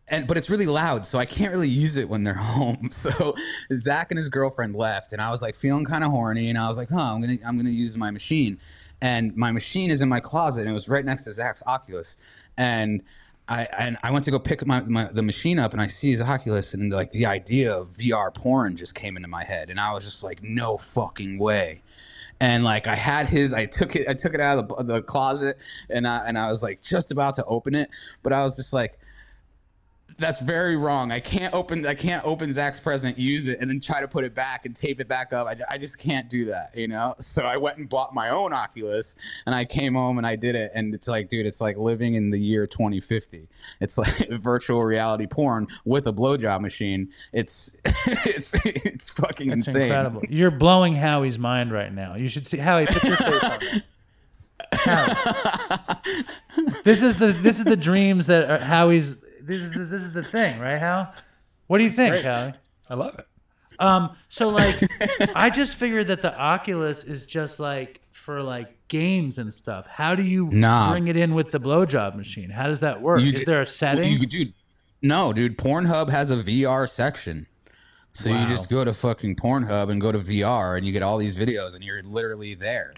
and 0.09 0.27
but 0.27 0.37
it's 0.37 0.51
really 0.51 0.67
loud, 0.67 1.07
so 1.07 1.19
I 1.19 1.25
can't 1.25 1.53
really 1.53 1.69
use 1.69 1.97
it 1.97 2.09
when 2.09 2.25
they're 2.25 2.35
home. 2.55 2.91
So 2.91 3.35
Zach 3.73 4.11
and 4.11 4.19
his 4.19 4.29
girlfriend 4.29 4.75
left, 4.75 5.13
and 5.13 5.23
I 5.23 5.31
was 5.31 5.41
like 5.43 5.55
feeling 5.57 5.85
kind 5.85 6.05
of 6.05 6.11
horny, 6.11 6.49
and 6.49 6.59
I 6.59 6.69
was 6.69 6.77
like, 6.77 6.91
huh, 6.91 7.15
I'm 7.15 7.21
gonna 7.21 7.39
I'm 7.45 7.57
gonna 7.57 7.71
use 7.71 7.97
my 7.97 8.11
machine, 8.11 8.59
and 9.01 9.35
my 9.37 9.53
machine 9.53 9.91
is 9.91 10.03
in 10.03 10.09
my 10.09 10.21
closet, 10.21 10.63
and 10.63 10.71
it 10.71 10.75
was 10.75 10.89
right 10.89 11.05
next 11.05 11.25
to 11.25 11.33
Zach's 11.33 11.63
Oculus, 11.67 12.17
and. 12.57 13.03
I, 13.49 13.69
and 13.77 13.97
I 14.03 14.11
went 14.13 14.25
to 14.27 14.31
go 14.31 14.39
pick 14.39 14.65
my, 14.67 14.81
my 14.81 15.11
the 15.13 15.23
machine 15.23 15.59
up 15.59 15.73
and 15.73 15.83
I 15.83 15.89
see 15.89 16.11
his 16.11 16.23
Oculus 16.23 16.75
and 16.75 16.93
like 16.93 17.11
the 17.11 17.27
idea 17.27 17.77
of 17.77 17.93
VR 17.97 18.33
porn 18.33 18.77
just 18.77 18.95
came 18.95 19.17
into 19.17 19.29
my 19.29 19.45
head 19.45 19.69
and 19.69 19.81
I 19.81 19.93
was 19.93 20.05
just 20.05 20.23
like 20.23 20.43
no 20.43 20.79
fucking 20.79 21.39
way. 21.39 21.83
And 22.41 22.65
like 22.65 22.87
I 22.87 22.97
had 22.97 23.27
his 23.27 23.53
I 23.53 23.67
took 23.67 23.97
it 23.97 24.09
I 24.09 24.15
took 24.15 24.35
it 24.35 24.41
out 24.41 24.59
of 24.59 24.69
the, 24.69 24.95
the 24.95 25.03
closet 25.03 25.59
and 25.91 26.07
I 26.07 26.27
and 26.27 26.39
I 26.39 26.49
was 26.49 26.63
like 26.63 26.83
just 26.83 27.11
about 27.11 27.35
to 27.35 27.45
open 27.45 27.75
it 27.75 27.91
but 28.23 28.33
I 28.33 28.43
was 28.43 28.57
just 28.57 28.73
like 28.73 28.99
That's 30.19 30.41
very 30.41 30.77
wrong. 30.77 31.11
I 31.11 31.21
can't 31.21 31.53
open. 31.55 31.85
I 31.87 31.95
can't 31.95 32.25
open 32.25 32.53
Zach's 32.53 32.79
present, 32.81 33.19
use 33.19 33.49
it, 33.49 33.59
and 33.61 33.69
then 33.71 33.81
try 33.81 34.01
to 34.01 34.09
put 34.09 34.25
it 34.25 34.35
back 34.35 34.67
and 34.67 34.75
tape 34.77 35.01
it 35.01 35.09
back 35.09 35.33
up. 35.33 35.47
I, 35.47 35.57
I 35.75 35.79
just 35.79 35.99
can't 35.99 36.29
do 36.29 36.45
that, 36.47 36.73
you 36.77 36.89
know. 36.89 37.15
So 37.19 37.43
I 37.45 37.57
went 37.57 37.79
and 37.79 37.89
bought 37.89 38.15
my 38.15 38.31
own 38.31 38.53
Oculus, 38.53 39.17
and 39.47 39.55
I 39.55 39.65
came 39.65 39.95
home 39.95 40.19
and 40.19 40.27
I 40.27 40.37
did 40.37 40.55
it. 40.55 40.71
And 40.75 40.95
it's 40.95 41.09
like, 41.09 41.29
dude, 41.29 41.47
it's 41.47 41.61
like 41.61 41.77
living 41.77 42.15
in 42.15 42.31
the 42.31 42.39
year 42.41 42.67
2050. 42.67 43.49
It's 43.81 43.99
like 43.99 44.29
virtual 44.31 44.85
reality 44.85 45.27
porn 45.27 45.67
with 45.85 46.07
a 46.07 46.13
blowjob 46.13 46.61
machine. 46.61 47.09
It's 47.33 47.77
it's 47.85 48.55
it's 48.65 49.11
fucking 49.11 49.51
It's 49.51 49.69
insane. 49.69 49.83
incredible. 49.85 50.23
You're 50.29 50.51
blowing 50.51 50.95
Howie's 50.95 51.39
mind 51.39 51.73
right 51.73 51.93
now. 51.93 52.15
You 52.17 52.29
should 52.29 52.47
see 52.47 52.59
Howie. 52.59 52.87
Put 52.87 53.05
your 53.05 53.17
face 53.17 53.43
on 53.45 53.59
it. 53.61 53.83
Howie. 54.73 56.25
This 56.85 57.03
is 57.03 57.17
the 57.19 57.33
this 57.33 57.59
is 57.59 57.65
the 57.65 57.77
dreams 57.77 58.27
that 58.27 58.51
are 58.51 58.59
Howie's. 58.59 59.17
This 59.43 59.63
is 59.63 59.73
the, 59.75 59.85
this 59.85 60.03
is 60.03 60.13
the 60.13 60.23
thing, 60.25 60.59
right, 60.61 60.79
How? 60.79 61.13
What 61.67 61.79
do 61.79 61.85
you 61.85 61.91
think, 61.91 62.13
Great. 62.13 62.25
Howie? 62.25 62.53
I 62.91 62.95
love 62.95 63.19
it. 63.19 63.27
Um, 63.79 64.17
so 64.29 64.49
like, 64.51 64.77
I 65.35 65.51
just 65.51 65.77
figured 65.77 66.09
that 66.09 66.23
the 66.23 66.37
Oculus 66.39 67.05
is 67.05 67.25
just 67.27 67.59
like 67.59 68.01
for 68.13 68.43
like 68.43 68.77
games 68.89 69.39
and 69.39 69.53
stuff. 69.53 69.87
How 69.87 70.15
do 70.15 70.23
you 70.23 70.49
Nah. 70.53 70.91
bring 70.91 71.09
it 71.09 71.17
in 71.17 71.35
with 71.35 71.51
the 71.51 71.59
blowjob 71.59 72.15
machine? 72.15 72.51
How 72.51 72.67
does 72.67 72.81
that 72.81 73.01
work? 73.01 73.21
You 73.23 73.33
is 73.33 73.41
ju- 73.41 73.45
there 73.47 73.63
a 73.63 73.67
setting? 73.67 74.13
You 74.13 74.19
could 74.19 74.29
do. 74.29 74.47
No, 75.01 75.33
dude. 75.33 75.57
Pornhub 75.59 76.11
has 76.11 76.31
a 76.31 76.37
VR 76.37 76.89
section. 76.89 77.47
So 78.13 78.31
Wow. 78.31 78.43
you 78.43 78.47
just 78.49 78.69
go 78.69 78.85
to 78.85 78.93
fucking 78.93 79.37
Pornhub 79.37 79.91
and 79.91 79.99
go 80.01 80.13
to 80.13 80.19
VR, 80.19 80.77
and 80.77 80.85
you 80.87 80.93
get 80.93 81.03
all 81.03 81.17
these 81.17 81.35
videos, 81.37 81.75
and 81.75 81.83
you're 81.83 82.03
literally 82.03 82.55
there. 82.55 82.93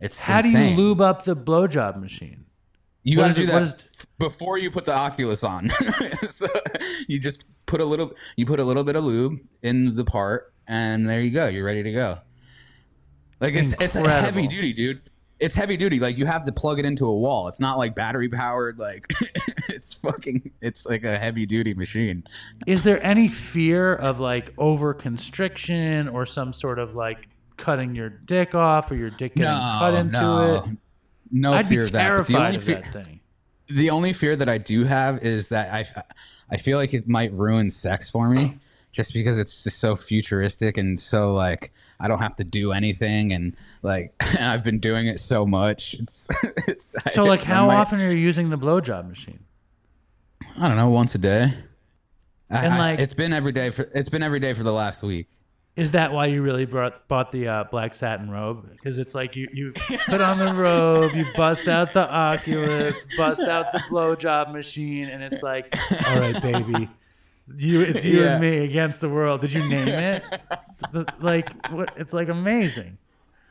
It's 0.00 0.26
How 0.26 0.42
do 0.42 0.48
you 0.50 0.76
lube 0.76 1.00
up 1.00 1.22
the 1.24 1.36
blowjob 1.36 2.00
machine? 2.00 2.45
You 3.06 3.16
got 3.16 3.28
to 3.28 3.34
do 3.34 3.44
it- 3.44 3.46
that 3.46 3.62
is- 3.62 3.86
before 4.18 4.58
you 4.58 4.70
put 4.70 4.84
the 4.84 4.94
Oculus 4.96 5.44
on. 5.44 5.70
so 6.26 6.46
you 7.06 7.18
just 7.20 7.64
put 7.66 7.80
a 7.80 7.84
little, 7.84 8.12
you 8.36 8.46
put 8.46 8.58
a 8.60 8.64
little 8.64 8.82
bit 8.84 8.96
of 8.96 9.04
lube 9.04 9.38
in 9.62 9.94
the 9.94 10.04
part, 10.04 10.52
and 10.66 11.08
there 11.08 11.20
you 11.20 11.30
go. 11.30 11.46
You're 11.46 11.64
ready 11.64 11.82
to 11.82 11.92
go. 11.92 12.18
Like 13.40 13.54
it's 13.54 13.72
it's 13.80 13.94
Incredible. 13.96 14.24
heavy 14.24 14.46
duty, 14.48 14.72
dude. 14.72 15.02
It's 15.38 15.54
heavy 15.54 15.76
duty. 15.76 16.00
Like 16.00 16.16
you 16.16 16.24
have 16.24 16.44
to 16.46 16.52
plug 16.52 16.78
it 16.78 16.86
into 16.86 17.04
a 17.06 17.14
wall. 17.14 17.48
It's 17.48 17.60
not 17.60 17.76
like 17.76 17.94
battery 17.94 18.28
powered. 18.30 18.78
Like 18.78 19.06
it's 19.68 19.92
fucking. 19.92 20.50
It's 20.62 20.86
like 20.86 21.04
a 21.04 21.18
heavy 21.18 21.44
duty 21.44 21.74
machine. 21.74 22.24
Is 22.66 22.82
there 22.82 23.02
any 23.04 23.28
fear 23.28 23.94
of 23.94 24.18
like 24.18 24.54
over 24.56 24.94
constriction 24.94 26.08
or 26.08 26.24
some 26.24 26.52
sort 26.54 26.78
of 26.78 26.94
like 26.94 27.28
cutting 27.58 27.94
your 27.94 28.08
dick 28.08 28.54
off 28.54 28.90
or 28.90 28.94
your 28.96 29.10
dick 29.10 29.34
getting 29.34 29.42
No, 29.50 29.76
cut 29.78 29.94
into 29.94 30.12
no. 30.20 30.54
it? 30.66 30.76
No 31.30 31.54
I'd 31.54 31.66
fear 31.66 31.82
of 31.82 31.92
that. 31.92 32.26
The 32.26 32.36
only 32.38 32.58
fear, 32.58 32.74
that 32.82 32.92
thing. 32.92 33.20
the 33.68 33.90
only 33.90 34.12
fear 34.12 34.36
that 34.36 34.48
I 34.48 34.58
do 34.58 34.84
have 34.84 35.24
is 35.24 35.48
that 35.50 35.72
I, 35.72 36.04
I 36.50 36.56
feel 36.56 36.78
like 36.78 36.94
it 36.94 37.08
might 37.08 37.32
ruin 37.32 37.70
sex 37.70 38.08
for 38.08 38.28
me, 38.30 38.58
just 38.92 39.12
because 39.12 39.38
it's 39.38 39.64
just 39.64 39.78
so 39.78 39.96
futuristic 39.96 40.76
and 40.78 40.98
so 41.00 41.34
like 41.34 41.72
I 41.98 42.08
don't 42.08 42.20
have 42.20 42.36
to 42.36 42.44
do 42.44 42.72
anything 42.72 43.32
and 43.32 43.56
like 43.82 44.12
I've 44.40 44.62
been 44.62 44.78
doing 44.78 45.06
it 45.06 45.18
so 45.20 45.44
much. 45.46 45.94
It's, 45.94 46.28
it's 46.68 46.94
So 47.14 47.24
I- 47.24 47.28
like, 47.28 47.42
how 47.42 47.66
might- 47.66 47.76
often 47.76 48.00
are 48.00 48.10
you 48.10 48.18
using 48.18 48.50
the 48.50 48.58
blowjob 48.58 49.08
machine? 49.08 49.40
I 50.58 50.68
don't 50.68 50.76
know, 50.76 50.90
once 50.90 51.14
a 51.14 51.18
day. 51.18 51.52
And, 52.50 52.74
I- 52.74 52.78
like- 52.78 52.98
it's 53.00 53.14
been 53.14 53.32
every 53.32 53.52
day 53.52 53.70
for 53.70 53.88
it's 53.94 54.08
been 54.08 54.22
every 54.22 54.40
day 54.40 54.54
for 54.54 54.62
the 54.62 54.72
last 54.72 55.02
week. 55.02 55.26
Is 55.76 55.90
that 55.90 56.10
why 56.10 56.26
you 56.26 56.40
really 56.40 56.64
brought, 56.64 57.06
bought 57.06 57.32
the 57.32 57.48
uh, 57.48 57.64
black 57.64 57.94
satin 57.94 58.30
robe? 58.30 58.70
Because 58.70 58.98
it's 58.98 59.14
like 59.14 59.36
you, 59.36 59.46
you 59.52 59.72
put 60.06 60.22
on 60.22 60.38
the 60.38 60.54
robe, 60.54 61.14
you 61.14 61.26
bust 61.36 61.68
out 61.68 61.92
the 61.92 62.10
Oculus, 62.10 63.04
bust 63.16 63.42
out 63.42 63.70
the 63.74 63.80
blowjob 63.90 64.52
machine, 64.52 65.04
and 65.04 65.22
it's 65.22 65.42
like, 65.42 65.76
all 66.08 66.18
right, 66.18 66.40
baby, 66.40 66.88
you 67.56 67.82
it's 67.82 68.06
you 68.06 68.22
Yeah. 68.22 68.32
and 68.32 68.40
me 68.40 68.64
against 68.64 69.02
the 69.02 69.10
world. 69.10 69.42
Did 69.42 69.52
you 69.52 69.68
name 69.68 69.88
it? 69.88 70.24
The- 70.92 71.06
like 71.20 71.68
what? 71.68 71.92
It's 71.96 72.12
like 72.14 72.28
amazing. 72.28 72.96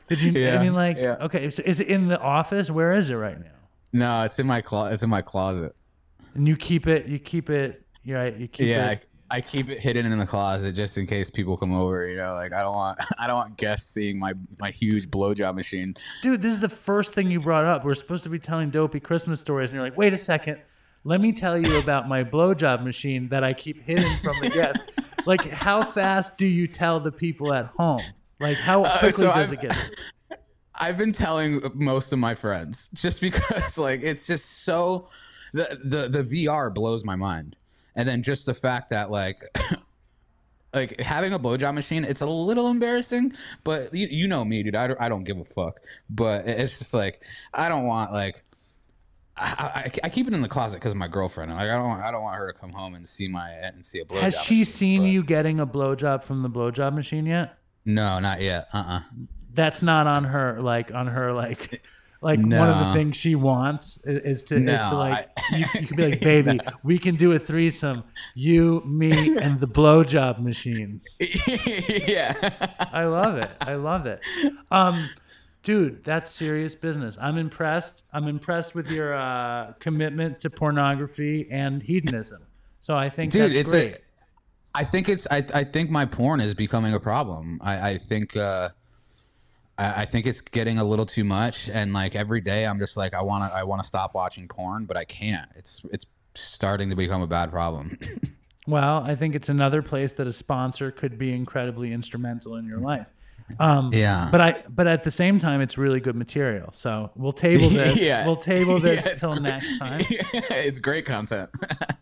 Did 0.08 0.20
you? 0.20 0.48
I 0.48 0.58
mean, 0.58 0.74
like, 0.74 0.96
yeah. 0.96 1.16
okay, 1.20 1.50
so 1.50 1.62
is 1.64 1.80
it 1.80 1.88
in 1.88 2.08
the 2.08 2.20
office? 2.20 2.70
Where 2.70 2.92
is 2.92 3.10
it 3.10 3.14
right 3.16 3.38
now? 3.38 3.50
No, 3.92 4.22
it's 4.22 4.38
in 4.38 4.46
my 4.46 4.60
clo- 4.60 4.86
it's 4.86 5.02
in 5.02 5.10
my 5.10 5.22
closet. 5.22 5.74
And 6.34 6.46
you 6.46 6.56
keep 6.56 6.86
it. 6.86 7.06
You 7.06 7.18
keep 7.18 7.50
it. 7.50 7.84
You're 8.04 8.18
right. 8.18 8.36
You 8.36 8.46
keep 8.48 8.66
yeah, 8.66 8.90
it. 8.90 9.06
I, 9.30 9.40
keep 9.40 9.68
it 9.68 9.80
hidden 9.80 10.10
in 10.10 10.18
the 10.18 10.26
closet 10.26 10.72
just 10.72 10.96
in 10.98 11.06
case 11.06 11.30
people 11.30 11.56
come 11.56 11.74
over. 11.74 12.08
You 12.08 12.16
know, 12.16 12.34
like 12.34 12.52
I 12.52 12.62
don't 12.62 12.74
want 12.74 12.98
I 13.18 13.26
don't 13.26 13.36
want 13.36 13.56
guests 13.56 13.90
seeing 13.92 14.18
my 14.18 14.34
my 14.58 14.70
huge 14.70 15.08
blowjob 15.10 15.54
machine. 15.54 15.94
Dude, 16.22 16.42
this 16.42 16.54
is 16.54 16.60
the 16.60 16.68
first 16.68 17.12
thing 17.14 17.30
you 17.30 17.40
brought 17.40 17.64
up. 17.64 17.84
We're 17.84 17.94
supposed 17.94 18.24
to 18.24 18.30
be 18.30 18.38
telling 18.38 18.70
dopey 18.70 19.00
Christmas 19.00 19.40
stories, 19.40 19.70
and 19.70 19.74
you're 19.76 19.84
like, 19.84 19.96
wait 19.96 20.12
a 20.12 20.18
second. 20.18 20.58
Let 21.04 21.20
me 21.20 21.32
tell 21.32 21.56
you 21.56 21.78
about 21.78 22.08
my 22.08 22.24
blowjob 22.24 22.82
machine 22.82 23.28
that 23.28 23.44
I 23.44 23.52
keep 23.52 23.80
hidden 23.82 24.16
from 24.24 24.34
the 24.40 24.50
guests. 24.50 24.82
like, 25.26 25.40
how 25.50 25.82
fast 25.84 26.36
do 26.36 26.48
you 26.48 26.66
tell 26.66 26.98
the 26.98 27.12
people 27.12 27.54
at 27.54 27.66
home? 27.78 28.00
Like, 28.40 28.56
how 28.56 28.82
Uh, 28.82 28.98
quickly 28.98 29.24
so 29.24 29.32
does 29.32 29.52
I've- 29.52 29.66
it 29.66 29.68
get? 29.68 29.90
I've 30.78 30.98
been 30.98 31.12
telling 31.12 31.62
most 31.74 32.12
of 32.12 32.18
my 32.18 32.34
friends 32.34 32.90
just 32.92 33.20
because 33.22 33.78
like 33.78 34.02
it's 34.02 34.26
just 34.26 34.64
so 34.64 35.08
the 35.54 35.80
the 35.82 36.08
the 36.08 36.22
VR 36.22 36.72
blows 36.74 37.02
my 37.04 37.16
mind. 37.16 37.56
And 37.96 38.08
then 38.08 38.22
just 38.22 38.46
the 38.46 38.54
fact 38.54 38.90
that 38.90 39.10
like 39.10 39.42
like 40.74 41.00
having 41.00 41.32
a 41.32 41.38
blowjob 41.38 41.74
machine, 41.74 42.04
it's 42.04 42.20
a 42.20 42.26
little 42.26 42.68
embarrassing, 42.68 43.32
but 43.64 43.92
you, 43.94 44.06
you 44.08 44.28
know 44.28 44.44
me, 44.44 44.62
dude. 44.62 44.76
I 44.76 44.86
don't, 44.86 45.00
I 45.00 45.08
don't 45.08 45.24
give 45.24 45.38
a 45.38 45.44
fuck. 45.44 45.80
But 46.08 46.46
it's 46.46 46.78
just 46.78 46.94
like 46.94 47.22
I 47.52 47.68
don't 47.68 47.84
want 47.84 48.12
like 48.12 48.42
I, 49.38 49.46
I, 49.46 49.90
I 50.04 50.08
keep 50.08 50.28
it 50.28 50.34
in 50.34 50.40
the 50.40 50.48
closet 50.48 50.76
because 50.76 50.92
of 50.92 50.98
my 50.98 51.08
girlfriend. 51.08 51.52
Like 51.52 51.68
I 51.70 51.74
don't 51.74 51.88
want, 51.88 52.02
I 52.02 52.10
don't 52.10 52.22
want 52.22 52.36
her 52.36 52.52
to 52.52 52.58
come 52.58 52.72
home 52.72 52.94
and 52.94 53.06
see 53.06 53.28
my 53.28 53.50
and 53.50 53.84
see 53.84 54.00
a 54.00 54.04
blowjob. 54.04 54.20
Has 54.20 54.40
she 54.40 54.64
seen 54.64 55.02
you 55.02 55.22
getting 55.22 55.60
a 55.60 55.66
blowjob 55.66 56.22
from 56.22 56.42
the 56.42 56.50
blowjob 56.50 56.94
machine 56.94 57.26
yet? 57.26 57.58
No, 57.84 58.18
not 58.18 58.40
yet. 58.40 58.68
Uh 58.72 58.84
uh 58.86 59.00
That's 59.52 59.82
not 59.82 60.06
on 60.06 60.24
her. 60.24 60.60
Like 60.60 60.92
on 60.92 61.06
her. 61.06 61.32
Like. 61.32 61.82
Like 62.26 62.40
one 62.40 62.68
of 62.68 62.78
the 62.86 62.92
things 62.98 63.16
she 63.16 63.34
wants 63.34 63.98
is, 64.04 64.18
is 64.32 64.42
to 64.48 64.56
is 64.56 64.82
to 64.90 64.96
like 64.96 65.28
I- 65.36 65.56
you, 65.56 65.64
you 65.80 65.86
can 65.86 65.96
be 65.96 66.10
like 66.10 66.20
baby 66.32 66.58
we 66.82 66.98
can 66.98 67.14
do 67.16 67.32
a 67.32 67.38
threesome 67.38 68.02
you 68.34 68.82
me 68.84 69.12
and 69.44 69.60
the 69.60 69.68
blowjob 69.78 70.34
machine 70.40 71.00
yeah. 71.20 72.32
I 72.92 73.04
love 73.04 73.36
it. 73.38 73.50
I 73.60 73.74
love 73.74 74.06
it. 74.06 74.20
Um, 74.70 75.08
dude, 75.62 76.04
that's 76.04 76.30
serious 76.32 76.74
business. 76.74 77.16
I'm 77.20 77.38
impressed. 77.38 78.02
I'm 78.12 78.26
impressed 78.28 78.74
with 78.74 78.90
your 78.90 79.14
uh, 79.14 79.72
commitment 79.78 80.40
to 80.40 80.50
pornography 80.50 81.48
and 81.50 81.82
hedonism. 81.82 82.42
So 82.80 82.96
I 82.96 83.08
think 83.10 83.32
dude 83.32 83.50
that's 83.52 83.58
it's 83.60 83.70
great. 83.70 83.94
a 83.94 83.98
i 84.74 84.84
think 84.84 85.08
it's 85.08 85.26
I, 85.30 85.38
I 85.54 85.64
think 85.64 85.90
my 85.90 86.04
porn 86.04 86.40
is 86.40 86.52
becoming 86.54 86.92
a 86.94 87.00
problem 87.00 87.58
i 87.62 87.90
i 87.92 87.98
think 87.98 88.36
uh 88.36 88.68
I, 89.78 90.02
I 90.02 90.04
think 90.04 90.26
it's 90.26 90.40
getting 90.40 90.78
a 90.78 90.84
little 90.84 91.06
too 91.06 91.24
much 91.24 91.68
and 91.68 91.92
like 91.92 92.14
every 92.14 92.40
day 92.40 92.64
i'm 92.66 92.78
just 92.78 92.96
like 92.96 93.14
i 93.14 93.22
want 93.22 93.50
to 93.50 93.56
i 93.56 93.62
want 93.62 93.82
to 93.82 93.88
stop 93.88 94.14
watching 94.14 94.48
porn 94.48 94.84
but 94.84 94.96
i 94.96 95.04
can't 95.04 95.48
it's 95.56 95.84
it's 95.92 96.06
starting 96.34 96.90
to 96.90 96.96
become 96.96 97.22
a 97.22 97.26
bad 97.26 97.50
problem 97.50 97.98
well, 98.66 99.02
I 99.04 99.14
think 99.14 99.34
it's 99.34 99.48
another 99.48 99.80
place 99.80 100.12
that 100.14 100.26
a 100.26 100.32
sponsor 100.32 100.90
could 100.90 101.18
be 101.18 101.32
incredibly 101.32 101.92
instrumental 101.92 102.56
in 102.56 102.66
your 102.66 102.78
life. 102.78 103.08
Um, 103.60 103.90
Yeah. 103.92 104.28
But 104.32 104.40
I, 104.40 104.64
but 104.68 104.88
at 104.88 105.04
the 105.04 105.10
same 105.12 105.38
time, 105.38 105.60
it's 105.60 105.78
really 105.78 106.00
good 106.00 106.16
material. 106.16 106.72
So 106.72 107.10
we'll 107.14 107.32
table 107.32 107.68
this. 107.80 107.96
Yeah. 107.96 108.26
We'll 108.26 108.36
table 108.36 108.80
this 108.80 109.06
Yeah, 109.06 109.14
till 109.14 109.32
great. 109.34 109.42
next 109.42 109.78
time. 109.78 110.00
it's 110.10 110.80
great 110.80 111.06
content 111.06 111.48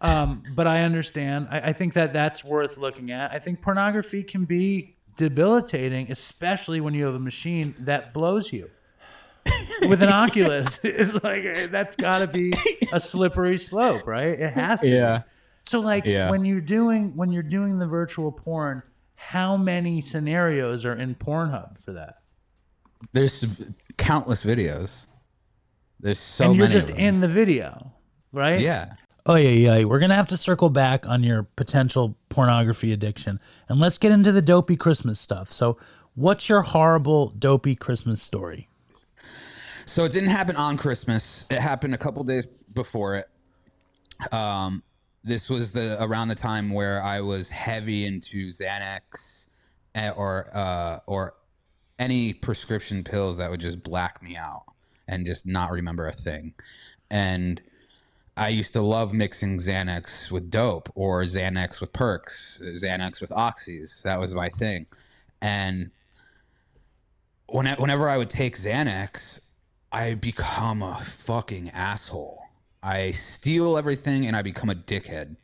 um, 0.01 0.42
but 0.55 0.66
I 0.66 0.82
understand. 0.82 1.48
I, 1.51 1.60
I 1.68 1.72
think 1.72 1.94
that 1.94 2.12
that's 2.12 2.44
worth 2.44 2.76
looking 2.76 3.10
at. 3.10 3.32
I 3.32 3.38
think 3.38 3.62
pornography 3.62 4.22
can 4.22 4.44
be 4.44 4.94
debilitating, 5.16 6.11
especially 6.11 6.81
when 6.81 6.95
you 6.95 7.05
have 7.07 7.15
a 7.15 7.19
machine 7.20 7.74
that 7.81 8.12
blows 8.15 8.53
you. 8.53 8.70
With 9.89 10.03
an 10.03 10.09
Oculus, 10.09 10.81
it's 10.85 11.12
like 11.23 11.45
eh, 11.45 11.66
that's 11.66 11.97
got 11.97 12.20
to 12.20 12.27
be 12.27 12.53
a 12.93 12.99
slippery 13.01 13.59
slope, 13.59 14.07
right? 14.07 14.28
It 14.41 14.53
has 14.55 14.81
to. 14.81 14.86
be. 14.86 14.93
Yeah. 14.93 15.23
So, 15.65 15.81
like 15.81 16.05
Yeah. 16.07 16.31
when 16.31 16.45
you're 16.47 16.61
doing 16.61 17.15
when 17.15 17.31
you're 17.31 17.43
doing 17.43 17.78
the 17.78 17.86
virtual 17.86 18.32
porn, 18.32 18.82
how 19.16 19.57
many 19.59 20.01
scenarios 20.01 20.86
are 20.86 20.95
in 20.95 21.15
Pornhub 21.15 21.78
for 21.78 21.93
that? 21.93 22.20
there's 23.12 23.45
countless 23.99 24.43
videos 24.47 25.07
there's 26.01 26.19
so 26.19 26.47
and 26.47 26.57
you're 26.57 26.65
many 26.65 26.73
just 26.73 26.89
of 26.89 26.97
them. 26.97 27.05
in 27.05 27.20
the 27.20 27.28
video, 27.28 27.93
right? 28.32 28.61
Yeah. 28.61 28.95
Oh 29.27 29.35
yeah, 29.35 29.51
yeah. 29.51 29.85
We're 29.85 29.99
gonna 29.99 30.15
have 30.15 30.28
to 30.28 30.39
circle 30.39 30.70
back 30.70 31.07
on 31.07 31.23
your 31.23 31.43
potential 31.57 32.16
pornography 32.35 32.93
addiction, 32.93 33.39
and 33.69 33.78
let's 33.78 33.97
get 33.97 34.11
into 34.11 34.32
the 34.32 34.43
dopey 34.43 34.77
Christmas 34.77 35.20
stuff. 35.20 35.52
So, 35.52 35.78
what's 36.15 36.48
your 36.48 36.62
horrible 36.62 37.31
dopey 37.31 37.77
Christmas 37.77 38.20
story? 38.20 38.69
So 39.86 40.05
it 40.05 40.12
didn't 40.12 40.31
happen 40.31 40.56
on 40.56 40.77
Christmas. 40.77 41.47
It 41.51 41.61
happened 41.61 41.94
a 41.94 41.98
couple 41.98 42.24
days 42.24 42.47
before 42.47 43.16
it. 43.16 44.32
Um, 44.32 44.82
this 45.23 45.48
was 45.48 45.73
the 45.73 46.02
around 46.02 46.28
the 46.28 46.35
time 46.35 46.70
where 46.70 47.02
I 47.02 47.20
was 47.20 47.51
heavy 47.51 48.05
into 48.05 48.48
Xanax 48.48 49.48
eh, 49.94 50.11
or 50.11 50.48
uh, 50.52 51.01
or 51.06 51.35
any 51.98 52.32
prescription 52.32 53.05
pills 53.05 53.36
that 53.36 53.51
would 53.51 53.61
just 53.61 53.82
black 53.82 54.23
me 54.23 54.36
out 54.36 54.65
and 55.06 55.24
just 55.24 55.47
not 55.47 55.70
remember 55.70 56.06
a 56.06 56.12
thing. 56.12 56.55
And 57.11 57.62
I 58.36 58.48
used 58.48 58.73
to 58.73 58.82
love 58.82 59.12
mixing 59.12 59.59
Xanax 59.59 60.31
with 60.31 60.51
dope 60.51 60.90
or 60.94 61.23
Xanax 61.23 61.81
with 61.81 61.93
perks, 61.93 62.61
Xanax 62.65 63.20
with 63.20 63.31
oxys. 63.31 64.02
That 64.02 64.19
was 64.19 64.35
my 64.35 64.48
thing. 64.48 64.86
And 65.40 65.90
when 67.47 67.66
I, 67.66 67.74
whenever 67.74 68.09
I 68.09 68.16
would 68.16 68.31
take 68.31 68.56
Xanax, 68.56 69.40
I 69.93 70.15
become 70.15 70.82
a 70.82 71.01
fucking 71.02 71.70
asshole. 71.70 72.43
I 72.82 73.12
steal 73.12 73.78
everything 73.78 74.27
and 74.27 74.35
I 74.36 74.43
become 74.43 74.69
a 74.69 74.74
dickhead. 74.74 75.36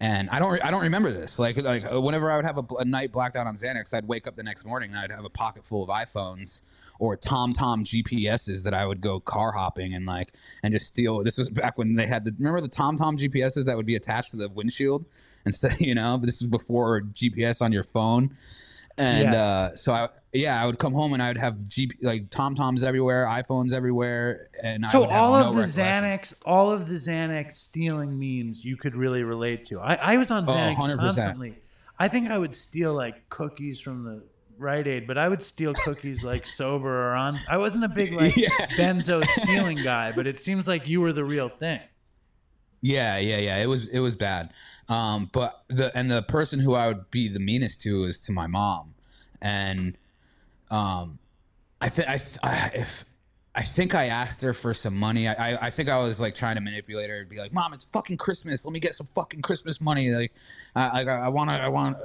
And 0.00 0.30
I 0.30 0.38
don't 0.38 0.52
re- 0.52 0.60
I 0.60 0.70
don't 0.70 0.82
remember 0.82 1.10
this. 1.10 1.40
Like 1.40 1.56
like 1.56 1.84
uh, 1.92 2.00
whenever 2.00 2.30
I 2.30 2.36
would 2.36 2.44
have 2.44 2.58
a, 2.58 2.64
a 2.78 2.84
night 2.84 3.10
blacked 3.10 3.34
out 3.34 3.48
on 3.48 3.56
Xanax, 3.56 3.92
I'd 3.92 4.06
wake 4.06 4.28
up 4.28 4.36
the 4.36 4.44
next 4.44 4.64
morning 4.64 4.90
and 4.90 4.98
I'd 5.00 5.10
have 5.10 5.24
a 5.24 5.30
pocket 5.30 5.66
full 5.66 5.82
of 5.82 5.88
iPhones 5.88 6.62
or 6.98 7.16
Tom 7.16 7.52
Tom 7.52 7.84
GPSs 7.84 8.64
that 8.64 8.74
I 8.74 8.84
would 8.86 9.00
go 9.00 9.20
car 9.20 9.52
hopping 9.52 9.94
and 9.94 10.04
like 10.06 10.32
and 10.62 10.72
just 10.72 10.86
steal. 10.86 11.22
This 11.22 11.38
was 11.38 11.48
back 11.50 11.78
when 11.78 11.94
they 11.94 12.06
had 12.06 12.24
the 12.24 12.34
remember 12.38 12.60
the 12.60 12.68
Tom 12.68 12.96
Tom 12.96 13.16
GPSs 13.16 13.64
that 13.66 13.76
would 13.76 13.86
be 13.86 13.96
attached 13.96 14.30
to 14.32 14.36
the 14.36 14.48
windshield 14.48 15.04
instead. 15.46 15.80
You 15.80 15.94
know, 15.94 16.18
this 16.22 16.42
is 16.42 16.48
before 16.48 17.02
GPS 17.02 17.62
on 17.62 17.72
your 17.72 17.84
phone. 17.84 18.36
And 18.96 19.32
Yes. 19.32 19.34
uh, 19.36 19.76
so 19.76 19.92
I 19.92 20.08
yeah 20.32 20.60
I 20.60 20.66
would 20.66 20.78
come 20.80 20.92
home 20.92 21.12
and 21.12 21.22
I 21.22 21.28
would 21.28 21.36
have 21.38 21.54
GP 21.68 22.02
like 22.02 22.30
Tom 22.30 22.56
Toms 22.56 22.82
everywhere, 22.82 23.26
iPhones 23.26 23.72
everywhere, 23.72 24.48
and 24.60 24.84
So 24.88 25.04
all 25.04 25.38
no 25.38 25.48
of 25.50 25.54
the 25.54 25.62
recollection. 25.62 25.84
Xanax, 26.34 26.34
all 26.44 26.72
of 26.72 26.88
the 26.88 26.96
Xanax 26.96 27.52
stealing 27.52 28.18
memes 28.18 28.64
you 28.64 28.76
could 28.76 28.96
really 28.96 29.22
relate 29.22 29.62
to. 29.64 29.78
I, 29.80 29.94
I 29.94 30.16
was 30.16 30.32
on 30.32 30.46
Oh, 30.48 30.52
Xanax 30.52 30.76
100%. 30.78 30.96
constantly. 30.96 31.54
I 32.00 32.08
think 32.08 32.28
I 32.30 32.38
would 32.38 32.56
steal 32.56 32.92
like 32.94 33.28
cookies 33.28 33.80
from 33.80 34.02
the 34.04 34.22
Rite 34.58 34.86
Aid, 34.86 35.06
but 35.06 35.16
I 35.18 35.28
would 35.28 35.42
steal 35.42 35.72
cookies 35.74 36.22
like 36.24 36.46
sober 36.46 37.08
or 37.10 37.14
on. 37.14 37.38
I 37.48 37.56
wasn't 37.56 37.84
a 37.84 37.88
big 37.88 38.12
like 38.20 38.36
Yeah. 38.36 38.48
benzo 38.76 39.24
stealing 39.42 39.78
guy, 39.82 40.12
but 40.12 40.26
it 40.26 40.40
seems 40.40 40.66
like 40.66 40.88
you 40.88 41.00
were 41.00 41.12
the 41.12 41.24
real 41.24 41.48
thing. 41.48 41.80
Yeah, 42.80 43.18
yeah, 43.18 43.38
yeah. 43.38 43.56
It 43.58 43.66
was 43.66 43.88
it 43.88 43.98
was 44.00 44.14
bad. 44.16 44.52
Um, 44.88 45.28
but 45.32 45.62
the 45.68 45.96
and 45.96 46.10
the 46.10 46.22
person 46.22 46.60
who 46.60 46.74
I 46.74 46.86
would 46.88 47.10
be 47.10 47.28
the 47.28 47.40
meanest 47.40 47.82
to 47.82 48.04
is 48.04 48.20
to 48.26 48.32
my 48.32 48.46
mom, 48.46 48.94
and 49.42 49.96
um, 50.70 51.18
I 51.80 51.88
think 51.88 52.08
I, 52.08 52.18
th- 52.18 52.38
I 52.42 52.70
if 52.74 53.04
I 53.54 53.62
think 53.62 53.94
I 53.96 54.06
asked 54.06 54.42
her 54.42 54.54
for 54.54 54.72
some 54.74 54.96
money. 54.96 55.26
I, 55.26 55.32
I 55.54 55.66
I 55.66 55.70
think 55.70 55.88
I 55.88 55.98
was 55.98 56.20
like 56.20 56.34
trying 56.36 56.54
to 56.54 56.60
manipulate 56.60 57.10
her 57.10 57.18
and 57.18 57.28
be 57.28 57.38
like, 57.38 57.52
"Mom, 57.52 57.72
it's 57.72 57.84
fucking 57.86 58.16
Christmas. 58.16 58.64
Let 58.64 58.72
me 58.72 58.78
get 58.80 58.94
some 58.94 59.06
fucking 59.08 59.42
Christmas 59.42 59.80
money." 59.80 60.10
Like, 60.10 60.32
I 60.76 61.02
I, 61.02 61.26
I 61.26 61.28
want 61.28 61.50
to 61.50 61.54
I 61.54 61.68
want. 61.68 61.96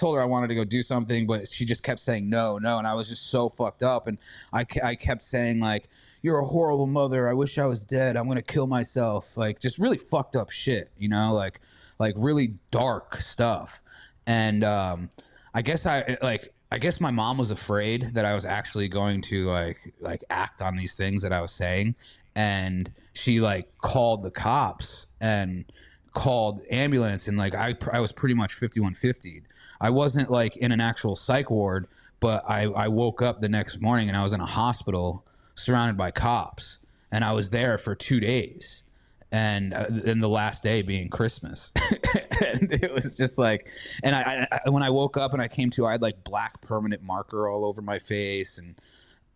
Told 0.00 0.16
her 0.16 0.22
I 0.22 0.24
wanted 0.24 0.48
to 0.48 0.54
go 0.54 0.64
do 0.64 0.82
something, 0.82 1.26
but 1.26 1.46
she 1.48 1.64
just 1.64 1.82
kept 1.82 2.00
saying 2.00 2.30
no, 2.30 2.58
no, 2.58 2.78
and 2.78 2.86
I 2.86 2.94
was 2.94 3.08
just 3.08 3.30
so 3.30 3.48
fucked 3.48 3.82
up, 3.82 4.06
and 4.06 4.18
I 4.52 4.64
I 4.82 4.94
kept 4.94 5.24
saying 5.24 5.60
like. 5.60 5.88
You're 6.22 6.40
a 6.40 6.44
horrible 6.44 6.86
mother. 6.86 7.30
I 7.30 7.32
wish 7.32 7.56
I 7.56 7.64
was 7.64 7.82
dead. 7.82 8.14
I'm 8.14 8.28
gonna 8.28 8.42
kill 8.42 8.66
myself. 8.66 9.38
Like 9.38 9.58
just 9.58 9.78
really 9.78 9.96
fucked 9.96 10.36
up 10.36 10.50
shit, 10.50 10.90
you 10.98 11.08
know, 11.08 11.32
like 11.32 11.62
like 11.98 12.12
really 12.14 12.56
dark 12.70 13.22
stuff. 13.22 13.80
And 14.26 14.62
um, 14.62 15.08
I 15.54 15.62
guess 15.62 15.86
I 15.86 16.18
like 16.20 16.52
I 16.70 16.78
guess 16.78 17.00
my 17.00 17.10
mom 17.10 17.38
was 17.38 17.50
afraid 17.50 18.14
that 18.14 18.24
I 18.24 18.34
was 18.34 18.44
actually 18.44 18.88
going 18.88 19.22
to 19.22 19.46
like 19.46 19.78
like 20.00 20.22
act 20.30 20.62
on 20.62 20.76
these 20.76 20.94
things 20.94 21.22
that 21.22 21.32
I 21.32 21.40
was 21.40 21.52
saying 21.52 21.94
and 22.34 22.92
she 23.12 23.40
like 23.40 23.76
called 23.78 24.22
the 24.22 24.30
cops 24.30 25.08
and 25.20 25.64
called 26.12 26.60
ambulance 26.70 27.26
and 27.28 27.36
like 27.36 27.54
I 27.54 27.76
I 27.92 28.00
was 28.00 28.12
pretty 28.12 28.34
much 28.34 28.52
5150. 28.52 29.42
I 29.80 29.90
wasn't 29.90 30.30
like 30.30 30.56
in 30.56 30.72
an 30.72 30.80
actual 30.80 31.16
psych 31.16 31.50
ward, 31.50 31.88
but 32.20 32.44
I 32.48 32.64
I 32.64 32.88
woke 32.88 33.22
up 33.22 33.40
the 33.40 33.48
next 33.48 33.80
morning 33.80 34.08
and 34.08 34.16
I 34.16 34.22
was 34.22 34.32
in 34.32 34.40
a 34.40 34.46
hospital 34.46 35.24
surrounded 35.54 35.96
by 35.96 36.10
cops 36.10 36.78
and 37.10 37.24
I 37.24 37.32
was 37.32 37.50
there 37.50 37.76
for 37.76 37.94
2 37.94 38.20
days 38.20 38.84
and 39.32 39.72
uh, 39.74 39.86
then 39.88 40.20
the 40.20 40.28
last 40.28 40.62
day 40.62 40.82
being 40.82 41.08
Christmas. 41.08 41.72
and 42.40 42.72
it 42.72 42.92
was 42.92 43.16
just 43.16 43.38
like, 43.38 43.66
and 44.02 44.14
I, 44.14 44.46
I, 44.50 44.70
when 44.70 44.82
I 44.82 44.90
woke 44.90 45.16
up 45.16 45.32
and 45.32 45.40
I 45.40 45.48
came 45.48 45.70
to, 45.70 45.86
I 45.86 45.92
had 45.92 46.02
like 46.02 46.24
black 46.24 46.60
permanent 46.60 47.02
marker 47.02 47.48
all 47.48 47.64
over 47.64 47.80
my 47.82 47.98
face, 47.98 48.58
and 48.58 48.80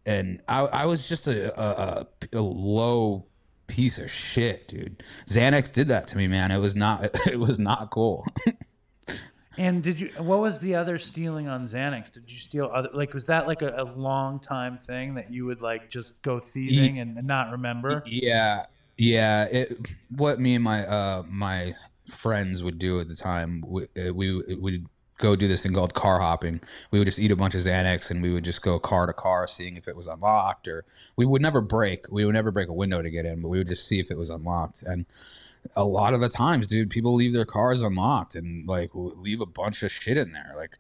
and 0.06 0.42
I, 0.48 0.60
I 0.60 0.86
was 0.86 1.08
just 1.08 1.28
a, 1.28 1.58
a, 1.60 2.06
a 2.32 2.40
low 2.40 3.26
piece 3.66 3.98
of 3.98 4.10
shit, 4.10 4.68
dude. 4.68 5.02
Xanax 5.26 5.72
did 5.72 5.88
that 5.88 6.08
to 6.08 6.18
me, 6.18 6.28
man. 6.28 6.50
It 6.50 6.58
was 6.58 6.76
not, 6.76 7.04
it 7.26 7.38
was 7.38 7.58
not 7.58 7.90
cool. 7.90 8.26
And 9.58 9.82
did 9.82 10.00
you? 10.00 10.10
What 10.18 10.40
was 10.40 10.60
the 10.60 10.74
other 10.74 10.98
stealing 10.98 11.48
on 11.48 11.66
Xanax? 11.66 12.12
Did 12.12 12.30
you 12.30 12.38
steal 12.38 12.70
other? 12.72 12.88
Like, 12.92 13.14
was 13.14 13.26
that 13.26 13.46
like 13.46 13.62
a, 13.62 13.74
a 13.76 13.84
long 13.84 14.40
time 14.40 14.78
thing 14.78 15.14
that 15.14 15.32
you 15.32 15.46
would 15.46 15.60
like 15.60 15.90
just 15.90 16.20
go 16.22 16.40
thieving 16.40 17.00
and, 17.00 17.26
not 17.26 17.50
remember? 17.50 18.02
Yeah, 18.06 18.66
yeah. 18.96 19.44
It, 19.44 19.78
what 20.10 20.40
me 20.40 20.54
and 20.54 20.64
my 20.64 20.86
uh 20.86 21.22
my 21.28 21.74
friends 22.08 22.62
would 22.62 22.78
do 22.78 23.00
at 23.00 23.08
the 23.08 23.14
time, 23.16 23.64
we 23.66 23.84
uh, 23.96 24.12
we 24.12 24.42
would 24.56 24.86
go 25.18 25.36
do 25.36 25.46
this 25.46 25.62
thing 25.62 25.72
called 25.72 25.94
car 25.94 26.18
hopping. 26.18 26.60
We 26.90 26.98
would 26.98 27.06
just 27.06 27.18
eat 27.18 27.30
a 27.30 27.36
bunch 27.36 27.54
of 27.54 27.62
Xanax 27.62 28.10
and 28.10 28.22
we 28.22 28.32
would 28.32 28.44
just 28.44 28.62
go 28.62 28.78
car 28.78 29.06
to 29.06 29.12
car, 29.12 29.46
seeing 29.46 29.76
if 29.76 29.86
it 29.86 29.96
was 29.96 30.08
unlocked, 30.08 30.66
or 30.68 30.84
we 31.16 31.24
would 31.24 31.40
never 31.40 31.60
break. 31.60 32.06
We 32.10 32.24
would 32.24 32.34
never 32.34 32.50
break 32.50 32.68
a 32.68 32.72
window 32.72 33.00
to 33.00 33.10
get 33.10 33.24
in, 33.24 33.40
but 33.40 33.48
we 33.48 33.58
would 33.58 33.68
just 33.68 33.86
see 33.86 34.00
if 34.00 34.10
it 34.10 34.18
was 34.18 34.30
unlocked. 34.30 34.82
And 34.82 35.06
a 35.76 35.84
lot 35.84 36.14
of 36.14 36.20
the 36.20 36.28
times, 36.28 36.66
dude, 36.66 36.90
people 36.90 37.14
leave 37.14 37.32
their 37.32 37.44
cars 37.44 37.82
unlocked 37.82 38.34
and 38.36 38.66
like 38.68 38.90
leave 38.94 39.40
a 39.40 39.46
bunch 39.46 39.82
of 39.82 39.90
shit 39.92 40.16
in 40.16 40.32
there, 40.32 40.52
like. 40.56 40.78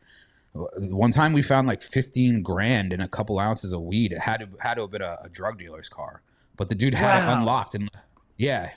One 0.76 1.10
time 1.10 1.32
we 1.32 1.42
found 1.42 1.66
like 1.66 1.82
15 1.82 2.42
grand 2.42 2.92
in 2.92 3.00
a 3.00 3.08
couple 3.08 3.40
ounces 3.40 3.72
of 3.72 3.80
weed. 3.80 4.12
It 4.12 4.20
had 4.20 4.38
to 4.38 4.48
had 4.60 4.74
to 4.74 4.82
have 4.82 4.90
been 4.92 5.02
a, 5.02 5.18
a 5.24 5.28
drug 5.28 5.58
dealer's 5.58 5.88
car, 5.88 6.22
but 6.56 6.68
the 6.68 6.76
dude 6.76 6.94
had 6.94 7.24
it 7.24 7.32
unlocked 7.36 7.74
and 7.74 7.90
yeah, 8.36 8.70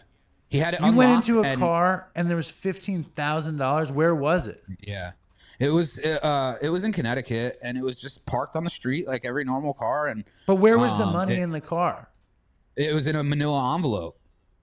he 0.50 0.58
had 0.58 0.74
it 0.74 0.80
You 0.80 0.88
unlocked. 0.88 0.98
went 0.98 1.28
into 1.28 1.42
a 1.42 1.52
and- 1.52 1.60
car 1.60 2.10
and 2.16 2.28
there 2.32 2.36
was 2.36 2.50
fifteen 2.50 3.04
thousand 3.04 3.58
dollars. 3.58 3.92
Where 3.92 4.16
was 4.16 4.48
it? 4.48 4.64
Yeah, 4.82 5.12
it 5.60 5.70
was 5.70 6.00
uh 6.04 6.58
it 6.64 6.70
was 6.70 6.84
in 6.84 6.94
Connecticut 6.94 7.60
and 7.62 7.78
it 7.78 7.84
was 7.84 8.02
just 8.02 8.26
parked 8.26 8.56
on 8.56 8.64
the 8.64 8.72
street 8.72 9.06
like 9.06 9.24
every 9.24 9.44
normal 9.44 9.76
car. 9.76 10.08
And 10.08 10.24
But 10.48 10.56
where 10.56 10.80
was 10.80 10.92
the 10.98 11.06
um, 11.06 11.14
money 11.14 11.36
it- 11.36 11.44
in 11.44 11.52
the 11.52 11.62
car? 11.62 12.10
It 12.76 12.92
was 12.92 13.06
in 13.06 13.16
a 13.16 13.24
Manila 13.24 13.76
envelope, 13.76 14.18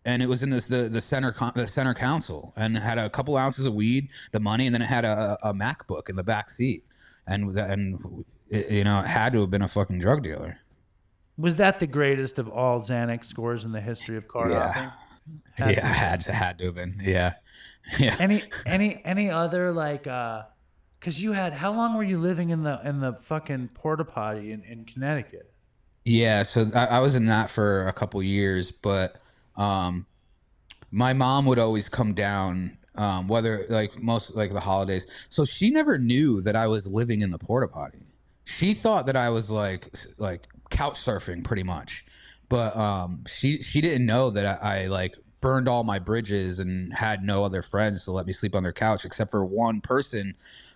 and 0.05 0.23
it 0.23 0.29
was 0.29 0.43
in 0.43 0.51
this 0.51 0.67
the 0.67 0.89
the 0.89 1.01
center 1.01 1.33
con- 1.33 1.53
the 1.55 1.67
center 1.67 1.95
console, 1.95 2.53
and 2.57 2.77
had 2.77 2.99
a 2.99 3.09
couple 3.11 3.37
ounces 3.37 3.67
of 3.67 3.75
weed, 3.75 4.09
the 4.33 4.41
money, 4.41 4.67
and 4.67 4.75
then 4.75 4.83
it 4.83 4.87
had 4.87 5.05
a, 5.05 5.39
a 5.43 5.53
MacBook 5.55 6.09
in 6.09 6.17
the 6.17 6.23
back 6.25 6.51
seat, 6.51 6.85
and 7.27 7.57
and 7.59 8.25
it, 8.51 8.71
you 8.71 8.85
know 8.85 9.01
it 9.01 9.07
had 9.07 9.33
to 9.33 9.41
have 9.41 9.51
been 9.51 9.63
a 9.63 9.69
fucking 9.69 9.99
drug 9.99 10.23
dealer. 10.23 10.59
Was 11.37 11.57
that 11.57 11.81
the 11.81 11.87
greatest 11.87 12.39
of 12.39 12.49
all 12.49 12.81
Xanax 12.81 13.25
scores 13.25 13.65
in 13.65 13.73
the 13.73 13.81
history 13.81 14.17
of 14.17 14.29
car 14.29 14.51
Yeah. 14.51 14.73
hopping? 14.73 14.91
yeah, 15.59 15.67
Had 15.67 15.75
to. 15.75 15.87
had 15.87 16.21
to 16.21 16.33
had 16.33 16.59
to 16.59 16.65
have 16.67 16.75
been. 16.75 17.01
Yeah, 17.03 17.35
yeah. 17.99 18.17
Any 18.21 18.43
any 18.67 19.01
any 19.05 19.31
other 19.31 19.73
like 19.73 20.07
uh 20.07 20.43
because 21.01 21.21
you 21.23 21.33
had 21.33 21.53
how 21.55 21.73
long 21.73 21.97
were 21.97 22.05
you 22.05 22.19
living 22.19 22.51
in 22.51 22.63
the 22.63 22.81
in 22.85 23.01
the 23.01 23.15
fucking 23.15 23.69
porta 23.75 24.05
potty 24.05 24.53
in, 24.53 24.63
in 24.65 24.85
Connecticut? 24.85 25.51
Yeah, 26.05 26.43
so 26.43 26.71
I, 26.75 26.85
I 26.87 26.99
was 27.01 27.15
in 27.17 27.25
that 27.27 27.49
for 27.51 27.89
a 27.89 27.93
couple 27.93 28.23
years, 28.23 28.71
but 28.71 29.17
um, 29.57 30.07
my 30.91 31.13
mom 31.13 31.47
would 31.47 31.59
always 31.59 31.89
come 31.89 32.15
down, 32.15 32.79
um, 32.95 33.29
whether 33.29 33.67
like 33.69 34.01
most 34.03 34.37
like 34.37 34.53
the 34.53 34.61
holidays. 34.61 35.07
So 35.29 35.45
she 35.45 35.71
never 35.71 35.99
knew 35.99 36.41
that 36.43 36.57
I 36.57 36.67
was 36.67 36.87
living 36.91 37.21
in 37.21 37.31
the 37.31 37.39
porta 37.39 37.69
potty. 37.69 37.99
She 38.45 38.75
thought 38.75 39.07
that 39.07 39.17
I 39.17 39.31
was 39.31 39.51
like 39.51 39.95
like 40.19 40.47
couch 40.71 40.95
surfing 40.95 41.45
pretty 41.45 41.63
much, 41.63 42.05
but 42.49 42.77
um, 42.77 43.25
she 43.27 43.63
she 43.63 43.81
didn't 43.81 44.07
know 44.07 44.31
that 44.31 44.63
I, 44.63 44.85
I 44.85 44.87
like 44.87 45.17
burned 45.41 45.69
all 45.69 45.85
my 45.85 45.99
bridges 45.99 46.59
and 46.59 46.95
had 46.95 47.23
no 47.23 47.45
other 47.45 47.61
friends 47.61 48.05
to 48.05 48.11
let 48.13 48.27
me 48.27 48.33
sleep 48.33 48.55
on 48.55 48.63
their 48.63 48.73
couch 48.73 49.05
except 49.05 49.31
for 49.31 49.45
one 49.45 49.81
person 49.81 50.35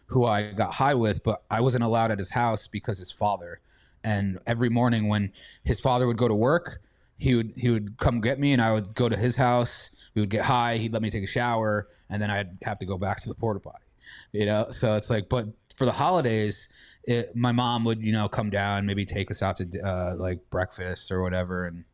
who 0.08 0.24
I 0.24 0.52
got 0.52 0.74
high 0.74 0.94
with, 0.94 1.22
but 1.22 1.42
I 1.50 1.60
wasn't 1.60 1.84
allowed 1.84 2.10
at 2.10 2.18
his 2.18 2.30
house 2.30 2.66
because 2.66 2.98
his 2.98 3.12
father. 3.12 3.60
And 4.02 4.38
every 4.46 4.68
morning 4.68 5.08
when 5.08 5.32
his 5.64 5.80
father 5.80 6.06
would 6.06 6.16
go 6.16 6.28
to 6.28 6.34
work, 6.34 6.80
he 7.18 7.34
would 7.34 7.52
he 7.56 7.70
would 7.70 7.98
come 7.98 8.20
get 8.20 8.38
me, 8.38 8.52
and 8.52 8.62
I 8.62 8.72
would 8.72 8.94
go 8.94 9.08
to 9.08 9.16
his 9.16 9.36
house. 9.36 9.90
We 10.14 10.22
would 10.22 10.30
get 10.30 10.44
high. 10.44 10.76
He'd 10.76 10.92
let 10.92 11.02
me 11.02 11.10
take 11.10 11.24
a 11.24 11.28
shower, 11.28 11.88
and 12.08 12.22
then 12.22 12.30
I'd 12.30 12.58
have 12.62 12.78
to 12.78 12.86
go 12.86 12.96
back 12.96 13.20
to 13.22 13.28
the 13.28 13.34
porta 13.34 13.60
potty. 13.60 13.84
You 14.32 14.46
know, 14.46 14.68
so 14.70 14.96
it's 14.96 15.10
like, 15.10 15.28
but 15.28 15.46
for 15.76 15.84
the 15.84 15.92
holidays, 15.92 16.68
it, 17.04 17.34
my 17.34 17.52
mom 17.52 17.84
would 17.84 18.02
you 18.02 18.12
know 18.12 18.28
come 18.28 18.50
down, 18.50 18.86
maybe 18.86 19.04
take 19.04 19.30
us 19.30 19.42
out 19.42 19.56
to 19.56 19.80
uh, 19.80 20.14
like 20.16 20.48
breakfast 20.50 21.10
or 21.10 21.22
whatever, 21.22 21.66
and 21.66 21.84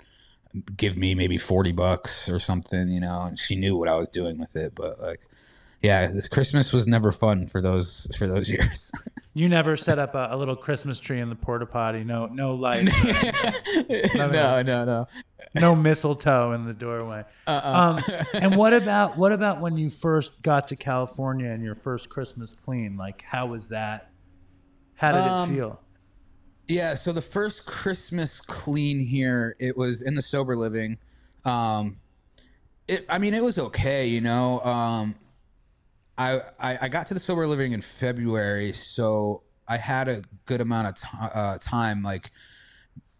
give 0.76 0.96
me 0.96 1.14
maybe 1.14 1.38
40 1.38 1.72
bucks 1.72 2.28
or 2.28 2.38
something, 2.38 2.88
you 2.88 3.00
know, 3.00 3.22
and 3.22 3.38
she 3.38 3.56
knew 3.56 3.76
what 3.76 3.88
I 3.88 3.96
was 3.96 4.08
doing 4.08 4.38
with 4.38 4.54
it. 4.54 4.74
But 4.74 5.00
like, 5.00 5.20
yeah, 5.84 6.06
this 6.06 6.26
Christmas 6.26 6.72
was 6.72 6.86
never 6.88 7.12
fun 7.12 7.46
for 7.46 7.60
those, 7.60 8.08
for 8.16 8.26
those 8.26 8.48
years. 8.50 8.90
You 9.34 9.48
never 9.50 9.76
set 9.76 9.98
up 9.98 10.14
a, 10.14 10.28
a 10.30 10.36
little 10.36 10.56
Christmas 10.56 10.98
tree 10.98 11.20
in 11.20 11.28
the 11.28 11.34
porta 11.34 11.66
potty. 11.66 12.04
No 12.04 12.26
no 12.26 12.54
lights. 12.54 12.92
no, 14.14 14.62
no, 14.62 14.62
no. 14.62 15.06
no 15.54 15.74
mistletoe 15.74 16.52
in 16.52 16.64
the 16.64 16.72
doorway. 16.72 17.24
Uh-uh. 17.46 18.00
Um, 18.00 18.22
and 18.32 18.56
what 18.56 18.72
about 18.82 19.18
what 19.18 19.32
about 19.32 19.60
when 19.60 19.76
you 19.76 19.90
first 19.90 20.40
got 20.40 20.68
to 20.68 20.76
California 20.76 21.50
and 21.50 21.62
your 21.62 21.74
first 21.74 22.08
Christmas 22.08 22.54
clean? 22.54 22.96
Like, 22.96 23.22
how 23.22 23.46
was 23.46 23.68
that? 23.68 24.10
How 24.94 25.12
did 25.12 25.18
Um, 25.20 25.50
it 25.50 25.54
feel? 25.54 25.80
Yeah, 26.66 26.94
so 26.94 27.12
the 27.12 27.20
first 27.20 27.66
Christmas 27.66 28.40
clean 28.40 28.98
here, 28.98 29.54
it 29.58 29.76
was 29.76 30.00
in 30.00 30.14
the 30.14 30.22
sober 30.22 30.56
living. 30.56 30.96
Um, 31.44 31.98
it, 32.88 33.04
I 33.08 33.18
mean, 33.18 33.34
it 33.34 33.44
was 33.44 33.58
okay, 33.58 34.06
you 34.06 34.22
know. 34.22 34.60
Um, 34.60 35.14
I, 36.16 36.40
I 36.60 36.78
I 36.82 36.88
got 36.88 37.06
to 37.08 37.14
the 37.14 37.20
sober 37.20 37.46
living 37.46 37.72
in 37.72 37.80
February, 37.80 38.72
so 38.72 39.42
I 39.66 39.76
had 39.76 40.08
a 40.08 40.22
good 40.46 40.60
amount 40.60 40.88
of 40.88 40.94
t- 40.94 41.08
uh, 41.34 41.58
time, 41.58 42.02
like 42.02 42.30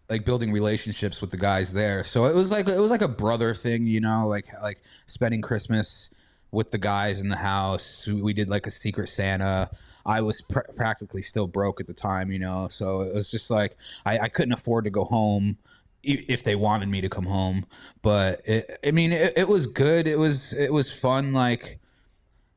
like 0.08 0.24
building 0.24 0.52
relationships 0.52 1.20
with 1.20 1.30
the 1.30 1.36
guys 1.36 1.72
there. 1.72 2.04
So 2.04 2.26
it 2.26 2.34
was 2.34 2.52
like 2.52 2.68
it 2.68 2.78
was 2.78 2.90
like 2.90 3.02
a 3.02 3.08
brother 3.08 3.54
thing, 3.54 3.86
you 3.86 4.00
know, 4.00 4.26
like 4.26 4.46
like 4.62 4.82
spending 5.06 5.40
Christmas 5.40 6.10
with 6.50 6.70
the 6.70 6.78
guys 6.78 7.20
in 7.20 7.28
the 7.28 7.36
house. 7.36 8.06
We, 8.06 8.32
did 8.32 8.48
like 8.48 8.66
a 8.66 8.70
secret 8.70 9.08
Santa. 9.08 9.70
I 10.06 10.20
was 10.20 10.40
pr- 10.42 10.60
practically 10.76 11.22
still 11.22 11.48
broke 11.48 11.80
at 11.80 11.86
the 11.86 11.94
time, 11.94 12.30
you 12.30 12.38
know, 12.38 12.68
so 12.68 13.00
it 13.00 13.12
was 13.12 13.30
just 13.30 13.50
like 13.50 13.76
I, 14.04 14.18
I 14.20 14.28
couldn't 14.28 14.52
afford 14.52 14.84
to 14.84 14.90
go 14.90 15.04
home 15.04 15.58
if 16.02 16.44
they 16.44 16.54
wanted 16.54 16.90
me 16.90 17.00
to 17.00 17.08
come 17.08 17.24
home. 17.24 17.64
But 18.02 18.42
it, 18.46 18.78
I 18.86 18.90
mean, 18.90 19.10
it, 19.10 19.32
it 19.36 19.48
was 19.48 19.66
good. 19.66 20.06
It 20.06 20.18
was 20.18 20.52
it 20.52 20.72
was 20.72 20.92
fun, 20.92 21.32
like 21.32 21.80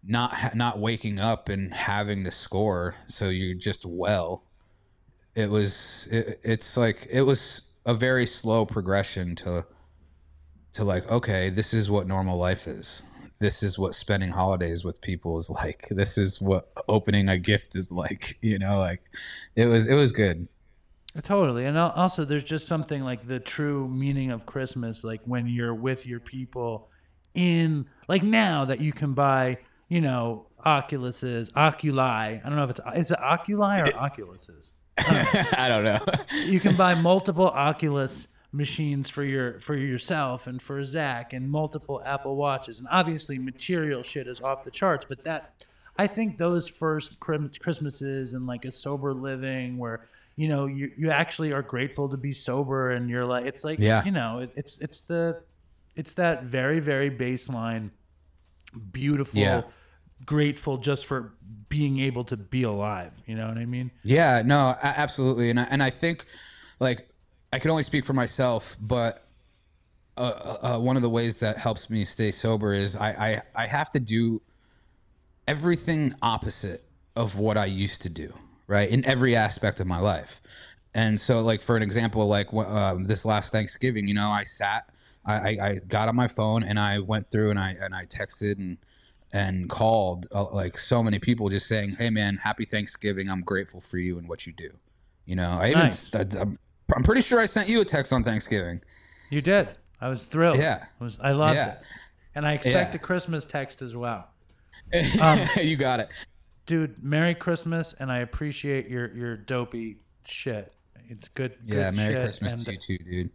not 0.03 0.55
not 0.55 0.79
waking 0.79 1.19
up 1.19 1.49
and 1.49 1.73
having 1.73 2.23
the 2.23 2.31
score, 2.31 2.95
so 3.07 3.29
you're 3.29 3.55
just 3.55 3.85
well. 3.85 4.43
It 5.35 5.49
was 5.49 6.07
it, 6.11 6.39
it's 6.43 6.77
like 6.77 7.07
it 7.09 7.23
was 7.23 7.61
a 7.85 7.93
very 7.93 8.25
slow 8.25 8.65
progression 8.65 9.35
to 9.35 9.65
to 10.73 10.83
like 10.83 11.09
okay 11.09 11.49
this 11.49 11.73
is 11.73 11.89
what 11.89 12.07
normal 12.07 12.37
life 12.37 12.67
is. 12.67 13.03
This 13.39 13.61
is 13.61 13.77
what 13.77 13.93
spending 13.93 14.31
holidays 14.31 14.83
with 14.83 14.99
people 15.01 15.37
is 15.37 15.49
like. 15.49 15.87
This 15.91 16.17
is 16.17 16.41
what 16.41 16.71
opening 16.87 17.29
a 17.29 17.37
gift 17.37 17.75
is 17.75 17.91
like 17.91 18.37
you 18.41 18.59
know 18.59 18.79
like 18.79 19.01
it 19.55 19.67
was 19.67 19.87
it 19.87 19.95
was 19.95 20.11
good. 20.11 20.47
Totally. 21.23 21.65
And 21.65 21.77
also, 21.77 22.25
there's 22.25 22.43
just 22.43 22.67
something 22.67 23.03
like 23.03 23.27
the 23.27 23.39
true 23.39 23.87
meaning 23.87 24.31
of 24.31 24.45
Christmas, 24.45 25.03
like 25.03 25.21
when 25.25 25.47
you're 25.47 25.73
with 25.73 26.05
your 26.05 26.19
people 26.19 26.91
in, 27.33 27.87
like 28.07 28.23
now 28.23 28.65
that 28.65 28.79
you 28.79 28.93
can 28.93 29.13
buy, 29.13 29.57
you 29.87 30.01
know, 30.01 30.47
Oculuses, 30.65 31.51
Oculi. 31.55 31.99
I 32.01 32.41
don't 32.43 32.55
know 32.55 32.63
if 32.65 32.71
it's, 32.71 32.79
is 32.95 33.11
it 33.11 33.19
Oculi 33.19 33.79
or 33.81 33.87
Oculuses? 33.87 34.73
i 34.99 35.67
don't 35.69 35.83
know 35.83 35.99
you 36.47 36.59
can 36.59 36.75
buy 36.75 36.95
multiple 36.95 37.45
Oculus 37.45 38.27
machines 38.51 39.11
for 39.11 39.23
your 39.23 39.59
for 39.59 39.75
yourself 39.77 40.47
and 40.47 40.59
for 40.59 40.83
Zach 40.83 41.33
and 41.33 41.47
multiple 41.47 42.01
Apple 42.03 42.35
watches 42.35 42.79
and 42.79 42.87
obviously 42.89 43.37
material 43.37 44.01
shit 44.01 44.25
is 44.25 44.41
off 44.41 44.63
the 44.63 44.71
charts 44.71 45.05
but 45.07 45.23
that 45.23 45.53
I 45.99 46.07
think 46.07 46.39
those 46.39 46.67
first 46.67 47.19
Christmases 47.19 48.33
and 48.33 48.47
like 48.47 48.65
a 48.65 48.71
sober 48.71 49.13
living 49.13 49.77
where 49.77 50.05
you 50.35 50.47
know 50.47 50.65
you 50.65 50.91
you 50.97 51.11
actually 51.11 51.53
are 51.53 51.61
grateful 51.61 52.09
to 52.09 52.17
be 52.17 52.33
sober 52.33 52.89
and 52.91 53.07
you're 53.07 53.25
like 53.25 53.45
it's 53.45 53.63
like 53.63 53.77
Yeah. 53.77 54.03
you 54.03 54.11
know 54.11 54.39
it, 54.39 54.51
it's 54.55 54.81
it's 54.81 55.01
the 55.01 55.43
it's 55.95 56.13
that 56.13 56.43
very 56.45 56.79
very 56.79 57.11
baseline 57.11 57.91
beautiful 58.77 59.41
Yeah. 59.41 59.61
grateful 60.25 60.77
just 60.77 61.05
for 61.05 61.33
being 61.69 61.99
able 61.99 62.23
to 62.23 62.37
be 62.37 62.63
alive 62.63 63.11
you 63.25 63.35
know 63.35 63.47
what 63.47 63.57
I 63.57 63.65
mean 63.65 63.91
Yeah, 64.03 64.41
no, 64.45 64.75
absolutely, 64.81 65.49
and 65.49 65.59
I, 65.59 65.67
and 65.69 65.83
I 65.83 65.89
think 65.89 66.25
like 66.79 67.09
I 67.51 67.59
can 67.59 67.71
only 67.71 67.83
speak 67.83 68.05
for 68.05 68.13
myself, 68.13 68.77
but 68.79 69.25
uh, 70.17 70.21
uh, 70.21 70.75
uh, 70.75 70.79
one 70.79 70.95
of 70.95 71.01
the 71.01 71.09
ways 71.09 71.39
that 71.41 71.57
helps 71.57 71.89
me 71.89 72.03
stay 72.05 72.31
sober 72.31 72.73
is 72.73 72.95
I, 72.97 73.09
I 73.09 73.41
I 73.63 73.67
have 73.67 73.91
to 73.91 73.99
do 73.99 74.41
everything 75.47 76.13
opposite 76.21 76.83
of 77.15 77.37
what 77.37 77.57
I 77.57 77.65
used 77.65 78.01
to 78.03 78.09
do, 78.09 78.33
right, 78.67 78.89
in 78.89 79.05
every 79.05 79.35
aspect 79.35 79.79
of 79.79 79.87
my 79.87 79.99
life. 79.99 80.41
And 80.93 81.19
so, 81.19 81.41
like 81.41 81.61
for 81.61 81.77
an 81.77 81.83
example, 81.83 82.25
like 82.27 82.53
um, 82.53 83.05
this 83.05 83.25
last 83.25 83.51
Thanksgiving, 83.51 84.07
you 84.07 84.13
know, 84.13 84.29
I 84.29 84.43
sat, 84.43 84.89
I, 85.27 85.35
I, 85.35 85.67
I 85.69 85.75
got 85.87 86.07
on 86.07 86.15
my 86.15 86.27
phone 86.27 86.63
and 86.63 86.79
I 86.79 86.99
went 86.99 87.27
through 87.27 87.49
and 87.51 87.59
I 87.59 87.71
and 87.79 87.93
I 87.93 88.05
texted 88.05 88.57
and 88.57 88.77
and 89.33 89.69
called 89.69 90.25
uh, 90.33 90.45
like 90.51 90.77
so 90.77 91.03
many 91.03 91.19
people 91.19 91.49
just 91.49 91.67
saying, 91.67 91.91
"Hey 91.99 92.09
man, 92.09 92.37
happy 92.37 92.63
Thanksgiving. 92.65 93.29
I'm 93.29 93.41
grateful 93.41 93.81
for 93.81 93.97
you 93.97 94.17
and 94.17 94.27
what 94.29 94.47
you 94.47 94.53
do." 94.53 94.69
You 95.25 95.35
know, 95.35 95.57
I 95.59 95.67
even 95.71 95.79
Nice. 95.79 96.07
st- 96.07 96.35
I'm, 96.37 96.57
I'm 96.95 97.03
pretty 97.03 97.21
sure 97.21 97.39
I 97.39 97.45
sent 97.45 97.67
you 97.67 97.81
a 97.81 97.85
text 97.85 98.13
on 98.13 98.23
Thanksgiving. 98.23 98.79
You 99.29 99.41
did. 99.41 99.67
I 99.99 100.07
was 100.07 100.25
thrilled. 100.25 100.57
Yeah. 100.57 100.85
I, 101.01 101.03
was, 101.03 101.17
I 101.19 101.33
loved 101.33 101.55
Yeah. 101.57 101.71
it. 101.73 101.79
And 102.35 102.47
I 102.47 102.53
expect 102.53 102.93
Yeah. 102.93 102.99
a 103.01 103.03
Christmas 103.03 103.43
text 103.45 103.81
as 103.81 103.93
well. 103.95 104.29
you 104.93 105.75
got 105.75 105.99
it. 105.99 106.07
Dude, 106.65 107.03
Merry 107.03 107.35
Christmas, 107.35 107.93
and 107.99 108.09
I 108.11 108.19
appreciate 108.19 108.87
your, 108.87 109.13
your 109.13 109.35
dopey 109.35 109.97
shit. 110.25 110.71
It's 111.09 111.27
good. 111.29 111.55
Yeah, 111.65 111.89
good 111.91 111.97
Merry 111.97 112.13
Christmas 112.15 112.53
and- 112.53 112.65
to 112.65 112.71
you 112.71 112.77
too, 112.79 112.97
dude. 113.03 113.29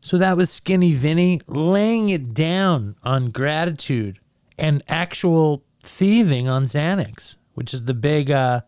So 0.00 0.16
that 0.18 0.36
was 0.36 0.50
Skinny 0.50 0.92
Vinny 0.92 1.40
laying 1.46 2.08
it 2.10 2.32
down 2.32 2.96
on 3.02 3.30
gratitude 3.30 4.18
and 4.58 4.82
actual 4.88 5.64
thieving 5.82 6.48
on 6.48 6.64
Xanax, 6.64 7.36
which 7.54 7.74
is 7.74 7.84
the 7.84 7.94
big, 7.94 8.30
uh, 8.30 8.62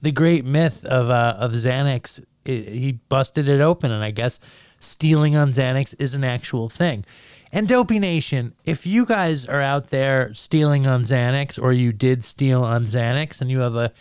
the 0.00 0.12
great 0.12 0.44
myth 0.44 0.84
of 0.84 1.10
uh, 1.10 1.36
of 1.38 1.52
Xanax. 1.52 2.20
I 2.46 2.50
he 2.50 2.92
busted 3.08 3.48
it 3.48 3.60
open, 3.60 3.90
and 3.90 4.04
I 4.04 4.10
guess 4.10 4.38
stealing 4.78 5.34
on 5.34 5.52
Xanax 5.52 5.94
is 5.98 6.14
an 6.14 6.24
actual 6.24 6.68
thing. 6.68 7.04
And 7.50 7.68
Dopey 7.68 7.98
Nation, 7.98 8.52
if 8.64 8.86
you 8.86 9.06
guys 9.06 9.46
are 9.46 9.62
out 9.62 9.88
there 9.88 10.34
stealing 10.34 10.86
on 10.86 11.04
Xanax, 11.04 11.60
or 11.60 11.72
you 11.72 11.92
did 11.92 12.24
steal 12.24 12.62
on 12.62 12.84
Xanax, 12.84 13.40
and 13.40 13.50
you 13.50 13.60
have 13.60 13.76
a 13.76 13.92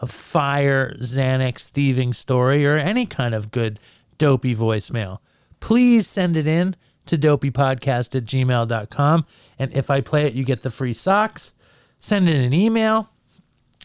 a 0.00 0.06
fire 0.06 0.96
Xanax 1.00 1.68
thieving 1.68 2.14
story 2.14 2.66
or 2.66 2.76
any 2.76 3.06
kind 3.06 3.34
of 3.34 3.50
good 3.50 3.78
dopey 4.18 4.56
voicemail, 4.56 5.18
please 5.60 6.06
send 6.06 6.36
it 6.36 6.46
in 6.46 6.76
to 7.06 7.16
dopeypodcast 7.18 8.14
at 8.14 8.24
gmail.com. 8.24 9.26
And 9.58 9.72
if 9.74 9.90
I 9.90 10.00
play 10.00 10.26
it, 10.26 10.34
you 10.34 10.44
get 10.44 10.62
the 10.62 10.70
free 10.70 10.92
socks. 10.92 11.52
Send 12.00 12.28
in 12.28 12.40
an 12.40 12.52
email. 12.52 13.10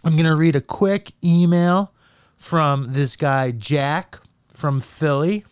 I'm 0.04 0.14
going 0.14 0.26
to 0.26 0.36
read 0.36 0.56
a 0.56 0.62
quick 0.62 1.12
email 1.24 1.94
from 2.38 2.94
this 2.94 3.16
guy, 3.16 3.52
Jack 3.52 4.20
from 4.48 4.80
Philly, 4.80 5.46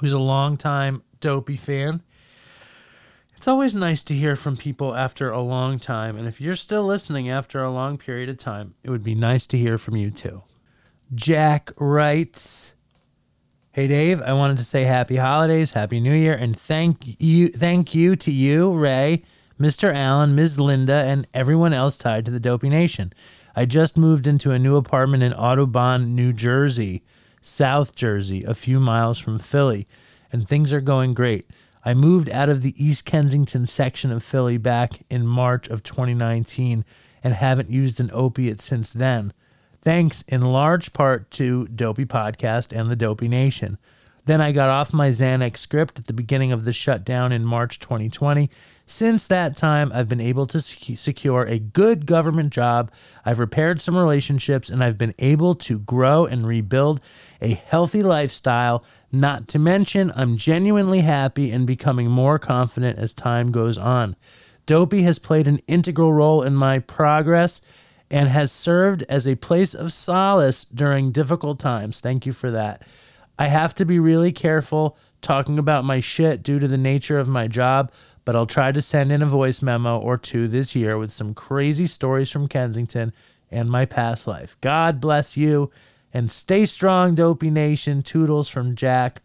who's 0.00 0.12
a 0.12 0.18
longtime 0.18 1.02
dopey 1.20 1.56
fan. 1.56 2.02
It's 3.36 3.48
always 3.48 3.74
nice 3.74 4.02
to 4.02 4.14
hear 4.14 4.36
from 4.36 4.58
people 4.58 4.94
after 4.94 5.30
a 5.30 5.40
long 5.40 5.78
time. 5.78 6.18
And 6.18 6.28
if 6.28 6.42
you're 6.42 6.56
still 6.56 6.84
listening 6.84 7.30
after 7.30 7.62
a 7.62 7.70
long 7.70 7.96
period 7.96 8.28
of 8.28 8.36
time, 8.36 8.74
it 8.84 8.90
would 8.90 9.02
be 9.02 9.14
nice 9.14 9.46
to 9.46 9.56
hear 9.56 9.78
from 9.78 9.96
you 9.96 10.10
too. 10.10 10.42
Jack 11.14 11.72
writes, 11.78 12.74
Hey 13.72 13.86
Dave, 13.86 14.20
I 14.22 14.32
wanted 14.32 14.58
to 14.58 14.64
say 14.64 14.82
happy 14.82 15.14
holidays, 15.14 15.70
happy 15.70 16.00
new 16.00 16.12
year, 16.12 16.34
and 16.34 16.58
thank 16.58 17.14
you 17.20 17.50
thank 17.50 17.94
you 17.94 18.16
to 18.16 18.32
you, 18.32 18.72
Ray, 18.72 19.22
Mr. 19.60 19.94
Allen, 19.94 20.34
Ms. 20.34 20.58
Linda, 20.58 21.04
and 21.06 21.28
everyone 21.32 21.72
else 21.72 21.96
tied 21.96 22.24
to 22.24 22.32
the 22.32 22.40
Dopey 22.40 22.68
Nation. 22.68 23.12
I 23.54 23.66
just 23.66 23.96
moved 23.96 24.26
into 24.26 24.50
a 24.50 24.58
new 24.58 24.74
apartment 24.74 25.22
in 25.22 25.32
Audubon, 25.34 26.16
New 26.16 26.32
Jersey, 26.32 27.04
South 27.42 27.94
Jersey, 27.94 28.42
a 28.42 28.54
few 28.54 28.80
miles 28.80 29.20
from 29.20 29.38
Philly, 29.38 29.86
and 30.32 30.48
things 30.48 30.72
are 30.72 30.80
going 30.80 31.14
great. 31.14 31.48
I 31.84 31.94
moved 31.94 32.28
out 32.28 32.48
of 32.48 32.62
the 32.62 32.74
East 32.84 33.04
Kensington 33.04 33.68
section 33.68 34.10
of 34.10 34.24
Philly 34.24 34.58
back 34.58 35.04
in 35.08 35.28
March 35.28 35.68
of 35.68 35.84
2019 35.84 36.84
and 37.22 37.34
haven't 37.34 37.70
used 37.70 38.00
an 38.00 38.10
opiate 38.12 38.60
since 38.60 38.90
then 38.90 39.32
thanks 39.82 40.22
in 40.28 40.42
large 40.42 40.92
part 40.92 41.30
to 41.32 41.66
Dopey 41.68 42.04
Podcast 42.04 42.78
and 42.78 42.90
the 42.90 42.96
Dopey 42.96 43.28
Nation. 43.28 43.78
Then 44.26 44.40
I 44.40 44.52
got 44.52 44.68
off 44.68 44.92
my 44.92 45.10
Xanax 45.10 45.56
script 45.56 45.98
at 45.98 46.06
the 46.06 46.12
beginning 46.12 46.52
of 46.52 46.64
the 46.64 46.72
shutdown 46.72 47.32
in 47.32 47.44
March 47.44 47.78
2020. 47.80 48.50
Since 48.86 49.26
that 49.26 49.56
time, 49.56 49.90
I've 49.94 50.08
been 50.08 50.20
able 50.20 50.46
to 50.48 50.60
secure 50.60 51.42
a 51.42 51.58
good 51.58 52.06
government 52.06 52.52
job. 52.52 52.90
I've 53.24 53.38
repaired 53.38 53.80
some 53.80 53.96
relationships 53.96 54.68
and 54.68 54.84
I've 54.84 54.98
been 54.98 55.14
able 55.18 55.54
to 55.56 55.78
grow 55.78 56.26
and 56.26 56.46
rebuild 56.46 57.00
a 57.40 57.54
healthy 57.54 58.02
lifestyle. 58.02 58.84
Not 59.10 59.48
to 59.48 59.58
mention, 59.58 60.12
I'm 60.14 60.36
genuinely 60.36 61.00
happy 61.00 61.50
and 61.50 61.66
becoming 61.66 62.08
more 62.10 62.38
confident 62.38 62.98
as 62.98 63.12
time 63.12 63.52
goes 63.52 63.78
on. 63.78 64.16
Dopey 64.66 65.02
has 65.02 65.18
played 65.18 65.48
an 65.48 65.60
integral 65.66 66.12
role 66.12 66.42
in 66.42 66.54
my 66.54 66.78
progress 66.78 67.60
and 68.10 68.28
has 68.28 68.50
served 68.50 69.04
as 69.08 69.26
a 69.26 69.36
place 69.36 69.74
of 69.74 69.92
solace 69.92 70.64
during 70.64 71.12
difficult 71.12 71.58
times. 71.58 72.00
Thank 72.00 72.26
you 72.26 72.32
for 72.32 72.50
that. 72.50 72.82
I 73.38 73.46
have 73.46 73.74
to 73.76 73.84
be 73.84 73.98
really 73.98 74.32
careful 74.32 74.98
talking 75.22 75.58
about 75.58 75.84
my 75.84 76.00
shit 76.00 76.42
due 76.42 76.58
to 76.58 76.68
the 76.68 76.78
nature 76.78 77.18
of 77.18 77.28
my 77.28 77.46
job, 77.46 77.92
but 78.24 78.34
I'll 78.34 78.46
try 78.46 78.72
to 78.72 78.82
send 78.82 79.12
in 79.12 79.22
a 79.22 79.26
voice 79.26 79.62
memo 79.62 79.98
or 79.98 80.18
two 80.18 80.48
this 80.48 80.74
year 80.74 80.98
with 80.98 81.12
some 81.12 81.34
crazy 81.34 81.86
stories 81.86 82.30
from 82.30 82.48
Kensington 82.48 83.12
and 83.50 83.70
my 83.70 83.84
past 83.84 84.26
life. 84.26 84.56
God 84.60 85.00
bless 85.00 85.36
you 85.36 85.70
and 86.12 86.30
stay 86.30 86.66
strong, 86.66 87.14
Dopey 87.14 87.50
Nation. 87.50 88.02
Toodles 88.02 88.48
from 88.48 88.74
Jack 88.74 89.22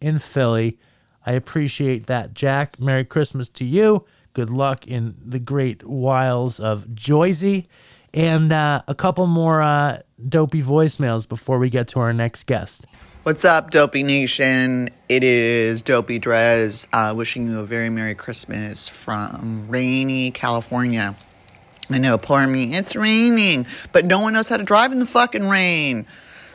in 0.00 0.18
Philly. 0.18 0.78
I 1.24 1.32
appreciate 1.32 2.06
that, 2.06 2.34
Jack. 2.34 2.80
Merry 2.80 3.04
Christmas 3.04 3.48
to 3.50 3.64
you. 3.64 4.04
Good 4.32 4.50
luck 4.50 4.86
in 4.86 5.14
the 5.24 5.38
great 5.38 5.84
wiles 5.84 6.60
of 6.60 6.84
Joyzy. 6.88 7.66
And 8.14 8.52
uh, 8.52 8.82
a 8.88 8.94
couple 8.94 9.26
more 9.26 9.60
uh, 9.62 10.00
dopey 10.28 10.62
voicemails 10.62 11.28
before 11.28 11.58
we 11.58 11.70
get 11.70 11.88
to 11.88 12.00
our 12.00 12.12
next 12.12 12.44
guest. 12.44 12.86
What's 13.24 13.44
up, 13.44 13.72
Dopey 13.72 14.04
Nation? 14.04 14.88
It 15.08 15.24
is 15.24 15.82
Dopey 15.82 16.20
Drez 16.20 16.86
uh, 16.92 17.12
wishing 17.12 17.48
you 17.48 17.58
a 17.58 17.64
very 17.64 17.90
Merry 17.90 18.14
Christmas 18.14 18.86
from 18.88 19.66
rainy 19.68 20.30
California. 20.30 21.16
I 21.90 21.98
know, 21.98 22.18
poor 22.18 22.46
me. 22.46 22.76
It's 22.76 22.94
raining, 22.94 23.66
but 23.92 24.04
no 24.04 24.20
one 24.20 24.32
knows 24.34 24.48
how 24.48 24.56
to 24.56 24.62
drive 24.62 24.92
in 24.92 25.00
the 25.00 25.06
fucking 25.06 25.48
rain. 25.48 26.06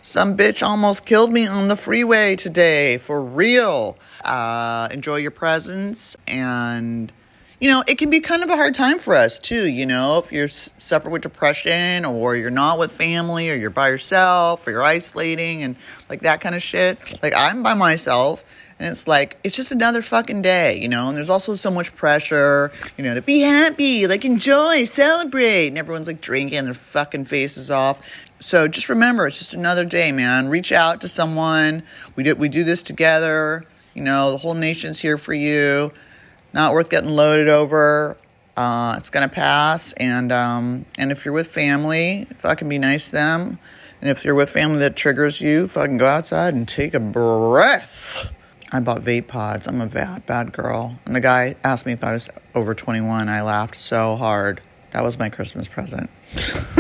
Some 0.02 0.36
bitch 0.36 0.66
almost 0.66 1.06
killed 1.06 1.32
me 1.32 1.46
on 1.46 1.68
the 1.68 1.76
freeway 1.76 2.36
today, 2.36 2.98
for 2.98 3.22
real. 3.22 3.98
Uh, 4.24 4.88
enjoy 4.92 5.18
your 5.18 5.32
presents 5.32 6.16
and 6.26 7.12
you 7.62 7.70
know, 7.70 7.84
it 7.86 8.00
can 8.00 8.10
be 8.10 8.20
kind 8.20 8.42
of 8.42 8.50
a 8.50 8.56
hard 8.56 8.74
time 8.74 8.98
for 8.98 9.16
us 9.16 9.38
too. 9.38 9.70
You 9.70 9.86
know, 9.86 10.18
if 10.18 10.32
you're 10.32 10.48
suffer 10.48 11.12
with 11.12 11.22
depression 11.22 12.04
or 12.06 12.36
you're 12.36 12.50
not 12.50 12.80
with 12.80 12.92
family 12.92 13.52
or 13.52 13.56
you're 13.56 13.70
by 13.70 13.90
yourself 13.90 14.66
or 14.68 14.72
you're 14.72 14.84
isolating 14.84 15.62
and 15.62 15.76
like 16.10 16.22
that 16.22 16.42
kind 16.42 16.56
of 16.56 16.64
shit. 16.64 16.98
Like 17.22 17.34
I'm 17.38 17.62
by 17.62 17.76
myself 17.76 18.44
and 18.80 18.90
it's 18.90 19.08
like 19.08 19.38
it's 19.44 19.56
just 19.56 19.72
another 19.72 20.02
fucking 20.02 20.42
day, 20.42 20.80
you 20.80 20.90
know. 20.90 21.08
And 21.08 21.16
there's 21.16 21.30
also 21.30 21.54
so 21.54 21.70
much 21.70 21.96
pressure, 21.96 22.72
you 22.98 23.04
know, 23.04 23.14
to 23.14 23.22
be 23.22 23.42
happy, 23.42 24.08
like 24.08 24.26
enjoy, 24.26 24.86
celebrate, 24.86 25.68
and 25.68 25.78
everyone's 25.78 26.08
like 26.08 26.20
drinking 26.20 26.64
their 26.64 26.74
fucking 26.74 27.26
faces 27.26 27.70
off. 27.70 28.02
So 28.40 28.68
just 28.68 28.90
remember, 28.90 29.28
it's 29.28 29.38
just 29.38 29.54
another 29.54 29.86
day, 29.86 30.12
man. 30.12 30.50
Reach 30.50 30.72
out 30.72 31.00
to 31.02 31.08
someone. 31.08 31.84
We 32.16 32.24
do 32.24 32.34
we 32.36 32.50
do 32.50 32.64
this 32.64 32.82
together. 32.82 33.66
You 33.94 34.02
know, 34.02 34.32
the 34.32 34.40
whole 34.40 34.56
nation's 34.56 35.00
here 35.00 35.20
for 35.20 35.34
you 35.36 35.92
not 36.54 36.74
worth 36.74 36.90
getting 36.90 37.10
loaded 37.10 37.48
over. 37.48 38.18
Uh, 38.58 38.96
it's 38.98 39.10
gonna 39.10 39.30
pass, 39.30 39.94
and 39.94 40.32
um, 40.32 40.86
and 40.98 41.12
if 41.12 41.26
you're 41.26 41.34
with 41.34 41.48
family, 41.48 42.28
fucking 42.40 42.68
be 42.68 42.78
nice 42.78 43.06
to 43.06 43.12
them. 43.14 43.60
And 44.02 44.10
if 44.10 44.26
you're 44.26 44.36
with 44.36 44.50
family 44.50 44.80
that 44.80 44.96
triggers 44.96 45.42
you, 45.42 45.68
fucking 45.68 45.98
go 45.98 46.08
outside 46.08 46.54
and 46.54 46.68
take 46.68 46.94
a 46.94 47.00
breath. 47.00 48.32
I 48.72 48.80
bought 48.80 49.02
vape 49.02 49.28
pods. 49.28 49.68
I'm 49.68 49.80
a 49.80 49.86
bad, 49.86 50.26
bad 50.26 50.54
girl. 50.54 50.98
And 51.06 51.16
the 51.16 51.20
guy 51.20 51.56
asked 51.64 51.86
me 51.86 51.92
if 51.92 52.04
I 52.04 52.14
was 52.14 52.30
over 52.56 52.74
21. 52.74 53.30
I 53.30 53.42
laughed 53.42 53.76
so 53.76 54.16
hard. 54.16 54.62
That 54.92 55.04
was 55.04 55.20
my 55.20 55.30
Christmas 55.30 55.68
present. 55.68 56.10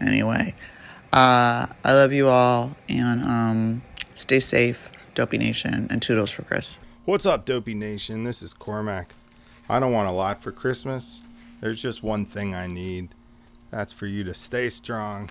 anyway, 0.00 0.54
uh, 1.12 1.66
I 1.84 1.92
love 1.92 2.12
you 2.12 2.28
all, 2.28 2.76
and 2.88 3.22
um, 3.22 3.82
stay 4.14 4.40
safe, 4.40 4.90
Dopey 5.14 5.38
Nation, 5.38 5.86
and 5.90 6.02
toodles 6.02 6.30
for 6.30 6.42
Chris. 6.42 6.78
What's 7.04 7.26
up, 7.26 7.44
Dopey 7.44 7.74
Nation? 7.74 8.22
This 8.22 8.42
is 8.42 8.54
Cormac. 8.54 9.12
I 9.68 9.80
don't 9.80 9.90
want 9.90 10.08
a 10.08 10.12
lot 10.12 10.40
for 10.40 10.52
Christmas. 10.52 11.20
There's 11.60 11.82
just 11.82 12.04
one 12.04 12.24
thing 12.24 12.54
I 12.54 12.68
need. 12.68 13.08
That's 13.72 13.92
for 13.92 14.06
you 14.06 14.22
to 14.22 14.32
stay 14.32 14.68
strong 14.68 15.28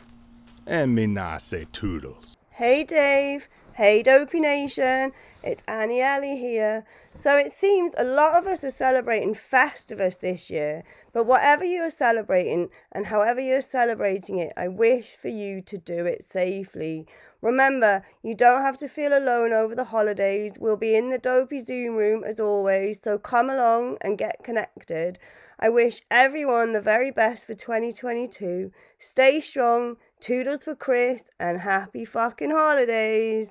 and 0.68 0.94
me 0.94 1.08
not 1.08 1.42
say 1.42 1.68
toodles. 1.72 2.36
Hey 2.50 2.84
Dave, 2.84 3.48
hey 3.72 4.04
Dopey 4.04 4.42
Nation, 4.42 5.14
it's 5.44 5.64
Annie 5.66 6.02
Ellie 6.02 6.36
here. 6.36 6.86
So 7.14 7.38
it 7.38 7.54
seems 7.58 7.94
a 7.98 8.04
lot 8.04 8.34
of 8.34 8.48
us 8.48 8.66
are 8.66 8.70
celebrating 8.70 9.34
Festivus 9.34 10.20
this 10.20 10.50
year, 10.50 10.84
but 11.14 11.26
whatever 11.26 11.64
you 11.64 11.84
are 11.84 11.90
celebrating 11.90 12.70
and 12.92 13.06
however 13.06 13.40
you're 13.40 13.62
celebrating 13.62 14.40
it, 14.40 14.52
I 14.58 14.68
wish 14.68 15.16
for 15.16 15.30
you 15.30 15.62
to 15.62 15.78
do 15.78 16.06
it 16.06 16.26
safely. 16.26 17.08
Remember, 17.42 18.04
you 18.22 18.36
don't 18.36 18.62
have 18.62 18.78
to 18.78 18.88
feel 18.88 19.18
alone 19.18 19.52
over 19.52 19.74
the 19.74 19.86
holidays. 19.86 20.58
We'll 20.60 20.78
be 20.78 20.96
in 20.96 21.10
the 21.10 21.18
Dopey 21.18 21.60
Zoom 21.60 21.96
room 21.96 22.24
as 22.24 22.40
always, 22.40 23.02
so 23.02 23.18
come 23.18 23.50
along 23.50 23.98
and 24.02 24.18
get 24.18 24.44
connected. 24.44 25.18
I 25.60 25.70
wish 25.70 26.02
everyone 26.12 26.74
the 26.74 26.82
very 26.82 27.12
best 27.12 27.46
for 27.48 27.54
2022. 27.54 28.72
Stay 29.00 29.40
strong, 29.40 29.98
toodles 30.20 30.64
for 30.64 30.76
Chris, 30.76 31.24
and 31.40 31.62
happy 31.62 32.06
fucking 32.06 32.52
holidays. 32.52 33.50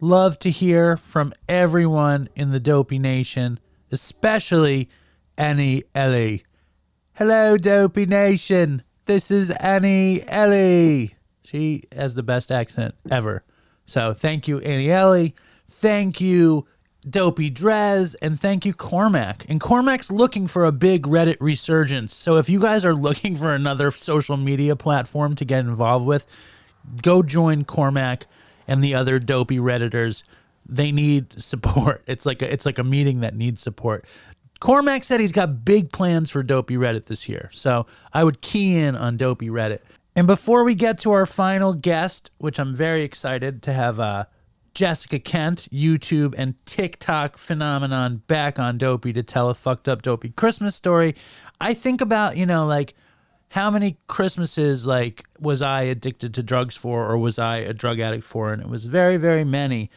Love 0.00 0.38
to 0.40 0.50
hear 0.50 0.96
from 0.96 1.32
everyone 1.48 2.28
in 2.34 2.50
the 2.50 2.60
Dopey 2.60 2.98
Nation, 2.98 3.60
especially 3.90 4.88
Annie 5.36 5.84
Ellie. 5.94 6.44
Hello, 7.14 7.56
Dopey 7.56 8.06
Nation. 8.06 8.82
This 9.06 9.30
is 9.30 9.50
Annie 9.50 10.22
Ellie. 10.28 11.14
She 11.52 11.84
has 11.94 12.14
the 12.14 12.22
best 12.22 12.50
accent 12.50 12.94
ever. 13.10 13.44
So 13.84 14.14
thank 14.14 14.48
you, 14.48 14.58
Annie 14.60 14.90
Ellie. 14.90 15.34
Thank 15.68 16.18
you, 16.18 16.66
Dopey 17.08 17.50
Drez, 17.50 18.14
and 18.22 18.40
thank 18.40 18.64
you, 18.64 18.72
Cormac. 18.72 19.44
And 19.50 19.60
Cormac's 19.60 20.10
looking 20.10 20.46
for 20.46 20.64
a 20.64 20.72
big 20.72 21.02
Reddit 21.02 21.36
resurgence. 21.40 22.14
So 22.14 22.36
if 22.36 22.48
you 22.48 22.58
guys 22.58 22.86
are 22.86 22.94
looking 22.94 23.36
for 23.36 23.54
another 23.54 23.90
social 23.90 24.38
media 24.38 24.76
platform 24.76 25.36
to 25.36 25.44
get 25.44 25.60
involved 25.60 26.06
with, 26.06 26.26
go 27.02 27.22
join 27.22 27.64
Cormac 27.64 28.26
and 28.66 28.82
the 28.82 28.94
other 28.94 29.18
dopey 29.18 29.58
Redditors. 29.58 30.22
They 30.66 30.90
need 30.90 31.42
support. 31.42 32.02
It's 32.06 32.24
like 32.24 32.40
a, 32.40 32.50
it's 32.50 32.64
like 32.64 32.78
a 32.78 32.84
meeting 32.84 33.20
that 33.20 33.36
needs 33.36 33.60
support. 33.60 34.06
Cormac 34.60 35.04
said 35.04 35.20
he's 35.20 35.32
got 35.32 35.66
big 35.66 35.92
plans 35.92 36.30
for 36.30 36.42
Dopey 36.42 36.76
Reddit 36.76 37.06
this 37.06 37.28
year. 37.28 37.50
So 37.52 37.84
I 38.12 38.22
would 38.24 38.40
key 38.40 38.78
in 38.78 38.94
on 38.94 39.16
Dopey 39.16 39.48
Reddit. 39.48 39.80
And 40.14 40.26
before 40.26 40.62
we 40.62 40.74
get 40.74 40.98
to 41.00 41.12
our 41.12 41.26
final 41.26 41.72
guest, 41.72 42.30
which 42.38 42.58
I'm 42.58 42.74
very 42.74 43.02
excited 43.02 43.62
to 43.62 43.72
have 43.72 43.98
uh, 43.98 44.26
Jessica 44.74 45.18
Kent, 45.18 45.68
YouTube 45.72 46.34
and 46.36 46.62
TikTok 46.66 47.38
phenomenon, 47.38 48.22
back 48.26 48.58
on 48.58 48.76
Dopey 48.76 49.12
to 49.14 49.22
tell 49.22 49.48
a 49.48 49.54
fucked 49.54 49.88
up 49.88 50.02
Dopey 50.02 50.30
Christmas 50.30 50.76
story, 50.76 51.14
I 51.60 51.72
think 51.72 52.00
about, 52.02 52.36
you 52.36 52.44
know, 52.44 52.66
like 52.66 52.94
how 53.48 53.70
many 53.70 53.96
Christmases 54.06 54.84
like 54.84 55.24
was 55.38 55.62
I 55.62 55.82
addicted 55.82 56.34
to 56.34 56.42
drugs 56.42 56.76
for 56.76 57.06
or 57.06 57.16
was 57.16 57.38
I 57.38 57.58
a 57.58 57.72
drug 57.72 57.98
addict 57.98 58.24
for? 58.24 58.52
And 58.52 58.60
it 58.60 58.68
was 58.68 58.84
very, 58.84 59.16
very 59.16 59.44
many. 59.44 59.90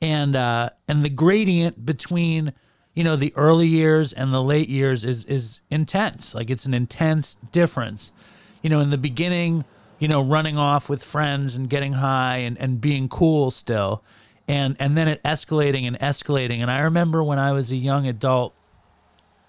And 0.00 0.34
uh 0.34 0.70
and 0.88 1.04
the 1.04 1.10
gradient 1.10 1.84
between 1.84 2.54
you 2.94 3.04
know 3.04 3.16
the 3.16 3.32
early 3.36 3.66
years 3.66 4.12
and 4.12 4.32
the 4.32 4.42
late 4.42 4.68
years 4.68 5.04
is 5.04 5.24
is 5.24 5.60
intense 5.70 6.34
like 6.34 6.50
it's 6.50 6.66
an 6.66 6.74
intense 6.74 7.36
difference 7.52 8.12
you 8.62 8.70
know, 8.70 8.80
in 8.80 8.90
the 8.90 8.98
beginning, 8.98 9.64
you 9.98 10.08
know, 10.08 10.22
running 10.22 10.56
off 10.56 10.88
with 10.88 11.04
friends 11.04 11.54
and 11.54 11.68
getting 11.68 11.94
high 11.94 12.38
and, 12.38 12.58
and 12.58 12.80
being 12.80 13.08
cool 13.08 13.50
still. 13.50 14.02
And 14.48 14.76
and 14.80 14.96
then 14.96 15.06
it 15.06 15.22
escalating 15.22 15.86
and 15.86 15.98
escalating. 16.00 16.60
And 16.60 16.70
I 16.70 16.80
remember 16.80 17.22
when 17.22 17.38
I 17.38 17.52
was 17.52 17.70
a 17.70 17.76
young 17.76 18.06
adult, 18.06 18.54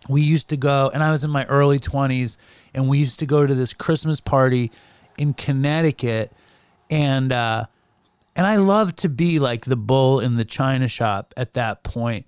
we 0.07 0.21
used 0.21 0.49
to 0.49 0.57
go 0.57 0.91
and 0.93 1.01
I 1.01 1.11
was 1.11 1.23
in 1.23 1.31
my 1.31 1.45
early 1.45 1.79
twenties 1.79 2.38
and 2.73 2.88
we 2.88 2.99
used 2.99 3.19
to 3.19 3.25
go 3.25 3.47
to 3.47 3.55
this 3.55 3.73
Christmas 3.73 4.19
party 4.19 4.71
in 5.17 5.33
Connecticut 5.33 6.31
and 6.89 7.31
uh 7.31 7.65
and 8.35 8.47
I 8.47 8.57
loved 8.57 8.97
to 8.99 9.09
be 9.09 9.39
like 9.39 9.65
the 9.65 9.75
bull 9.75 10.19
in 10.19 10.35
the 10.35 10.45
china 10.45 10.88
shop 10.88 11.33
at 11.35 11.53
that 11.53 11.83
point. 11.83 12.25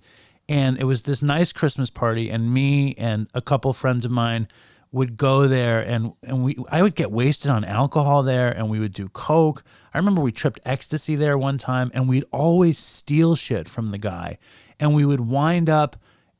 And 0.48 0.78
it 0.78 0.84
was 0.84 1.02
this 1.02 1.22
nice 1.22 1.52
Christmas 1.52 1.90
party 1.90 2.28
and 2.28 2.52
me 2.52 2.94
and 2.98 3.28
a 3.34 3.40
couple 3.40 3.72
friends 3.72 4.04
of 4.04 4.10
mine 4.10 4.48
would 4.94 5.16
go 5.16 5.48
there 5.48 5.80
and 5.80 6.12
and 6.22 6.44
we 6.44 6.56
I 6.70 6.80
would 6.80 6.94
get 6.94 7.10
wasted 7.10 7.50
on 7.50 7.64
alcohol 7.64 8.22
there 8.22 8.50
and 8.50 8.70
we 8.70 8.78
would 8.78 8.92
do 8.92 9.08
coke. 9.08 9.64
I 9.92 9.98
remember 9.98 10.22
we 10.22 10.30
tripped 10.30 10.60
ecstasy 10.64 11.16
there 11.16 11.36
one 11.36 11.58
time 11.58 11.90
and 11.92 12.08
we'd 12.08 12.24
always 12.30 12.78
steal 12.78 13.34
shit 13.34 13.68
from 13.68 13.90
the 13.90 13.98
guy 13.98 14.38
and 14.78 14.94
we 14.94 15.04
would 15.04 15.20
wind 15.20 15.68
up 15.68 15.96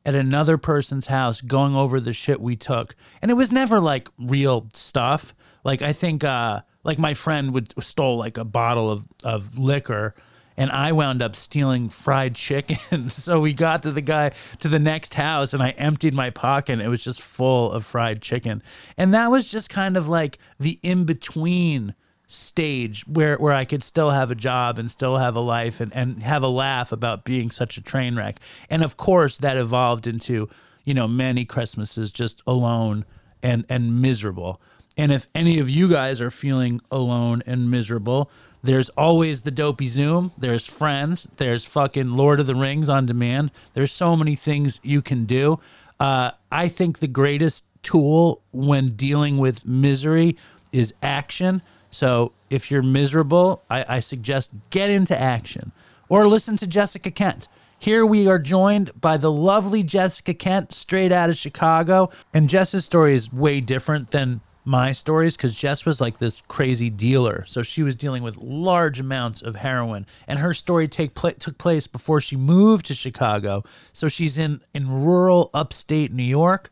at 0.07 0.15
another 0.15 0.57
person's 0.57 1.07
house 1.07 1.41
going 1.41 1.75
over 1.75 1.99
the 1.99 2.13
shit 2.13 2.41
we 2.41 2.55
took. 2.55 2.95
And 3.21 3.31
it 3.31 3.35
was 3.35 3.51
never 3.51 3.81
like 3.81 4.09
real 4.19 4.69
stuff. 4.73 5.35
Like 5.65 5.83
I 5.83 5.93
think 5.93 6.23
uh 6.23 6.61
like 6.85 6.99
my 6.99 7.15
friend 7.15 7.53
would 7.55 7.75
stole 7.83 8.17
like 8.19 8.39
a 8.39 8.45
bottle 8.45 8.89
of 8.89 9.05
of 9.25 9.59
liquor 9.59 10.15
and 10.57 10.71
I 10.71 10.93
wound 10.93 11.23
up 11.23 11.35
stealing 11.35 11.89
fried 11.89 12.35
chicken. 12.35 13.09
so 13.11 13.41
we 13.41 13.53
got 13.53 13.83
to 13.83 13.93
the 13.93 14.01
guy 14.01 14.33
to 14.61 14.69
the 14.69 14.79
next 14.79 15.15
house 15.15 15.53
and 15.53 15.63
I 15.63 15.71
emptied 15.71 16.15
my 16.15 16.31
pocket. 16.31 16.81
It 16.81 16.89
was 16.89 17.05
just 17.05 17.21
full 17.21 17.73
of 17.73 17.85
fried 17.85 18.23
chicken. 18.23 18.63
And 18.97 19.13
that 19.15 19.31
was 19.31 19.51
just 19.51 19.71
kind 19.71 19.97
of 19.97 20.09
like 20.09 20.39
the 20.59 20.79
in 20.83 21.05
between 21.05 21.95
stage 22.27 23.07
where, 23.07 23.37
where 23.37 23.53
I 23.53 23.65
could 23.65 23.83
still 23.83 24.11
have 24.11 24.31
a 24.31 24.35
job 24.35 24.79
and 24.79 24.91
still 24.91 25.19
have 25.19 25.37
a 25.37 25.41
life 25.41 25.81
and, 25.81 25.95
and 25.95 26.23
have 26.23 26.43
a 26.43 26.49
laugh 26.49 26.93
about 26.93 27.25
being 27.25 27.51
such 27.51 27.77
a 27.77 27.83
train 27.83 28.17
wreck. 28.17 28.41
And 28.71 28.83
of 28.83 28.97
course, 28.97 29.37
that 29.39 29.57
evolved 29.57 30.07
into, 30.07 30.49
you 30.85 30.95
know, 30.95 31.09
many 31.09 31.45
Christmases 31.45 32.13
just 32.13 32.43
alone 32.47 33.05
and, 33.43 33.65
and 33.69 34.01
miserable. 34.01 34.61
And 34.97 35.13
if 35.13 35.27
any 35.35 35.59
of 35.59 35.69
you 35.69 35.89
guys 35.89 36.21
are 36.21 36.31
feeling 36.31 36.81
alone 36.91 37.43
and 37.47 37.71
miserable, 37.71 38.31
there's 38.65 38.89
always 38.91 39.43
the 39.43 39.51
dopey 39.51 39.87
Zoom. 39.87 40.33
There's 40.39 40.67
friends. 40.67 41.29
There's 41.37 41.67
fucking 41.67 42.15
Lord 42.15 42.41
of 42.41 42.47
the 42.47 42.55
Rings 42.55 42.89
on 42.89 43.05
demand. 43.05 43.51
There's 43.75 43.93
so 43.93 44.17
many 44.17 44.35
things 44.35 44.81
you 44.83 45.03
can 45.03 45.27
do. 45.27 45.61
Uh, 46.01 46.31
I 46.51 46.69
think 46.69 46.99
the 46.99 47.07
greatest 47.07 47.67
tool 47.83 48.41
when 48.53 48.97
dealing 48.97 49.37
with 49.37 49.67
misery 49.67 50.39
is 50.73 50.95
action. 51.03 51.61
So 51.91 52.33
if 52.49 52.71
you're 52.71 52.83
miserable, 52.83 53.63
I, 53.69 53.85
I 53.97 54.01
suggest 54.01 54.51
get 54.71 54.89
into 54.89 55.19
action 55.19 55.73
or 56.09 56.27
listen 56.27 56.57
to 56.57 56.67
Jessica 56.67 57.11
Kent. 57.11 57.49
Here 57.79 58.07
we 58.07 58.27
are 58.27 58.39
joined 58.39 58.99
by 58.99 59.19
the 59.19 59.31
lovely 59.31 59.83
Jessica 59.83 60.33
Kent, 60.33 60.73
straight 60.73 61.13
out 61.13 61.29
of 61.29 61.37
Chicago. 61.37 62.09
And 62.33 62.49
Jess's 62.49 62.87
story 62.87 63.15
is 63.15 63.31
way 63.31 63.61
different 63.61 64.11
than 64.11 64.41
my 64.65 64.93
stories 64.93 65.37
because 65.37 65.55
Jess 65.55 65.85
was 65.85 66.01
like 66.01 66.19
this 66.19 66.43
crazy 66.49 66.89
dealer. 66.91 67.45
So 67.47 67.63
she 67.63 67.83
was 67.83 67.95
dealing 67.95 68.23
with 68.23 68.37
large 68.39 68.99
amounts 68.99 69.43
of 69.43 69.57
heroin, 69.57 70.07
and 70.27 70.39
her 70.39 70.55
story 70.55 70.89
take 70.89 71.15
pla- 71.15 71.33
took 71.39 71.59
place 71.59 71.87
before 71.87 72.21
she 72.21 72.37
moved 72.37 72.87
to 72.87 72.95
Chicago. 72.95 73.63
So 73.93 74.09
she's 74.09 74.39
in 74.39 74.63
in 74.75 74.91
rural 74.91 75.51
upstate 75.53 76.13
New 76.13 76.23
York, 76.23 76.71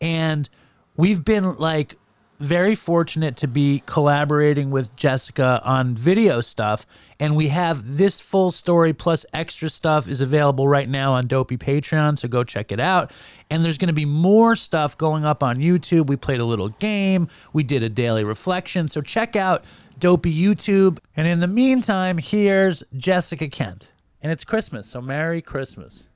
and 0.00 0.48
we've 0.96 1.24
been 1.24 1.56
like 1.56 1.96
very 2.40 2.74
fortunate 2.74 3.36
to 3.36 3.46
be 3.46 3.82
collaborating 3.86 4.70
with 4.70 4.96
Jessica 4.96 5.60
on 5.62 5.94
video 5.94 6.40
stuff. 6.40 6.86
And 7.20 7.36
we 7.36 7.48
have 7.48 7.98
this 7.98 8.18
full 8.18 8.50
story 8.50 8.94
plus 8.94 9.26
extra 9.34 9.68
stuff 9.68 10.08
is 10.08 10.22
available 10.22 10.66
right 10.66 10.88
now 10.88 11.12
on 11.12 11.26
Dopey 11.26 11.58
Patreon. 11.58 12.18
So 12.18 12.28
go 12.28 12.42
check 12.42 12.72
it 12.72 12.80
out. 12.80 13.12
And 13.50 13.62
there's 13.62 13.76
going 13.76 13.88
to 13.88 13.94
be 13.94 14.06
more 14.06 14.56
stuff 14.56 14.96
going 14.96 15.24
up 15.24 15.42
on 15.42 15.56
YouTube. 15.56 16.06
We 16.06 16.16
played 16.16 16.40
a 16.40 16.44
little 16.44 16.70
game, 16.70 17.28
we 17.52 17.62
did 17.62 17.82
a 17.82 17.90
daily 17.90 18.24
reflection. 18.24 18.88
So 18.88 19.02
check 19.02 19.36
out 19.36 19.62
Dopey 19.98 20.34
YouTube. 20.34 20.98
And 21.16 21.28
in 21.28 21.40
the 21.40 21.46
meantime, 21.46 22.16
here's 22.18 22.82
Jessica 22.96 23.48
Kent. 23.48 23.92
And 24.22 24.32
it's 24.32 24.44
Christmas. 24.44 24.88
So 24.88 25.02
Merry 25.02 25.42
Christmas. 25.42 26.06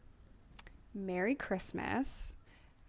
Merry 0.95 1.35
Christmas. 1.35 2.34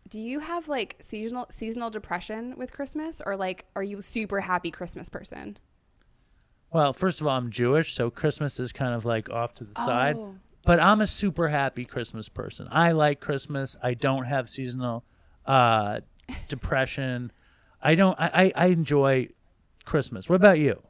Do 0.08 0.20
you 0.20 0.40
have 0.40 0.68
like 0.68 0.98
seasonal 1.02 1.48
seasonal 1.50 1.90
depression 1.90 2.56
with 2.58 2.72
Christmas 2.72 3.22
or 3.26 3.36
like 3.36 3.66
are 3.76 3.84
you 3.84 3.98
a 3.98 4.02
super 4.02 4.40
happy 4.42 4.72
Christmas 4.72 5.10
person? 5.10 5.58
Well, 6.72 6.94
first 6.94 7.22
of 7.22 7.28
all, 7.28 7.38
I'm 7.38 7.52
Jewish, 7.52 7.94
so 7.94 8.10
Christmas 8.10 8.60
is 8.60 8.72
kind 8.72 8.94
of 8.94 9.06
like 9.06 9.30
off 9.30 9.54
to 9.56 9.64
the 9.64 9.74
side. 9.76 10.18
Oh. 10.18 10.36
But 10.66 10.80
I'm 10.80 11.02
a 11.02 11.08
super 11.08 11.48
happy 11.48 11.86
Christmas 11.86 12.28
person. 12.28 12.68
I 12.72 12.92
like 12.92 13.20
Christmas. 13.20 13.76
I 13.82 13.94
don't 13.94 14.26
have 14.26 14.50
seasonal 14.50 15.06
uh, 15.46 16.02
depression. 16.48 17.32
I 17.82 17.96
don't. 17.96 18.20
I 18.20 18.52
I 18.56 18.68
enjoy 18.68 19.30
Christmas. 19.86 20.28
What 20.28 20.36
about 20.36 20.60
you? 20.60 20.82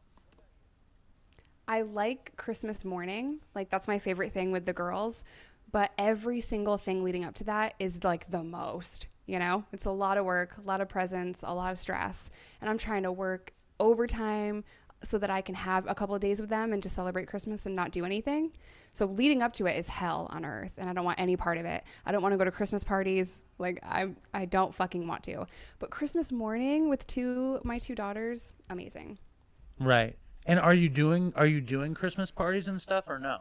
I 1.68 1.82
like 1.82 2.34
Christmas 2.38 2.86
morning. 2.86 3.40
Like 3.54 3.70
that's 3.70 3.88
my 3.88 4.00
favorite 4.00 4.34
thing 4.34 4.52
with 4.52 4.66
the 4.66 4.74
girls. 4.74 5.24
But 5.76 5.92
every 5.98 6.40
single 6.40 6.78
thing 6.78 7.04
leading 7.04 7.26
up 7.26 7.36
to 7.36 7.44
that 7.44 7.74
is 7.80 8.02
like 8.06 8.32
the 8.32 8.42
most, 8.42 9.08
you 9.26 9.38
know? 9.40 9.66
It's 9.74 9.84
a 9.84 9.92
lot 9.92 10.18
of 10.18 10.24
work, 10.24 10.56
a 10.58 10.62
lot 10.62 10.80
of 10.80 10.88
presents, 10.88 11.44
a 11.44 11.54
lot 11.54 11.74
of 11.74 11.78
stress. 11.78 12.30
And 12.62 12.70
I'm 12.70 12.78
trying 12.78 13.04
to 13.04 13.12
work 13.12 13.52
overtime 13.78 14.64
so 15.04 15.18
that 15.18 15.30
I 15.30 15.42
can 15.42 15.54
have 15.54 15.86
a 15.86 15.94
couple 15.94 16.16
of 16.16 16.22
days 16.22 16.40
with 16.40 16.50
them 16.50 16.72
and 16.72 16.82
to 16.82 16.88
celebrate 16.88 17.28
Christmas 17.28 17.66
and 17.66 17.76
not 17.76 17.92
do 17.92 18.06
anything. 18.06 18.54
So 18.92 19.06
leading 19.06 19.42
up 19.42 19.52
to 19.56 19.66
it 19.66 19.78
is 19.78 19.90
hell 19.90 20.30
on 20.30 20.46
earth 20.46 20.72
and 20.78 20.90
I 20.90 20.94
don't 20.94 21.04
want 21.04 21.20
any 21.20 21.36
part 21.36 21.58
of 21.58 21.66
it. 21.66 21.84
I 22.06 22.14
don't 22.14 22.22
want 22.22 22.32
to 22.32 22.38
go 22.38 22.46
to 22.46 22.52
Christmas 22.52 22.86
parties. 22.86 23.44
Like 23.58 23.82
I 23.84 24.12
I 24.34 24.46
don't 24.46 24.74
fucking 24.74 25.06
want 25.06 25.24
to. 25.24 25.46
But 25.80 25.90
Christmas 25.90 26.32
morning 26.32 26.88
with 26.88 27.06
two 27.06 27.60
my 27.66 27.80
two 27.80 27.96
daughters, 27.96 28.54
amazing. 28.70 29.20
Right. 29.78 30.16
And 30.46 30.58
are 30.58 30.74
you 30.74 30.88
doing 30.88 31.34
are 31.36 31.46
you 31.46 31.60
doing 31.60 31.94
Christmas 31.96 32.32
parties 32.32 32.70
and 32.70 32.82
stuff 32.82 33.10
or 33.10 33.20
no? 33.20 33.40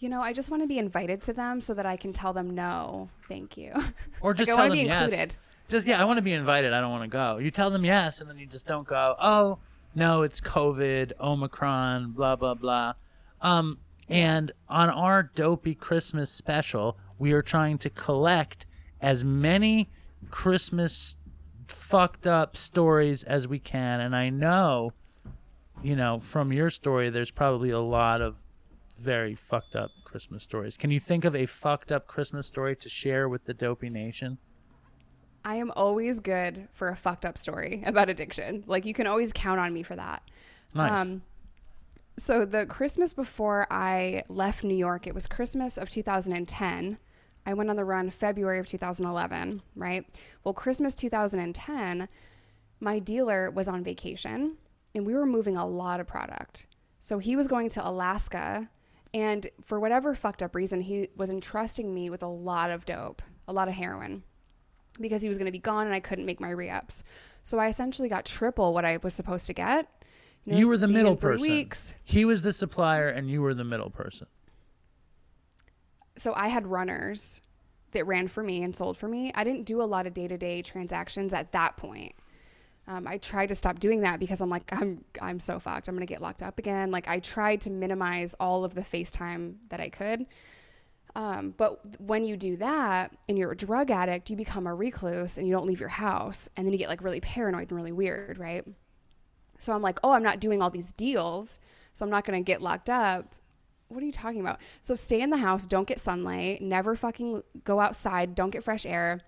You 0.00 0.08
know, 0.08 0.20
I 0.20 0.32
just 0.32 0.50
want 0.50 0.62
to 0.62 0.68
be 0.68 0.78
invited 0.78 1.22
to 1.22 1.32
them 1.32 1.60
so 1.60 1.74
that 1.74 1.84
I 1.84 1.96
can 1.96 2.12
tell 2.12 2.32
them 2.32 2.54
no, 2.54 3.08
thank 3.28 3.56
you. 3.56 3.72
Or 4.20 4.32
just 4.34 4.48
like, 4.48 4.56
tell 4.56 4.64
I 4.64 4.68
them 4.68 4.76
to 4.76 4.82
be 4.82 4.88
yes. 4.88 5.02
included. 5.04 5.36
Just 5.68 5.86
yeah, 5.86 6.00
I 6.00 6.04
want 6.04 6.18
to 6.18 6.22
be 6.22 6.32
invited. 6.32 6.72
I 6.72 6.80
don't 6.80 6.90
want 6.90 7.04
to 7.04 7.08
go. 7.08 7.38
You 7.38 7.50
tell 7.50 7.70
them 7.70 7.84
yes, 7.84 8.20
and 8.20 8.30
then 8.30 8.38
you 8.38 8.46
just 8.46 8.66
don't 8.66 8.86
go. 8.86 9.16
Oh 9.20 9.58
no, 9.94 10.22
it's 10.22 10.40
COVID, 10.40 11.12
Omicron, 11.20 12.12
blah 12.12 12.36
blah 12.36 12.54
blah. 12.54 12.94
Um, 13.42 13.78
and 14.08 14.52
on 14.68 14.88
our 14.88 15.22
dopey 15.22 15.74
Christmas 15.74 16.30
special, 16.30 16.96
we 17.18 17.32
are 17.32 17.42
trying 17.42 17.78
to 17.78 17.90
collect 17.90 18.66
as 19.00 19.24
many 19.24 19.90
Christmas 20.30 21.16
fucked 21.66 22.26
up 22.26 22.56
stories 22.56 23.24
as 23.24 23.46
we 23.46 23.58
can. 23.58 24.00
And 24.00 24.16
I 24.16 24.30
know, 24.30 24.92
you 25.82 25.96
know, 25.96 26.20
from 26.20 26.52
your 26.52 26.70
story, 26.70 27.10
there's 27.10 27.30
probably 27.30 27.70
a 27.70 27.80
lot 27.80 28.22
of 28.22 28.42
very 28.98 29.34
fucked 29.34 29.76
up 29.76 29.90
Christmas 30.04 30.42
stories. 30.42 30.76
Can 30.76 30.90
you 30.90 31.00
think 31.00 31.24
of 31.24 31.34
a 31.34 31.46
fucked 31.46 31.92
up 31.92 32.06
Christmas 32.06 32.46
story 32.46 32.76
to 32.76 32.88
share 32.88 33.28
with 33.28 33.44
the 33.44 33.54
Dopey 33.54 33.90
Nation? 33.90 34.38
I 35.44 35.56
am 35.56 35.72
always 35.76 36.20
good 36.20 36.68
for 36.72 36.88
a 36.88 36.96
fucked 36.96 37.24
up 37.24 37.38
story 37.38 37.82
about 37.86 38.08
addiction. 38.08 38.64
Like 38.66 38.84
you 38.84 38.94
can 38.94 39.06
always 39.06 39.32
count 39.32 39.60
on 39.60 39.72
me 39.72 39.82
for 39.82 39.96
that. 39.96 40.22
Nice. 40.74 41.00
Um, 41.00 41.22
so 42.18 42.44
the 42.44 42.66
Christmas 42.66 43.12
before 43.12 43.66
I 43.70 44.24
left 44.28 44.64
New 44.64 44.74
York, 44.74 45.06
it 45.06 45.14
was 45.14 45.26
Christmas 45.26 45.78
of 45.78 45.88
2010. 45.88 46.98
I 47.46 47.54
went 47.54 47.70
on 47.70 47.76
the 47.76 47.84
run 47.84 48.10
February 48.10 48.58
of 48.58 48.66
2011, 48.66 49.62
right? 49.76 50.04
Well, 50.44 50.52
Christmas 50.52 50.94
2010, 50.96 52.08
my 52.80 52.98
dealer 52.98 53.50
was 53.50 53.68
on 53.68 53.84
vacation 53.84 54.58
and 54.94 55.06
we 55.06 55.14
were 55.14 55.26
moving 55.26 55.56
a 55.56 55.66
lot 55.66 56.00
of 56.00 56.06
product. 56.06 56.66
So 56.98 57.18
he 57.18 57.36
was 57.36 57.46
going 57.46 57.68
to 57.70 57.88
Alaska 57.88 58.68
and 59.14 59.48
for 59.62 59.80
whatever 59.80 60.14
fucked 60.14 60.42
up 60.42 60.54
reason, 60.54 60.80
he 60.82 61.08
was 61.16 61.30
entrusting 61.30 61.92
me 61.92 62.10
with 62.10 62.22
a 62.22 62.28
lot 62.28 62.70
of 62.70 62.84
dope, 62.84 63.22
a 63.46 63.52
lot 63.52 63.68
of 63.68 63.74
heroin 63.74 64.22
because 65.00 65.22
he 65.22 65.28
was 65.28 65.38
going 65.38 65.46
to 65.46 65.52
be 65.52 65.58
gone 65.58 65.86
and 65.86 65.94
I 65.94 66.00
couldn't 66.00 66.26
make 66.26 66.40
my 66.40 66.50
re-ups. 66.50 67.04
So 67.42 67.58
I 67.58 67.68
essentially 67.68 68.08
got 68.08 68.24
triple 68.24 68.74
what 68.74 68.84
I 68.84 68.98
was 69.02 69.14
supposed 69.14 69.46
to 69.46 69.52
get. 69.52 69.88
You, 70.44 70.64
know, 70.64 70.68
were 70.68 70.76
the 70.76 70.86
you 70.86 70.92
middle 70.92 71.16
person. 71.16 71.42
Weeks. 71.42 71.94
He 72.04 72.24
was 72.24 72.42
the 72.42 72.52
supplier, 72.52 73.08
and 73.08 73.30
you 73.30 73.42
were 73.42 73.54
the 73.54 73.64
middle 73.64 73.90
person. 73.90 74.26
So 76.16 76.32
I 76.34 76.48
had 76.48 76.66
runners 76.66 77.40
that 77.92 78.06
ran 78.06 78.28
for 78.28 78.42
me 78.42 78.62
and 78.62 78.74
sold 78.74 78.96
for 78.96 79.08
me. 79.08 79.30
I 79.34 79.44
didn't 79.44 79.64
do 79.64 79.82
a 79.82 79.84
lot 79.84 80.06
of 80.06 80.14
day-to-day 80.14 80.62
transactions 80.62 81.32
at 81.32 81.52
that 81.52 81.76
point. 81.76 82.14
Um, 82.88 83.06
I 83.06 83.18
tried 83.18 83.50
to 83.50 83.54
stop 83.54 83.80
doing 83.80 84.00
that 84.00 84.18
because 84.18 84.40
I'm 84.40 84.48
like 84.48 84.72
I'm 84.72 85.04
I'm 85.20 85.40
so 85.40 85.60
fucked. 85.60 85.88
I'm 85.88 85.94
gonna 85.94 86.06
get 86.06 86.22
locked 86.22 86.42
up 86.42 86.58
again. 86.58 86.90
Like 86.90 87.06
I 87.06 87.20
tried 87.20 87.60
to 87.62 87.70
minimize 87.70 88.34
all 88.40 88.64
of 88.64 88.74
the 88.74 88.80
FaceTime 88.80 89.56
that 89.68 89.78
I 89.78 89.90
could. 89.90 90.26
Um, 91.14 91.52
but 91.56 92.00
when 92.00 92.24
you 92.24 92.36
do 92.36 92.56
that 92.56 93.14
and 93.28 93.36
you're 93.36 93.52
a 93.52 93.56
drug 93.56 93.90
addict, 93.90 94.30
you 94.30 94.36
become 94.36 94.66
a 94.66 94.74
recluse 94.74 95.36
and 95.36 95.46
you 95.46 95.52
don't 95.52 95.66
leave 95.66 95.80
your 95.80 95.88
house, 95.90 96.48
and 96.56 96.66
then 96.66 96.72
you 96.72 96.78
get 96.78 96.88
like 96.88 97.02
really 97.02 97.20
paranoid 97.20 97.68
and 97.68 97.72
really 97.72 97.92
weird, 97.92 98.38
right? 98.38 98.64
So 99.58 99.72
I'm 99.74 99.82
like, 99.82 99.98
oh, 100.02 100.12
I'm 100.12 100.22
not 100.22 100.40
doing 100.40 100.62
all 100.62 100.70
these 100.70 100.92
deals, 100.92 101.60
so 101.92 102.06
I'm 102.06 102.10
not 102.10 102.24
gonna 102.24 102.40
get 102.40 102.62
locked 102.62 102.88
up. 102.88 103.34
What 103.88 104.02
are 104.02 104.06
you 104.06 104.12
talking 104.12 104.40
about? 104.40 104.60
So 104.80 104.94
stay 104.94 105.20
in 105.20 105.28
the 105.30 105.38
house, 105.38 105.66
don't 105.66 105.88
get 105.88 106.00
sunlight, 106.00 106.62
never 106.62 106.94
fucking 106.94 107.42
go 107.64 107.80
outside, 107.80 108.34
don't 108.34 108.50
get 108.50 108.64
fresh 108.64 108.86
air. 108.86 109.20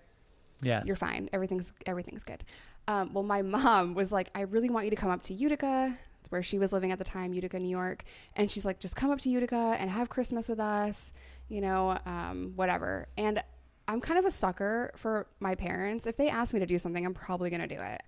Yeah. 0.61 0.83
You're 0.85 0.95
fine. 0.95 1.29
Everything's 1.33 1.73
everything's 1.85 2.23
good. 2.23 2.43
Um, 2.87 3.13
well, 3.13 3.23
my 3.23 3.41
mom 3.57 3.93
was 3.93 4.11
like, 4.11 4.29
I 4.35 4.41
really 4.41 4.69
want 4.69 4.85
you 4.85 4.91
to 4.91 4.95
come 4.95 5.09
up 5.09 5.23
to 5.23 5.33
Utica. 5.33 5.97
Where 6.29 6.43
she 6.43 6.57
was 6.57 6.71
living 6.71 6.93
at 6.93 6.97
the 6.97 7.03
time, 7.03 7.33
Utica, 7.33 7.59
New 7.59 7.67
York. 7.67 8.05
And 8.37 8.49
she's 8.49 8.63
like, 8.65 8.79
just 8.79 8.95
come 8.95 9.11
up 9.11 9.19
to 9.19 9.29
Utica 9.29 9.75
and 9.77 9.89
have 9.89 10.07
Christmas 10.07 10.47
with 10.47 10.61
us, 10.61 11.11
you 11.49 11.59
know, 11.59 11.97
um, 12.05 12.53
whatever. 12.55 13.07
And 13.17 13.43
I'm 13.85 13.99
kind 13.99 14.17
of 14.17 14.23
a 14.23 14.31
sucker 14.31 14.91
for 14.95 15.27
my 15.41 15.55
parents. 15.55 16.07
If 16.07 16.15
they 16.15 16.29
ask 16.29 16.53
me 16.53 16.61
to 16.61 16.65
do 16.65 16.79
something, 16.79 17.05
I'm 17.05 17.13
probably 17.13 17.49
going 17.49 17.67
to 17.67 17.67
do 17.67 17.81
it, 17.81 18.01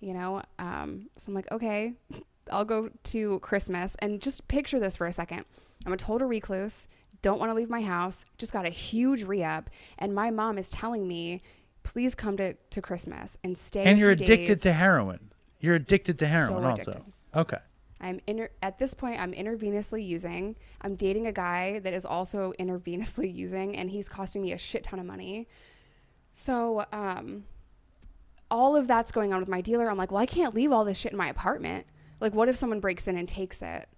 you 0.00 0.12
know? 0.12 0.42
Um, 0.58 1.08
so 1.16 1.30
I'm 1.30 1.34
like, 1.34 1.52
okay, 1.52 1.92
I'll 2.50 2.64
go 2.64 2.90
to 3.04 3.38
Christmas. 3.38 3.94
And 4.00 4.20
just 4.20 4.48
picture 4.48 4.80
this 4.80 4.96
for 4.96 5.06
a 5.06 5.12
second. 5.12 5.44
I'm 5.86 5.92
a 5.92 5.96
total 5.96 6.26
recluse, 6.26 6.88
don't 7.22 7.38
want 7.38 7.50
to 7.50 7.54
leave 7.54 7.70
my 7.70 7.82
house, 7.82 8.24
just 8.36 8.52
got 8.52 8.66
a 8.66 8.70
huge 8.70 9.22
re 9.22 9.44
up. 9.44 9.70
And 9.98 10.14
my 10.14 10.30
mom 10.30 10.58
is 10.58 10.70
telling 10.70 11.06
me, 11.06 11.42
please 11.88 12.14
come 12.14 12.36
to, 12.36 12.52
to 12.52 12.82
Christmas 12.82 13.38
and 13.42 13.56
stay. 13.56 13.82
and 13.84 13.98
you're 13.98 14.10
addicted 14.10 14.46
days. 14.56 14.60
to 14.60 14.72
heroin. 14.74 15.30
You're 15.58 15.74
addicted 15.74 16.18
to 16.18 16.26
So 16.26 16.30
heroin 16.30 16.64
also. 16.64 16.82
addicted. 16.90 17.12
Okay. 17.34 17.56
I'm 17.98 18.20
inter- 18.26 18.50
at 18.62 18.78
this 18.78 18.92
point. 18.92 19.18
I'm 19.18 19.32
intravenously 19.32 20.06
using. 20.06 20.54
I'm 20.82 20.96
dating 20.96 21.26
a 21.26 21.32
guy 21.32 21.78
that 21.78 21.94
is 21.94 22.04
also 22.04 22.52
intravenously 22.60 23.34
using, 23.44 23.74
and 23.74 23.88
he's 23.90 24.06
costing 24.06 24.42
me 24.42 24.52
a 24.52 24.58
shit 24.58 24.84
ton 24.84 25.00
of 25.00 25.06
money. 25.06 25.48
So, 26.30 26.84
um, 26.92 27.44
all 28.50 28.76
of 28.76 28.86
that's 28.86 29.10
going 29.10 29.32
on 29.32 29.40
with 29.40 29.48
my 29.48 29.62
dealer. 29.62 29.90
I'm 29.90 29.96
like, 29.96 30.12
well, 30.12 30.20
I 30.20 30.26
can't 30.26 30.54
leave 30.54 30.70
all 30.72 30.84
this 30.84 30.98
shit 30.98 31.12
in 31.12 31.18
my 31.18 31.28
apartment. 31.28 31.86
Like, 32.20 32.34
what 32.34 32.50
if 32.50 32.56
someone 32.56 32.80
breaks 32.80 33.08
in 33.08 33.16
and 33.16 33.26
takes 33.26 33.62
it? 33.62 33.88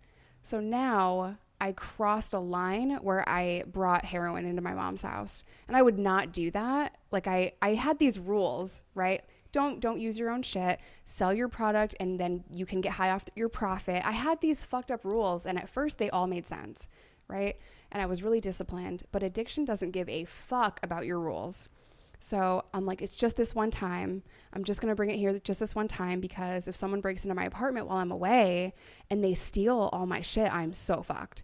So 0.44 0.60
now 0.60 1.38
I 1.60 1.72
crossed 1.72 2.32
a 2.32 2.38
line 2.38 2.92
where 3.02 3.28
I 3.28 3.64
brought 3.66 4.04
heroin 4.04 4.46
into 4.46 4.62
my 4.62 4.72
mom's 4.72 5.02
house, 5.02 5.44
and 5.68 5.76
I 5.76 5.82
would 5.82 5.98
not 5.98 6.32
do 6.32 6.50
that. 6.52 6.98
Like, 7.10 7.26
I 7.26 7.52
I 7.60 7.74
had 7.74 7.98
these 7.98 8.18
rules, 8.18 8.82
right? 8.94 9.22
Don't 9.52 9.80
don't 9.80 10.00
use 10.00 10.18
your 10.18 10.30
own 10.30 10.42
shit. 10.42 10.80
Sell 11.04 11.34
your 11.34 11.48
product, 11.48 11.94
and 12.00 12.18
then 12.18 12.44
you 12.54 12.66
can 12.66 12.80
get 12.80 12.92
high 12.92 13.10
off 13.10 13.26
your 13.34 13.48
profit. 13.48 14.04
I 14.06 14.12
had 14.12 14.40
these 14.40 14.64
fucked 14.64 14.90
up 14.90 15.04
rules, 15.04 15.46
and 15.46 15.58
at 15.58 15.68
first 15.68 15.98
they 15.98 16.10
all 16.10 16.26
made 16.26 16.46
sense, 16.46 16.88
right? 17.28 17.56
And 17.92 18.02
I 18.02 18.06
was 18.06 18.22
really 18.22 18.40
disciplined. 18.40 19.02
But 19.12 19.22
addiction 19.22 19.64
doesn't 19.64 19.90
give 19.90 20.08
a 20.08 20.24
fuck 20.24 20.80
about 20.82 21.06
your 21.06 21.20
rules. 21.20 21.68
So 22.20 22.64
I'm 22.74 22.84
like, 22.84 23.00
it's 23.00 23.16
just 23.16 23.36
this 23.36 23.54
one 23.54 23.70
time. 23.70 24.22
I'm 24.52 24.62
just 24.62 24.80
going 24.80 24.92
to 24.92 24.94
bring 24.94 25.10
it 25.10 25.16
here 25.16 25.38
just 25.38 25.60
this 25.60 25.74
one 25.74 25.88
time 25.88 26.20
because 26.20 26.68
if 26.68 26.76
someone 26.76 27.00
breaks 27.00 27.24
into 27.24 27.34
my 27.34 27.46
apartment 27.46 27.86
while 27.86 27.96
I'm 27.96 28.12
away 28.12 28.74
and 29.08 29.24
they 29.24 29.32
steal 29.32 29.88
all 29.92 30.04
my 30.04 30.20
shit, 30.20 30.52
I'm 30.52 30.74
so 30.74 31.02
fucked. 31.02 31.42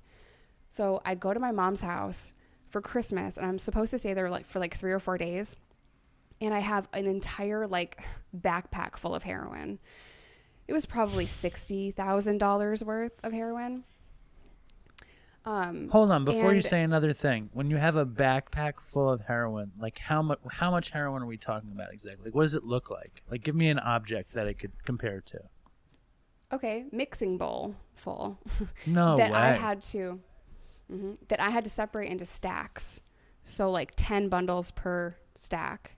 So 0.69 1.01
I 1.05 1.15
go 1.15 1.33
to 1.33 1.41
my 1.41 1.53
mom's 1.53 1.81
house 1.81 2.33
for 2.69 2.81
Christmas 2.81 3.37
and 3.37 3.47
I'm 3.47 3.59
supposed 3.59 3.91
to 3.93 3.99
stay 3.99 4.13
there 4.15 4.29
like 4.31 4.47
for 4.47 4.59
like 4.59 4.77
3 4.77 4.93
or 4.93 4.99
4 4.99 5.17
days. 5.19 5.57
and 6.41 6.53
I 6.53 6.59
have 6.61 6.89
an 6.93 7.07
entire 7.07 7.67
like 7.67 8.03
backpack 8.37 8.97
full 8.97 9.15
of 9.15 9.23
heroin. 9.23 9.79
It 10.69 10.73
was 10.73 10.85
probably 10.85 11.27
sixty 11.27 11.93
thousand 11.93 12.39
dollars 12.39 12.83
worth 12.85 13.13
of 13.23 13.33
heroin. 13.33 13.85
Um, 15.45 15.89
Hold 15.91 16.11
on, 16.11 16.25
before 16.25 16.53
you 16.55 16.61
say 16.61 16.83
another 16.83 17.13
thing, 17.13 17.51
when 17.53 17.71
you 17.71 17.77
have 17.77 17.95
a 17.95 18.05
backpack 18.05 18.81
full 18.81 19.09
of 19.09 19.21
heroin, 19.21 19.71
like 19.79 19.97
how 19.99 20.21
much 20.23 20.41
how 20.51 20.73
much 20.73 20.91
heroin 20.91 21.23
are 21.23 21.27
we 21.27 21.37
talking 21.37 21.71
about 21.71 21.93
exactly? 21.93 22.25
Like, 22.27 22.35
what 22.35 22.43
does 22.43 22.57
it 22.57 22.65
look 22.65 22.91
like? 22.91 23.23
Like, 23.31 23.45
give 23.45 23.55
me 23.55 23.69
an 23.69 23.79
object 23.79 24.35
that 24.35 24.49
it 24.49 24.55
could 24.59 24.73
compare 24.85 25.21
to. 25.21 25.39
okay, 26.53 26.87
mixing 26.91 27.39
bowl 27.39 27.77
full. 27.95 28.39
No 28.87 29.17
that 29.23 29.33
I 29.33 29.53
had 29.53 29.83
to 29.83 30.19
mhm, 30.93 31.17
that 31.29 31.41
I 31.41 31.51
had 31.51 31.65
to 31.65 31.71
separate 31.71 32.11
into 32.11 32.27
stacks. 32.27 33.01
So 33.45 33.71
like 33.71 33.93
10 33.97 34.29
bundles 34.29 34.71
per 34.73 35.17
stack. 35.37 35.97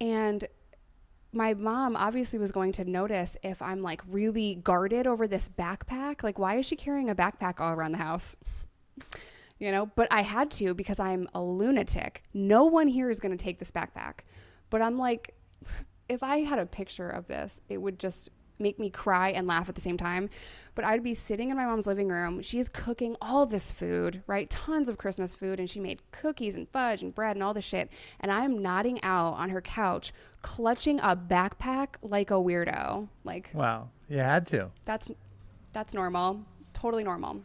And 0.00 0.44
my 1.32 1.54
mom 1.54 1.96
obviously 1.96 2.38
was 2.38 2.52
going 2.52 2.72
to 2.72 2.84
notice 2.84 3.36
if 3.42 3.62
I'm 3.62 3.82
like 3.82 4.02
really 4.08 4.56
guarded 4.56 5.06
over 5.06 5.26
this 5.26 5.48
backpack. 5.48 6.22
Like 6.22 6.38
why 6.38 6.56
is 6.56 6.66
she 6.66 6.76
carrying 6.76 7.08
a 7.08 7.14
backpack 7.14 7.60
all 7.60 7.72
around 7.72 7.92
the 7.92 7.98
house? 7.98 8.36
you 9.58 9.70
know, 9.70 9.86
but 9.94 10.08
I 10.10 10.22
had 10.22 10.50
to 10.52 10.74
because 10.74 10.98
I'm 10.98 11.28
a 11.34 11.42
lunatic. 11.42 12.24
No 12.34 12.64
one 12.64 12.88
here 12.88 13.10
is 13.10 13.20
going 13.20 13.36
to 13.36 13.42
take 13.42 13.58
this 13.58 13.70
backpack. 13.70 14.20
But 14.70 14.82
I'm 14.82 14.98
like 14.98 15.34
if 16.08 16.22
I 16.22 16.38
had 16.38 16.58
a 16.58 16.66
picture 16.66 17.08
of 17.08 17.26
this, 17.26 17.60
it 17.68 17.78
would 17.78 17.98
just 17.98 18.30
make 18.62 18.78
me 18.78 18.88
cry 18.88 19.30
and 19.30 19.46
laugh 19.46 19.68
at 19.68 19.74
the 19.74 19.80
same 19.80 19.96
time. 19.98 20.30
But 20.74 20.84
I'd 20.86 21.02
be 21.02 21.12
sitting 21.12 21.50
in 21.50 21.56
my 21.56 21.66
mom's 21.66 21.86
living 21.86 22.08
room. 22.08 22.40
She's 22.40 22.68
cooking 22.70 23.16
all 23.20 23.44
this 23.44 23.70
food, 23.70 24.22
right? 24.26 24.48
Tons 24.48 24.88
of 24.88 24.96
Christmas 24.96 25.34
food. 25.34 25.58
And 25.60 25.68
she 25.68 25.80
made 25.80 26.00
cookies 26.12 26.54
and 26.54 26.66
fudge 26.70 27.02
and 27.02 27.14
bread 27.14 27.36
and 27.36 27.42
all 27.42 27.52
this 27.52 27.64
shit. 27.64 27.90
And 28.20 28.32
I'm 28.32 28.62
nodding 28.62 29.02
out 29.02 29.34
on 29.34 29.50
her 29.50 29.60
couch, 29.60 30.12
clutching 30.40 30.98
a 31.00 31.14
backpack 31.14 31.96
like 32.00 32.30
a 32.30 32.34
weirdo. 32.34 33.08
Like, 33.24 33.50
Wow, 33.52 33.90
you 34.08 34.18
had 34.18 34.46
to. 34.48 34.70
that's 34.86 35.10
that's 35.74 35.92
normal, 35.92 36.42
totally 36.72 37.04
normal. 37.04 37.42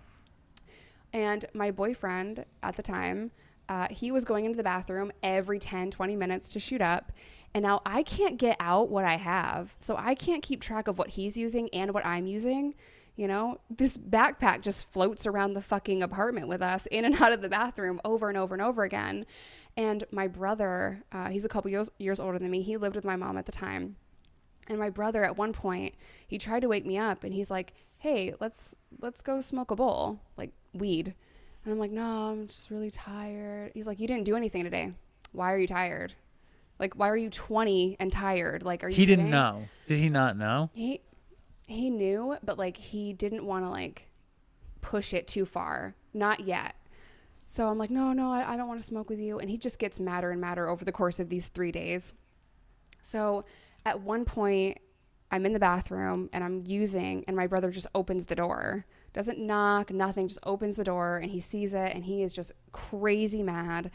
And 1.14 1.46
my 1.54 1.72
boyfriend 1.72 2.46
at 2.64 2.76
the 2.76 2.84
time, 2.84 3.32
uh, 3.70 3.88
he 3.90 4.12
was 4.12 4.24
going 4.26 4.46
into 4.46 4.58
the 4.58 4.64
bathroom 4.64 5.12
every 5.24 5.60
10, 5.60 5.92
20 5.92 6.16
minutes 6.16 6.50
to 6.50 6.60
shoot 6.60 6.82
up. 6.82 7.12
And 7.58 7.64
now 7.64 7.82
I 7.88 8.04
can't 8.04 8.38
get 8.38 8.56
out 8.60 8.90
what 8.90 9.04
I 9.04 9.16
have. 9.16 9.76
So 9.80 9.98
I 9.98 10.14
can't 10.14 10.44
keep 10.44 10.62
track 10.62 10.88
of 10.88 11.00
what 11.00 11.10
he's 11.10 11.36
using 11.36 11.70
and 11.74 11.92
what 11.92 12.06
I'm 12.06 12.28
using. 12.28 12.76
You 13.16 13.28
know, 13.28 13.58
this 13.68 13.98
backpack 13.98 14.62
just 14.62 14.88
floats 14.92 15.26
around 15.26 15.56
the 15.56 15.62
fucking 15.64 16.04
apartment 16.04 16.50
with 16.50 16.62
us 16.62 16.86
in 16.92 17.04
and 17.04 17.16
out 17.22 17.34
of 17.34 17.42
the 17.42 17.50
bathroom 17.50 18.00
over 18.06 18.30
and 18.30 18.38
over 18.38 18.54
and 18.54 18.62
over 18.62 18.84
again. 18.84 19.26
And 19.76 20.04
my 20.12 20.28
brother, 20.28 21.02
uh, 21.12 21.30
he's 21.30 21.46
a 21.46 21.50
couple 21.50 21.72
years, 21.72 21.90
years 21.98 22.20
older 22.20 22.38
than 22.38 22.52
me, 22.52 22.62
he 22.62 22.78
lived 22.78 22.96
with 22.96 23.04
my 23.04 23.16
mom 23.16 23.40
at 23.40 23.48
the 23.48 23.52
time. 23.52 23.96
And 24.68 24.78
my 24.78 24.92
brother 24.92 25.24
at 25.24 25.36
one 25.36 25.52
point, 25.52 25.96
he 26.28 26.38
tried 26.38 26.60
to 26.60 26.68
wake 26.68 26.86
me 26.86 26.96
up 26.96 27.24
and 27.24 27.34
he's 27.34 27.50
like, 27.50 27.74
"Hey, 27.98 28.36
let's 28.40 28.76
let's 29.02 29.24
go 29.24 29.42
smoke 29.42 29.72
a 29.72 29.76
bowl, 29.76 30.20
like 30.38 30.52
weed." 30.76 31.16
And 31.66 31.74
I'm 31.74 31.80
like, 31.80 31.90
"No, 31.90 32.30
I'm 32.30 32.46
just 32.46 32.70
really 32.70 32.92
tired." 32.92 33.72
He's 33.74 33.88
like, 33.88 34.00
"You 34.00 34.08
didn't 34.08 34.26
do 34.26 34.36
anything 34.36 34.64
today. 34.64 34.94
Why 35.32 35.52
are 35.52 35.58
you 35.58 35.66
tired? 35.66 36.14
Like 36.80 36.96
why 36.96 37.10
are 37.10 37.18
you 37.18 37.30
20 37.30 37.98
and 38.00 38.12
tired? 38.12 38.64
Like 38.64 38.84
are 38.84 38.90
you 38.90 38.96
He 38.96 39.06
didn't 39.06 39.30
know. 39.30 39.68
Did 39.88 40.00
he 40.00 40.10
not 40.10 40.38
know? 40.38 40.70
He 40.74 41.02
he 41.68 41.90
knew, 41.90 42.38
but 42.44 42.58
like 42.58 42.78
he 42.78 43.14
didn't 43.14 43.46
want 43.46 43.66
to 43.66 43.70
like 43.70 44.10
push 44.82 45.14
it 45.14 45.28
too 45.28 45.46
far. 45.46 45.96
Not 46.14 46.42
yet. 46.42 46.76
So 47.44 47.68
I'm 47.70 47.78
like, 47.78 47.90
no, 47.90 48.12
no, 48.14 48.32
I, 48.32 48.54
I 48.54 48.58
don't 48.58 48.68
want 48.68 48.80
to 48.80 48.86
smoke 48.86 49.10
with 49.10 49.20
you. 49.20 49.40
And 49.40 49.50
he 49.50 49.58
just 49.58 49.80
gets 49.80 50.00
madder 50.00 50.32
and 50.32 50.42
madder 50.42 50.68
over 50.68 50.84
the 50.84 50.92
course 50.92 51.20
of 51.20 51.30
these 51.30 51.48
three 51.48 51.72
days. 51.72 52.14
So 53.02 53.46
at 53.86 54.02
one 54.02 54.26
point, 54.26 54.80
I'm 55.32 55.46
in 55.46 55.54
the 55.54 55.60
bathroom 55.60 56.30
and 56.34 56.44
I'm 56.44 56.64
using, 56.66 57.24
and 57.28 57.36
my 57.36 57.48
brother 57.48 57.70
just 57.72 57.88
opens 57.96 58.26
the 58.26 58.36
door. 58.36 58.86
Doesn't 59.14 59.40
knock, 59.40 59.92
nothing, 59.92 60.28
just 60.28 60.40
opens 60.44 60.76
the 60.76 60.84
door 60.84 61.18
and 61.18 61.32
he 61.32 61.40
sees 61.40 61.74
it 61.74 61.94
and 61.94 62.06
he 62.06 62.22
is 62.24 62.34
just 62.34 62.52
crazy 62.72 63.44
mad. 63.44 63.92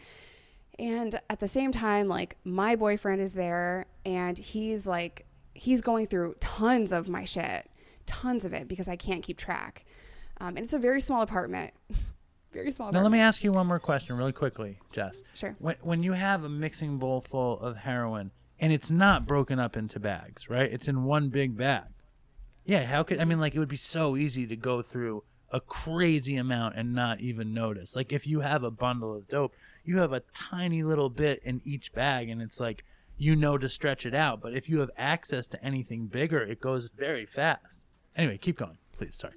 And 0.78 1.20
at 1.28 1.40
the 1.40 1.49
same 1.49 1.70
time, 1.73 2.09
like 2.09 2.36
my 2.44 2.77
boyfriend 2.77 3.20
is 3.20 3.35
there 3.35 3.86
and 4.05 4.39
he's 4.39 4.86
like, 4.86 5.27
he's 5.55 5.81
going 5.81 6.07
through 6.07 6.36
tons 6.40 6.93
of 6.93 7.09
my 7.09 7.24
shit, 7.24 7.70
tons 8.07 8.44
of 8.44 8.53
it 8.53 8.69
because 8.69 8.89
I 8.89 8.97
can't 8.97 9.23
keep 9.23 9.36
track. 9.39 9.85
Um, 10.40 10.57
and 10.57 10.61
it's 10.61 10.73
a 10.73 10.78
very 10.78 11.01
small 11.01 11.23
apartment. 11.23 11.73
very 12.53 12.70
small 12.70 12.86
Now 12.86 12.90
apartment. 13.01 13.12
let 13.12 13.19
me 13.19 13.20
ask 13.23 13.44
you 13.44 13.53
one 13.53 13.66
more 13.66 13.78
question, 13.78 14.16
really 14.16 14.32
quickly, 14.32 14.78
Jess. 14.93 15.23
Sure. 15.35 15.55
When 15.59 15.77
when 15.82 16.03
you 16.03 16.12
have 16.12 16.44
a 16.44 16.49
mixing 16.49 16.99
bowl 16.99 17.20
full 17.20 17.61
of 17.61 17.77
heroin 17.77 18.31
and 18.59 18.73
it's 18.73 18.90
not 18.90 19.27
broken 19.27 19.59
up 19.59 19.77
into 19.77 20.01
bags, 20.01 20.49
right? 20.49 20.73
It's 20.73 20.89
in 20.89 21.05
one 21.05 21.28
big 21.28 21.57
bag. 21.57 21.85
Yeah. 22.65 22.85
How 22.85 23.03
could 23.03 23.20
I 23.20 23.24
mean? 23.24 23.40
Like 23.40 23.55
it 23.55 23.59
would 23.59 23.69
be 23.69 23.77
so 23.77 24.16
easy 24.16 24.47
to 24.47 24.57
go 24.57 24.82
through 24.82 25.23
a 25.53 25.61
crazy 25.61 26.37
amount 26.37 26.77
and 26.77 26.95
not 26.95 27.20
even 27.20 27.53
notice. 27.55 27.95
Like 27.95 28.12
if 28.12 28.27
you 28.27 28.41
have 28.41 28.65
a 28.65 28.70
bundle 28.70 29.15
of 29.15 29.29
dope, 29.29 29.55
you 29.85 29.99
have 29.99 30.12
a 30.12 30.23
tiny 30.35 30.83
little 30.83 31.11
bit 31.11 31.43
in 31.45 31.61
each 31.65 31.93
bag, 31.93 32.31
and 32.31 32.41
it's 32.41 32.59
like 32.59 32.85
you 33.19 33.37
know 33.37 33.59
to 33.59 33.69
stretch 33.69 34.07
it 34.07 34.15
out. 34.15 34.41
But 34.41 34.55
if 34.55 34.69
you 34.69 34.81
have 34.81 34.91
access 34.97 35.47
to 35.49 35.65
anything 35.65 36.07
bigger, 36.07 36.41
it 36.41 36.61
goes 36.61 36.89
very 36.89 37.27
fast. 37.27 37.83
Anyway, 38.16 38.39
keep 38.39 38.59
going, 38.59 38.79
please. 38.97 39.15
Sorry. 39.15 39.35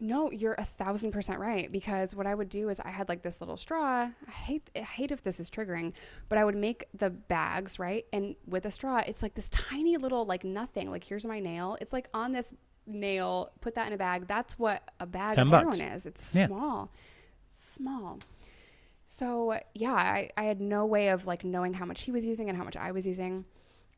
No, 0.00 0.32
you're 0.32 0.54
a 0.54 0.64
thousand 0.64 1.12
percent 1.12 1.38
right. 1.38 1.70
Because 1.70 2.14
what 2.14 2.26
I 2.26 2.34
would 2.34 2.48
do 2.48 2.70
is 2.70 2.80
I 2.80 2.88
had 2.88 3.08
like 3.08 3.22
this 3.22 3.40
little 3.40 3.58
straw. 3.58 4.10
I 4.26 4.30
hate 4.30 4.68
I 4.74 4.80
hate 4.80 5.12
if 5.12 5.22
this 5.22 5.38
is 5.38 5.50
triggering, 5.50 5.92
but 6.30 6.38
I 6.38 6.44
would 6.44 6.56
make 6.56 6.86
the 6.94 7.10
bags 7.10 7.78
right, 7.78 8.06
and 8.14 8.34
with 8.46 8.64
a 8.64 8.70
straw, 8.70 9.02
it's 9.06 9.22
like 9.22 9.34
this 9.34 9.50
tiny 9.50 9.98
little 9.98 10.24
like 10.24 10.42
nothing. 10.42 10.90
Like 10.90 11.04
here's 11.04 11.26
my 11.26 11.38
nail. 11.38 11.76
It's 11.82 11.92
like 11.92 12.08
on 12.14 12.32
this 12.32 12.54
nail. 12.86 13.50
Put 13.60 13.74
that 13.76 13.86
in 13.86 13.92
a 13.92 13.96
bag. 13.98 14.26
That's 14.26 14.58
what 14.58 14.82
a 15.00 15.06
bag 15.06 15.38
of 15.38 15.50
bucks. 15.50 15.64
heroin 15.78 15.80
is. 15.94 16.06
It's 16.06 16.34
Yeah. 16.34 16.46
small, 16.46 16.90
small. 17.50 18.18
So 19.06 19.58
yeah, 19.74 19.92
I, 19.92 20.30
I 20.36 20.44
had 20.44 20.60
no 20.60 20.86
way 20.86 21.08
of 21.08 21.26
like 21.26 21.44
knowing 21.44 21.74
how 21.74 21.84
much 21.84 22.02
he 22.02 22.10
was 22.10 22.24
using 22.24 22.48
and 22.48 22.56
how 22.56 22.64
much 22.64 22.76
I 22.76 22.92
was 22.92 23.06
using. 23.06 23.46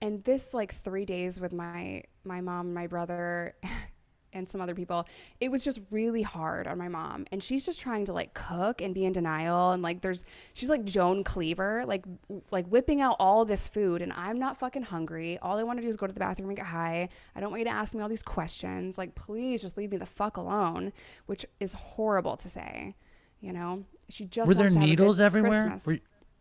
And 0.00 0.24
this 0.24 0.52
like 0.52 0.74
three 0.74 1.04
days 1.04 1.40
with 1.40 1.52
my 1.52 2.02
my 2.24 2.40
mom, 2.40 2.74
my 2.74 2.86
brother, 2.86 3.54
and 4.34 4.48
some 4.48 4.60
other 4.60 4.74
people, 4.74 5.06
it 5.40 5.50
was 5.50 5.64
just 5.64 5.80
really 5.90 6.22
hard 6.22 6.66
on 6.66 6.76
my 6.78 6.88
mom. 6.88 7.26
And 7.32 7.42
she's 7.42 7.64
just 7.64 7.80
trying 7.80 8.04
to 8.06 8.12
like 8.12 8.34
cook 8.34 8.80
and 8.80 8.94
be 8.94 9.04
in 9.04 9.12
denial. 9.12 9.72
And 9.72 9.82
like 9.82 10.00
there's 10.00 10.24
she's 10.54 10.68
like 10.68 10.84
Joan 10.84 11.24
Cleaver, 11.24 11.84
like 11.86 12.04
like 12.50 12.66
whipping 12.66 13.00
out 13.00 13.16
all 13.18 13.44
this 13.44 13.68
food, 13.68 14.02
and 14.02 14.12
I'm 14.12 14.38
not 14.38 14.58
fucking 14.58 14.82
hungry. 14.82 15.38
All 15.38 15.58
I 15.58 15.62
want 15.62 15.78
to 15.78 15.82
do 15.82 15.88
is 15.88 15.96
go 15.96 16.06
to 16.06 16.12
the 16.12 16.20
bathroom 16.20 16.48
and 16.50 16.56
get 16.56 16.66
high. 16.66 17.08
I 17.34 17.40
don't 17.40 17.50
want 17.50 17.60
you 17.60 17.66
to 17.66 17.70
ask 17.70 17.94
me 17.94 18.02
all 18.02 18.08
these 18.08 18.22
questions. 18.22 18.98
Like 18.98 19.14
please 19.14 19.62
just 19.62 19.76
leave 19.76 19.90
me 19.90 19.96
the 19.96 20.06
fuck 20.06 20.36
alone, 20.36 20.92
which 21.26 21.46
is 21.60 21.72
horrible 21.72 22.36
to 22.36 22.48
say. 22.48 22.94
You 23.40 23.52
know, 23.52 23.84
she 24.08 24.24
just 24.24 24.48
Were 24.48 24.54
there 24.54 24.64
wants 24.64 24.74
to 24.74 24.80
have 24.80 24.88
a 24.88 24.90
good 24.90 25.02
needles 25.02 25.20
everywhere? 25.20 25.78
Were, 25.86 25.98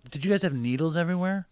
did 0.10 0.24
you 0.24 0.32
guys 0.32 0.42
have 0.44 0.54
needles 0.54 0.96
everywhere? 0.96 1.48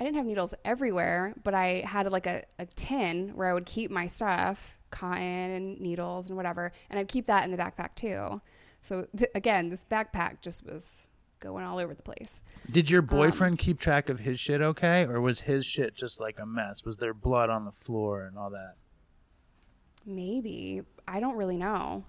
I 0.00 0.04
didn't 0.04 0.16
have 0.16 0.26
needles 0.26 0.54
everywhere, 0.64 1.34
but 1.42 1.54
I 1.54 1.82
had 1.84 2.10
like 2.12 2.26
a, 2.26 2.44
a 2.58 2.66
tin 2.66 3.30
where 3.34 3.50
I 3.50 3.54
would 3.54 3.66
keep 3.66 3.90
my 3.90 4.06
stuff, 4.06 4.77
cotton 4.90 5.22
and 5.22 5.80
needles 5.80 6.28
and 6.28 6.36
whatever, 6.36 6.72
and 6.90 6.98
I'd 6.98 7.08
keep 7.08 7.26
that 7.26 7.44
in 7.44 7.50
the 7.50 7.56
backpack 7.56 7.94
too. 7.94 8.40
So 8.82 9.06
th- 9.16 9.30
again, 9.34 9.68
this 9.70 9.84
backpack 9.90 10.40
just 10.40 10.64
was 10.64 11.08
going 11.40 11.64
all 11.64 11.78
over 11.78 11.94
the 11.94 12.02
place. 12.02 12.42
Did 12.70 12.90
your 12.90 13.02
Um, 13.02 13.06
boyfriend 13.06 13.58
keep 13.58 13.78
track 13.78 14.08
of 14.08 14.18
his 14.18 14.40
shit 14.40 14.60
okay, 14.60 15.04
or 15.06 15.20
was 15.20 15.40
his 15.40 15.64
shit 15.66 15.94
just 15.94 16.20
like 16.20 16.40
a 16.40 16.46
mess? 16.46 16.84
Was 16.84 16.96
there 16.96 17.14
blood 17.14 17.50
on 17.50 17.64
the 17.64 17.72
floor 17.72 18.24
and 18.26 18.36
all 18.38 18.50
that? 18.50 18.74
Maybe 20.06 20.82
I 21.06 21.20
don't 21.20 21.36
really 21.36 21.56
know. 21.56 22.04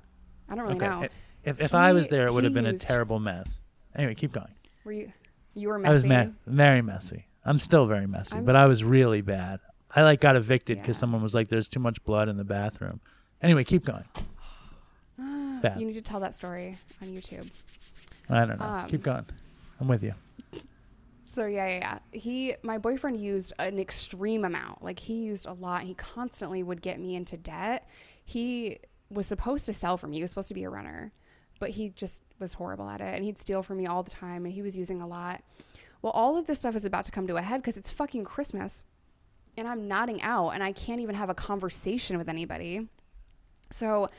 I 0.49 0.56
don't 0.56 0.65
really 0.65 0.77
okay. 0.77 0.88
know. 0.88 1.07
If 1.43 1.60
if 1.61 1.76
I 1.76 1.93
was 1.93 2.07
there, 2.07 2.27
it 2.27 2.34
would 2.34 2.43
have 2.43 2.51
he 2.53 2.61
been 2.61 2.65
a 2.65 2.77
terrible 2.77 3.19
mess. 3.19 3.61
Anyway, 3.95 4.15
keep 4.15 4.31
going. 4.31 4.53
Were 4.84 4.91
you? 4.91 5.11
You 5.53 5.69
were 5.69 5.80
messy? 5.80 5.89
I 5.89 5.93
was 5.93 6.06
messy. 6.06 6.31
very 6.47 6.81
messy. 6.81 7.26
I'm 7.45 7.60
still 7.60 7.85
very 7.88 8.07
messy, 8.07 8.35
I'm- 8.35 8.45
but 8.45 8.56
I 8.56 8.65
was 8.68 8.84
really 8.84 9.22
bad. 9.22 9.60
I 9.95 10.03
like 10.03 10.22
got 10.22 10.36
evicted 10.36 10.82
because 10.82 10.98
someone 10.98 11.22
was 11.22 11.34
like, 11.34 11.48
"There's 11.48 11.68
too 11.68 11.80
much 11.80 12.03
blood 12.03 12.30
in 12.30 12.38
the 12.38 12.44
bathroom." 12.44 12.99
Anyway, 13.41 13.64
keep 13.64 13.86
going. 13.86 14.06
Bad. 15.61 15.80
you 15.80 15.86
need 15.86 15.94
to 15.94 16.02
tell 16.02 16.20
that 16.22 16.34
story 16.36 16.78
on 17.02 17.10
YouTube. 17.10 17.49
I 18.30 18.45
don't 18.45 18.60
know. 18.60 18.66
Um, 18.66 18.88
keep 18.90 19.03
going. 19.03 19.26
I'm 19.80 19.88
with 19.88 20.03
you. 20.03 20.14
So 21.26 21.45
yeah, 21.45 21.68
yeah, 21.68 21.78
yeah. 21.80 21.99
He, 22.11 22.56
my 22.64 22.78
boyfriend 22.78 23.22
used 23.22 23.53
an 23.60 23.78
extreme 23.78 24.45
amount. 24.45 24.84
Like 24.84 24.99
he 24.99 25.14
used 25.16 25.45
a 25.45 25.53
lot. 25.53 25.84
He 25.84 25.94
constantly 25.94 26.64
would 26.64 26.82
get 26.82 26.99
me 26.99 27.16
into 27.16 27.38
debt. 27.38 27.88
He 28.26 28.80
was 29.11 29.28
supposed 29.28 29.66
to 29.68 29.74
sell 29.74 29.95
for 29.98 30.07
me. 30.07 30.18
He 30.18 30.22
was 30.24 30.32
supposed 30.32 30.48
to 30.48 30.53
be 30.53 30.64
a 30.64 30.70
runner, 30.70 31.11
but 31.60 31.72
he 31.72 31.90
just 31.90 32.24
was 32.40 32.53
horrible 32.53 32.90
at 32.90 32.99
it. 33.02 33.14
And 33.16 33.24
he'd 33.24 33.38
steal 33.38 33.61
from 33.61 33.78
me 33.78 33.86
all 33.86 34.02
the 34.02 34.10
time. 34.10 34.45
And 34.45 34.53
he 34.53 34.61
was 34.61 34.78
using 34.78 35.02
a 35.02 35.07
lot. 35.07 35.41
Well, 36.02 36.14
all 36.14 36.38
of 36.38 36.48
this 36.48 36.60
stuff 36.60 36.76
is 36.76 36.86
about 36.86 37.06
to 37.06 37.11
come 37.11 37.28
to 37.28 37.36
a 37.36 37.41
head 37.41 37.61
because 37.61 37.78
it's 37.78 37.90
fucking 37.90 38.24
Christmas, 38.24 38.84
and 39.60 39.68
I'm 39.68 39.88
nodding 39.88 40.22
out, 40.22 40.52
and 40.52 40.64
I 40.64 40.72
can't 40.72 41.02
even 41.02 41.15
have 41.15 41.30
a 41.30 41.36
conversation 41.36 42.18
with 42.18 42.30
anybody. 42.30 42.88
So 43.69 44.10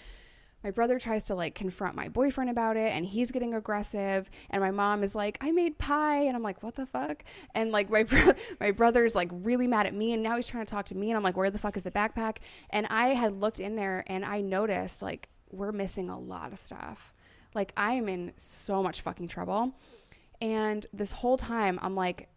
my 0.62 0.71
brother 0.71 0.99
tries 0.99 1.25
to 1.25 1.35
like 1.35 1.55
confront 1.55 1.95
my 1.95 2.09
boyfriend 2.09 2.51
about 2.51 2.77
it 2.77 2.93
and 2.93 3.07
he's 3.07 3.31
getting 3.31 3.55
aggressive 3.55 4.31
and 4.51 4.61
my 4.61 4.71
mom 4.71 5.03
is 5.03 5.15
like 5.15 5.39
i 5.41 5.51
made 5.51 5.79
pie 5.79 6.23
and 6.23 6.37
i'm 6.37 6.43
like 6.43 6.62
what 6.62 6.75
the 6.75 6.87
fuck? 6.87 7.25
And 7.55 7.71
like 7.71 7.91
my 7.91 8.03
bro- 8.03 8.33
my 8.61 8.71
brother's 8.71 9.15
like 9.15 9.31
really 9.33 9.67
mad 9.67 9.87
at 9.87 9.95
me 9.95 10.12
and 10.12 10.23
now 10.23 10.37
he's 10.37 10.47
trying 10.47 10.65
to 10.65 10.71
talk 10.71 10.87
to 10.87 10.97
me 10.97 11.11
and 11.11 11.17
i'm 11.17 11.23
like 11.23 11.37
where 11.37 11.51
the 11.51 11.59
fuck 11.59 11.77
is 11.77 11.83
the 11.83 11.91
backpack? 11.91 12.39
And 12.71 12.87
i 12.91 13.09
had 13.09 13.33
looked 13.33 13.61
in 13.61 13.77
there 13.77 14.05
and 14.07 14.25
i 14.25 14.41
noticed 14.41 15.03
like 15.03 15.29
we're 15.51 15.73
missing 15.73 16.09
a 16.09 16.19
lot 16.19 16.53
of 16.53 16.59
stuff. 16.59 17.12
Like 17.55 17.73
i 17.77 17.95
am 17.95 18.09
in 18.09 18.33
so 18.37 18.83
much 18.83 19.01
fucking 19.01 19.29
trouble. 19.29 19.73
And 20.41 20.87
this 20.93 21.12
whole 21.12 21.37
time 21.37 21.79
i'm 21.83 21.95
like 21.95 22.29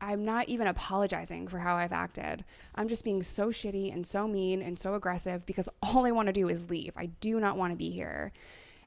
I'm 0.00 0.24
not 0.24 0.48
even 0.48 0.66
apologizing 0.66 1.48
for 1.48 1.58
how 1.58 1.76
I've 1.76 1.92
acted. 1.92 2.44
I'm 2.74 2.88
just 2.88 3.04
being 3.04 3.22
so 3.22 3.48
shitty 3.48 3.92
and 3.92 4.06
so 4.06 4.26
mean 4.26 4.62
and 4.62 4.78
so 4.78 4.94
aggressive 4.94 5.44
because 5.44 5.68
all 5.82 6.06
I 6.06 6.10
want 6.10 6.26
to 6.26 6.32
do 6.32 6.48
is 6.48 6.70
leave. 6.70 6.92
I 6.96 7.06
do 7.06 7.38
not 7.40 7.56
want 7.56 7.72
to 7.72 7.76
be 7.76 7.90
here. 7.90 8.32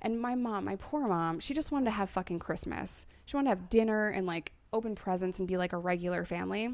And 0.02 0.20
my 0.20 0.36
mom, 0.36 0.66
my 0.66 0.76
poor 0.76 1.08
mom, 1.08 1.40
she 1.40 1.54
just 1.54 1.72
wanted 1.72 1.86
to 1.86 1.92
have 1.92 2.10
fucking 2.10 2.40
Christmas. 2.40 3.06
She 3.26 3.38
wanted 3.38 3.52
to 3.52 3.56
have 3.56 3.70
dinner 3.70 4.10
and 4.10 4.28
like 4.28 4.52
open 4.74 4.96
presents 4.96 5.40
and 5.40 5.48
be 5.48 5.56
like 5.56 5.72
a 5.72 5.78
regular 5.78 6.26
family. 6.26 6.74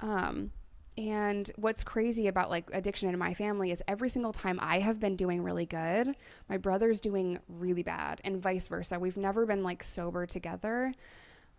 Um, 0.00 0.50
and 0.98 1.50
what's 1.56 1.84
crazy 1.84 2.26
about 2.26 2.50
like 2.50 2.70
addiction 2.72 3.08
in 3.08 3.18
my 3.18 3.34
family 3.34 3.70
is 3.70 3.82
every 3.86 4.08
single 4.08 4.32
time 4.32 4.58
I 4.62 4.80
have 4.80 4.98
been 4.98 5.14
doing 5.14 5.42
really 5.42 5.66
good, 5.66 6.16
my 6.48 6.56
brother's 6.56 7.00
doing 7.00 7.38
really 7.48 7.82
bad, 7.82 8.20
and 8.24 8.40
vice 8.40 8.66
versa. 8.66 8.98
We've 8.98 9.18
never 9.18 9.44
been 9.44 9.62
like 9.62 9.84
sober 9.84 10.24
together. 10.24 10.94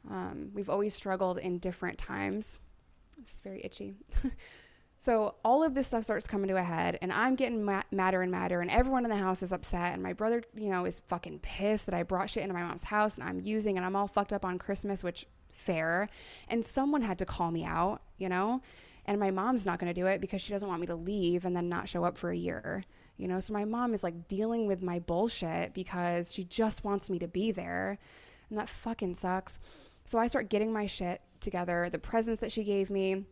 Um, 0.09 0.51
we've 0.53 0.69
always 0.69 0.93
struggled 0.93 1.37
in 1.37 1.59
different 1.59 1.97
times. 1.97 2.59
It's 3.19 3.39
very 3.43 3.61
itchy. 3.63 3.95
so 4.97 5.35
all 5.43 5.63
of 5.63 5.73
this 5.73 5.87
stuff 5.87 6.03
starts 6.03 6.27
coming 6.27 6.47
to 6.49 6.57
a 6.57 6.63
head, 6.63 6.97
and 7.01 7.11
I'm 7.11 7.35
getting 7.35 7.63
ma- 7.63 7.83
madder 7.91 8.21
and 8.21 8.31
madder, 8.31 8.61
and 8.61 8.69
everyone 8.69 9.05
in 9.05 9.09
the 9.09 9.17
house 9.17 9.43
is 9.43 9.51
upset, 9.51 9.93
and 9.93 10.03
my 10.03 10.13
brother, 10.13 10.43
you 10.55 10.69
know, 10.69 10.85
is 10.85 11.01
fucking 11.07 11.39
pissed 11.39 11.85
that 11.87 11.95
I 11.95 12.03
brought 12.03 12.29
shit 12.29 12.43
into 12.43 12.53
my 12.53 12.63
mom's 12.63 12.85
house 12.85 13.17
and 13.17 13.27
I'm 13.27 13.41
using, 13.41 13.77
and 13.77 13.85
I'm 13.85 13.95
all 13.95 14.07
fucked 14.07 14.33
up 14.33 14.45
on 14.45 14.59
Christmas, 14.59 15.03
which 15.03 15.25
fair. 15.57 16.09
And 16.47 16.63
someone 16.63 17.01
had 17.01 17.17
to 17.19 17.25
call 17.25 17.51
me 17.51 17.65
out, 17.65 18.01
you 18.17 18.29
know. 18.29 18.61
And 19.05 19.19
my 19.19 19.31
mom's 19.31 19.65
not 19.65 19.79
going 19.79 19.93
to 19.93 19.99
do 19.99 20.05
it 20.07 20.19
because 20.21 20.41
she 20.41 20.51
doesn't 20.51 20.67
want 20.67 20.81
me 20.81 20.87
to 20.87 20.95
leave 20.95 21.45
and 21.45 21.55
then 21.55 21.69
not 21.69 21.87
show 21.87 22.03
up 22.03 22.17
for 22.17 22.29
a 22.29 22.35
year. 22.35 22.83
You 23.17 23.27
know, 23.27 23.39
so 23.39 23.53
my 23.53 23.65
mom 23.65 23.93
is 23.93 24.03
like 24.03 24.27
dealing 24.27 24.67
with 24.67 24.83
my 24.83 24.99
bullshit 24.99 25.73
because 25.73 26.31
she 26.31 26.43
just 26.43 26.83
wants 26.83 27.09
me 27.09 27.17
to 27.19 27.27
be 27.27 27.51
there. 27.51 27.97
And 28.49 28.59
that 28.59 28.69
fucking 28.69 29.15
sucks. 29.15 29.59
So 30.07 30.17
I 30.17 30.27
start 30.27 30.49
getting 30.49 30.71
my 30.71 30.85
shit 30.85 31.21
together, 31.41 31.89
the 31.91 31.99
presents 31.99 32.39
that 32.39 32.49
she 32.49 32.63
gave 32.63 32.89
me, 32.89 33.25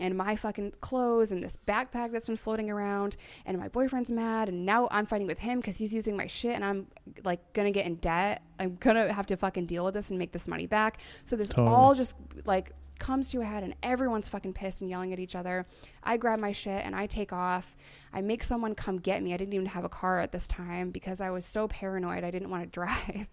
and 0.00 0.16
my 0.16 0.34
fucking 0.34 0.72
clothes, 0.80 1.30
and 1.30 1.40
this 1.40 1.56
backpack 1.64 2.10
that's 2.10 2.26
been 2.26 2.36
floating 2.36 2.70
around, 2.70 3.16
and 3.46 3.56
my 3.56 3.68
boyfriend's 3.68 4.10
mad, 4.10 4.48
and 4.48 4.66
now 4.66 4.88
I'm 4.90 5.06
fighting 5.06 5.28
with 5.28 5.38
him 5.38 5.60
because 5.60 5.76
he's 5.76 5.94
using 5.94 6.16
my 6.16 6.26
shit, 6.26 6.56
and 6.56 6.64
I'm 6.64 6.88
like 7.22 7.52
gonna 7.52 7.70
get 7.70 7.86
in 7.86 7.94
debt. 7.96 8.42
I'm 8.58 8.74
gonna 8.80 9.12
have 9.12 9.26
to 9.26 9.36
fucking 9.36 9.66
deal 9.66 9.84
with 9.84 9.94
this 9.94 10.10
and 10.10 10.18
make 10.18 10.32
this 10.32 10.48
money 10.48 10.66
back. 10.66 10.98
So 11.24 11.36
this 11.36 11.50
Totally. 11.50 11.68
all 11.68 11.94
just 11.94 12.16
like 12.44 12.72
comes 12.98 13.30
to 13.30 13.40
a 13.40 13.44
head 13.44 13.62
and 13.62 13.76
everyone's 13.80 14.28
fucking 14.28 14.54
pissed 14.54 14.80
and 14.80 14.90
yelling 14.90 15.12
at 15.12 15.20
each 15.20 15.36
other. 15.36 15.66
I 16.02 16.16
grab 16.16 16.40
my 16.40 16.50
shit 16.50 16.84
and 16.84 16.96
I 16.96 17.06
take 17.06 17.32
off. 17.32 17.76
I 18.12 18.22
make 18.22 18.42
someone 18.42 18.74
come 18.74 18.98
get 18.98 19.22
me. 19.22 19.32
I 19.32 19.36
didn't 19.36 19.54
even 19.54 19.66
have 19.66 19.84
a 19.84 19.88
car 19.88 20.18
at 20.18 20.32
this 20.32 20.48
time 20.48 20.90
because 20.90 21.20
I 21.20 21.30
was 21.30 21.44
so 21.44 21.68
paranoid 21.68 22.24
I 22.24 22.32
didn't 22.32 22.50
want 22.50 22.64
to 22.64 22.68
drive. 22.72 23.28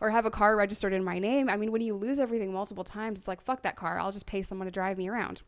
Or 0.00 0.10
have 0.10 0.26
a 0.26 0.30
car 0.30 0.56
registered 0.56 0.92
in 0.92 1.02
my 1.04 1.18
name. 1.18 1.48
I 1.48 1.56
mean, 1.56 1.72
when 1.72 1.82
you 1.82 1.94
lose 1.94 2.18
everything 2.18 2.52
multiple 2.52 2.84
times, 2.84 3.18
it's 3.18 3.28
like, 3.28 3.40
fuck 3.40 3.62
that 3.62 3.76
car. 3.76 3.98
I'll 3.98 4.12
just 4.12 4.26
pay 4.26 4.42
someone 4.42 4.66
to 4.66 4.72
drive 4.72 4.98
me 4.98 5.08
around. 5.08 5.42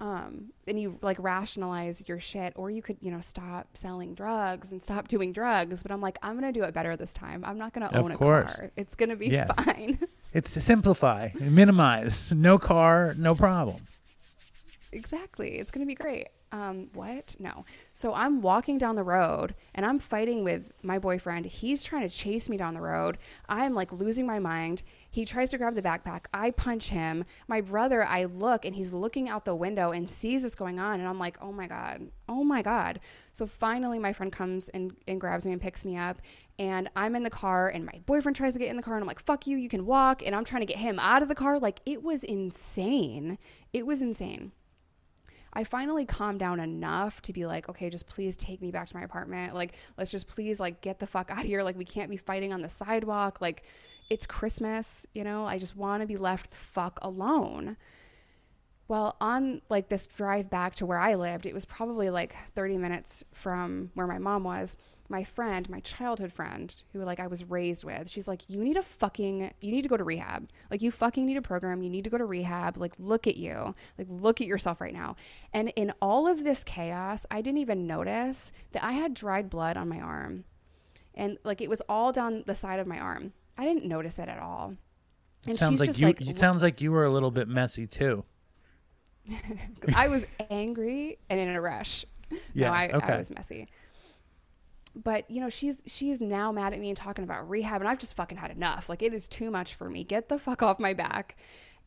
Um, 0.00 0.52
and 0.66 0.78
you 0.80 0.98
like 1.02 1.16
rationalize 1.20 2.02
your 2.08 2.18
shit, 2.18 2.52
or 2.56 2.68
you 2.68 2.82
could, 2.82 2.96
you 3.00 3.12
know, 3.12 3.20
stop 3.20 3.68
selling 3.76 4.14
drugs 4.14 4.72
and 4.72 4.82
stop 4.82 5.06
doing 5.14 5.32
drugs. 5.32 5.82
But 5.82 5.92
I'm 5.92 6.00
like, 6.00 6.18
I'm 6.22 6.38
going 6.38 6.52
to 6.52 6.58
do 6.58 6.64
it 6.64 6.74
better 6.74 6.96
this 6.96 7.14
time. 7.14 7.44
I'm 7.44 7.56
not 7.58 7.72
going 7.72 7.88
to 7.88 7.94
Of 7.96 8.04
own 8.04 8.10
a 8.10 8.16
course. 8.16 8.56
car. 8.56 8.70
It's 8.76 8.94
going 8.96 9.10
to 9.10 9.16
be 9.16 9.28
Yes. 9.28 9.50
fine. 9.56 9.98
It's 10.34 10.52
to 10.54 10.60
simplify, 10.60 11.28
minimize. 11.38 12.32
No 12.32 12.58
car, 12.58 13.14
no 13.16 13.36
problem. 13.36 13.76
Exactly. 14.90 15.58
It's 15.58 15.70
going 15.70 15.86
to 15.86 15.86
be 15.86 15.94
great. 15.94 16.26
Um, 16.54 16.88
what? 16.92 17.34
No. 17.40 17.64
So 17.94 18.14
I'm 18.14 18.40
walking 18.40 18.78
down 18.78 18.94
the 18.94 19.02
road 19.02 19.56
and 19.74 19.84
I'm 19.84 19.98
fighting 19.98 20.44
with 20.44 20.70
my 20.84 21.00
boyfriend. 21.00 21.46
He's 21.46 21.82
trying 21.82 22.08
to 22.08 22.16
chase 22.16 22.48
me 22.48 22.56
down 22.56 22.74
the 22.74 22.80
road. 22.80 23.18
I'm 23.48 23.74
like 23.74 23.92
losing 23.92 24.24
my 24.24 24.38
mind. 24.38 24.84
He 25.10 25.24
tries 25.24 25.50
to 25.50 25.58
grab 25.58 25.74
the 25.74 25.82
backpack. 25.82 26.26
I 26.32 26.52
punch 26.52 26.90
him. 26.90 27.24
My 27.48 27.60
brother, 27.60 28.04
I 28.04 28.26
look 28.26 28.64
and 28.64 28.76
he's 28.76 28.92
looking 28.92 29.28
out 29.28 29.44
the 29.44 29.56
window 29.56 29.90
and 29.90 30.08
sees 30.08 30.44
this 30.44 30.54
going 30.54 30.78
on. 30.78 31.00
And 31.00 31.08
I'm 31.08 31.18
like, 31.18 31.38
oh 31.42 31.50
my 31.50 31.66
God. 31.66 32.02
Oh 32.28 32.44
my 32.44 32.62
God. 32.62 33.00
So 33.32 33.48
finally, 33.48 33.98
my 33.98 34.12
friend 34.12 34.32
comes 34.32 34.68
and, 34.68 34.94
and 35.08 35.20
grabs 35.20 35.46
me 35.46 35.52
and 35.52 35.60
picks 35.60 35.84
me 35.84 35.96
up. 35.96 36.22
And 36.60 36.88
I'm 36.94 37.16
in 37.16 37.24
the 37.24 37.30
car 37.30 37.66
and 37.70 37.84
my 37.84 38.00
boyfriend 38.06 38.36
tries 38.36 38.52
to 38.52 38.60
get 38.60 38.68
in 38.68 38.76
the 38.76 38.82
car. 38.82 38.94
And 38.94 39.02
I'm 39.02 39.08
like, 39.08 39.18
fuck 39.18 39.48
you. 39.48 39.56
You 39.56 39.68
can 39.68 39.86
walk. 39.86 40.22
And 40.24 40.36
I'm 40.36 40.44
trying 40.44 40.62
to 40.62 40.66
get 40.66 40.78
him 40.78 41.00
out 41.00 41.20
of 41.20 41.26
the 41.26 41.34
car. 41.34 41.58
Like, 41.58 41.80
it 41.84 42.04
was 42.04 42.22
insane. 42.22 43.38
It 43.72 43.86
was 43.86 44.02
insane. 44.02 44.52
I 45.54 45.64
finally 45.64 46.04
calmed 46.04 46.40
down 46.40 46.60
enough 46.60 47.22
to 47.22 47.32
be 47.32 47.46
like, 47.46 47.68
okay, 47.68 47.88
just 47.88 48.06
please 48.06 48.36
take 48.36 48.60
me 48.60 48.70
back 48.70 48.88
to 48.88 48.96
my 48.96 49.02
apartment. 49.02 49.54
Like, 49.54 49.76
let's 49.96 50.10
just 50.10 50.26
please 50.26 50.58
like 50.58 50.80
get 50.80 50.98
the 50.98 51.06
fuck 51.06 51.30
out 51.32 51.40
of 51.40 51.46
here. 51.46 51.62
Like, 51.62 51.76
we 51.76 51.84
can't 51.84 52.10
be 52.10 52.16
fighting 52.16 52.52
on 52.52 52.60
the 52.60 52.68
sidewalk. 52.68 53.40
Like, 53.40 53.62
it's 54.10 54.26
Christmas, 54.26 55.06
you 55.14 55.24
know? 55.24 55.46
I 55.46 55.58
just 55.58 55.76
want 55.76 56.02
to 56.02 56.06
be 56.06 56.16
left 56.16 56.50
the 56.50 56.56
fuck 56.56 56.98
alone. 57.02 57.76
Well, 58.86 59.16
on 59.20 59.62
like 59.70 59.88
this 59.88 60.06
drive 60.06 60.50
back 60.50 60.74
to 60.76 60.86
where 60.86 60.98
I 60.98 61.14
lived, 61.14 61.46
it 61.46 61.54
was 61.54 61.64
probably 61.64 62.10
like 62.10 62.36
30 62.54 62.76
minutes 62.76 63.24
from 63.32 63.90
where 63.94 64.06
my 64.06 64.18
mom 64.18 64.44
was. 64.44 64.76
My 65.08 65.22
friend, 65.22 65.68
my 65.68 65.80
childhood 65.80 66.32
friend, 66.32 66.74
who 66.92 67.02
like 67.04 67.20
I 67.20 67.26
was 67.26 67.44
raised 67.44 67.84
with, 67.84 68.08
she's 68.08 68.26
like, 68.26 68.48
"You 68.48 68.64
need 68.64 68.76
a 68.76 68.82
fucking, 68.82 69.52
you 69.60 69.70
need 69.70 69.82
to 69.82 69.88
go 69.88 69.96
to 69.96 70.04
rehab. 70.04 70.48
Like 70.70 70.80
you 70.80 70.90
fucking 70.90 71.26
need 71.26 71.36
a 71.36 71.42
program. 71.42 71.82
You 71.82 71.90
need 71.90 72.04
to 72.04 72.10
go 72.10 72.16
to 72.18 72.24
rehab. 72.24 72.78
Like 72.78 72.94
look 72.98 73.26
at 73.26 73.36
you. 73.36 73.74
Like 73.98 74.06
look 74.08 74.40
at 74.40 74.46
yourself 74.46 74.80
right 74.80 74.94
now." 74.94 75.16
And 75.52 75.72
in 75.76 75.92
all 76.00 76.26
of 76.26 76.44
this 76.44 76.64
chaos, 76.64 77.26
I 77.30 77.42
didn't 77.42 77.58
even 77.58 77.86
notice 77.86 78.50
that 78.72 78.82
I 78.82 78.92
had 78.92 79.12
dried 79.12 79.50
blood 79.50 79.76
on 79.76 79.88
my 79.88 80.00
arm, 80.00 80.44
and 81.14 81.38
like 81.44 81.60
it 81.60 81.68
was 81.68 81.82
all 81.88 82.10
down 82.10 82.44
the 82.46 82.54
side 82.54 82.80
of 82.80 82.86
my 82.86 82.98
arm. 82.98 83.32
I 83.58 83.64
didn't 83.64 83.84
notice 83.84 84.18
it 84.18 84.28
at 84.28 84.38
all. 84.38 84.74
And 85.46 85.56
sounds 85.56 85.80
she's 85.80 85.88
like 85.88 85.98
you. 85.98 86.06
like, 86.06 86.20
it 86.22 86.38
sounds 86.38 86.62
like 86.62 86.80
you 86.80 86.92
were 86.92 87.04
a 87.04 87.10
little 87.10 87.30
bit 87.30 87.48
messy 87.48 87.86
too. 87.86 88.24
I 89.94 90.08
was 90.08 90.26
angry 90.50 91.18
and 91.28 91.38
in 91.38 91.48
a 91.48 91.60
rush. 91.60 92.04
Yes, 92.30 92.40
no, 92.54 92.66
I, 92.68 92.90
okay. 92.94 93.12
I 93.12 93.16
was 93.16 93.30
messy. 93.30 93.68
But 94.96 95.28
you 95.30 95.40
know, 95.40 95.48
she's 95.48 95.82
she's 95.86 96.20
now 96.20 96.52
mad 96.52 96.72
at 96.72 96.80
me 96.80 96.88
and 96.88 96.96
talking 96.96 97.24
about 97.24 97.48
rehab, 97.48 97.80
and 97.80 97.88
I've 97.88 97.98
just 97.98 98.14
fucking 98.14 98.38
had 98.38 98.50
enough. 98.50 98.88
Like 98.88 99.02
it 99.02 99.12
is 99.12 99.28
too 99.28 99.50
much 99.50 99.74
for 99.74 99.90
me. 99.90 100.04
Get 100.04 100.28
the 100.28 100.38
fuck 100.38 100.62
off 100.62 100.78
my 100.78 100.94
back. 100.94 101.36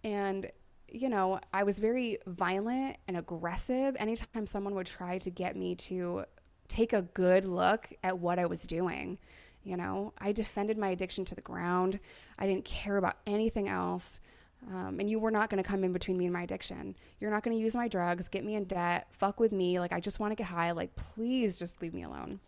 And 0.04 0.52
you 0.90 1.10
know, 1.10 1.40
I 1.54 1.64
was 1.64 1.80
very 1.80 2.18
violent 2.28 2.98
and 3.08 3.18
aggressive 3.18 3.96
anytime 4.00 4.46
someone 4.46 4.74
would 4.76 4.86
try 4.86 5.18
to 5.20 5.30
get 5.30 5.56
me 5.56 5.76
to 5.76 6.24
take 6.68 6.94
a 6.94 7.02
good 7.02 7.46
look 7.46 7.90
at 8.04 8.20
what 8.20 8.40
I 8.40 8.46
was 8.46 8.64
doing. 8.64 9.18
You 9.64 9.76
know, 9.76 10.14
I 10.18 10.32
defended 10.32 10.78
my 10.78 10.90
addiction 10.90 11.26
to 11.26 11.36
the 11.36 11.42
ground. 11.42 12.00
I 12.40 12.48
didn't 12.48 12.64
care 12.64 12.98
about 12.98 13.18
anything 13.26 13.68
else. 13.68 14.22
Um, 14.74 15.00
and 15.00 15.10
you 15.10 15.20
were 15.20 15.32
not 15.32 15.50
going 15.50 15.62
to 15.62 15.68
come 15.68 15.84
in 15.84 15.94
between 15.94 16.18
me 16.18 16.26
and 16.26 16.34
my 16.34 16.44
addiction. 16.44 16.96
You're 17.20 17.32
not 17.32 17.44
going 17.44 17.56
to 17.56 17.62
use 17.62 17.76
my 17.76 17.88
drugs, 17.88 18.28
get 18.28 18.44
me 18.44 18.56
in 18.56 18.64
debt, 18.64 19.08
fuck 19.12 19.40
with 19.40 19.52
me. 19.52 19.80
Like, 19.80 19.94
I 19.94 20.00
just 20.00 20.20
want 20.20 20.32
to 20.32 20.36
get 20.36 20.48
high. 20.48 20.72
Like, 20.72 20.96
please 20.96 21.60
just 21.60 21.82
leave 21.82 21.94
me 21.94 22.04
alone. 22.04 22.40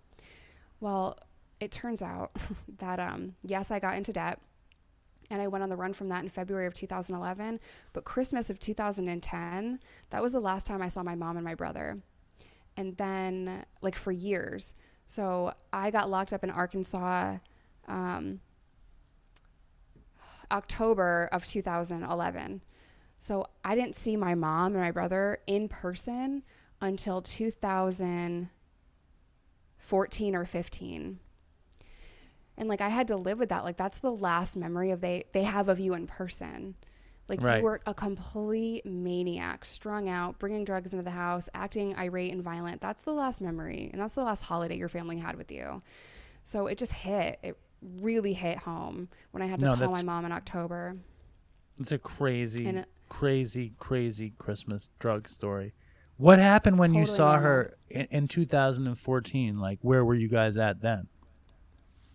Well, 0.80 1.18
it 1.60 1.72
turns 1.72 2.02
out 2.02 2.32
that, 2.80 3.00
um, 3.00 3.36
yes, 3.44 3.72
I 3.72 3.80
got 3.80 3.98
into 3.98 4.14
debt 4.14 4.40
and 5.30 5.42
I 5.42 5.48
went 5.48 5.64
on 5.64 5.70
the 5.70 5.76
run 5.76 5.94
from 5.94 6.10
that 6.10 6.24
in 6.24 6.30
February 6.30 6.66
of 6.66 6.74
2011. 6.74 7.60
But 7.94 8.04
Christmas 8.04 8.50
of 8.50 8.60
2010, 8.60 9.80
that 10.10 10.22
was 10.22 10.34
the 10.34 10.40
last 10.40 10.66
time 10.66 10.82
I 10.82 10.88
saw 10.88 11.04
my 11.04 11.16
mom 11.16 11.38
and 11.38 11.46
my 11.46 11.56
brother. 11.56 12.00
And 12.78 12.98
then, 12.98 13.66
like, 13.82 13.96
for 13.96 14.12
years. 14.12 14.74
So 15.06 15.54
I 15.74 15.92
got 15.92 16.10
locked 16.10 16.34
up 16.34 16.44
in 16.44 16.50
Arkansas. 16.50 17.38
Um, 17.88 18.40
October 20.52 21.30
of 21.32 21.46
2011. 21.46 22.62
So 23.18 23.48
I 23.64 23.76
didn't 23.76 23.96
see 23.96 24.16
my 24.16 24.36
mom 24.36 24.74
and 24.74 24.82
my 24.82 24.92
brother 24.92 25.40
in 25.46 25.68
person 25.68 26.44
until 26.82 27.22
2014 29.82 30.36
or 30.36 30.46
15. 30.46 31.20
And 32.58 32.68
like 32.70 32.82
I 32.82 32.90
had 32.90 33.08
to 33.08 33.16
live 33.16 33.40
with 33.40 33.50
that. 33.50 33.64
Like 33.64 33.78
that's 33.78 34.00
the 34.00 34.12
last 34.12 34.56
memory 34.58 34.92
of 34.92 35.02
they 35.02 35.26
they 35.32 35.44
have 35.44 35.70
of 35.70 35.80
you 35.80 35.94
in 35.94 36.08
person. 36.08 36.76
Like 37.30 37.42
Right. 37.44 37.58
you 37.60 37.64
were 37.64 37.80
a 37.86 37.94
complete 37.94 38.86
maniac, 38.86 39.64
strung 39.64 40.10
out, 40.10 40.40
bringing 40.40 40.66
drugs 40.66 40.94
into 40.94 41.04
the 41.04 41.12
house, 41.12 41.48
acting 41.54 41.96
irate 41.96 42.34
and 42.34 42.44
violent. 42.44 42.82
That's 42.82 43.04
the 43.04 43.14
last 43.14 43.40
memory, 43.40 43.90
and 43.94 44.02
that's 44.02 44.16
the 44.16 44.24
last 44.24 44.42
holiday 44.44 44.76
your 44.78 44.90
family 44.90 45.18
had 45.20 45.36
with 45.36 45.52
you. 45.52 45.82
So 46.44 46.68
it 46.68 46.78
just 46.78 46.92
hit. 46.92 47.40
It 47.44 47.58
really 48.00 48.34
hit 48.34 48.58
home 48.58 49.10
when 49.32 49.42
I 49.44 49.46
had 49.46 49.60
to 49.60 49.68
No, 49.68 49.76
call 49.76 49.92
my 49.92 50.02
mom 50.04 50.26
in 50.26 50.32
October. 50.32 50.98
It's 51.80 51.92
a 51.94 51.98
crazy, 52.00 52.66
it- 52.68 52.90
crazy, 53.08 53.74
crazy 53.78 54.34
Christmas 54.40 54.90
drug 55.00 55.30
story. 55.30 55.74
What 56.20 56.38
happened 56.38 56.78
when 56.78 56.94
you 56.94 57.06
saw 57.06 57.38
her 57.38 57.78
in, 57.90 58.06
in 58.12 58.28
2014? 58.28 59.58
Like, 59.58 59.80
where 59.82 60.04
were 60.04 60.16
you 60.16 60.28
guys 60.28 60.58
at 60.58 60.82
then? 60.82 61.08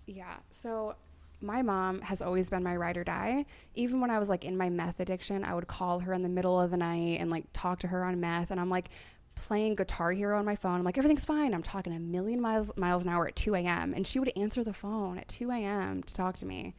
Yeah. 0.05 0.35
So 0.51 0.97
my 1.41 1.63
mom 1.63 2.03
has 2.03 2.21
always 2.21 2.51
been 2.51 2.63
my 2.63 2.77
ride 2.77 2.99
or 2.99 3.05
die. 3.05 3.47
Even 3.75 4.03
when 4.03 4.11
I 4.11 4.19
was 4.19 4.29
like 4.29 4.45
in 4.45 4.59
my 4.59 4.69
meth 4.69 5.01
addiction, 5.01 5.43
I 5.43 5.55
would 5.55 5.69
call 5.69 6.01
her 6.01 6.13
in 6.13 6.21
the 6.21 6.29
middle 6.29 6.61
of 6.61 6.71
the 6.71 6.77
night 6.77 7.19
and 7.19 7.31
like 7.31 7.47
talk 7.55 7.79
to 7.79 7.87
her 7.87 8.05
on 8.05 8.21
meth. 8.21 8.51
And 8.51 8.61
I'm 8.61 8.69
like 8.69 8.91
playing 9.37 9.75
Guitar 9.75 10.13
Hero 10.13 10.39
on 10.39 10.45
my 10.45 10.55
phone. 10.55 10.75
I'm 10.75 10.85
like, 10.85 10.99
everything's 10.99 11.25
fine. 11.25 11.55
I'm 11.55 11.63
talking 11.63 11.95
a 11.95 11.99
million 11.99 12.43
miles 12.43 12.73
miles 12.77 13.07
an 13.07 13.11
hour 13.11 13.27
at 13.27 13.37
2 13.37 13.55
a.m. 13.55 13.95
And 13.95 14.07
she 14.07 14.19
would 14.19 14.33
answer 14.37 14.63
the 14.63 14.75
phone 14.75 15.17
at 15.17 15.29
2 15.29 15.51
a.m. 15.51 16.03
to 16.03 16.13
talk 16.13 16.37
to 16.37 16.47
me. 16.47 16.75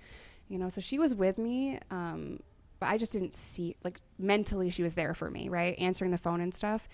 You 0.48 0.60
know, 0.60 0.70
so 0.70 0.80
she 0.80 1.00
was 1.00 1.16
with 1.16 1.40
me. 1.40 1.80
Um, 1.90 2.40
but 2.80 2.88
I 2.88 2.98
just 2.98 3.12
didn't 3.12 3.34
see 3.34 3.76
like 3.84 4.00
mentally 4.18 4.70
she 4.70 4.84
was 4.84 4.96
there 4.96 5.14
for 5.14 5.30
me, 5.30 5.50
right? 5.50 5.78
Answering 5.80 6.12
the 6.12 6.18
phone 6.18 6.42
and 6.42 6.54
stuff. 6.54 6.88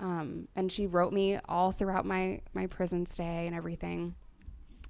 Um, 0.00 0.48
and 0.56 0.70
she 0.70 0.86
wrote 0.86 1.12
me 1.12 1.38
all 1.48 1.70
throughout 1.72 2.04
my 2.04 2.40
my 2.52 2.66
prison 2.66 3.06
stay 3.06 3.46
and 3.46 3.54
everything. 3.54 4.14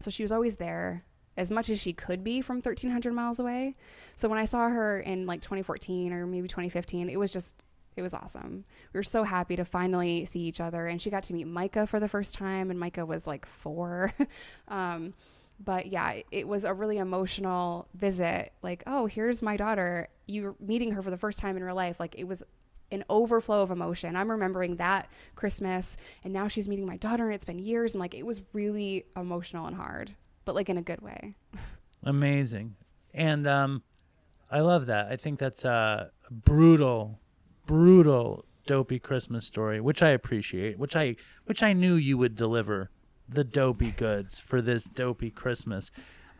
So 0.00 0.10
she 0.10 0.22
was 0.22 0.32
always 0.32 0.56
there 0.56 1.04
as 1.36 1.50
much 1.50 1.68
as 1.68 1.80
she 1.80 1.92
could 1.92 2.22
be 2.22 2.40
from 2.40 2.56
1300 2.56 3.12
miles 3.12 3.38
away. 3.38 3.74
So 4.16 4.28
when 4.28 4.38
I 4.38 4.44
saw 4.44 4.68
her 4.68 5.00
in 5.00 5.26
like 5.26 5.40
2014 5.40 6.12
or 6.12 6.26
maybe 6.26 6.48
2015, 6.48 7.10
it 7.10 7.18
was 7.18 7.32
just 7.32 7.54
it 7.96 8.02
was 8.02 8.14
awesome. 8.14 8.64
We 8.92 8.98
were 8.98 9.04
so 9.04 9.22
happy 9.22 9.54
to 9.56 9.64
finally 9.64 10.24
see 10.24 10.40
each 10.40 10.60
other 10.60 10.86
and 10.86 11.00
she 11.00 11.10
got 11.10 11.22
to 11.24 11.32
meet 11.32 11.46
Micah 11.46 11.86
for 11.86 12.00
the 12.00 12.08
first 12.08 12.34
time 12.34 12.70
and 12.70 12.78
Micah 12.78 13.06
was 13.06 13.26
like 13.26 13.46
4. 13.46 14.12
um 14.68 15.14
but 15.58 15.86
yeah, 15.86 16.20
it 16.30 16.48
was 16.48 16.64
a 16.64 16.72
really 16.74 16.98
emotional 16.98 17.88
visit. 17.94 18.52
Like, 18.62 18.82
oh, 18.86 19.06
here's 19.06 19.42
my 19.42 19.56
daughter. 19.56 20.08
You're 20.26 20.54
meeting 20.60 20.92
her 20.92 21.02
for 21.02 21.10
the 21.10 21.16
first 21.16 21.38
time 21.38 21.56
in 21.56 21.64
real 21.64 21.74
life. 21.74 22.00
Like, 22.00 22.14
it 22.18 22.24
was 22.24 22.42
an 22.90 23.04
overflow 23.08 23.62
of 23.62 23.70
emotion. 23.70 24.16
I'm 24.16 24.30
remembering 24.30 24.76
that 24.76 25.10
Christmas, 25.34 25.96
and 26.22 26.32
now 26.32 26.48
she's 26.48 26.68
meeting 26.68 26.86
my 26.86 26.96
daughter, 26.96 27.26
and 27.26 27.34
it's 27.34 27.44
been 27.44 27.58
years, 27.58 27.94
and 27.94 28.00
like, 28.00 28.14
it 28.14 28.26
was 28.26 28.42
really 28.52 29.06
emotional 29.16 29.66
and 29.66 29.76
hard, 29.76 30.14
but 30.44 30.54
like 30.54 30.68
in 30.68 30.78
a 30.78 30.82
good 30.82 31.00
way. 31.00 31.34
Amazing. 32.04 32.76
And 33.12 33.46
um, 33.46 33.82
I 34.50 34.60
love 34.60 34.86
that. 34.86 35.08
I 35.10 35.16
think 35.16 35.38
that's 35.38 35.64
a 35.64 36.10
brutal, 36.30 37.18
brutal, 37.66 38.44
dopey 38.66 38.98
Christmas 38.98 39.46
story, 39.46 39.80
which 39.80 40.02
I 40.02 40.10
appreciate, 40.10 40.78
which 40.78 40.96
I 40.96 41.16
which 41.44 41.62
I 41.62 41.72
knew 41.72 41.94
you 41.94 42.18
would 42.18 42.34
deliver 42.34 42.90
the 43.28 43.44
dopey 43.44 43.90
goods 43.90 44.38
for 44.40 44.60
this 44.60 44.84
dopey 44.84 45.30
Christmas. 45.30 45.90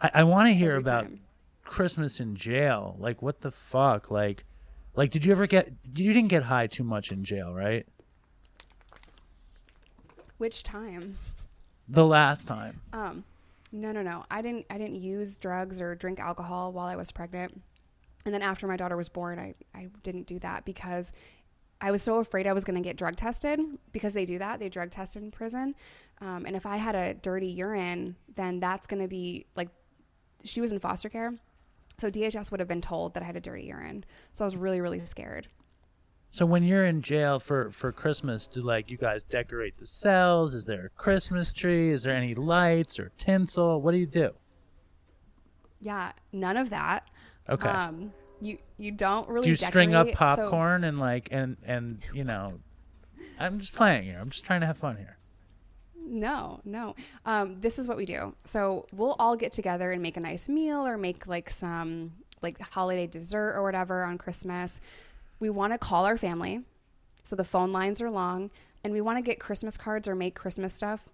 I, 0.00 0.10
I 0.14 0.24
want 0.24 0.48
to 0.48 0.54
hear 0.54 0.72
Every 0.72 0.80
about 0.80 1.02
time. 1.02 1.20
Christmas 1.64 2.20
in 2.20 2.36
jail. 2.36 2.96
Like 2.98 3.22
what 3.22 3.40
the 3.40 3.50
fuck? 3.50 4.10
Like 4.10 4.44
like 4.94 5.10
did 5.10 5.24
you 5.24 5.32
ever 5.32 5.46
get 5.46 5.72
you 5.94 6.12
didn't 6.12 6.28
get 6.28 6.44
high 6.44 6.66
too 6.66 6.84
much 6.84 7.10
in 7.10 7.24
jail, 7.24 7.52
right? 7.52 7.86
Which 10.38 10.62
time? 10.62 11.16
The 11.88 12.04
last 12.04 12.48
time. 12.48 12.80
Um, 12.92 13.24
no, 13.72 13.92
no, 13.92 14.02
no. 14.02 14.24
I 14.30 14.42
didn't. 14.42 14.66
I 14.70 14.78
didn't 14.78 14.96
use 14.96 15.36
drugs 15.36 15.80
or 15.80 15.94
drink 15.94 16.18
alcohol 16.18 16.72
while 16.72 16.86
I 16.86 16.96
was 16.96 17.12
pregnant. 17.12 17.60
And 18.24 18.32
then 18.32 18.42
after 18.42 18.66
my 18.66 18.76
daughter 18.76 18.96
was 18.96 19.08
born, 19.08 19.38
I 19.38 19.54
I 19.74 19.88
didn't 20.02 20.26
do 20.26 20.38
that 20.40 20.64
because 20.64 21.12
I 21.84 21.90
was 21.90 22.00
so 22.00 22.16
afraid 22.16 22.46
I 22.46 22.54
was 22.54 22.64
going 22.64 22.82
to 22.82 22.88
get 22.88 22.96
drug 22.96 23.14
tested 23.14 23.60
because 23.92 24.14
they 24.14 24.24
do 24.24 24.38
that. 24.38 24.58
They 24.58 24.70
drug 24.70 24.90
test 24.90 25.16
in 25.16 25.30
prison. 25.30 25.74
Um, 26.22 26.46
and 26.46 26.56
if 26.56 26.64
I 26.64 26.78
had 26.78 26.94
a 26.94 27.12
dirty 27.12 27.48
urine, 27.48 28.16
then 28.36 28.58
that's 28.58 28.86
going 28.86 29.02
to 29.02 29.08
be 29.08 29.44
like 29.54 29.68
she 30.44 30.62
was 30.62 30.72
in 30.72 30.80
foster 30.80 31.10
care. 31.10 31.34
So 31.98 32.10
DHS 32.10 32.50
would 32.50 32.58
have 32.58 32.70
been 32.70 32.80
told 32.80 33.12
that 33.12 33.22
I 33.22 33.26
had 33.26 33.36
a 33.36 33.40
dirty 33.40 33.64
urine. 33.64 34.02
So 34.32 34.44
I 34.44 34.46
was 34.46 34.56
really, 34.56 34.80
really 34.80 34.98
scared. 35.04 35.46
So 36.30 36.46
when 36.46 36.62
you're 36.62 36.86
in 36.86 37.02
jail 37.02 37.38
for 37.38 37.70
for 37.70 37.92
Christmas, 37.92 38.46
do 38.46 38.62
like 38.62 38.90
you 38.90 38.96
guys 38.96 39.22
decorate 39.22 39.76
the 39.76 39.86
cells? 39.86 40.54
Is 40.54 40.64
there 40.64 40.86
a 40.86 40.90
Christmas 40.98 41.52
tree? 41.52 41.90
Is 41.90 42.02
there 42.02 42.16
any 42.16 42.34
lights 42.34 42.98
or 42.98 43.12
tinsel? 43.18 43.82
What 43.82 43.92
do 43.92 43.98
you 43.98 44.06
do? 44.06 44.30
Yeah, 45.80 46.12
none 46.32 46.56
of 46.56 46.70
that. 46.70 47.10
Okay. 47.50 47.68
Um, 47.68 48.10
you 48.44 48.58
you 48.78 48.92
don't 48.92 49.28
really 49.28 49.44
do 49.44 49.50
you 49.50 49.56
string 49.56 49.94
up 49.94 50.06
decorate, 50.06 50.36
so- 50.36 50.42
popcorn 50.42 50.84
and 50.84 50.98
like 50.98 51.28
and 51.30 51.56
and 51.64 52.02
you 52.12 52.24
know, 52.24 52.60
I'm 53.38 53.58
just 53.58 53.74
playing 53.74 54.04
here. 54.04 54.18
I'm 54.20 54.30
just 54.30 54.44
trying 54.44 54.60
to 54.60 54.66
have 54.66 54.78
fun 54.78 54.96
here. 54.96 55.16
No, 56.06 56.60
no. 56.64 56.94
Um, 57.24 57.60
this 57.60 57.78
is 57.78 57.88
what 57.88 57.96
we 57.96 58.04
do. 58.04 58.34
So 58.44 58.86
we'll 58.92 59.16
all 59.18 59.36
get 59.36 59.52
together 59.52 59.90
and 59.90 60.02
make 60.02 60.18
a 60.18 60.20
nice 60.20 60.48
meal 60.48 60.86
or 60.86 60.98
make 60.98 61.26
like 61.26 61.48
some 61.48 62.12
like 62.42 62.60
holiday 62.60 63.06
dessert 63.06 63.54
or 63.56 63.62
whatever 63.62 64.04
on 64.04 64.18
Christmas. 64.18 64.80
We 65.40 65.48
want 65.48 65.72
to 65.72 65.78
call 65.78 66.04
our 66.04 66.18
family. 66.18 66.60
So 67.22 67.36
the 67.36 67.44
phone 67.44 67.72
lines 67.72 68.02
are 68.02 68.10
long 68.10 68.50
and 68.84 68.92
we 68.92 69.00
want 69.00 69.16
to 69.16 69.22
get 69.22 69.40
Christmas 69.40 69.78
cards 69.78 70.06
or 70.06 70.14
make 70.14 70.34
Christmas 70.34 70.74
stuff 70.74 71.08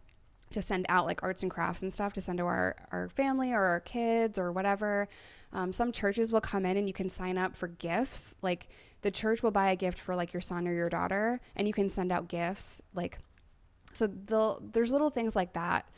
to 0.50 0.60
send 0.60 0.86
out 0.88 1.06
like 1.06 1.22
arts 1.22 1.42
and 1.42 1.50
crafts 1.50 1.82
and 1.82 1.94
stuff 1.94 2.12
to 2.14 2.20
send 2.20 2.38
to 2.38 2.44
our, 2.44 2.74
our 2.90 3.08
family 3.08 3.52
or 3.52 3.62
our 3.62 3.80
kids 3.80 4.38
or 4.38 4.50
whatever. 4.50 5.08
Um, 5.52 5.72
some 5.72 5.92
churches 5.92 6.32
will 6.32 6.40
come 6.40 6.64
in 6.64 6.76
and 6.76 6.86
you 6.86 6.94
can 6.94 7.08
sign 7.08 7.36
up 7.36 7.56
for 7.56 7.68
gifts. 7.68 8.36
Like 8.42 8.68
the 9.02 9.10
church 9.10 9.42
will 9.42 9.50
buy 9.50 9.70
a 9.70 9.76
gift 9.76 9.98
for 9.98 10.14
like 10.14 10.32
your 10.32 10.40
son 10.40 10.68
or 10.68 10.72
your 10.72 10.88
daughter 10.88 11.40
and 11.56 11.66
you 11.66 11.72
can 11.72 11.88
send 11.88 12.12
out 12.12 12.28
gifts 12.28 12.82
like 12.94 13.18
so 13.92 14.06
there's 14.06 14.92
little 14.92 15.10
things 15.10 15.34
like 15.34 15.54
that. 15.54 15.88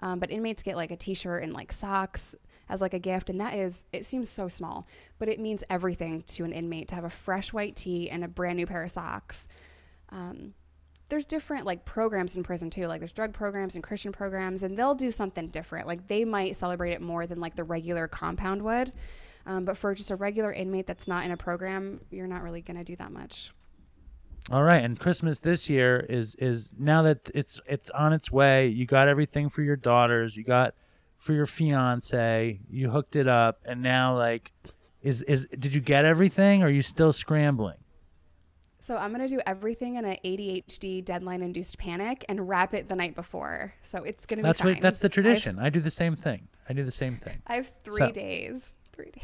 Um, 0.00 0.18
but 0.18 0.30
inmates 0.30 0.62
get 0.62 0.76
like 0.76 0.90
a 0.90 0.96
t-shirt 0.96 1.42
and 1.42 1.52
like 1.52 1.72
socks 1.72 2.34
as 2.68 2.80
like 2.80 2.94
a 2.94 2.98
gift. 2.98 3.30
And 3.30 3.40
that 3.40 3.54
is, 3.54 3.84
it 3.92 4.04
seems 4.04 4.28
so 4.28 4.48
small, 4.48 4.86
but 5.18 5.28
it 5.28 5.38
means 5.38 5.62
everything 5.70 6.22
to 6.22 6.44
an 6.44 6.52
inmate 6.52 6.88
to 6.88 6.94
have 6.94 7.04
a 7.04 7.10
fresh 7.10 7.52
white 7.52 7.76
tee 7.76 8.10
and 8.10 8.24
a 8.24 8.28
brand 8.28 8.56
new 8.56 8.66
pair 8.66 8.82
of 8.82 8.90
socks. 8.90 9.46
Um, 10.10 10.54
there's 11.12 11.26
different 11.26 11.66
like 11.66 11.84
programs 11.84 12.36
in 12.36 12.42
prison 12.42 12.70
too. 12.70 12.86
Like 12.86 13.00
there's 13.02 13.12
drug 13.12 13.34
programs 13.34 13.74
and 13.74 13.84
Christian 13.84 14.12
programs, 14.12 14.62
and 14.62 14.78
they'll 14.78 14.94
do 14.94 15.12
something 15.12 15.46
different. 15.46 15.86
Like 15.86 16.08
they 16.08 16.24
might 16.24 16.56
celebrate 16.56 16.92
it 16.92 17.02
more 17.02 17.26
than 17.26 17.38
like 17.38 17.54
the 17.54 17.64
regular 17.64 18.08
compound 18.08 18.62
would. 18.62 18.94
Um, 19.44 19.66
but 19.66 19.76
for 19.76 19.94
just 19.94 20.10
a 20.10 20.16
regular 20.16 20.50
inmate 20.50 20.86
that's 20.86 21.06
not 21.06 21.26
in 21.26 21.30
a 21.30 21.36
program, 21.36 22.00
you're 22.10 22.26
not 22.26 22.42
really 22.42 22.62
going 22.62 22.78
to 22.78 22.84
do 22.84 22.96
that 22.96 23.12
much. 23.12 23.52
All 24.50 24.62
right, 24.62 24.82
and 24.82 24.98
Christmas 24.98 25.38
this 25.38 25.68
year 25.68 26.06
is 26.08 26.34
is 26.36 26.70
now 26.78 27.02
that 27.02 27.30
it's 27.34 27.60
it's 27.66 27.90
on 27.90 28.14
its 28.14 28.32
way. 28.32 28.68
You 28.68 28.86
got 28.86 29.06
everything 29.06 29.50
for 29.50 29.60
your 29.60 29.76
daughters. 29.76 30.34
You 30.34 30.44
got 30.44 30.74
for 31.18 31.34
your 31.34 31.46
fiance. 31.46 32.58
You 32.70 32.88
hooked 32.88 33.16
it 33.16 33.28
up, 33.28 33.60
and 33.66 33.82
now 33.82 34.16
like, 34.16 34.50
is 35.02 35.20
is 35.20 35.46
did 35.58 35.74
you 35.74 35.82
get 35.82 36.06
everything? 36.06 36.62
Or 36.62 36.68
are 36.68 36.70
you 36.70 36.80
still 36.80 37.12
scrambling? 37.12 37.81
So 38.82 38.96
I'm 38.96 39.12
gonna 39.12 39.28
do 39.28 39.40
everything 39.46 39.94
in 39.94 40.04
an 40.04 40.16
ADHD 40.24 41.04
deadline-induced 41.04 41.78
panic 41.78 42.24
and 42.28 42.48
wrap 42.48 42.74
it 42.74 42.88
the 42.88 42.96
night 42.96 43.14
before. 43.14 43.72
So 43.82 44.02
it's 44.02 44.26
gonna 44.26 44.42
be 44.42 44.48
That's 44.48 44.60
fine. 44.60 44.72
what 44.72 44.80
that's 44.80 44.98
the 44.98 45.06
I've- 45.06 45.14
tradition. 45.14 45.60
I 45.60 45.70
do 45.70 45.78
the 45.78 45.88
same 45.88 46.16
thing. 46.16 46.48
I 46.68 46.72
do 46.72 46.82
the 46.84 46.90
same 46.90 47.16
thing. 47.16 47.40
I 47.46 47.54
have 47.54 47.70
three 47.84 47.98
So- 47.98 48.10
days. 48.10 48.72
Three 48.92 49.12
days. 49.12 49.22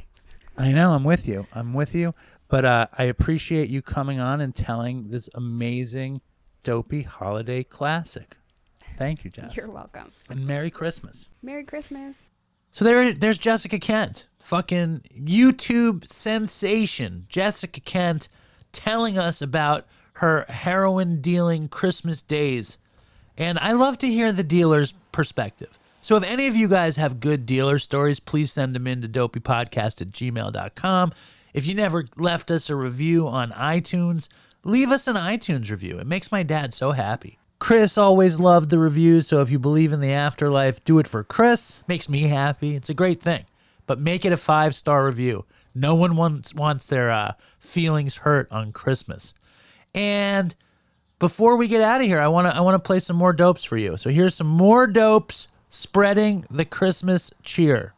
I 0.57 0.71
know. 0.71 0.93
I'm 0.93 1.03
with 1.03 1.27
you. 1.27 1.49
I'm 1.53 1.75
with 1.75 1.93
you. 1.93 2.15
But 2.47 2.65
uh, 2.65 2.87
I 2.97 3.05
appreciate 3.05 3.69
you 3.69 3.83
coming 3.83 4.21
on 4.21 4.41
and 4.41 4.55
telling 4.55 5.09
this 5.11 5.29
amazing, 5.35 6.21
dopey 6.63 7.03
holiday 7.03 7.65
classic. 7.65 8.37
Thank 8.97 9.25
you, 9.25 9.31
Jess. 9.31 9.57
You're 9.57 9.71
welcome. 9.71 10.13
And 10.31 10.47
Merry 10.47 10.71
Christmas. 10.71 11.29
Merry 11.43 11.65
Christmas. 11.65 12.31
So 12.71 12.85
there, 12.85 13.13
there's 13.13 13.39
Jessica 13.39 13.81
Kent, 13.81 14.29
fucking 14.39 15.03
YouTube 15.21 16.07
sensation. 16.07 17.27
Jessica 17.29 17.81
Kent 17.81 18.29
telling 18.79 19.19
us 19.19 19.43
about 19.43 19.89
her 20.15 20.47
heroin 20.49 21.21
dealing 21.21 21.67
Christmas 21.69 22.23
days. 22.23 22.79
And 23.37 23.59
I 23.59 23.73
love 23.73 23.99
to 23.99 24.07
hear 24.07 24.31
the 24.31 24.45
dealer's 24.45 24.93
perspective. 25.11 25.77
So 26.01 26.15
if 26.15 26.23
any 26.23 26.47
of 26.47 26.55
you 26.55 26.69
guys 26.69 26.97
have 26.97 27.19
good 27.19 27.45
dealer 27.45 27.81
stories, 27.81 28.21
please 28.21 28.53
send 28.53 28.77
them 28.77 28.87
in 28.87 29.03
to 29.03 29.09
dopeypodcast 29.09 30.01
at 30.01 30.11
gmail.com. 30.13 31.13
If 31.53 31.67
you 31.67 31.75
never 31.75 32.05
left 32.17 32.53
us 32.53 32.71
a 32.71 32.77
review 32.77 33.27
on 33.27 33.51
iTunes, 33.51 34.29
leave 34.63 34.93
us 34.93 35.09
an 35.09 35.17
iTunes 35.17 35.73
review. 35.73 35.99
It 35.99 36.07
makes 36.07 36.31
my 36.31 36.45
dad 36.45 36.73
so 36.73 36.93
happy. 36.93 37.41
Chris 37.59 37.99
always 37.99 38.39
loved 38.39 38.71
the 38.71 38.79
reviews, 38.79 39.27
so 39.27 39.41
if 39.43 39.51
you 39.51 39.59
believe 39.59 39.93
in 39.93 40.01
the 40.01 40.13
afterlife, 40.13 40.85
do 40.85 41.01
it 41.01 41.09
for 41.09 41.25
Chris. 41.25 41.83
Makes 41.89 42.09
me 42.09 42.23
happy. 42.23 42.77
It's 42.77 42.91
a 42.91 42.95
great 42.95 43.21
thing. 43.21 43.45
But 43.89 43.99
make 43.99 44.25
it 44.25 44.33
a 44.33 44.37
five 44.37 44.77
star 44.77 45.05
review. 45.05 45.45
No 45.79 45.95
one 45.95 46.17
wants 46.17 46.55
wants 46.55 46.87
their 46.87 47.11
uh, 47.11 47.33
feelings 47.59 48.19
hurt 48.19 48.51
on 48.51 48.73
Christmas. 48.73 49.35
And 49.95 50.55
before 51.19 51.57
we 51.57 51.69
get 51.69 51.83
out 51.83 52.01
of 52.01 52.07
here, 52.07 52.21
I 52.21 52.29
want 52.29 52.47
to 52.47 52.55
I 52.55 52.61
want 52.61 52.75
to 52.75 52.87
play 52.87 53.01
some 53.01 53.17
more 53.17 53.33
dopes 53.33 53.65
for 53.65 53.77
you. 53.77 53.97
So 53.97 54.11
here's 54.11 54.35
some 54.35 54.49
more 54.49 54.87
dopes 54.87 55.49
spreading 55.69 56.45
the 56.51 56.65
Christmas 56.65 57.31
cheer. 57.43 57.95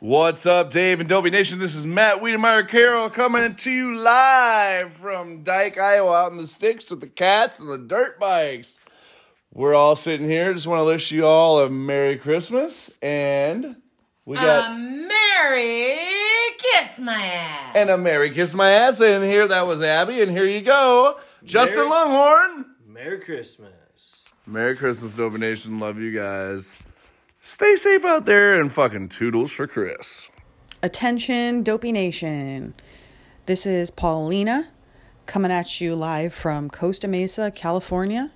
What's 0.00 0.44
up, 0.44 0.70
Dave 0.70 1.00
and 1.00 1.08
Dopey 1.08 1.30
Nation? 1.30 1.58
This 1.58 1.74
is 1.74 1.86
Matt 1.86 2.20
Wiedemeyer 2.20 2.68
Carroll 2.68 3.08
coming 3.08 3.54
to 3.54 3.70
you 3.70 3.96
live 3.96 4.92
from 4.92 5.42
Dike, 5.42 5.78
Iowa, 5.78 6.24
out 6.24 6.32
in 6.32 6.36
the 6.36 6.46
sticks 6.46 6.90
with 6.90 7.00
the 7.00 7.06
cats 7.06 7.58
and 7.58 7.70
the 7.70 7.78
dirt 7.78 8.20
bikes. 8.20 8.80
We're 9.50 9.74
all 9.74 9.96
sitting 9.96 10.28
here. 10.28 10.52
Just 10.52 10.66
want 10.66 10.80
to 10.80 10.84
wish 10.84 11.10
you 11.10 11.24
all 11.24 11.60
a 11.60 11.70
Merry 11.70 12.18
Christmas, 12.18 12.90
and 13.00 13.76
we 14.26 14.36
got 14.36 14.72
A 14.72 14.74
Merry 14.74 15.98
Kiss 16.58 16.98
My 16.98 17.24
Ass. 17.24 17.72
and 17.76 17.90
a 17.90 17.98
Merry 17.98 18.30
Kiss 18.32 18.54
My 18.54 18.70
Ass 18.70 19.00
in 19.00 19.22
here. 19.22 19.46
That 19.48 19.66
was 19.66 19.82
Abby, 19.82 20.22
and 20.22 20.30
here 20.30 20.46
you 20.46 20.60
go, 20.62 21.18
Justin 21.44 21.78
Merry- 21.80 21.90
Longhorn. 21.90 22.64
Merry 22.86 23.20
Christmas. 23.20 24.24
Merry 24.46 24.76
Christmas, 24.76 25.14
Dopey 25.14 25.38
Nation. 25.38 25.78
Love 25.80 25.98
you 25.98 26.10
guys. 26.12 26.78
Stay 27.40 27.76
safe 27.76 28.04
out 28.04 28.24
there 28.26 28.60
and 28.60 28.72
fucking 28.72 29.08
toodles 29.08 29.52
for 29.52 29.66
Chris. 29.66 30.30
Attention, 30.82 31.62
Dopey 31.62 31.92
Nation. 31.92 32.74
This 33.46 33.66
is 33.66 33.90
Paulina 33.90 34.68
coming 35.26 35.50
at 35.50 35.80
you 35.80 35.94
live 35.94 36.32
from 36.34 36.68
Costa 36.70 37.08
Mesa, 37.08 37.50
California. 37.50 38.30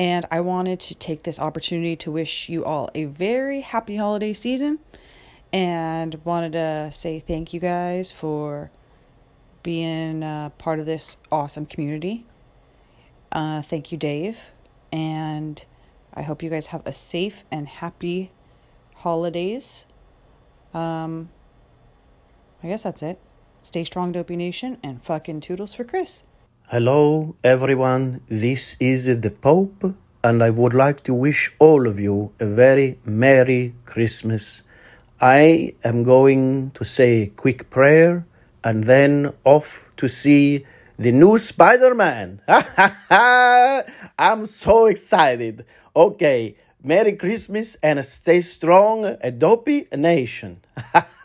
And 0.00 0.24
I 0.30 0.40
wanted 0.40 0.80
to 0.80 0.94
take 0.94 1.24
this 1.24 1.38
opportunity 1.38 1.94
to 1.96 2.10
wish 2.10 2.48
you 2.48 2.64
all 2.64 2.88
a 2.94 3.04
very 3.04 3.60
happy 3.60 3.96
holiday 3.96 4.32
season 4.32 4.78
and 5.52 6.18
wanted 6.24 6.52
to 6.52 6.88
say 6.90 7.20
thank 7.20 7.52
you 7.52 7.60
guys 7.60 8.10
for 8.10 8.70
being 9.62 10.22
uh, 10.22 10.48
part 10.56 10.78
of 10.78 10.86
this 10.86 11.18
awesome 11.30 11.66
community. 11.66 12.24
Uh, 13.30 13.60
thank 13.60 13.92
you, 13.92 13.98
Dave. 13.98 14.38
And 14.90 15.62
I 16.14 16.22
hope 16.22 16.42
you 16.42 16.48
guys 16.48 16.68
have 16.68 16.80
a 16.86 16.92
safe 16.92 17.44
and 17.52 17.68
happy 17.68 18.30
holidays. 18.94 19.84
Um, 20.72 21.28
I 22.62 22.68
guess 22.68 22.84
that's 22.84 23.02
it. 23.02 23.20
Stay 23.60 23.84
strong, 23.84 24.12
Dopey 24.12 24.36
Nation, 24.36 24.78
and 24.82 25.02
fucking 25.02 25.42
toodles 25.42 25.74
for 25.74 25.84
Chris. 25.84 26.24
Hello, 26.72 27.34
everyone. 27.42 28.20
This 28.28 28.76
is 28.78 29.06
the 29.06 29.30
Pope, 29.32 29.92
and 30.22 30.40
I 30.40 30.50
would 30.50 30.72
like 30.72 31.02
to 31.02 31.12
wish 31.12 31.50
all 31.58 31.88
of 31.88 31.98
you 31.98 32.32
a 32.38 32.46
very 32.46 32.96
Merry 33.04 33.74
Christmas. 33.86 34.62
I 35.20 35.74
am 35.82 36.04
going 36.04 36.70
to 36.78 36.84
say 36.84 37.22
a 37.22 37.26
quick 37.26 37.70
prayer 37.70 38.24
and 38.62 38.84
then 38.84 39.32
off 39.42 39.90
to 39.96 40.06
see 40.06 40.64
the 40.96 41.10
new 41.10 41.38
Spider 41.38 41.92
Man. 41.92 42.40
I'm 44.16 44.46
so 44.46 44.86
excited. 44.86 45.66
Okay, 45.96 46.54
Merry 46.84 47.16
Christmas 47.16 47.76
and 47.82 48.06
stay 48.06 48.42
strong, 48.42 49.16
a 49.20 49.32
dopey 49.32 49.88
nation. 49.92 50.60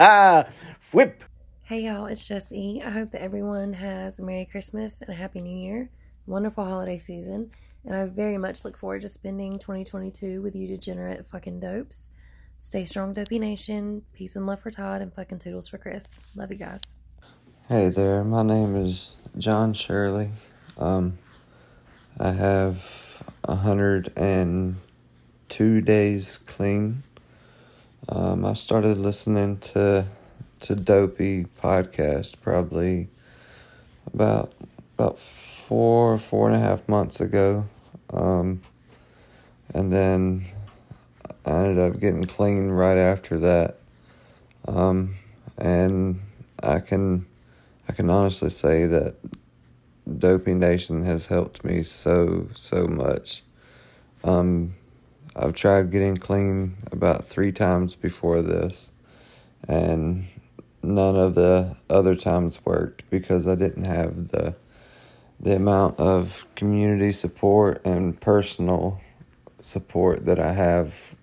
Whip. 0.91 1.23
Hey 1.67 1.81
y'all, 1.81 2.05
it's 2.05 2.27
Jessie. 2.27 2.79
I 2.85 2.91
hope 2.91 3.09
that 3.09 3.23
everyone 3.23 3.73
has 3.73 4.19
a 4.19 4.21
Merry 4.21 4.45
Christmas 4.45 5.01
and 5.01 5.09
a 5.09 5.15
Happy 5.15 5.41
New 5.41 5.57
Year, 5.57 5.89
wonderful 6.27 6.63
holiday 6.63 6.99
season, 6.99 7.49
and 7.83 7.95
I 7.95 8.05
very 8.05 8.37
much 8.37 8.63
look 8.63 8.77
forward 8.77 9.01
to 9.01 9.09
spending 9.09 9.57
2022 9.57 10.43
with 10.43 10.55
you 10.55 10.67
degenerate 10.67 11.25
fucking 11.25 11.59
dopes. 11.61 12.09
Stay 12.59 12.85
strong, 12.85 13.15
Dopey 13.15 13.39
Nation. 13.39 14.03
Peace 14.13 14.35
and 14.35 14.45
love 14.45 14.59
for 14.59 14.69
Todd 14.69 15.01
and 15.01 15.11
fucking 15.11 15.39
toodles 15.39 15.67
for 15.67 15.79
Chris. 15.79 16.19
Love 16.35 16.51
you 16.51 16.57
guys. 16.57 16.81
Hey 17.67 17.89
there, 17.89 18.23
my 18.23 18.43
name 18.43 18.75
is 18.75 19.15
John 19.39 19.73
Shirley. 19.73 20.29
Um, 20.79 21.17
I 22.19 22.29
have 22.33 23.23
hundred 23.49 24.13
and 24.15 24.75
two 25.49 25.81
days 25.81 26.37
clean. 26.45 26.97
Um, 28.07 28.45
I 28.45 28.53
started 28.53 28.99
listening 28.99 29.57
to 29.73 30.05
to 30.61 30.75
Dopey 30.75 31.45
podcast 31.61 32.41
probably 32.41 33.07
about 34.13 34.53
about 34.97 35.19
four 35.19 36.17
four 36.17 36.47
and 36.47 36.55
a 36.55 36.59
half 36.59 36.87
months 36.87 37.19
ago, 37.19 37.65
um, 38.13 38.61
and 39.73 39.91
then 39.91 40.45
I 41.45 41.65
ended 41.65 41.79
up 41.79 41.99
getting 41.99 42.25
clean 42.25 42.69
right 42.69 42.97
after 42.97 43.37
that. 43.39 43.77
Um, 44.67 45.15
and 45.57 46.21
I 46.61 46.79
can 46.79 47.25
I 47.87 47.93
can 47.93 48.09
honestly 48.09 48.49
say 48.49 48.85
that 48.87 49.15
Dopey 50.17 50.53
Nation 50.53 51.03
has 51.03 51.27
helped 51.27 51.63
me 51.63 51.83
so 51.83 52.49
so 52.55 52.87
much. 52.87 53.43
Um, 54.23 54.75
I've 55.35 55.53
tried 55.53 55.91
getting 55.91 56.17
clean 56.17 56.77
about 56.91 57.25
three 57.25 57.51
times 57.51 57.93
before 57.95 58.41
this, 58.41 58.91
and 59.67 60.27
none 60.85 61.15
of 61.15 61.35
the 61.35 61.75
other 61.89 62.15
times 62.15 62.63
worked 62.65 63.09
because 63.09 63.47
I 63.47 63.55
didn't 63.55 63.85
have 63.85 64.29
the 64.29 64.55
the 65.39 65.55
amount 65.55 65.99
of 65.99 66.45
community 66.55 67.11
support 67.11 67.85
and 67.85 68.19
personal 68.21 69.01
support 69.59 70.25
that 70.25 70.39
I 70.39 70.53
have 70.53 71.15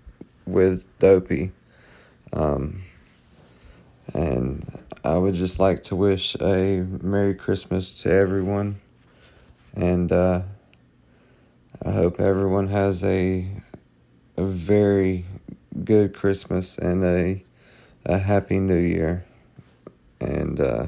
with 0.47 0.85
Dopey. 0.99 1.53
Um, 2.33 2.83
and 4.15 4.83
I 5.05 5.17
would 5.17 5.35
just 5.35 5.59
like 5.59 5.83
to 5.85 5.97
wish 5.97 6.37
a 6.41 6.87
Merry 7.03 7.35
Christmas 7.35 8.03
to 8.03 8.13
everyone. 8.13 8.81
And 9.75 10.13
uh, 10.13 10.43
I 11.85 11.93
hope 11.93 12.21
everyone 12.21 12.69
has 12.69 13.03
a, 13.03 13.49
a 14.37 14.45
very 14.45 15.25
good 15.85 16.15
Christmas 16.15 16.77
and 16.77 17.03
a, 17.05 17.45
a 18.05 18.19
Happy 18.19 18.59
New 18.59 18.77
Year. 18.77 19.25
And 20.23 20.61
uh, 20.61 20.87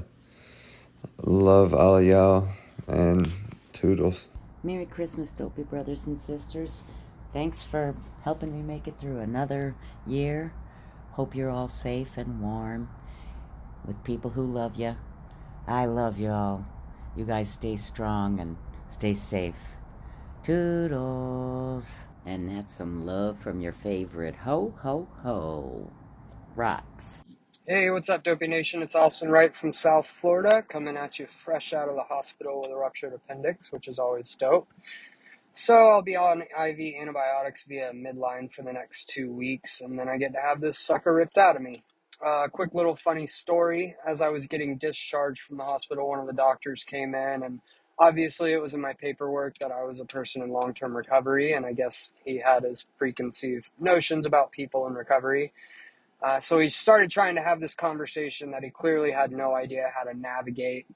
love 1.22 1.74
all 1.74 1.98
of 1.98 2.04
y'all 2.04 2.48
and 2.86 3.28
toodles. 3.72 4.30
Merry 4.62 4.86
Christmas, 4.86 5.32
Dopey 5.32 5.64
brothers 5.64 6.06
and 6.06 6.18
sisters. 6.18 6.84
Thanks 7.32 7.64
for 7.64 7.96
helping 8.22 8.52
me 8.52 8.62
make 8.62 8.86
it 8.86 8.98
through 8.98 9.18
another 9.18 9.74
year. 10.06 10.52
Hope 11.12 11.34
you're 11.34 11.50
all 11.50 11.68
safe 11.68 12.16
and 12.16 12.40
warm 12.40 12.88
with 13.84 14.02
people 14.04 14.30
who 14.30 14.42
love 14.42 14.76
you. 14.76 14.96
I 15.66 15.86
love 15.86 16.18
you 16.18 16.30
all. 16.30 16.66
You 17.16 17.24
guys 17.24 17.50
stay 17.50 17.76
strong 17.76 18.38
and 18.38 18.56
stay 18.88 19.14
safe. 19.14 19.54
Toodles. 20.44 22.04
And 22.24 22.48
that's 22.48 22.72
some 22.72 23.04
love 23.04 23.38
from 23.38 23.60
your 23.60 23.72
favorite 23.72 24.36
ho 24.36 24.74
ho 24.80 25.08
ho. 25.22 25.90
Rocks. 26.54 27.24
Hey, 27.66 27.88
what's 27.88 28.10
up, 28.10 28.22
Dopey 28.22 28.46
Nation? 28.46 28.82
It's 28.82 28.94
Austin 28.94 29.30
Wright 29.30 29.56
from 29.56 29.72
South 29.72 30.06
Florida, 30.06 30.60
coming 30.60 30.98
at 30.98 31.18
you 31.18 31.26
fresh 31.26 31.72
out 31.72 31.88
of 31.88 31.94
the 31.94 32.02
hospital 32.02 32.60
with 32.60 32.70
a 32.70 32.76
ruptured 32.76 33.14
appendix, 33.14 33.72
which 33.72 33.88
is 33.88 33.98
always 33.98 34.36
dope. 34.38 34.68
So 35.54 35.74
I'll 35.74 36.02
be 36.02 36.14
on 36.14 36.42
IV 36.42 36.78
antibiotics 37.00 37.64
via 37.66 37.92
midline 37.94 38.52
for 38.52 38.60
the 38.60 38.72
next 38.74 39.08
two 39.08 39.32
weeks, 39.32 39.80
and 39.80 39.98
then 39.98 40.10
I 40.10 40.18
get 40.18 40.34
to 40.34 40.40
have 40.42 40.60
this 40.60 40.78
sucker 40.78 41.14
ripped 41.14 41.38
out 41.38 41.56
of 41.56 41.62
me. 41.62 41.82
Uh, 42.22 42.48
quick 42.48 42.74
little 42.74 42.96
funny 42.96 43.26
story. 43.26 43.96
As 44.06 44.20
I 44.20 44.28
was 44.28 44.46
getting 44.46 44.76
discharged 44.76 45.40
from 45.40 45.56
the 45.56 45.64
hospital, 45.64 46.06
one 46.06 46.20
of 46.20 46.26
the 46.26 46.34
doctors 46.34 46.84
came 46.84 47.14
in, 47.14 47.42
and 47.44 47.60
obviously 47.98 48.52
it 48.52 48.60
was 48.60 48.74
in 48.74 48.80
my 48.82 48.92
paperwork 48.92 49.56
that 49.56 49.72
I 49.72 49.84
was 49.84 50.00
a 50.00 50.04
person 50.04 50.42
in 50.42 50.50
long 50.50 50.74
term 50.74 50.94
recovery, 50.94 51.54
and 51.54 51.64
I 51.64 51.72
guess 51.72 52.10
he 52.26 52.42
had 52.44 52.64
his 52.64 52.84
preconceived 52.98 53.70
notions 53.80 54.26
about 54.26 54.52
people 54.52 54.86
in 54.86 54.92
recovery. 54.92 55.54
Uh, 56.22 56.40
so 56.40 56.58
he 56.58 56.70
started 56.70 57.10
trying 57.10 57.36
to 57.36 57.42
have 57.42 57.60
this 57.60 57.74
conversation 57.74 58.50
that 58.52 58.64
he 58.64 58.70
clearly 58.70 59.12
had 59.12 59.32
no 59.32 59.54
idea 59.54 59.90
how 59.96 60.04
to 60.04 60.18
navigate. 60.18 60.86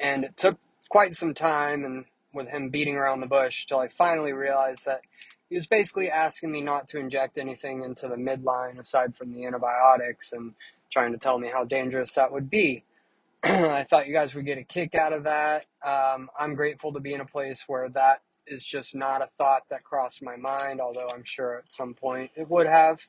And 0.00 0.24
it 0.24 0.36
took 0.36 0.58
quite 0.90 1.14
some 1.14 1.34
time 1.34 1.84
and 1.84 2.06
with 2.34 2.48
him 2.48 2.70
beating 2.70 2.96
around 2.96 3.20
the 3.20 3.26
bush 3.28 3.66
till 3.66 3.78
I 3.78 3.88
finally 3.88 4.32
realized 4.32 4.86
that 4.86 5.02
he 5.48 5.56
was 5.56 5.66
basically 5.66 6.10
asking 6.10 6.52
me 6.52 6.62
not 6.62 6.88
to 6.88 6.98
inject 6.98 7.38
anything 7.38 7.82
into 7.82 8.08
the 8.08 8.16
midline 8.16 8.78
aside 8.78 9.16
from 9.16 9.34
the 9.34 9.46
antibiotics 9.46 10.32
and 10.32 10.54
trying 10.92 11.12
to 11.12 11.18
tell 11.18 11.38
me 11.38 11.48
how 11.48 11.64
dangerous 11.64 12.14
that 12.14 12.32
would 12.32 12.50
be. 12.50 12.84
I 13.44 13.84
thought 13.84 14.06
you 14.06 14.12
guys 14.14 14.34
would 14.34 14.46
get 14.46 14.58
a 14.58 14.64
kick 14.64 14.94
out 14.94 15.14
of 15.14 15.24
that. 15.24 15.66
Um, 15.84 16.30
I'm 16.38 16.54
grateful 16.54 16.92
to 16.92 17.00
be 17.00 17.14
in 17.14 17.22
a 17.22 17.26
place 17.26 17.64
where 17.66 17.88
that 17.90 18.20
is 18.46 18.64
just 18.64 18.94
not 18.94 19.22
a 19.22 19.30
thought 19.38 19.62
that 19.70 19.84
crossed 19.84 20.22
my 20.22 20.36
mind, 20.36 20.80
although 20.80 21.08
I'm 21.12 21.24
sure 21.24 21.58
at 21.58 21.72
some 21.72 21.94
point 21.94 22.30
it 22.36 22.48
would 22.50 22.66
have, 22.68 23.06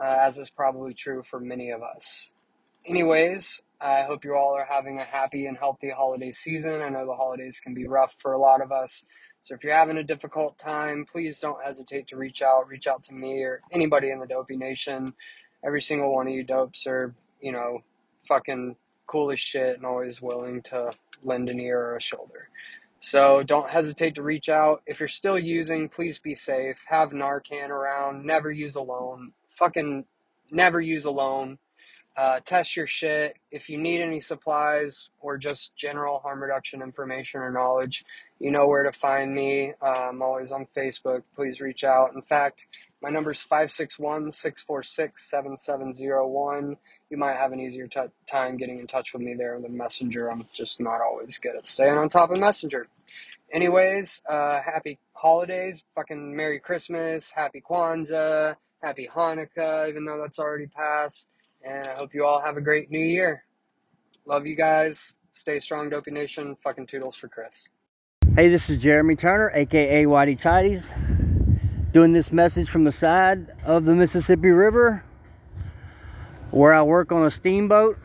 uh, 0.00 0.18
as 0.20 0.38
is 0.38 0.50
probably 0.50 0.94
true 0.94 1.22
for 1.22 1.40
many 1.40 1.70
of 1.70 1.82
us. 1.82 2.32
Anyways, 2.86 3.62
I 3.80 4.02
hope 4.02 4.24
you 4.24 4.34
all 4.34 4.56
are 4.56 4.66
having 4.68 4.98
a 4.98 5.04
happy 5.04 5.46
and 5.46 5.56
healthy 5.56 5.90
holiday 5.90 6.32
season. 6.32 6.82
I 6.82 6.88
know 6.88 7.06
the 7.06 7.14
holidays 7.14 7.60
can 7.60 7.74
be 7.74 7.86
rough 7.86 8.14
for 8.18 8.32
a 8.32 8.38
lot 8.38 8.62
of 8.62 8.72
us. 8.72 9.04
So 9.40 9.54
if 9.54 9.64
you're 9.64 9.74
having 9.74 9.98
a 9.98 10.02
difficult 10.02 10.58
time, 10.58 11.06
please 11.10 11.40
don't 11.40 11.62
hesitate 11.62 12.08
to 12.08 12.16
reach 12.16 12.42
out. 12.42 12.68
Reach 12.68 12.86
out 12.86 13.02
to 13.04 13.14
me 13.14 13.42
or 13.42 13.60
anybody 13.72 14.10
in 14.10 14.18
the 14.18 14.26
Dopey 14.26 14.56
Nation. 14.56 15.14
Every 15.64 15.82
single 15.82 16.14
one 16.14 16.26
of 16.26 16.34
you 16.34 16.44
dopes 16.44 16.86
are, 16.86 17.14
you 17.40 17.52
know, 17.52 17.80
fucking 18.28 18.76
cool 19.06 19.30
as 19.30 19.40
shit 19.40 19.76
and 19.76 19.84
always 19.84 20.22
willing 20.22 20.62
to 20.62 20.92
lend 21.22 21.48
an 21.50 21.60
ear 21.60 21.78
or 21.78 21.96
a 21.96 22.00
shoulder. 22.02 22.48
So 22.98 23.42
don't 23.42 23.70
hesitate 23.70 24.14
to 24.16 24.22
reach 24.22 24.48
out. 24.50 24.82
If 24.86 25.00
you're 25.00 25.08
still 25.08 25.38
using, 25.38 25.88
please 25.88 26.18
be 26.18 26.34
safe. 26.34 26.82
Have 26.86 27.10
Narcan 27.10 27.70
around. 27.70 28.24
Never 28.24 28.50
use 28.50 28.74
alone. 28.74 29.32
Fucking 29.60 30.06
never 30.50 30.80
use 30.80 31.04
alone. 31.04 31.58
Uh, 32.16 32.40
test 32.44 32.76
your 32.76 32.86
shit. 32.86 33.34
If 33.50 33.70
you 33.70 33.78
need 33.78 34.00
any 34.00 34.20
supplies 34.20 35.10
or 35.20 35.38
just 35.38 35.76
general 35.76 36.18
harm 36.20 36.42
reduction 36.42 36.82
information 36.82 37.40
or 37.40 37.52
knowledge, 37.52 38.04
you 38.38 38.50
know 38.50 38.66
where 38.66 38.82
to 38.82 38.92
find 38.92 39.34
me. 39.34 39.74
Uh, 39.80 40.08
I'm 40.08 40.22
always 40.22 40.50
on 40.50 40.66
Facebook. 40.76 41.22
Please 41.36 41.60
reach 41.60 41.84
out. 41.84 42.14
In 42.14 42.22
fact, 42.22 42.66
my 43.02 43.10
number 43.10 43.30
is 43.30 43.42
561 43.42 44.32
646 44.32 45.30
7701. 45.30 46.76
You 47.10 47.16
might 47.16 47.36
have 47.36 47.52
an 47.52 47.60
easier 47.60 47.86
t- 47.86 48.00
time 48.26 48.56
getting 48.56 48.80
in 48.80 48.86
touch 48.86 49.12
with 49.12 49.22
me 49.22 49.34
there 49.34 49.60
than 49.60 49.76
Messenger. 49.76 50.30
I'm 50.30 50.46
just 50.52 50.80
not 50.80 51.00
always 51.02 51.38
good 51.38 51.56
at 51.56 51.66
staying 51.66 51.98
on 51.98 52.08
top 52.08 52.30
of 52.30 52.38
Messenger. 52.38 52.88
Anyways, 53.52 54.22
uh, 54.28 54.60
happy 54.62 54.98
holidays, 55.12 55.84
fucking 55.94 56.36
Merry 56.36 56.60
Christmas, 56.60 57.30
Happy 57.30 57.60
Kwanzaa, 57.60 58.56
Happy 58.82 59.08
Hanukkah, 59.14 59.88
even 59.88 60.04
though 60.04 60.18
that's 60.18 60.38
already 60.38 60.66
passed. 60.66 61.28
And 61.62 61.86
I 61.86 61.94
hope 61.94 62.14
you 62.14 62.24
all 62.24 62.40
have 62.40 62.56
a 62.56 62.62
great 62.62 62.90
new 62.90 62.98
year. 62.98 63.44
Love 64.24 64.46
you 64.46 64.56
guys. 64.56 65.16
Stay 65.32 65.60
strong, 65.60 65.90
Dopey 65.90 66.10
Nation. 66.10 66.56
Fucking 66.64 66.86
toodles 66.86 67.14
for 67.14 67.28
Chris. 67.28 67.68
Hey, 68.34 68.48
this 68.48 68.70
is 68.70 68.78
Jeremy 68.78 69.16
Turner, 69.16 69.50
aka 69.54 70.04
Whitey 70.04 70.38
Tidies, 70.38 70.94
doing 71.92 72.12
this 72.12 72.32
message 72.32 72.70
from 72.70 72.84
the 72.84 72.92
side 72.92 73.52
of 73.64 73.84
the 73.84 73.94
Mississippi 73.94 74.48
River 74.48 75.04
where 76.50 76.72
I 76.72 76.82
work 76.82 77.12
on 77.12 77.24
a 77.24 77.30
steamboat. 77.30 77.98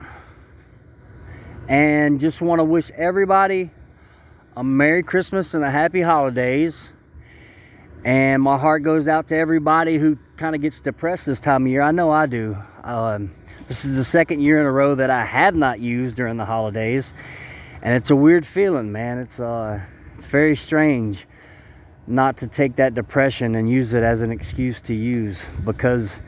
And 1.68 2.20
just 2.20 2.42
want 2.42 2.60
to 2.60 2.64
wish 2.64 2.92
everybody 2.92 3.72
a 4.56 4.64
Merry 4.64 5.04
Christmas 5.04 5.54
and 5.54 5.64
a 5.64 5.72
Happy 5.72 6.02
Holidays. 6.02 6.92
And 8.06 8.44
my 8.44 8.56
heart 8.56 8.84
goes 8.84 9.08
out 9.08 9.30
to 9.30 9.36
everybody 9.36 9.98
who 9.98 10.20
kind 10.38 10.54
of 10.54 10.62
gets 10.62 10.80
depressed 10.80 11.26
this 11.26 11.40
time 11.40 11.66
of 11.66 11.72
year. 11.72 11.82
I 11.82 11.90
know 11.90 12.12
I 12.12 12.28
do. 12.28 12.56
Um, 12.84 13.32
this 13.68 13.84
is 13.84 13.96
the 13.98 14.04
second 14.04 14.42
year 14.42 14.60
in 14.60 14.68
a 14.68 14.72
row 14.72 14.94
that 14.94 15.10
I 15.10 15.26
have 15.26 15.56
not 15.56 15.80
used 15.80 16.16
during 16.16 16.38
the 16.38 16.46
holidays, 16.46 17.16
and 17.82 17.96
it's 17.96 18.12
a 18.12 18.16
weird 18.16 18.46
feeling, 18.46 18.92
man. 18.92 19.18
It's 19.18 19.40
uh, 19.40 19.82
it's 20.14 20.28
very 20.28 20.56
strange 20.56 21.26
not 22.06 22.38
to 22.38 22.48
take 22.48 22.76
that 22.76 22.94
depression 22.94 23.56
and 23.56 23.68
use 23.68 23.96
it 23.96 24.04
as 24.04 24.22
an 24.22 24.32
excuse 24.32 24.82
to 24.82 24.94
use 24.94 25.50
because 25.66 26.22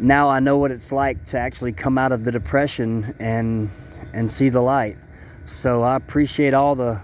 now 0.00 0.28
I 0.28 0.40
know 0.40 0.58
what 0.58 0.72
it's 0.72 0.90
like 0.90 1.24
to 1.26 1.38
actually 1.38 1.72
come 1.72 1.98
out 1.98 2.10
of 2.10 2.24
the 2.24 2.32
depression 2.32 3.14
and 3.20 3.70
and 4.12 4.30
see 4.30 4.48
the 4.48 4.60
light. 4.60 4.96
So 5.44 5.84
I 5.84 5.94
appreciate 5.94 6.52
all 6.52 6.74
the 6.74 7.00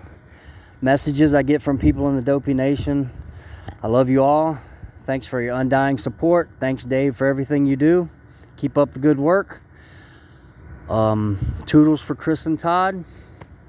messages 0.83 1.35
I 1.35 1.45
get 1.45 1.63
from 1.63 1.79
people 1.79 2.09
in 2.09 2.17
the 2.17 2.23
Dopey 2.23 2.53
Nation. 2.53 3.13
I 3.87 3.89
love 3.89 4.11
you 4.11 4.21
all. 4.21 4.59
Thanks 5.05 5.29
for 5.29 5.41
your 5.41 5.55
undying 5.55 5.97
support. 5.97 6.51
Thanks, 6.59 6.85
Dave, 6.85 7.15
for 7.15 7.29
everything 7.29 7.67
you 7.67 7.77
do. 7.77 8.11
Keep 8.57 8.77
up 8.77 8.91
the 8.91 8.99
good 8.99 9.17
work. 9.17 9.63
Um, 10.91 11.39
toodles 11.67 12.01
for 12.01 12.17
Chris 12.17 12.47
and 12.47 12.59
Todd. 12.59 13.05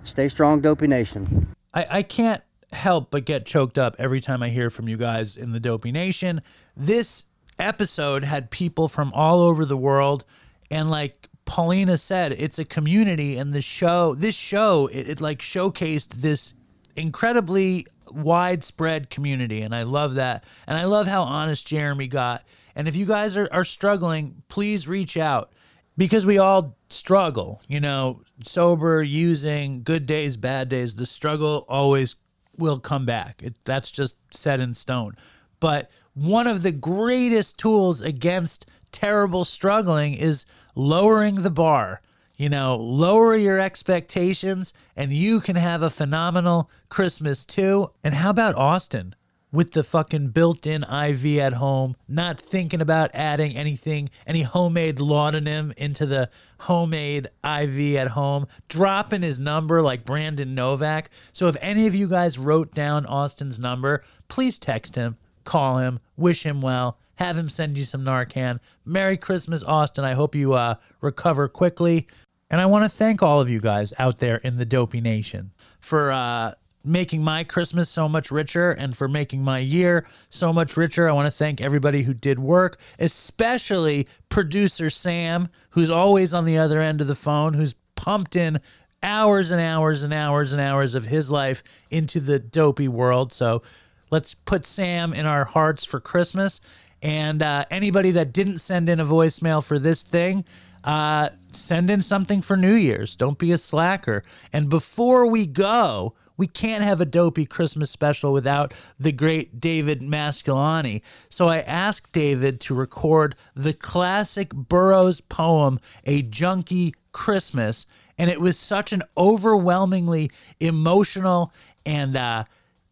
Stay 0.02 0.28
strong, 0.28 0.60
Dopey 0.60 0.88
Nation. 0.88 1.54
I, 1.72 1.86
I 1.92 2.02
can't 2.02 2.42
help 2.72 3.12
but 3.12 3.26
get 3.26 3.46
choked 3.46 3.78
up 3.78 3.96
every 4.00 4.20
time 4.20 4.42
I 4.42 4.50
hear 4.50 4.72
from 4.72 4.90
you 4.90 4.98
guys 4.98 5.36
in 5.38 5.52
the 5.52 5.60
Dopey 5.60 5.92
Nation. 5.92 6.42
This 6.76 7.26
episode 7.60 8.24
had 8.24 8.50
people 8.50 8.88
from 8.88 9.14
all 9.14 9.42
over 9.42 9.66
the 9.66 9.78
world, 9.78 10.26
and 10.72 10.90
like 10.90 11.30
Paulina 11.46 11.96
said, 11.96 12.32
it's 12.32 12.58
a 12.58 12.66
community, 12.66 13.38
and 13.38 13.54
the 13.54 13.62
show, 13.62 14.16
this 14.16 14.36
show, 14.36 14.88
it, 14.88 15.10
it 15.10 15.22
like 15.22 15.42
showcased 15.42 16.22
this 16.22 16.56
incredibly 16.96 17.86
widespread 18.12 19.10
community, 19.10 19.62
and 19.62 19.76
I 19.76 19.84
love 19.84 20.16
that, 20.16 20.44
and 20.66 20.78
I 20.78 20.86
love 20.86 21.08
how 21.08 21.24
honest 21.24 21.68
Jeremy 21.68 22.08
got. 22.08 22.44
And 22.76 22.88
if 22.88 22.96
you 22.96 23.06
guys 23.06 23.36
are, 23.36 23.50
are 23.52 23.64
struggling, 23.64 24.44
please 24.50 24.88
reach 24.88 25.18
out 25.18 25.52
because 25.98 26.26
we 26.26 26.38
all 26.38 26.78
struggle, 26.90 27.62
you 27.68 27.80
know, 27.80 28.22
sober, 28.44 29.02
using, 29.02 29.84
good 29.84 30.06
days, 30.06 30.38
bad 30.38 30.70
days. 30.70 30.96
The 30.96 31.06
struggle 31.06 31.66
always 31.68 32.16
will 32.58 32.80
come 32.80 33.06
back. 33.06 33.42
It, 33.44 33.56
that's 33.66 33.92
just 33.92 34.16
set 34.32 34.60
in 34.60 34.74
stone. 34.74 35.16
But 35.60 35.90
one 36.14 36.48
of 36.48 36.64
the 36.64 36.72
greatest 36.72 37.58
tools 37.58 38.02
against 38.02 38.70
terrible 38.92 39.46
struggling 39.46 40.14
is 40.14 40.46
lowering 40.76 41.42
the 41.42 41.50
bar. 41.50 42.02
You 42.38 42.50
know, 42.50 42.76
lower 42.76 43.36
your 43.36 43.60
expectations 43.60 44.72
and 44.96 45.12
you 45.12 45.42
can 45.42 45.56
have 45.56 45.82
a 45.82 45.90
phenomenal 45.90 46.70
Christmas 46.88 47.44
too. 47.44 47.92
And 48.04 48.14
how 48.14 48.30
about 48.30 48.56
Austin? 48.56 49.16
with 49.52 49.72
the 49.72 49.84
fucking 49.84 50.28
built-in 50.28 50.84
IV 50.84 51.26
at 51.40 51.54
home, 51.54 51.96
not 52.08 52.40
thinking 52.40 52.82
about 52.82 53.10
adding 53.14 53.56
anything, 53.56 54.10
any 54.26 54.44
homemade 54.44 55.00
laudanum 55.00 55.74
into 55.78 56.06
the 56.06 56.30
homemade 56.60 57.28
IV 57.44 57.96
at 57.96 58.10
home, 58.10 58.46
dropping 58.68 59.22
his 59.22 59.40
number 59.40 59.82
like 59.82 60.04
Brandon 60.06 60.54
Novak. 60.54 61.10
So 61.32 61.48
if 61.48 61.56
any 61.62 61.88
of 61.88 61.96
you 61.96 62.08
guys 62.08 62.38
wrote 62.38 62.74
down 62.74 63.06
Austin's 63.06 63.58
number, 63.58 64.04
please 64.28 64.60
text 64.60 64.96
him, 64.96 65.18
call 65.46 65.78
him, 65.78 66.00
wish 66.18 66.46
him 66.46 66.62
well, 66.62 66.98
have 67.16 67.38
him 67.38 67.50
send 67.50 67.78
you 67.78 67.86
some 67.86 68.04
Narcan. 68.04 68.60
Merry 68.86 69.18
Christmas, 69.18 69.64
Austin. 69.64 70.04
I 70.04 70.14
hope 70.14 70.36
you 70.36 70.54
uh, 70.54 70.76
recover 71.02 71.48
quickly. 71.48 72.06
And 72.50 72.62
I 72.62 72.66
want 72.66 72.86
to 72.86 72.90
thank 72.90 73.22
all 73.22 73.42
of 73.42 73.50
you 73.50 73.60
guys 73.60 73.94
out 74.00 74.20
there 74.20 74.38
in 74.38 74.58
the 74.58 74.66
Dopey 74.66 75.02
Nation 75.02 75.52
for 75.80 76.12
uh, 76.12 76.54
making 76.84 77.22
my 77.22 77.44
Christmas 77.44 77.90
so 77.90 78.08
much 78.08 78.32
richer 78.32 78.72
and 78.72 78.96
for 78.96 79.08
making 79.08 79.44
my 79.44 79.60
year 79.60 80.08
so 80.30 80.54
much 80.54 80.78
richer. 80.78 81.10
I 81.10 81.12
want 81.12 81.26
to 81.26 81.32
thank 81.32 81.60
everybody 81.60 82.04
who 82.04 82.14
did 82.14 82.40
work, 82.40 82.80
especially 82.98 84.08
producer 84.30 84.90
Sam, 84.90 85.50
who's 85.72 85.90
always 85.90 86.34
on 86.34 86.46
the 86.46 86.58
other 86.58 86.80
end 86.80 87.02
of 87.02 87.08
the 87.08 87.16
phone, 87.16 87.54
who's 87.54 87.76
pumped 87.96 88.36
in 88.38 88.62
hours 89.04 89.52
and 89.52 89.62
hours 89.62 90.02
and 90.04 90.14
hours 90.14 90.54
and 90.54 90.62
hours 90.62 90.96
of 90.96 91.06
his 91.06 91.30
life 91.30 91.64
into 91.92 92.20
the 92.20 92.40
dopey 92.40 92.88
world. 92.88 93.34
So 93.34 93.62
let's 94.10 94.34
put 94.34 94.66
Sam 94.66 95.14
in 95.14 95.26
our 95.26 95.46
hearts 95.46 95.84
for 95.84 96.00
Christmas. 96.00 96.62
And 97.02 97.44
uh, 97.44 97.66
anybody 97.70 98.12
that 98.12 98.34
didn't 98.34 98.60
send 98.60 98.90
in 98.90 99.00
a 99.00 99.06
voicemail 99.06 99.64
for 99.64 99.78
this 99.78 100.02
thing, 100.02 100.46
uh, 100.84 101.30
send 101.58 101.90
in 101.92 102.02
something 102.02 102.42
for 102.42 102.58
New 102.58 102.74
Year's. 102.74 103.16
Don't 103.16 103.38
be 103.38 103.52
a 103.52 103.58
slacker. 103.58 104.24
And 104.54 104.70
before 104.70 105.26
we 105.26 105.46
go, 105.46 106.14
we 106.38 106.48
can't 106.48 106.84
have 106.84 107.02
a 107.02 107.06
dopey 107.06 107.46
Christmas 107.46 107.90
special 107.90 108.32
without 108.32 108.74
the 109.00 109.12
great 109.12 109.60
David 109.60 110.02
Mascalani. 110.02 111.02
So 111.30 111.48
I 111.48 111.60
asked 111.62 112.14
David 112.14 112.60
to 112.62 112.76
record 112.76 113.36
the 113.56 113.74
classic 113.74 114.54
Burroughs 114.54 115.20
poem, 115.20 115.80
A 116.06 116.22
Junkie 116.22 116.94
Christmas. 117.12 117.88
And 118.20 118.30
it 118.30 118.40
was 118.40 118.58
such 118.58 118.94
an 118.94 119.04
overwhelmingly 119.18 120.32
emotional 120.60 121.52
and 121.86 122.16
uh, 122.16 122.44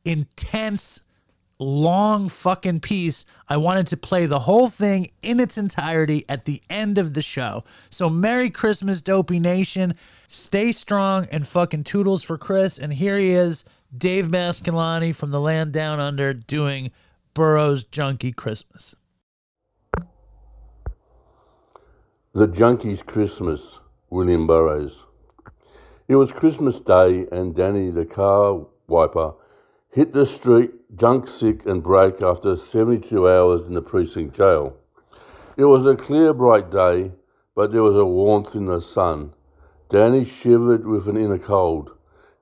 intense 0.03 1.01
long 1.59 2.29
fucking 2.29 2.81
piece. 2.81 3.25
I 3.47 3.57
wanted 3.57 3.87
to 3.87 3.97
play 3.97 4.25
the 4.25 4.39
whole 4.39 4.69
thing 4.69 5.11
in 5.21 5.39
its 5.39 5.57
entirety 5.57 6.25
at 6.27 6.45
the 6.45 6.61
end 6.69 6.97
of 6.97 7.13
the 7.13 7.21
show. 7.21 7.63
So 7.89 8.09
Merry 8.09 8.49
Christmas, 8.49 9.01
Dopey 9.01 9.39
Nation. 9.39 9.95
Stay 10.27 10.71
strong 10.71 11.27
and 11.31 11.47
fucking 11.47 11.83
toodles 11.83 12.23
for 12.23 12.37
Chris. 12.37 12.77
And 12.77 12.93
here 12.93 13.17
he 13.17 13.31
is, 13.31 13.65
Dave 13.95 14.27
Mascalani 14.27 15.15
from 15.15 15.31
the 15.31 15.39
land 15.39 15.71
down 15.71 15.99
under 15.99 16.33
doing 16.33 16.91
Burroughs 17.33 17.83
Junkie 17.83 18.33
Christmas. 18.33 18.95
The 22.33 22.47
Junkie's 22.47 23.01
Christmas, 23.01 23.79
William 24.09 24.45
Burroughs. 24.45 25.05
It 26.07 26.17
was 26.17 26.31
Christmas 26.31 26.81
Day, 26.81 27.25
and 27.31 27.55
Danny 27.55 27.89
the 27.89 28.05
car 28.05 28.65
wiper 28.87 29.33
hit 29.95 30.11
the 30.11 30.25
street 30.25 30.71
junk 30.97 31.25
sick 31.25 31.65
and 31.65 31.81
broke 31.81 32.21
after 32.21 32.57
72 32.57 33.29
hours 33.29 33.61
in 33.61 33.75
the 33.75 33.81
precinct 33.81 34.35
jail. 34.35 34.75
It 35.55 35.63
was 35.63 35.87
a 35.87 35.95
clear, 35.95 36.33
bright 36.33 36.69
day, 36.69 37.13
but 37.55 37.71
there 37.71 37.81
was 37.81 37.95
a 37.95 38.03
warmth 38.03 38.55
in 38.55 38.65
the 38.65 38.81
sun. 38.81 39.31
Danny 39.87 40.25
shivered 40.25 40.85
with 40.85 41.07
an 41.07 41.15
inner 41.15 41.39
cold. 41.39 41.91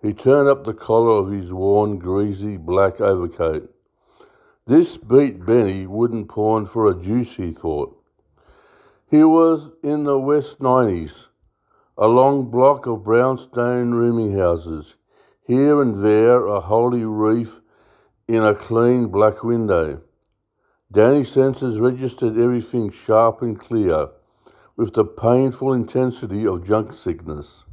He 0.02 0.14
turned 0.14 0.50
up 0.50 0.64
the 0.64 0.74
collar 0.74 1.20
of 1.20 1.32
his 1.32 1.54
worn, 1.54 2.00
greasy 2.00 2.58
black 2.58 3.00
overcoat. 3.00 3.72
This 4.66 4.98
beat 4.98 5.46
Benny 5.46 5.86
wouldn't 5.86 6.30
pawn 6.30 6.66
for 6.66 6.90
a 6.90 7.00
juice, 7.00 7.36
he 7.36 7.52
thought. 7.52 7.96
He 9.12 9.24
was 9.24 9.70
in 9.84 10.06
the 10.06 10.18
West 10.18 10.58
90s, 10.58 11.28
a 12.00 12.08
long 12.08 12.50
block 12.50 12.88
of 12.88 13.04
brownstone 13.04 13.92
rooming 13.92 14.40
houses. 14.40 14.96
Here 15.46 15.82
and 15.82 15.96
there 16.02 16.46
a 16.46 16.62
holy 16.62 17.04
wreath 17.04 17.60
in 18.30 18.44
a 18.46 18.56
clean 18.56 19.08
black 19.08 19.44
window. 19.44 20.02
Danny's 20.90 21.32
senses 21.32 21.82
registered 21.82 22.38
everything 22.38 22.92
sharp 22.92 23.42
and 23.42 23.60
clear, 23.60 24.08
with 24.78 24.94
the 24.94 25.04
painful 25.04 25.74
intensity 25.74 26.48
of 26.48 26.66
junk 26.66 26.94
sickness. 26.94 27.66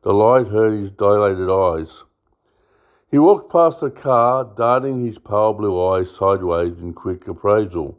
The 0.00 0.14
light 0.14 0.46
hurt 0.46 0.72
his 0.72 0.90
dilated 0.90 1.50
eyes. 1.50 2.04
He 3.10 3.18
walked 3.18 3.52
past 3.52 3.80
the 3.80 3.90
car, 3.90 4.50
darting 4.56 5.04
his 5.04 5.18
pale 5.18 5.52
blue 5.52 5.86
eyes 5.86 6.10
sideways 6.10 6.78
in 6.78 6.94
quick 6.94 7.28
appraisal. 7.28 7.98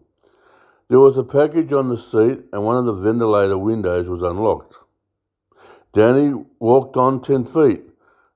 There 0.87 0.99
was 0.99 1.19
a 1.19 1.23
package 1.23 1.71
on 1.71 1.89
the 1.89 1.97
seat, 1.97 2.45
and 2.51 2.63
one 2.63 2.77
of 2.77 2.85
the 2.85 2.93
ventilator 2.93 3.59
windows 3.59 4.09
was 4.09 4.23
unlocked. 4.23 4.75
Danny 5.93 6.33
walked 6.57 6.97
on 6.97 7.21
ten 7.21 7.45
feet. 7.45 7.88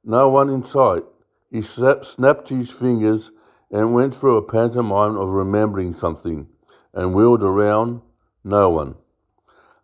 No 0.04 0.30
one 0.30 0.50
in 0.50 0.64
sight. 0.66 1.04
He 1.50 1.62
snapped 1.62 2.50
his 2.50 2.70
fingers 2.70 3.32
and 3.72 3.94
went 3.94 4.16
through 4.16 4.38
a 4.38 4.52
pantomime 4.52 5.16
of 5.16 5.30
remembering 5.30 5.96
something 5.96 6.48
and 6.94 7.14
wheeled 7.14 7.44
around. 7.44 8.02
No 8.44 8.70
one. 8.70 8.96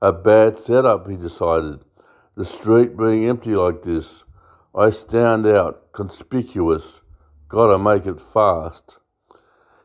A 0.01 0.11
bad 0.11 0.59
setup, 0.59 1.09
he 1.09 1.15
decided. 1.15 1.79
The 2.35 2.45
street 2.45 2.97
being 2.97 3.25
empty 3.29 3.55
like 3.55 3.83
this. 3.83 4.23
I 4.75 4.89
stand 4.89 5.47
out, 5.47 5.91
conspicuous. 5.93 7.01
Gotta 7.47 7.79
make 7.79 8.05
it 8.05 8.19
fast. 8.19 8.97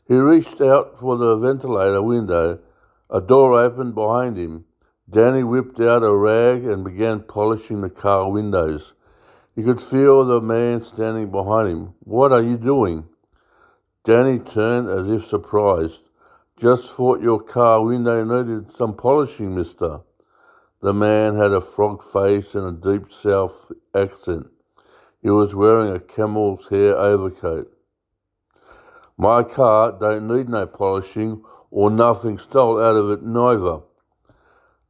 He 0.09 0.15
reached 0.15 0.61
out 0.61 0.99
for 0.99 1.17
the 1.17 1.37
ventilator 1.37 2.03
window. 2.03 2.59
A 3.09 3.21
door 3.21 3.61
opened 3.61 3.95
behind 3.95 4.37
him. 4.37 4.65
Danny 5.09 5.45
whipped 5.45 5.81
out 5.81 6.03
a 6.03 6.15
rag 6.15 6.65
and 6.65 6.85
began 6.85 7.21
polishing 7.21 7.83
the 7.83 7.91
car 7.91 8.31
windows. 8.31 8.94
He 9.55 9.63
could 9.63 9.81
feel 9.81 10.25
the 10.25 10.41
man 10.41 10.81
standing 10.81 11.31
behind 11.31 11.69
him. 11.69 11.95
What 12.01 12.33
are 12.33 12.43
you 12.43 12.57
doing? 12.57 13.05
Danny 14.05 14.39
turned 14.39 14.89
as 14.89 15.09
if 15.09 15.27
surprised. 15.27 16.01
Just 16.57 16.91
thought 16.91 17.23
your 17.23 17.41
car 17.41 17.85
window 17.85 18.25
needed 18.25 18.73
some 18.73 18.95
polishing, 18.95 19.55
mister. 19.55 20.01
The 20.81 20.93
man 20.93 21.37
had 21.37 21.53
a 21.53 21.61
frog 21.61 22.03
face 22.03 22.55
and 22.55 22.67
a 22.67 22.93
deep 22.93 23.13
south 23.13 23.73
accent. 23.95 24.47
He 25.23 25.31
was 25.31 25.55
wearing 25.55 25.95
a 25.95 26.01
camel's 26.01 26.69
hair 26.69 26.97
overcoat. 26.97 27.73
My 29.17 29.43
car 29.43 29.93
don't 29.99 30.29
need 30.29 30.49
no 30.49 30.67
polishing 30.67 31.43
or 31.71 31.91
nothing 31.91 32.39
stole 32.39 32.83
out 32.83 32.97
of 32.97 33.11
it 33.11 33.23
neither. 33.23 33.81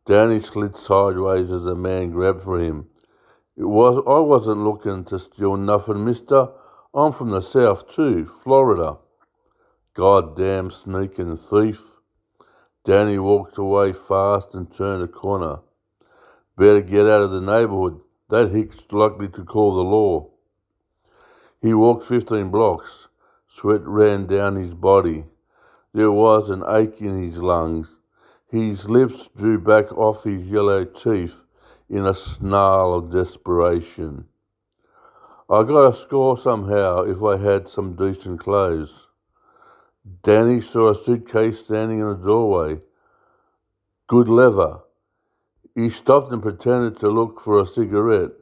Danny 0.06 0.40
slid 0.40 0.76
sideways 0.76 1.52
as 1.52 1.64
the 1.64 1.74
man 1.74 2.10
grabbed 2.10 2.42
for 2.42 2.58
him. 2.58 2.88
It 3.56 3.64
was 3.64 4.02
I 4.06 4.18
wasn't 4.18 4.64
looking 4.64 5.05
to 5.05 5.18
steal 5.20 5.56
nothing, 5.56 6.05
mister. 6.05 6.48
I'm 6.93 7.12
from 7.12 7.31
the 7.31 7.40
south 7.40 7.89
too, 7.89 8.26
Florida. 8.26 8.98
Goddamn 9.94 10.72
sneaking 10.72 11.36
thief. 11.36 12.01
Danny 12.85 13.16
walked 13.18 13.56
away 13.56 13.93
fast 13.93 14.55
and 14.55 14.74
turned 14.74 15.05
a 15.05 15.09
corner. 15.09 15.60
Better 16.56 16.81
get 16.81 17.06
out 17.06 17.22
of 17.22 17.31
the 17.31 17.40
neighborhood. 17.40 18.01
That 18.28 18.51
hick's 18.51 18.78
likely 18.90 19.28
to 19.28 19.44
call 19.44 19.74
the 19.74 19.82
law. 19.82 20.31
He 21.62 21.74
walked 21.74 22.06
15 22.06 22.51
blocks. 22.51 23.06
Sweat 23.47 23.86
ran 23.86 24.26
down 24.26 24.56
his 24.56 24.74
body. 24.74 25.26
There 25.93 26.10
was 26.10 26.51
an 26.51 26.64
ache 26.68 27.01
in 27.01 27.22
his 27.22 27.39
lungs. 27.39 27.98
His 28.48 28.89
lips 28.89 29.31
drew 29.36 29.60
back 29.60 29.93
off 29.97 30.24
his 30.24 30.43
yellow 30.43 30.85
teeth 30.85 31.44
in 31.89 32.06
a 32.06 32.15
snarl 32.15 32.94
of 32.94 33.12
desperation. 33.12 34.27
I 35.48 35.62
got 35.62 35.93
a 35.93 35.97
score 35.97 36.39
somehow 36.39 37.02
if 37.02 37.23
I 37.23 37.36
had 37.36 37.69
some 37.69 37.94
decent 37.94 38.40
clothes. 38.40 39.09
Danny 40.23 40.61
saw 40.61 40.90
a 40.90 40.94
suitcase 40.94 41.65
standing 41.65 41.98
in 41.98 42.09
the 42.09 42.15
doorway. 42.15 42.81
Good 44.06 44.28
leather. 44.28 44.81
He 45.74 45.90
stopped 45.90 46.32
and 46.32 46.43
pretended 46.43 46.98
to 46.98 47.09
look 47.09 47.40
for 47.40 47.61
a 47.61 47.66
cigarette. 47.66 48.32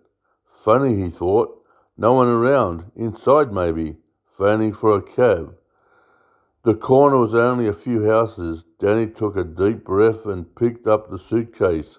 Funny, 0.47 1.02
he 1.02 1.10
thought. 1.10 1.59
No 1.97 2.12
one 2.14 2.28
around. 2.28 2.90
Inside, 2.97 3.52
maybe. 3.52 3.97
Phoning 4.27 4.73
for 4.73 4.97
a 4.97 5.02
cab. 5.02 5.56
The 6.64 6.74
corner 6.74 7.19
was 7.19 7.35
only 7.35 7.66
a 7.66 7.73
few 7.73 8.05
houses. 8.09 8.64
Danny 8.78 9.06
took 9.06 9.36
a 9.36 9.44
deep 9.44 9.85
breath 9.85 10.27
and 10.27 10.55
picked 10.55 10.86
up 10.86 11.10
the 11.10 11.19
suitcase. 11.19 11.98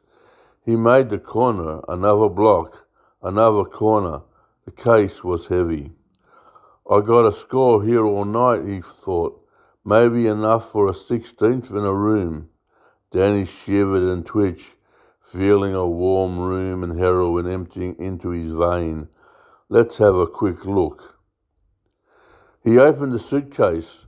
He 0.66 0.76
made 0.76 1.10
the 1.10 1.18
corner, 1.18 1.82
another 1.88 2.30
block, 2.30 2.88
another 3.22 3.66
corner. 3.66 4.22
The 4.66 4.72
case 4.72 5.24
was 5.24 5.48
heavy. 5.48 5.92
I 6.90 7.02
got 7.02 7.26
a 7.26 7.38
score 7.38 7.84
here 7.84 8.06
all 8.06 8.26
night, 8.26 8.66
he 8.66 8.82
thought. 8.82 9.40
Maybe 9.86 10.28
enough 10.28 10.72
for 10.72 10.90
a 10.90 10.94
sixteenth 10.94 11.70
in 11.72 11.84
a 11.86 11.94
room. 11.94 12.50
Danny 13.12 13.46
shivered 13.46 14.04
and 14.04 14.26
twitched, 14.26 14.76
feeling 15.22 15.76
a 15.76 15.86
warm 15.86 16.40
room 16.40 16.84
and 16.84 16.98
heroin 16.98 17.52
emptying 17.52 17.98
into 18.00 18.30
his 18.30 18.54
vein. 18.56 19.10
Let's 19.68 19.98
have 19.98 20.16
a 20.16 20.28
quick 20.28 20.66
look. 20.66 21.18
He 22.64 22.80
opened 22.80 23.14
the 23.14 23.20
suitcase. 23.20 24.06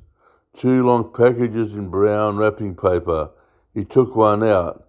Two 0.56 0.86
long 0.86 1.12
packages 1.14 1.74
in 1.74 1.90
brown 1.90 2.38
wrapping 2.38 2.76
paper. 2.76 3.32
He 3.74 3.84
took 3.84 4.16
one 4.16 4.42
out. 4.42 4.85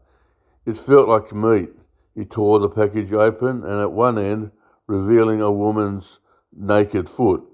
It 0.67 0.77
felt 0.77 1.09
like 1.09 1.33
meat. 1.33 1.71
He 2.17 2.25
tore 2.25 2.59
the 2.59 2.69
package 2.69 3.13
open 3.13 3.63
and 3.63 3.81
at 3.81 3.93
one 3.93 4.19
end, 4.19 4.51
revealing 4.89 5.41
a 5.41 5.51
woman's 5.51 6.19
naked 6.53 7.09
foot. 7.09 7.45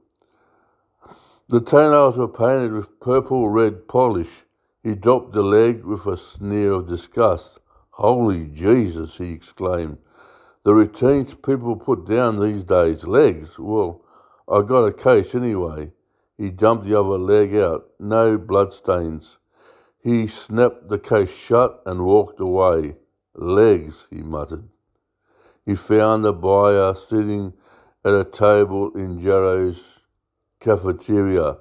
The 1.49 1.61
toenails 1.61 2.17
were 2.17 2.29
painted 2.29 2.73
with 2.73 2.99
purple 3.01 3.51
red 3.51 3.87
polish. 3.87 4.45
He 4.83 4.95
dropped 4.95 5.33
the 5.33 5.43
leg 5.43 5.85
with 5.85 6.07
a 6.07 6.17
sneer 6.17 6.73
of 6.73 6.89
disgust. 6.89 7.59
Holy 7.91 8.47
Jesus, 8.47 9.17
he 9.17 9.33
exclaimed. 9.33 9.99
The 10.65 10.73
routines 10.73 11.35
people 11.35 11.77
put 11.77 12.07
down 12.07 12.41
these 12.41 12.65
days, 12.65 13.05
legs. 13.05 13.59
Well, 13.59 14.03
I 14.49 14.63
got 14.63 14.85
a 14.85 14.93
case 14.93 15.35
anyway. 15.35 15.91
He 16.39 16.49
dumped 16.49 16.87
the 16.87 16.99
other 16.99 17.19
leg 17.19 17.55
out. 17.55 17.91
No 18.01 18.39
bloodstains. 18.39 19.37
He 20.03 20.27
snapped 20.27 20.89
the 20.89 20.99
case 20.99 21.31
shut 21.31 21.83
and 21.85 22.05
walked 22.05 22.41
away. 22.41 22.97
Legs, 23.35 24.07
he 24.11 24.23
muttered. 24.23 24.69
He 25.65 25.75
found 25.75 26.25
the 26.25 26.33
buyer 26.33 26.95
sitting 26.95 27.55
at 28.05 28.15
a 28.15 28.25
table 28.25 28.93
in 28.95 29.23
Jarrow's 29.23 30.01
cafeteria. 30.61 31.59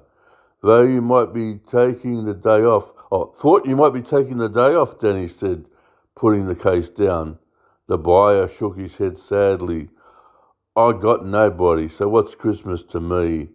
Though 0.62 0.82
you 0.82 1.00
might 1.00 1.32
be 1.32 1.58
taking 1.70 2.24
the 2.24 2.34
day 2.34 2.62
off. 2.62 2.92
Oh, 3.10 3.26
thought 3.26 3.66
you 3.66 3.76
might 3.76 3.92
be 3.92 4.02
taking 4.02 4.38
the 4.38 4.48
day 4.48 4.74
off, 4.74 4.98
Danny 4.98 5.28
said, 5.28 5.66
putting 6.14 6.46
the 6.46 6.54
case 6.54 6.88
down. 6.88 7.38
The 7.88 7.98
buyer 7.98 8.48
shook 8.48 8.78
his 8.78 8.96
head 8.96 9.18
sadly. 9.18 9.88
I 10.76 10.92
got 10.92 11.26
nobody, 11.26 11.88
so 11.88 12.08
what's 12.08 12.34
Christmas 12.34 12.82
to 12.84 13.00
me? 13.00 13.50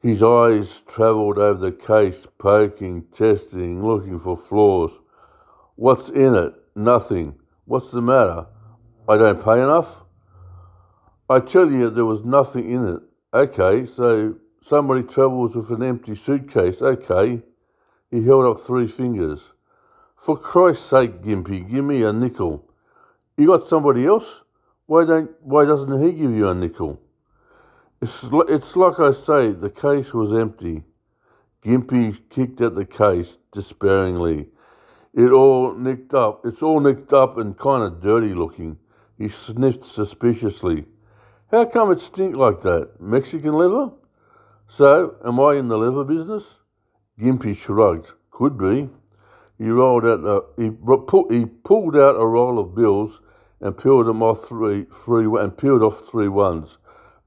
His 0.00 0.22
eyes 0.22 0.82
travelled 0.86 1.38
over 1.38 1.58
the 1.58 1.72
case, 1.72 2.26
poking, 2.38 3.04
testing, 3.14 3.84
looking 3.84 4.18
for 4.18 4.36
flaws. 4.36 4.92
What's 5.76 6.08
in 6.08 6.34
it? 6.34 6.54
Nothing. 6.74 7.34
What's 7.64 7.90
the 7.90 8.02
matter? 8.02 8.46
I 9.08 9.16
don't 9.16 9.42
pay 9.42 9.62
enough? 9.62 10.02
I 11.28 11.40
tell 11.40 11.70
you, 11.70 11.90
there 11.90 12.04
was 12.04 12.24
nothing 12.24 12.70
in 12.70 12.86
it. 12.86 13.02
Okay, 13.34 13.86
so 13.86 14.36
somebody 14.60 15.02
travels 15.02 15.54
with 15.54 15.70
an 15.70 15.82
empty 15.82 16.14
suitcase. 16.14 16.82
Okay. 16.82 17.42
He 18.10 18.24
held 18.24 18.44
up 18.44 18.60
three 18.60 18.86
fingers. 18.86 19.52
For 20.16 20.36
Christ's 20.36 20.84
sake, 20.84 21.22
Gimpy, 21.22 21.68
give 21.68 21.84
me 21.84 22.02
a 22.02 22.12
nickel. 22.12 22.68
You 23.36 23.46
got 23.46 23.68
somebody 23.68 24.04
else? 24.04 24.42
Why 24.86 25.04
don't? 25.04 25.30
Why 25.40 25.64
doesn't 25.64 26.02
he 26.02 26.12
give 26.12 26.30
you 26.32 26.48
a 26.48 26.54
nickel? 26.54 27.00
It's 28.00 28.28
it's 28.48 28.76
like 28.76 29.00
I 29.00 29.12
say. 29.12 29.52
The 29.52 29.70
case 29.70 30.12
was 30.12 30.34
empty. 30.34 30.82
Gimpy 31.64 32.18
kicked 32.28 32.60
at 32.60 32.74
the 32.74 32.84
case 32.84 33.38
despairingly. 33.52 34.48
It 35.14 35.30
all 35.30 35.74
nicked 35.74 36.14
up. 36.14 36.46
It's 36.46 36.62
all 36.62 36.80
nicked 36.80 37.12
up 37.12 37.36
and 37.36 37.56
kind 37.56 37.82
of 37.82 38.00
dirty 38.00 38.34
looking. 38.34 38.78
He 39.18 39.28
sniffed 39.28 39.84
suspiciously. 39.84 40.86
How 41.50 41.66
come 41.66 41.92
it 41.92 42.00
stink 42.00 42.34
like 42.34 42.62
that? 42.62 43.00
Mexican 43.00 43.52
liver? 43.52 43.90
So, 44.68 45.16
am 45.24 45.38
I 45.38 45.56
in 45.56 45.68
the 45.68 45.76
liver 45.76 46.02
business? 46.02 46.60
Gimpy 47.20 47.54
shrugged. 47.54 48.12
Could 48.30 48.56
be. 48.56 48.88
He 49.58 49.68
rolled 49.68 50.06
out. 50.06 50.24
A, 50.24 50.40
he, 50.56 50.70
he 51.30 51.44
pulled 51.44 51.94
out 51.94 52.16
a 52.16 52.26
roll 52.26 52.58
of 52.58 52.74
bills 52.74 53.20
and 53.60 53.76
peeled 53.76 54.06
them 54.06 54.22
off 54.22 54.48
three, 54.48 54.86
three 55.04 55.26
and 55.40 55.56
peeled 55.56 55.82
off 55.82 56.00
three 56.10 56.28
ones, 56.28 56.78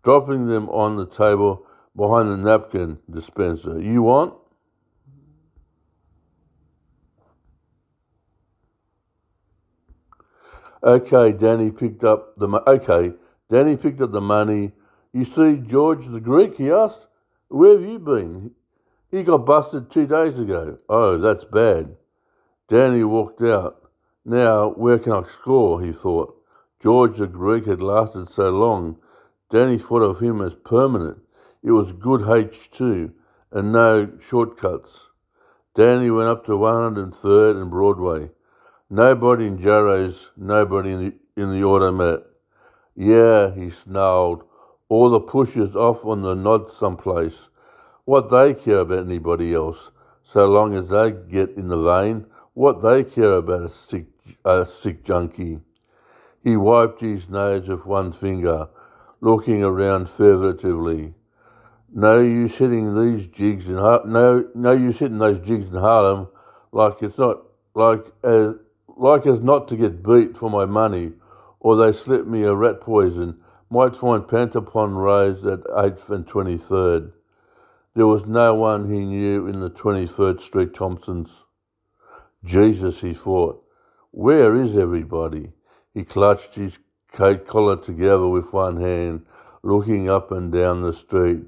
dropping 0.03 0.47
them 0.47 0.67
on 0.69 0.97
the 0.97 1.05
table 1.05 1.65
behind 1.95 2.29
the 2.29 2.37
napkin 2.37 2.97
dispenser. 3.09 3.79
You 3.79 4.01
want? 4.01 4.33
Okay, 10.85 11.31
Danny 11.31 11.71
picked 11.71 12.03
up 12.03 12.37
the 12.37 12.47
okay. 12.67 13.13
Danny 13.49 13.75
picked 13.75 14.01
up 14.01 14.11
the 14.11 14.21
money. 14.21 14.71
You 15.13 15.25
see, 15.25 15.57
George 15.57 16.05
the 16.05 16.19
Greek, 16.19 16.57
he 16.57 16.69
asked, 16.69 17.07
Where 17.47 17.71
have 17.71 17.89
you 17.89 17.97
been? 17.97 18.51
He 19.09 19.23
got 19.23 19.45
busted 19.47 19.89
two 19.89 20.05
days 20.05 20.37
ago. 20.37 20.77
Oh, 20.87 21.17
that's 21.17 21.43
bad. 21.43 21.95
Danny 22.67 23.03
walked 23.03 23.41
out. 23.41 23.89
Now, 24.23 24.69
where 24.69 24.99
can 24.99 25.13
I 25.13 25.23
score? 25.23 25.81
he 25.81 25.91
thought. 25.91 26.35
George 26.79 27.17
the 27.17 27.27
Greek 27.27 27.65
had 27.65 27.81
lasted 27.81 28.29
so 28.29 28.51
long. 28.51 28.97
Danny 29.49 29.79
thought 29.79 30.03
of 30.03 30.19
him 30.19 30.39
as 30.41 30.53
permanent. 30.53 31.17
It 31.63 31.71
was 31.71 31.93
good 31.93 32.21
H2 32.21 33.11
and 33.51 33.71
no 33.71 34.11
shortcuts. 34.19 35.07
Danny 35.73 36.11
went 36.11 36.29
up 36.29 36.45
to 36.45 36.51
103rd 36.51 37.59
and 37.59 37.71
Broadway. 37.71 38.29
Nobody 38.89 39.47
in 39.47 39.57
Jarrow's, 39.57 40.29
nobody 40.37 40.91
in 40.91 40.99
the, 41.05 41.41
in 41.41 41.51
the 41.51 41.63
automat. 41.63 42.23
Yeah, 42.95 43.53
he 43.53 43.71
snarled. 43.71 44.43
All 44.89 45.09
the 45.09 45.19
pushers 45.19 45.75
off 45.75 46.05
on 46.05 46.21
the 46.21 46.35
nod 46.35 46.71
someplace. 46.71 47.49
What 48.05 48.29
they 48.29 48.53
care 48.53 48.79
about 48.79 49.05
anybody 49.05 49.55
else, 49.55 49.89
so 50.23 50.47
long 50.47 50.75
as 50.75 50.89
they 50.89 51.11
get 51.11 51.51
in 51.57 51.67
the 51.67 51.81
vein. 51.81 52.27
What 52.53 52.83
they 52.83 53.03
care 53.03 53.33
about 53.33 53.63
a 53.63 53.69
sick, 53.69 54.05
a 54.45 54.65
sick 54.65 55.03
junkie. 55.03 55.59
He 56.43 56.55
wiped 56.55 57.01
his 57.01 57.27
nose 57.27 57.67
with 57.67 57.87
one 57.87 58.11
finger, 58.11 58.69
looking 59.19 59.63
around 59.63 60.09
furtively. 60.09 61.15
No 61.91 62.19
use 62.19 62.55
hitting 62.55 62.93
these 62.93 63.25
jigs 63.27 63.67
in 63.67 63.77
Har- 63.77 64.05
no 64.05 64.47
no 64.53 64.73
use 64.73 64.99
hitting 64.99 65.17
those 65.17 65.39
jigs 65.39 65.69
in 65.69 65.75
Harlem 65.75 66.27
like 66.71 67.01
it's 67.01 67.17
not 67.17 67.41
like 67.73 68.05
as 68.23 68.55
like 68.95 69.25
as 69.25 69.41
not 69.41 69.67
to 69.67 69.75
get 69.75 70.03
beat 70.03 70.37
for 70.37 70.49
my 70.49 70.65
money, 70.65 71.13
or 71.59 71.75
they 71.75 71.91
slip 71.91 72.25
me 72.25 72.43
a 72.43 72.53
rat 72.53 72.81
poison. 72.81 73.39
Might 73.69 73.97
find 73.97 74.23
Pantopon 74.23 74.95
raised 74.95 75.45
at 75.45 75.61
eighth 75.77 76.09
and 76.09 76.27
twenty 76.27 76.57
third. 76.57 77.11
There 77.95 78.07
was 78.07 78.25
no 78.25 78.53
one 78.55 78.91
he 78.91 78.99
knew 78.99 79.47
in 79.47 79.59
the 79.59 79.69
twenty 79.69 80.05
third 80.05 80.39
Street 80.41 80.73
Thompsons. 80.73 81.45
Jesus, 82.43 83.01
he 83.01 83.13
thought, 83.13 83.63
where 84.11 84.55
is 84.61 84.77
everybody? 84.77 85.51
He 85.93 86.03
clutched 86.03 86.53
his 86.55 86.77
coat 87.11 87.47
collar 87.47 87.77
together 87.77 88.27
with 88.27 88.53
one 88.53 88.79
hand, 88.79 89.25
looking 89.63 90.09
up 90.09 90.31
and 90.31 90.51
down 90.51 90.83
the 90.83 90.93
street. 90.93 91.41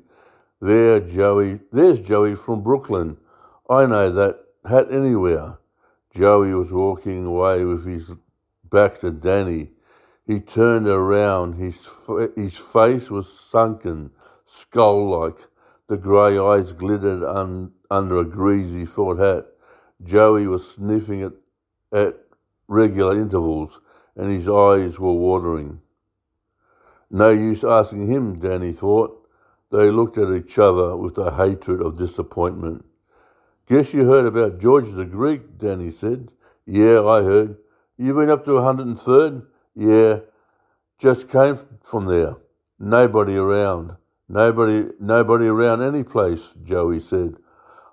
There, 0.60 1.00
Joey, 1.00 1.60
there's 1.72 2.00
Joey 2.00 2.36
from 2.36 2.64
Brooklyn. 2.64 3.18
I 3.70 3.86
know 3.86 4.10
that 4.10 4.40
hat 4.68 4.88
anywhere. 4.92 5.60
Joey 6.18 6.56
was 6.56 6.72
walking 6.72 7.28
away 7.28 7.64
with 7.64 7.86
his 7.86 8.10
back 8.72 8.98
to 9.02 9.12
Danny. 9.12 9.70
He 10.26 10.40
turned 10.40 10.88
around. 10.88 11.54
His, 11.54 11.78
his 12.36 12.58
face 12.58 13.12
was 13.12 13.32
sunken, 13.32 14.10
skull 14.44 15.08
like. 15.20 15.38
The 15.88 15.96
grey 15.98 16.40
eyes 16.40 16.74
glittered 16.74 17.24
un- 17.24 17.72
under 17.92 18.18
a 18.18 18.26
greasy 18.26 18.88
felt 18.88 19.20
hat. 19.20 19.46
Joey 20.04 20.48
was 20.48 20.72
sniffing 20.72 21.22
at, 21.22 21.34
at 21.94 22.16
regular 22.68 23.14
intervals, 23.22 23.80
and 24.16 24.32
his 24.32 24.50
eyes 24.50 24.98
were 24.98 25.14
watering. 25.14 25.82
No 27.12 27.30
use 27.30 27.64
asking 27.64 28.12
him, 28.12 28.40
Danny 28.40 28.72
thought. 28.72 29.14
They 29.72 29.92
looked 29.92 30.18
at 30.18 30.34
each 30.34 30.58
other 30.58 30.98
with 30.98 31.14
the 31.14 31.30
hatred 31.30 31.80
of 31.80 32.00
disappointment. 32.00 32.86
Guess 33.68 33.94
you 33.94 34.06
heard 34.06 34.26
about 34.26 34.60
George 34.60 34.92
the 34.92 35.04
Greek, 35.06 35.58
Danny 35.58 35.92
said. 35.92 36.30
Yeah, 36.66 37.06
I 37.06 37.22
heard. 37.22 37.58
You 37.98 38.14
been 38.14 38.30
up 38.30 38.46
to 38.46 38.52
103rd? 38.52 39.46
Yeah. 39.76 40.20
Just 41.00 41.30
came 41.30 41.60
from 41.84 42.06
there. 42.06 42.36
Nobody 42.80 43.36
around. 43.36 43.98
Nobody 44.30 44.90
nobody 45.00 45.46
around 45.48 45.82
any 45.82 46.04
place, 46.04 46.42
Joey 46.64 47.00
said. 47.00 47.36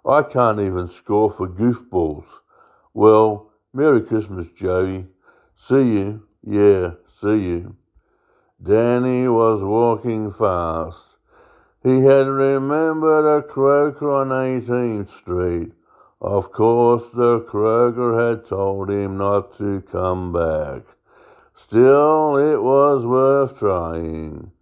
I 0.07 0.23
can't 0.23 0.61
even 0.61 0.89
score 0.89 1.31
for 1.31 1.49
goofballs. 1.49 2.27
Well, 2.93 3.51
Merry 3.73 4.03
Christmas, 4.03 4.49
Joey. 4.49 5.07
See 5.57 5.77
you. 5.77 6.27
Yeah, 6.43 6.93
see 7.21 7.39
you. 7.39 7.77
Danny 8.63 9.29
was 9.29 9.63
walking 9.63 10.31
fast. 10.31 11.14
He 11.85 12.01
had 12.01 12.27
remembered 12.29 13.27
a 13.27 13.43
croaker 13.43 14.11
on 14.11 14.31
18th 14.31 15.11
Street. 15.19 15.73
Of 16.19 16.51
course, 16.51 17.11
the 17.11 17.41
croaker 17.41 18.19
had 18.19 18.47
told 18.47 18.89
him 18.89 19.19
not 19.19 19.59
to 19.59 19.83
come 19.93 20.33
back. 20.33 20.85
Still, 21.55 22.39
it 22.39 22.63
was 22.63 23.05
worth 23.05 23.59
trying. 23.59 24.53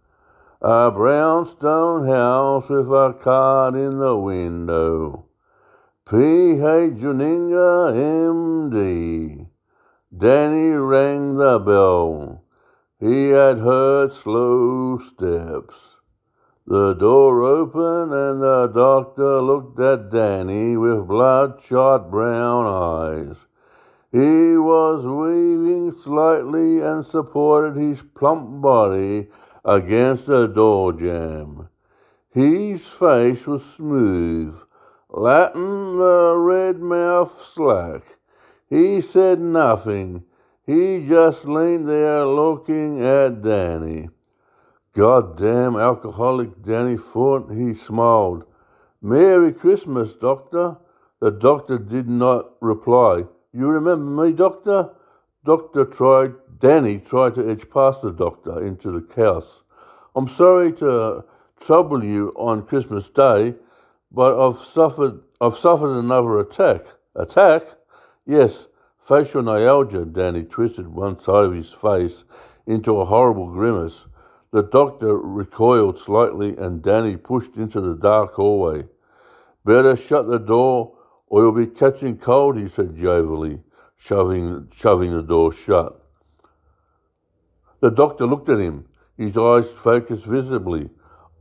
A 0.61 0.91
brownstone 0.91 2.09
house 2.09 2.67
with 2.67 2.89
a 2.89 3.15
card 3.17 3.75
in 3.75 3.99
the 3.99 4.17
window. 4.17 5.23
P.H. 6.09 6.93
Juninga, 6.99 7.95
M.D. 7.95 9.45
Danny 10.15 10.71
rang 10.71 11.37
the 11.37 11.57
bell. 11.59 12.43
He 12.99 13.29
had 13.29 13.59
heard 13.59 14.11
slow 14.11 14.99
steps. 14.99 15.92
The 16.65 16.93
door 16.93 17.43
opened 17.43 18.13
and 18.13 18.41
the 18.41 18.67
doctor 18.67 19.41
looked 19.41 19.79
at 19.81 20.09
Danny 20.11 20.77
with 20.77 21.07
bloodshot 21.07 22.09
brown 22.09 22.65
eyes. 22.65 23.37
He 24.13 24.55
was 24.57 25.05
weaving 25.05 25.93
slightly 26.01 26.79
and 26.79 27.05
supported 27.05 27.75
his 27.75 28.01
plump 28.01 28.61
body 28.61 29.27
against 29.65 30.27
the 30.27 30.47
door 30.47 30.93
jamb. 30.93 31.67
His 32.29 32.81
face 32.87 33.45
was 33.45 33.65
smooth, 33.65 34.55
Latin 35.09 35.97
the 35.97 36.35
red 36.37 36.79
mouth 36.79 37.31
slack. 37.31 38.03
He 38.69 39.01
said 39.01 39.41
nothing. 39.41 40.23
He 40.65 41.05
just 41.05 41.43
leaned 41.43 41.89
there 41.89 42.25
looking 42.25 43.03
at 43.03 43.41
Danny. 43.41 44.09
Goddamn 44.93 45.75
alcoholic 45.75 46.61
Danny 46.61 46.97
thought. 46.97 47.51
He 47.51 47.73
smiled. 47.73 48.45
Merry 49.01 49.51
Christmas, 49.51 50.15
Doctor. 50.15 50.77
The 51.19 51.31
doctor 51.31 51.77
did 51.77 52.07
not 52.07 52.51
reply. 52.61 53.23
You 53.53 53.67
remember 53.67 54.23
me, 54.25 54.33
Doctor? 54.33 54.91
Doctor 55.45 55.85
tried, 55.85 56.33
Danny 56.59 56.99
tried 56.99 57.35
to 57.35 57.49
edge 57.49 57.69
past 57.69 58.01
the 58.01 58.11
doctor 58.11 58.65
into 58.65 58.91
the 58.91 59.21
house. 59.21 59.63
I'm 60.15 60.27
sorry 60.27 60.71
to 60.73 61.25
trouble 61.59 62.03
you 62.03 62.31
on 62.37 62.65
Christmas 62.65 63.09
Day, 63.09 63.55
but 64.11 64.39
I've 64.39 64.57
suffered, 64.57 65.21
I've 65.41 65.57
suffered 65.57 65.97
another 65.97 66.39
attack. 66.39 66.85
Attack? 67.15 67.63
Yes, 68.25 68.67
facial 68.99 69.41
neuralgia. 69.41 70.05
Danny 70.05 70.43
twisted 70.43 70.87
one 70.87 71.19
side 71.19 71.45
of 71.45 71.53
his 71.53 71.71
face 71.71 72.23
into 72.67 72.99
a 72.99 73.05
horrible 73.05 73.47
grimace. 73.51 74.05
The 74.53 74.61
doctor 74.61 75.17
recoiled 75.17 75.97
slightly 75.97 76.55
and 76.55 76.83
Danny 76.83 77.17
pushed 77.17 77.55
into 77.55 77.81
the 77.81 77.95
dark 77.95 78.35
hallway. 78.35 78.85
Better 79.65 79.95
shut 79.95 80.27
the 80.27 80.37
door 80.37 80.95
or 81.25 81.41
you'll 81.41 81.53
be 81.53 81.65
catching 81.65 82.19
cold, 82.19 82.59
he 82.59 82.69
said 82.69 82.95
jovially, 82.95 83.63
shoving, 83.97 84.69
shoving 84.75 85.11
the 85.11 85.23
door 85.23 85.51
shut. 85.51 85.99
The 87.79 87.89
doctor 87.89 88.27
looked 88.27 88.47
at 88.47 88.59
him, 88.59 88.85
his 89.17 89.35
eyes 89.35 89.65
focused 89.75 90.25
visibly. 90.25 90.91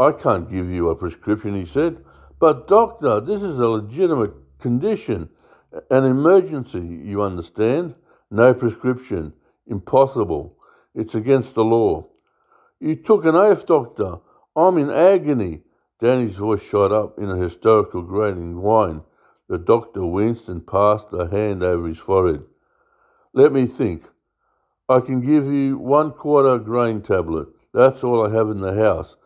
I 0.01 0.13
can't 0.13 0.51
give 0.51 0.71
you 0.71 0.89
a 0.89 0.97
prescription, 0.97 1.55
he 1.55 1.67
said. 1.67 2.03
But, 2.39 2.67
doctor, 2.67 3.21
this 3.21 3.43
is 3.43 3.59
a 3.59 3.69
legitimate 3.69 4.33
condition, 4.59 5.29
an 5.91 6.05
emergency, 6.07 6.81
you 6.81 7.21
understand? 7.21 7.95
No 8.31 8.55
prescription. 8.55 9.35
Impossible. 9.67 10.57
It's 10.95 11.15
against 11.15 11.55
the 11.55 11.65
law. 11.65 12.09
You 12.83 12.97
took 12.97 13.25
an 13.25 13.37
oath, 13.37 13.65
doctor. 13.65 14.17
I'm 14.57 14.77
in 14.77 14.91
agony. 14.91 15.61
Danny's 16.01 16.35
voice 16.35 16.63
shot 16.63 16.91
up 16.91 17.17
in 17.17 17.31
a 17.31 17.37
hysterical 17.37 18.03
grating 18.03 18.61
whine. 18.61 19.03
The 19.49 19.57
doctor 19.57 20.05
winced 20.05 20.49
and 20.49 20.67
passed 20.67 21.13
a 21.13 21.29
hand 21.29 21.63
over 21.63 21.87
his 21.87 21.99
forehead. 21.99 22.43
Let 23.33 23.53
me 23.53 23.67
think. 23.67 24.03
I 24.89 24.99
can 24.99 25.21
give 25.21 25.47
you 25.47 25.79
one 25.79 26.11
quarter 26.11 26.59
grain 26.59 27.03
tablet. 27.03 27.47
That's 27.73 28.03
all 28.03 28.27
I 28.27 28.35
have 28.35 28.51
in 28.51 28.57
the 28.57 28.75
house. 28.75 29.17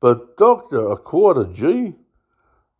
But, 0.00 0.36
doctor, 0.36 0.88
a 0.88 0.96
quarter, 0.96 1.46
gee? 1.52 1.96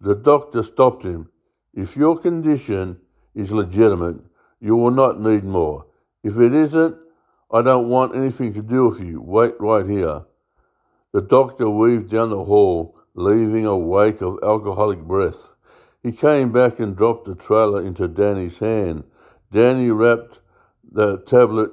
The 0.01 0.15
doctor 0.15 0.62
stopped 0.62 1.02
him. 1.02 1.28
If 1.74 1.97
your 1.97 2.16
condition 2.16 3.01
is 3.35 3.51
legitimate, 3.51 4.19
you 4.61 4.77
will 4.77 4.93
not 4.93 5.20
need 5.20 5.43
more. 5.43 5.86
If 6.23 6.39
it 6.39 6.55
isn't, 6.55 6.97
I 7.52 7.62
don't 7.62 7.89
want 7.89 8.14
anything 8.14 8.52
to 8.55 8.62
do 8.62 8.86
with 8.86 9.01
you. 9.01 9.20
Wait 9.20 9.55
right 9.59 9.85
here. 9.85 10.22
The 11.12 11.20
doctor 11.20 11.68
weaved 11.68 12.10
down 12.10 12.31
the 12.31 12.44
hall, 12.44 12.97
leaving 13.14 13.66
a 13.66 13.77
wake 13.77 14.20
of 14.20 14.39
alcoholic 14.43 15.01
breath. 15.01 15.51
He 16.02 16.12
came 16.12 16.52
back 16.52 16.78
and 16.78 16.97
dropped 16.97 17.27
the 17.27 17.35
trailer 17.35 17.85
into 17.85 18.06
Danny's 18.06 18.59
hand. 18.59 19.05
Danny 19.51 19.90
wrapped 19.90 20.39
the 20.93 21.18
tablet 21.18 21.72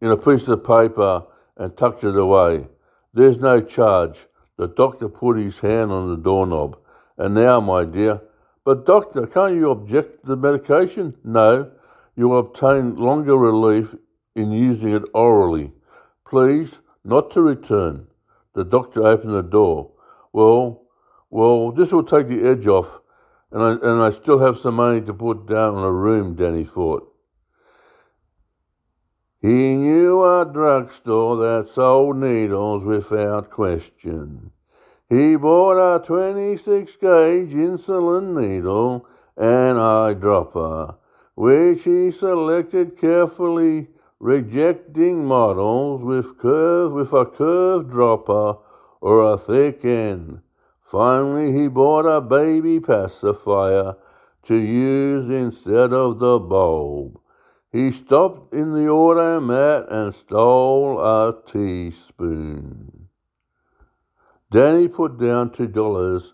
in 0.00 0.10
a 0.10 0.16
piece 0.16 0.46
of 0.48 0.62
paper 0.62 1.24
and 1.56 1.76
tucked 1.76 2.04
it 2.04 2.16
away. 2.16 2.66
There's 3.14 3.38
no 3.38 3.62
charge. 3.62 4.26
The 4.58 4.68
doctor 4.68 5.08
put 5.08 5.38
his 5.38 5.60
hand 5.60 5.90
on 5.90 6.10
the 6.10 6.16
doorknob. 6.16 6.78
And 7.16 7.34
now, 7.34 7.60
my 7.60 7.84
dear, 7.84 8.20
but 8.64 8.84
doctor, 8.84 9.26
can't 9.26 9.54
you 9.54 9.70
object 9.70 10.22
to 10.22 10.28
the 10.28 10.36
medication? 10.36 11.16
No, 11.24 11.70
you 12.16 12.28
will 12.28 12.40
obtain 12.40 12.96
longer 12.96 13.36
relief 13.36 13.94
in 14.34 14.52
using 14.52 14.94
it 14.94 15.02
orally. 15.14 15.72
Please, 16.26 16.80
not 17.04 17.30
to 17.32 17.42
return. 17.42 18.06
The 18.54 18.64
doctor 18.64 19.04
opened 19.04 19.34
the 19.34 19.42
door. 19.42 19.92
Well, 20.32 20.82
well, 21.30 21.72
this 21.72 21.92
will 21.92 22.04
take 22.04 22.28
the 22.28 22.48
edge 22.48 22.66
off, 22.66 23.00
and 23.50 23.62
I, 23.62 23.70
and 23.72 24.02
I 24.02 24.10
still 24.10 24.38
have 24.38 24.58
some 24.58 24.76
money 24.76 25.00
to 25.02 25.12
put 25.12 25.46
down 25.46 25.74
on 25.76 25.84
a 25.84 25.92
room, 25.92 26.34
Danny 26.34 26.64
thought. 26.64 27.10
He 29.40 29.74
knew 29.76 30.22
a 30.22 30.48
drugstore 30.50 31.36
that 31.36 31.68
sold 31.68 32.16
needles 32.16 32.82
without 32.82 33.50
question. 33.50 34.52
He 35.10 35.36
bought 35.36 35.96
a 35.96 36.02
26 36.02 36.96
gauge 36.96 37.52
insulin 37.52 38.40
needle 38.40 39.06
and 39.36 39.76
eyedropper, 39.76 40.96
which 41.34 41.84
he 41.84 42.10
selected 42.10 42.96
carefully, 42.96 43.88
rejecting 44.24 45.26
models 45.26 46.02
with 46.02 46.38
curve 46.38 46.94
with 46.94 47.12
a 47.12 47.26
curved 47.26 47.90
dropper 47.90 48.56
or 49.02 49.20
a 49.20 49.36
thick 49.36 49.84
end. 49.84 50.40
Finally, 50.80 51.52
he 51.52 51.68
bought 51.68 52.06
a 52.06 52.22
baby 52.22 52.80
pacifier 52.80 53.94
to 54.42 54.56
use 54.56 55.28
instead 55.28 55.92
of 55.92 56.20
the 56.20 56.38
bulb. 56.38 57.20
He 57.70 57.92
stopped 57.92 58.54
in 58.54 58.72
the 58.72 58.88
automat 58.88 59.90
and 59.90 60.14
stole 60.14 60.98
a 61.00 61.36
teaspoon. 61.46 63.08
Danny 64.50 64.88
put 64.88 65.18
down 65.18 65.50
two 65.50 65.68
dollars 65.68 66.32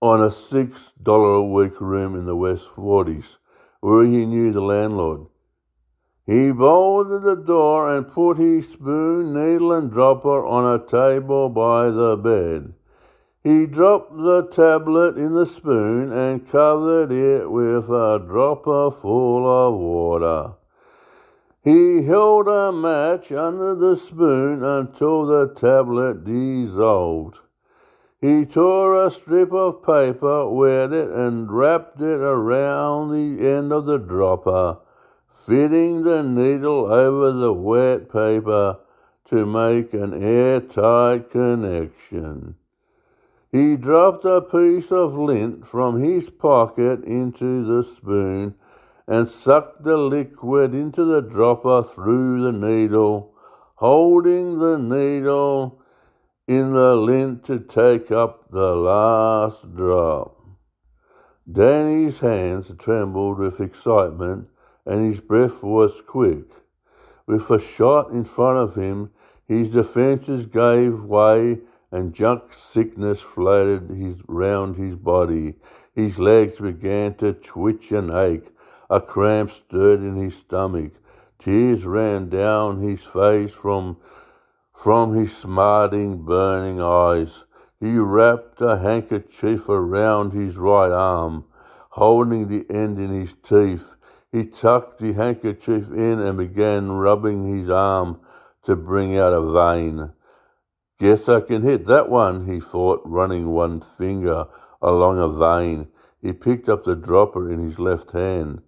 on 0.00 0.22
a 0.22 0.30
six 0.30 0.94
dollar 1.02 1.34
a 1.34 1.44
week 1.44 1.78
room 1.78 2.14
in 2.14 2.24
the 2.24 2.36
West 2.36 2.68
Forties, 2.68 3.36
where 3.80 4.06
he 4.06 4.24
knew 4.24 4.50
the 4.50 4.62
landlord. 4.62 5.26
He 6.24 6.52
bolted 6.52 7.22
the 7.22 7.34
door 7.34 7.92
and 7.94 8.06
put 8.06 8.38
his 8.38 8.68
spoon, 8.68 9.34
needle, 9.34 9.72
and 9.72 9.90
dropper 9.90 10.46
on 10.46 10.74
a 10.74 10.84
table 10.84 11.48
by 11.48 11.90
the 11.90 12.16
bed. 12.16 12.74
He 13.42 13.66
dropped 13.66 14.12
the 14.16 14.42
tablet 14.52 15.16
in 15.16 15.34
the 15.34 15.46
spoon 15.46 16.12
and 16.12 16.48
covered 16.48 17.10
it 17.10 17.50
with 17.50 17.90
a 17.90 18.22
dropper 18.24 18.92
full 18.92 19.46
of 19.48 19.74
water. 19.74 20.52
He 21.64 22.04
held 22.04 22.46
a 22.46 22.70
match 22.70 23.32
under 23.32 23.74
the 23.74 23.96
spoon 23.96 24.62
until 24.64 25.26
the 25.26 25.48
tablet 25.54 26.24
dissolved. 26.24 27.40
He 28.20 28.44
tore 28.44 29.04
a 29.04 29.10
strip 29.10 29.52
of 29.52 29.82
paper, 29.82 30.48
wet 30.48 30.92
it, 30.92 31.10
and 31.10 31.50
wrapped 31.50 32.00
it 32.00 32.20
around 32.20 33.10
the 33.10 33.44
end 33.48 33.72
of 33.72 33.86
the 33.86 33.98
dropper, 33.98 34.78
fitting 35.32 36.02
the 36.02 36.22
needle 36.22 36.92
over 36.92 37.32
the 37.32 37.52
wet 37.52 38.12
paper 38.12 38.78
to 39.24 39.46
make 39.46 39.94
an 39.94 40.22
airtight 40.22 41.30
connection. 41.30 42.54
He 43.50 43.76
dropped 43.76 44.24
a 44.24 44.40
piece 44.40 44.92
of 44.92 45.16
lint 45.16 45.66
from 45.66 46.02
his 46.02 46.30
pocket 46.30 47.02
into 47.04 47.64
the 47.64 47.82
spoon 47.82 48.54
and 49.06 49.28
sucked 49.28 49.84
the 49.84 49.96
liquid 49.96 50.74
into 50.74 51.04
the 51.04 51.20
dropper 51.20 51.82
through 51.82 52.42
the 52.42 52.52
needle, 52.52 53.34
holding 53.76 54.58
the 54.58 54.78
needle 54.78 55.80
in 56.46 56.70
the 56.70 56.94
lint 56.94 57.44
to 57.44 57.58
take 57.58 58.10
up 58.10 58.50
the 58.50 58.74
last 58.74 59.74
drop. 59.74 60.38
Danny's 61.50 62.20
hands 62.20 62.72
trembled 62.78 63.38
with 63.38 63.60
excitement 63.60 64.48
and 64.86 65.06
his 65.06 65.20
breath 65.20 65.62
was 65.62 66.00
quick. 66.06 66.46
With 67.26 67.50
a 67.50 67.60
shot 67.60 68.10
in 68.10 68.24
front 68.24 68.58
of 68.58 68.74
him, 68.74 69.10
his 69.46 69.68
defences 69.70 70.46
gave 70.46 71.04
way 71.04 71.60
and 71.90 72.14
junk 72.14 72.52
sickness 72.52 73.20
flooded 73.20 73.90
his, 73.90 74.16
round 74.26 74.76
his 74.76 74.96
body. 74.96 75.54
His 75.94 76.18
legs 76.18 76.58
began 76.58 77.14
to 77.16 77.34
twitch 77.34 77.92
and 77.92 78.12
ache. 78.12 78.50
A 78.88 79.00
cramp 79.00 79.50
stirred 79.50 80.00
in 80.00 80.16
his 80.16 80.36
stomach. 80.36 80.92
Tears 81.38 81.84
ran 81.84 82.28
down 82.28 82.80
his 82.80 83.02
face 83.02 83.52
from, 83.52 83.98
from 84.74 85.14
his 85.14 85.36
smarting, 85.36 86.24
burning 86.24 86.80
eyes. 86.80 87.44
He 87.80 87.98
wrapped 87.98 88.60
a 88.60 88.78
handkerchief 88.78 89.68
around 89.68 90.32
his 90.32 90.56
right 90.56 90.92
arm, 90.92 91.44
holding 91.90 92.48
the 92.48 92.64
end 92.70 92.98
in 92.98 93.10
his 93.10 93.34
teeth. 93.42 93.96
He 94.32 94.46
tucked 94.46 94.98
the 94.98 95.12
handkerchief 95.12 95.90
in 95.90 96.18
and 96.18 96.38
began 96.38 96.92
rubbing 96.92 97.54
his 97.54 97.68
arm 97.68 98.18
to 98.64 98.74
bring 98.74 99.16
out 99.18 99.34
a 99.34 99.52
vein. 99.52 100.12
Guess 100.98 101.28
I 101.28 101.40
can 101.40 101.62
hit 101.62 101.86
that 101.86 102.08
one, 102.08 102.46
he 102.46 102.58
thought, 102.58 103.02
running 103.04 103.50
one 103.50 103.82
finger 103.82 104.46
along 104.80 105.18
a 105.18 105.28
vein. 105.28 105.88
He 106.22 106.32
picked 106.32 106.68
up 106.68 106.84
the 106.84 106.96
dropper 106.96 107.50
in 107.52 107.58
his 107.58 107.78
left 107.78 108.12
hand. 108.12 108.62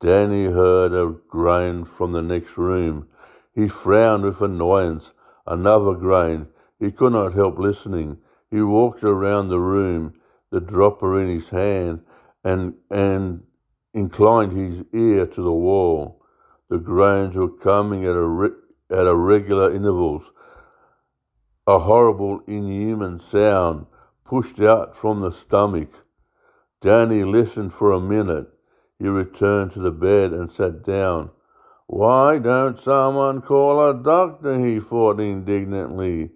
Danny 0.00 0.44
heard 0.44 0.92
a 0.92 1.16
groan 1.28 1.84
from 1.84 2.12
the 2.12 2.22
next 2.22 2.58
room. 2.58 3.08
He 3.54 3.66
frowned 3.66 4.24
with 4.24 4.42
annoyance. 4.42 5.12
Another 5.46 5.94
groan. 5.94 6.48
He 6.78 6.92
could 6.92 7.12
not 7.12 7.32
help 7.32 7.58
listening. 7.58 8.18
He 8.50 8.60
walked 8.60 9.02
around 9.02 9.48
the 9.48 9.58
room, 9.58 10.14
the 10.50 10.60
dropper 10.60 11.20
in 11.20 11.28
his 11.28 11.48
hand, 11.48 12.02
and 12.44 12.74
and 12.90 13.42
inclined 13.94 14.52
his 14.52 14.84
ear 14.92 15.26
to 15.26 15.42
the 15.42 15.52
wall. 15.52 16.24
The 16.68 16.78
groans 16.78 17.36
were 17.36 17.48
coming 17.48 18.04
at 18.04 18.16
a 18.16 18.50
at 18.90 19.06
a 19.06 19.16
regular 19.16 19.74
intervals. 19.74 20.30
A 21.66 21.80
horrible, 21.80 22.40
inhuman 22.46 23.18
sound 23.18 23.86
pushed 24.24 24.60
out 24.60 24.96
from 24.96 25.20
the 25.20 25.30
stomach. 25.30 25.90
Danny 26.80 27.24
listened 27.24 27.74
for 27.74 27.92
a 27.92 28.00
minute. 28.00 28.48
He 28.98 29.06
returned 29.06 29.72
to 29.72 29.80
the 29.80 29.90
bed 29.90 30.32
and 30.32 30.50
sat 30.50 30.82
down. 30.82 31.30
Why 31.86 32.38
don't 32.38 32.78
someone 32.78 33.40
call 33.40 33.88
a 33.88 33.94
doctor? 33.94 34.64
He 34.64 34.80
thought 34.80 35.20
indignantly. 35.20 36.30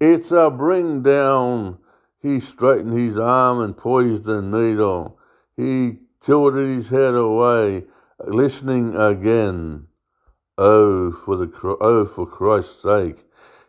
It's 0.00 0.30
a 0.30 0.50
bring 0.50 1.02
down. 1.02 1.78
He 2.20 2.40
straightened 2.40 2.98
his 2.98 3.18
arm 3.18 3.60
and 3.60 3.76
poised 3.76 4.24
the 4.24 4.40
needle. 4.40 5.18
He 5.56 5.98
tilted 6.24 6.76
his 6.76 6.88
head 6.88 7.14
away, 7.14 7.84
listening 8.24 8.96
again. 8.96 9.86
Oh, 10.58 11.10
for 11.10 11.36
the 11.36 11.50
oh, 11.80 12.04
for 12.04 12.26
Christ's 12.26 12.82
sake! 12.82 13.24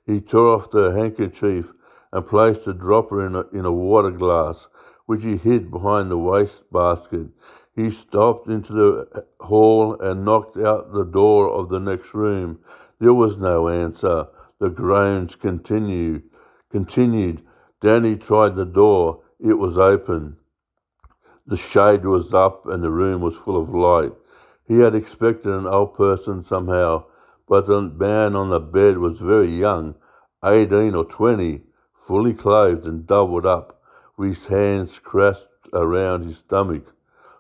He 0.06 0.20
tore 0.20 0.56
off 0.56 0.70
the 0.70 0.92
handkerchief 0.92 1.72
and 2.12 2.28
placed 2.28 2.66
the 2.66 2.74
dropper 2.74 3.26
in 3.26 3.36
a, 3.36 3.48
in 3.50 3.66
a 3.66 3.72
water 3.72 4.12
glass, 4.12 4.68
which 5.06 5.24
he 5.24 5.38
hid 5.38 5.72
behind 5.72 6.12
the 6.12 6.18
waste 6.18 6.72
basket. 6.72 7.28
He 7.76 7.90
stopped 7.90 8.48
into 8.48 8.74
the 8.74 9.08
uh, 9.16 9.46
hall 9.46 10.00
and 10.00 10.24
knocked 10.24 10.58
out 10.58 10.94
the 10.94 11.06
door 11.06 11.50
of 11.50 11.70
the 11.70 11.80
next 11.80 12.14
room. 12.14 12.60
There 13.00 13.14
was 13.14 13.38
no 13.38 13.68
answer. 13.68 14.28
The 14.60 14.70
groans 14.70 15.36
continued. 15.36 16.24
Continued. 16.70 17.42
Danny 17.82 18.16
tried 18.16 18.56
the 18.56 18.66
door. 18.66 19.24
It 19.40 19.58
was 19.58 19.78
open. 19.78 20.38
The 21.46 21.58
shade 21.58 22.06
was 22.06 22.34
up 22.34 22.66
and 22.68 22.84
the 22.84 22.92
room 22.92 23.22
was 23.22 23.36
full 23.36 23.58
of 23.58 23.70
light. 23.70 24.14
He 24.66 24.80
had 24.80 24.96
expected 24.96 25.52
an 25.52 25.68
old 25.68 25.96
person 25.96 26.44
somehow, 26.44 27.06
but 27.48 27.68
the 27.68 27.82
man 27.82 28.36
on 28.36 28.50
the 28.50 28.62
bed 28.62 28.98
was 28.98 29.20
very 29.20 29.54
young, 29.54 29.96
eighteen 30.44 30.96
or 30.96 31.06
twenty, 31.06 31.64
fully 31.94 32.34
clothed 32.34 32.86
and 32.86 33.06
doubled 33.06 33.46
up, 33.46 33.82
with 34.16 34.38
his 34.38 34.46
hands 34.48 35.00
clasped 35.00 35.68
around 35.74 36.24
his 36.24 36.38
stomach. 36.38 36.94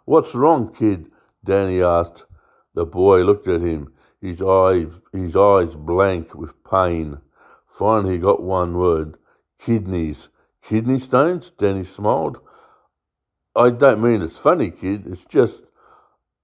What's 0.05 0.35
wrong, 0.35 0.73
kid? 0.73 1.09
Danny 1.45 1.81
asked. 1.81 2.25
The 2.73 2.85
boy 2.85 3.23
looked 3.23 3.47
at 3.47 3.61
him, 3.61 3.93
his 4.21 4.41
eyes, 4.41 4.87
his 5.11 5.35
eyes 5.35 5.75
blank 5.75 6.33
with 6.33 6.61
pain. 6.63 7.19
Finally, 7.67 8.15
he 8.15 8.19
got 8.19 8.43
one 8.43 8.77
word 8.77 9.17
kidneys. 9.59 10.29
Kidney 10.61 10.99
stones? 10.99 11.51
Danny 11.51 11.85
smiled. 11.85 12.39
I 13.55 13.69
don't 13.69 14.01
mean 14.01 14.21
it's 14.21 14.37
funny, 14.37 14.71
kid. 14.71 15.05
It's 15.07 15.23
just 15.29 15.63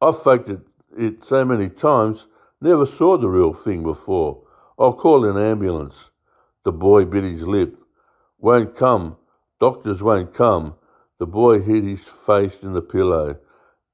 I've 0.02 0.22
faked 0.22 0.48
it, 0.50 0.62
it 0.98 1.26
so 1.26 1.44
many 1.44 1.70
times, 1.70 2.28
never 2.62 2.86
saw 2.86 3.18
the 3.18 3.28
real 3.28 3.54
thing 3.54 3.84
before. 3.84 4.44
I'll 4.78 4.94
call 4.94 5.26
an 5.26 5.38
ambulance. 5.38 6.10
The 6.64 6.72
boy 6.72 7.06
bit 7.06 7.24
his 7.24 7.46
lip. 7.46 7.76
Won't 8.38 8.76
come. 8.76 9.18
Doctors 9.60 10.02
won't 10.02 10.34
come. 10.34 10.76
The 11.20 11.26
boy 11.26 11.62
hid 11.62 11.84
his 11.84 12.04
face 12.04 12.62
in 12.62 12.74
the 12.74 12.82
pillow. 12.82 13.38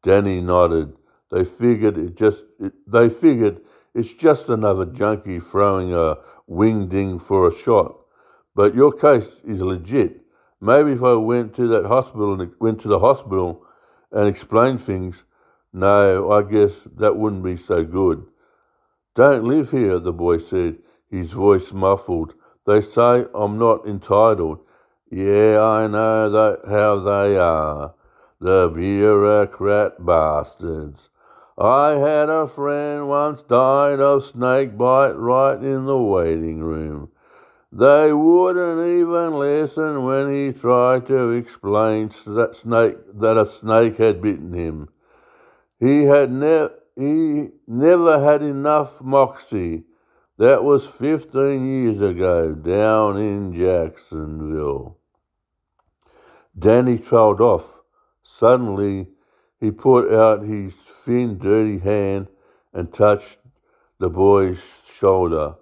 Danny 0.04 0.42
nodded. 0.42 0.94
They 1.32 1.44
figured 1.44 1.98
it 1.98 2.16
just. 2.16 2.44
It, 2.60 2.74
they 2.86 3.10
figured 3.10 3.62
it's 3.96 4.14
just 4.14 4.50
another 4.50 4.86
junkie 4.86 5.40
throwing 5.40 5.94
a 5.94 6.18
wing 6.46 6.88
ding 6.88 7.18
for 7.18 7.48
a 7.48 7.56
shot. 7.56 7.96
But 8.54 8.76
your 8.76 8.92
case 8.92 9.42
is 9.44 9.62
legit. 9.62 10.22
Maybe 10.62 10.94
if 10.94 11.04
I 11.04 11.14
went 11.14 11.56
to 11.56 11.68
that 11.68 11.86
hospital 11.86 12.40
and 12.40 12.52
went 12.60 12.80
to 12.82 12.88
the 12.88 13.00
hospital 13.00 13.66
and 14.12 14.28
explained 14.28 14.82
things, 14.82 15.24
no, 15.74 16.32
I 16.32 16.42
guess 16.44 16.74
that 16.98 17.18
wouldn't 17.18 17.44
be 17.44 17.58
so 17.58 17.84
good. 17.84 18.26
Don't 19.16 19.44
live 19.44 19.72
here, 19.72 20.00
the 20.00 20.14
boy 20.14 20.38
said, 20.38 20.78
his 21.10 21.32
voice 21.32 21.72
muffled. 21.72 22.34
They 22.66 22.82
say 22.82 23.26
I'm 23.34 23.58
not 23.58 23.86
entitled. 23.86 24.60
Yeah, 25.12 25.62
I 25.62 25.88
know 25.88 26.30
that 26.30 26.62
how 26.68 27.00
they 27.00 27.38
are. 27.38 27.94
The 28.40 28.70
bureaucrat 28.74 30.06
bastards. 30.06 31.10
I 31.58 31.92
had 31.92 32.30
a 32.30 32.48
friend 32.48 33.08
once 33.08 33.42
died 33.44 34.00
of 34.02 34.26
snake 34.26 34.78
bite 34.78 35.12
right 35.12 35.58
in 35.62 35.86
the 35.86 35.98
waiting 35.98 36.60
room. 36.60 37.12
They 37.78 38.14
wouldn't 38.14 38.88
even 38.88 39.38
listen 39.38 40.06
when 40.06 40.34
he 40.34 40.54
tried 40.58 41.08
to 41.08 41.32
explain 41.32 42.10
that 42.26 42.56
snake 42.56 42.96
that 43.16 43.38
a 43.38 43.46
snake 43.46 43.98
had 43.98 44.22
bitten 44.22 44.54
him. 44.54 44.88
He 45.78 46.04
had 46.04 46.32
ne- 46.32 46.70
he 46.96 47.50
never 47.68 48.24
had 48.24 48.42
enough 48.42 49.02
moxie. 49.02 49.84
That 50.38 50.64
was 50.64 50.86
15 50.88 51.68
years 51.68 52.02
ago 52.02 52.54
down 52.54 53.18
in 53.18 53.54
Jacksonville. 53.54 54.98
Danny 56.58 56.98
trailed 56.98 57.42
off. 57.42 57.82
Suddenly, 58.24 59.10
he 59.60 59.72
put 59.72 60.14
out 60.14 60.44
his 60.44 60.74
thin, 60.74 61.38
dirty 61.40 61.80
hand 61.80 62.30
and 62.72 62.94
touched 62.94 63.40
the 64.00 64.10
boy's 64.10 64.64
shoulder. 64.98 65.56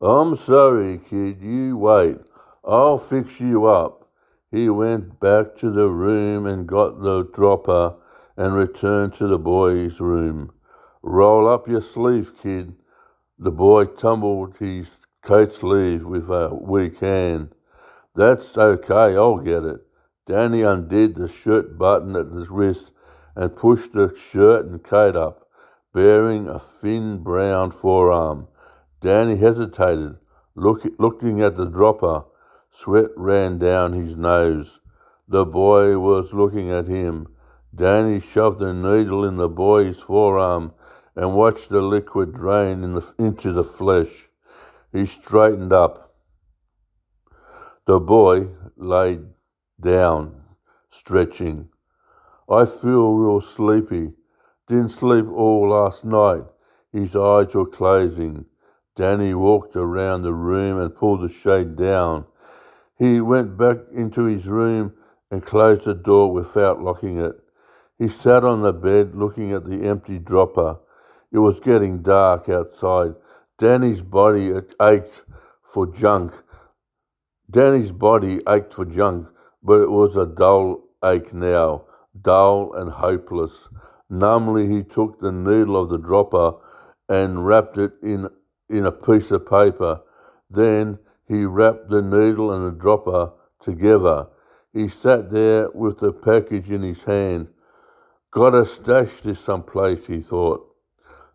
I'm 0.00 0.36
sorry, 0.36 1.00
kid. 1.10 1.42
You 1.42 1.76
wait. 1.76 2.18
I'll 2.64 2.98
fix 2.98 3.40
you 3.40 3.66
up. 3.66 4.08
He 4.50 4.68
went 4.68 5.18
back 5.18 5.56
to 5.56 5.72
the 5.72 5.88
room 5.88 6.46
and 6.46 6.68
got 6.68 7.02
the 7.02 7.24
dropper 7.24 7.96
and 8.36 8.54
returned 8.54 9.14
to 9.14 9.26
the 9.26 9.38
boy's 9.38 9.98
room. 9.98 10.52
Roll 11.02 11.48
up 11.48 11.66
your 11.66 11.82
sleeve, 11.82 12.32
kid. 12.40 12.74
The 13.38 13.50
boy 13.50 13.86
tumbled 13.86 14.56
his 14.58 14.88
coat 15.22 15.52
sleeve 15.52 16.06
with 16.06 16.30
a 16.30 16.54
weak 16.54 17.00
hand. 17.00 17.54
That's 18.14 18.56
okay, 18.56 19.16
I'll 19.16 19.38
get 19.38 19.64
it. 19.64 19.80
Danny 20.26 20.62
undid 20.62 21.16
the 21.16 21.28
shirt 21.28 21.76
button 21.76 22.14
at 22.14 22.26
his 22.26 22.48
wrist 22.50 22.92
and 23.34 23.56
pushed 23.56 23.92
the 23.94 24.14
shirt 24.30 24.66
and 24.66 24.82
coat 24.82 25.16
up, 25.16 25.48
bearing 25.92 26.48
a 26.48 26.58
thin 26.58 27.22
brown 27.22 27.72
forearm. 27.72 28.46
Danny 29.00 29.36
hesitated, 29.36 30.16
look, 30.54 30.82
looking 30.98 31.40
at 31.40 31.56
the 31.56 31.66
dropper. 31.66 32.24
Sweat 32.70 33.10
ran 33.16 33.58
down 33.58 33.92
his 33.92 34.16
nose. 34.16 34.80
The 35.28 35.44
boy 35.44 35.98
was 35.98 36.32
looking 36.32 36.70
at 36.70 36.86
him. 36.86 37.28
Danny 37.74 38.20
shoved 38.20 38.60
a 38.60 38.72
needle 38.72 39.24
in 39.24 39.36
the 39.36 39.48
boy's 39.48 39.98
forearm 39.98 40.72
and 41.14 41.34
watched 41.34 41.68
the 41.68 41.80
liquid 41.80 42.34
drain 42.34 42.82
in 42.82 42.92
the, 42.92 43.14
into 43.18 43.52
the 43.52 43.64
flesh. 43.64 44.28
He 44.92 45.06
straightened 45.06 45.72
up. 45.72 46.14
The 47.86 48.00
boy 48.00 48.48
lay 48.76 49.20
down, 49.80 50.42
stretching. 50.90 51.68
I 52.50 52.64
feel 52.64 53.14
real 53.14 53.40
sleepy. 53.40 54.12
Didn't 54.66 54.90
sleep 54.90 55.26
all 55.28 55.70
last 55.70 56.04
night. 56.04 56.44
His 56.92 57.14
eyes 57.14 57.54
were 57.54 57.66
closing. 57.66 58.46
Danny 58.98 59.32
walked 59.32 59.76
around 59.76 60.22
the 60.22 60.34
room 60.34 60.80
and 60.80 60.92
pulled 60.92 61.22
the 61.22 61.32
shade 61.32 61.76
down. 61.76 62.24
He 62.98 63.20
went 63.20 63.56
back 63.56 63.76
into 63.94 64.24
his 64.24 64.46
room 64.46 64.92
and 65.30 65.46
closed 65.46 65.84
the 65.84 65.94
door 65.94 66.32
without 66.32 66.82
locking 66.82 67.20
it. 67.20 67.36
He 67.96 68.08
sat 68.08 68.42
on 68.42 68.62
the 68.62 68.72
bed 68.72 69.14
looking 69.14 69.52
at 69.52 69.64
the 69.64 69.88
empty 69.88 70.18
dropper. 70.18 70.80
It 71.30 71.38
was 71.38 71.60
getting 71.60 72.02
dark 72.02 72.48
outside. 72.48 73.14
Danny's 73.56 74.00
body 74.00 74.52
ached 74.82 75.22
for 75.62 75.86
junk. 75.86 76.32
Danny's 77.48 77.92
body 77.92 78.40
ached 78.48 78.74
for 78.74 78.84
junk, 78.84 79.28
but 79.62 79.80
it 79.80 79.90
was 79.92 80.16
a 80.16 80.26
dull 80.26 80.82
ache 81.04 81.32
now, 81.32 81.84
dull 82.20 82.72
and 82.74 82.90
hopeless. 82.90 83.68
Numbly, 84.10 84.66
he 84.66 84.82
took 84.82 85.20
the 85.20 85.30
needle 85.30 85.76
of 85.76 85.88
the 85.88 85.98
dropper 85.98 86.54
and 87.08 87.46
wrapped 87.46 87.78
it 87.78 87.92
in, 88.02 88.28
in 88.68 88.86
a 88.86 88.92
piece 88.92 89.30
of 89.30 89.48
paper. 89.48 90.00
Then 90.50 90.98
he 91.26 91.44
wrapped 91.44 91.88
the 91.88 92.02
needle 92.02 92.52
and 92.52 92.66
the 92.66 92.78
dropper 92.78 93.32
together. 93.60 94.28
He 94.72 94.88
sat 94.88 95.30
there 95.30 95.70
with 95.70 95.98
the 95.98 96.12
package 96.12 96.70
in 96.70 96.82
his 96.82 97.04
hand. 97.04 97.48
Gotta 98.30 98.64
stash 98.66 99.20
this 99.22 99.40
someplace, 99.40 100.06
he 100.06 100.20
thought. 100.20 100.64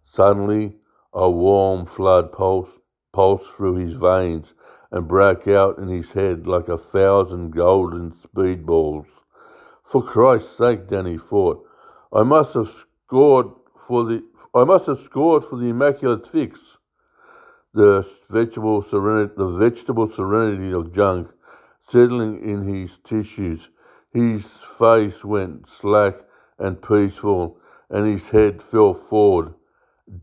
Suddenly, 0.04 0.76
a 1.14 1.30
warm 1.30 1.86
flood 1.86 2.32
pulsed, 2.32 2.80
pulsed 3.12 3.52
through 3.52 3.76
his 3.76 3.94
veins 3.94 4.54
and 4.92 5.08
broke 5.08 5.48
out 5.48 5.80
in 5.80 5.88
his 5.88 6.12
head 6.12 6.46
like 6.46 6.68
a 6.68 6.78
thousand 6.78 7.52
golden 7.52 8.12
speedballs. 8.12 9.08
For 9.84 10.04
Christ's 10.04 10.58
sake, 10.58 10.88
Danny 10.88 11.18
thought, 11.18 11.66
I 12.12 12.24
must 12.24 12.54
have 12.54 12.72
scored 13.08 13.48
for 13.76 14.06
the 14.06 14.24
I 14.54 14.64
must 14.64 14.86
have 14.86 15.00
scored 15.00 15.44
for 15.44 15.58
the 15.58 15.70
immaculate 15.70 16.28
fix. 16.28 16.78
The 17.74 18.08
vegetable 18.30 18.84
serenity, 18.84 19.34
the 19.36 19.48
vegetable 19.48 20.08
serenity 20.08 20.72
of 20.72 20.94
junk 20.94 21.30
settling 21.82 22.48
in 22.48 22.68
his 22.68 23.00
tissues. 23.00 23.70
His 24.12 24.46
face 24.46 25.26
went 25.26 25.68
slack 25.68 26.16
and 26.60 26.82
peaceful, 26.82 27.58
and 27.90 28.06
his 28.06 28.30
head 28.30 28.62
fell 28.62 28.94
forward. 28.94 29.56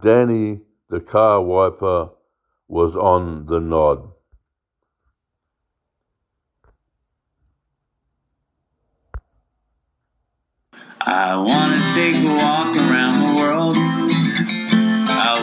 Danny, 0.02 0.60
the 0.88 1.00
car 1.00 1.42
wiper, 1.42 2.10
was 2.68 2.96
on 2.96 3.46
the 3.46 3.58
nod. 3.60 4.10
I 11.00 11.36
wanna 11.36 11.80
take 11.92 12.14
a 12.14 12.34
walk 12.36 12.76
around 12.76 13.19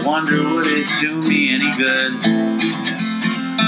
wonder 0.08 0.42
would 0.54 0.66
it 0.66 0.88
do 1.02 1.22
me 1.28 1.54
any 1.54 1.70
good? 1.76 2.14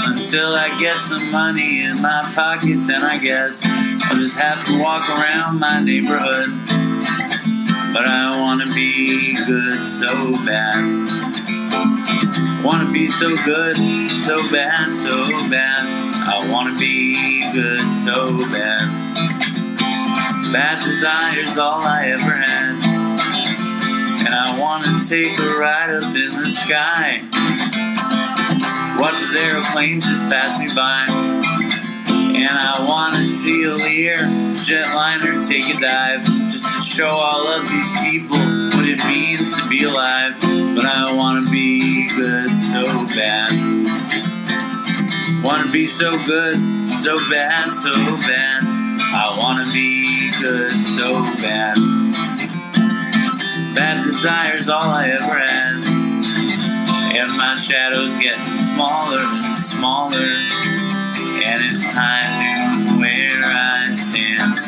Until 0.08 0.54
I 0.54 0.74
get 0.80 0.96
some 0.96 1.30
money 1.30 1.82
in 1.82 2.00
my 2.00 2.22
pocket, 2.34 2.78
then 2.86 3.02
I 3.02 3.18
guess 3.18 3.60
I'll 3.62 4.16
just 4.16 4.38
have 4.38 4.64
to 4.64 4.82
walk 4.82 5.06
around 5.10 5.58
my 5.58 5.82
neighborhood. 5.82 6.48
But 7.92 8.06
I 8.06 8.40
wanna 8.40 8.72
be 8.72 9.34
good 9.44 9.86
so 9.86 10.32
bad. 10.46 10.80
Wanna 12.64 12.90
be 12.90 13.06
so 13.06 13.36
good, 13.44 13.76
so 14.08 14.36
bad, 14.50 14.96
so 14.96 15.12
bad. 15.50 15.84
I 16.26 16.48
wanna 16.50 16.74
be 16.78 17.52
good 17.52 17.92
so 17.92 18.38
bad. 18.50 18.88
Bad 20.54 20.78
desires 20.78 21.58
all 21.58 21.82
I 21.82 22.06
ever 22.08 22.32
had. 22.32 22.79
And 24.30 24.38
I 24.38 24.60
wanna 24.60 25.00
take 25.08 25.36
a 25.40 25.58
ride 25.58 25.90
up 25.90 26.14
in 26.14 26.30
the 26.40 26.46
sky. 26.46 27.20
Watch 28.96 29.18
this 29.18 29.34
aeroplane 29.34 30.00
just 30.00 30.22
pass 30.28 30.56
me 30.56 30.68
by. 30.72 31.04
And 32.38 32.48
I 32.48 32.86
wanna 32.86 33.24
see 33.24 33.64
a 33.64 33.74
Lear 33.74 34.18
jetliner 34.62 35.44
take 35.44 35.74
a 35.74 35.80
dive. 35.80 36.24
Just 36.48 36.62
to 36.62 36.80
show 36.84 37.08
all 37.08 37.48
of 37.48 37.68
these 37.68 37.92
people 38.04 38.38
what 38.38 38.86
it 38.86 39.04
means 39.08 39.58
to 39.58 39.68
be 39.68 39.82
alive. 39.82 40.36
But 40.76 40.84
I 40.84 41.12
wanna 41.12 41.50
be 41.50 42.06
good 42.14 42.50
so 42.50 42.84
bad. 43.16 43.50
Wanna 45.42 45.72
be 45.72 45.88
so 45.88 46.16
good, 46.24 46.56
so 46.88 47.18
bad, 47.28 47.72
so 47.72 47.92
bad. 48.28 48.62
I 48.62 49.34
wanna 49.36 49.64
be 49.72 50.30
good 50.40 50.80
so 50.84 51.24
bad. 51.42 52.09
Bad 53.74 54.02
desires 54.04 54.68
all 54.68 54.90
I 54.90 55.10
ever 55.10 55.38
had. 55.38 55.84
And 57.14 57.36
my 57.36 57.54
shadow's 57.54 58.16
getting 58.16 58.58
smaller 58.58 59.20
and 59.20 59.56
smaller. 59.56 60.16
And 61.44 61.76
it's 61.76 61.92
time 61.92 62.88
to 62.88 62.98
where 62.98 63.42
I 63.44 63.92
stand. 63.92 64.58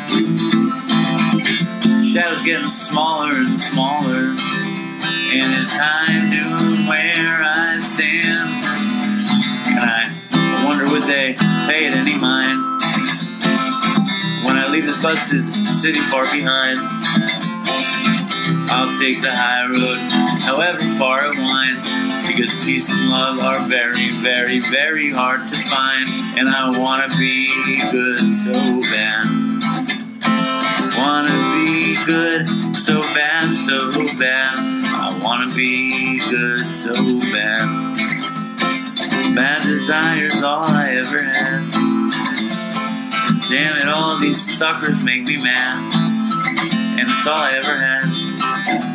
Shadow's 2.05 2.43
getting 2.43 2.67
smaller 2.67 3.33
and 3.33 3.59
smaller. 3.59 4.35
And 5.33 5.53
it's 5.59 5.75
time 5.75 6.31
to 6.31 6.87
where 6.87 7.43
I 7.43 7.79
stand. 7.81 8.65
And 9.73 9.89
I 9.89 10.63
wonder 10.65 10.85
would 10.89 11.03
they 11.03 11.33
pay 11.67 11.87
it 11.87 11.93
any 11.93 12.17
mind? 12.17 12.61
When 14.45 14.57
I 14.57 14.67
leave 14.69 14.85
this 14.85 15.01
busted 15.01 15.45
city 15.73 15.99
far 15.99 16.23
behind, 16.31 17.02
I'll 18.73 18.97
take 18.97 19.21
the 19.21 19.29
high 19.29 19.67
road, 19.67 19.99
however 20.41 20.81
far 20.97 21.19
it 21.25 21.37
winds. 21.37 21.87
Because 22.27 22.51
peace 22.65 22.91
and 22.91 23.07
love 23.07 23.37
are 23.39 23.59
very, 23.67 24.09
very, 24.17 24.61
very 24.61 25.11
hard 25.11 25.45
to 25.45 25.55
find. 25.55 26.09
And 26.39 26.49
I 26.49 26.75
wanna 26.75 27.07
be 27.09 27.53
good 27.91 28.35
so 28.35 28.81
bad. 28.89 29.29
Wanna 30.97 31.37
be 31.53 31.95
good 32.07 32.47
so 32.75 33.01
bad, 33.13 33.55
so 33.55 33.91
bad. 34.17 34.57
I 34.57 35.19
wanna 35.23 35.53
be 35.53 36.17
good 36.31 36.65
so 36.73 36.95
bad. 37.31 37.69
Bad 39.35 39.61
desires 39.61 40.41
all 40.41 40.63
I 40.63 40.95
ever 40.95 41.21
had. 41.21 41.69
Damn 43.49 43.77
it, 43.77 43.87
all 43.87 44.17
these 44.17 44.41
suckers 44.41 45.03
make 45.03 45.25
me 45.27 45.37
mad. 45.43 45.93
And 46.99 47.07
it's 47.07 47.27
all 47.27 47.37
I 47.37 47.53
ever 47.53 47.75
had. 47.75 48.32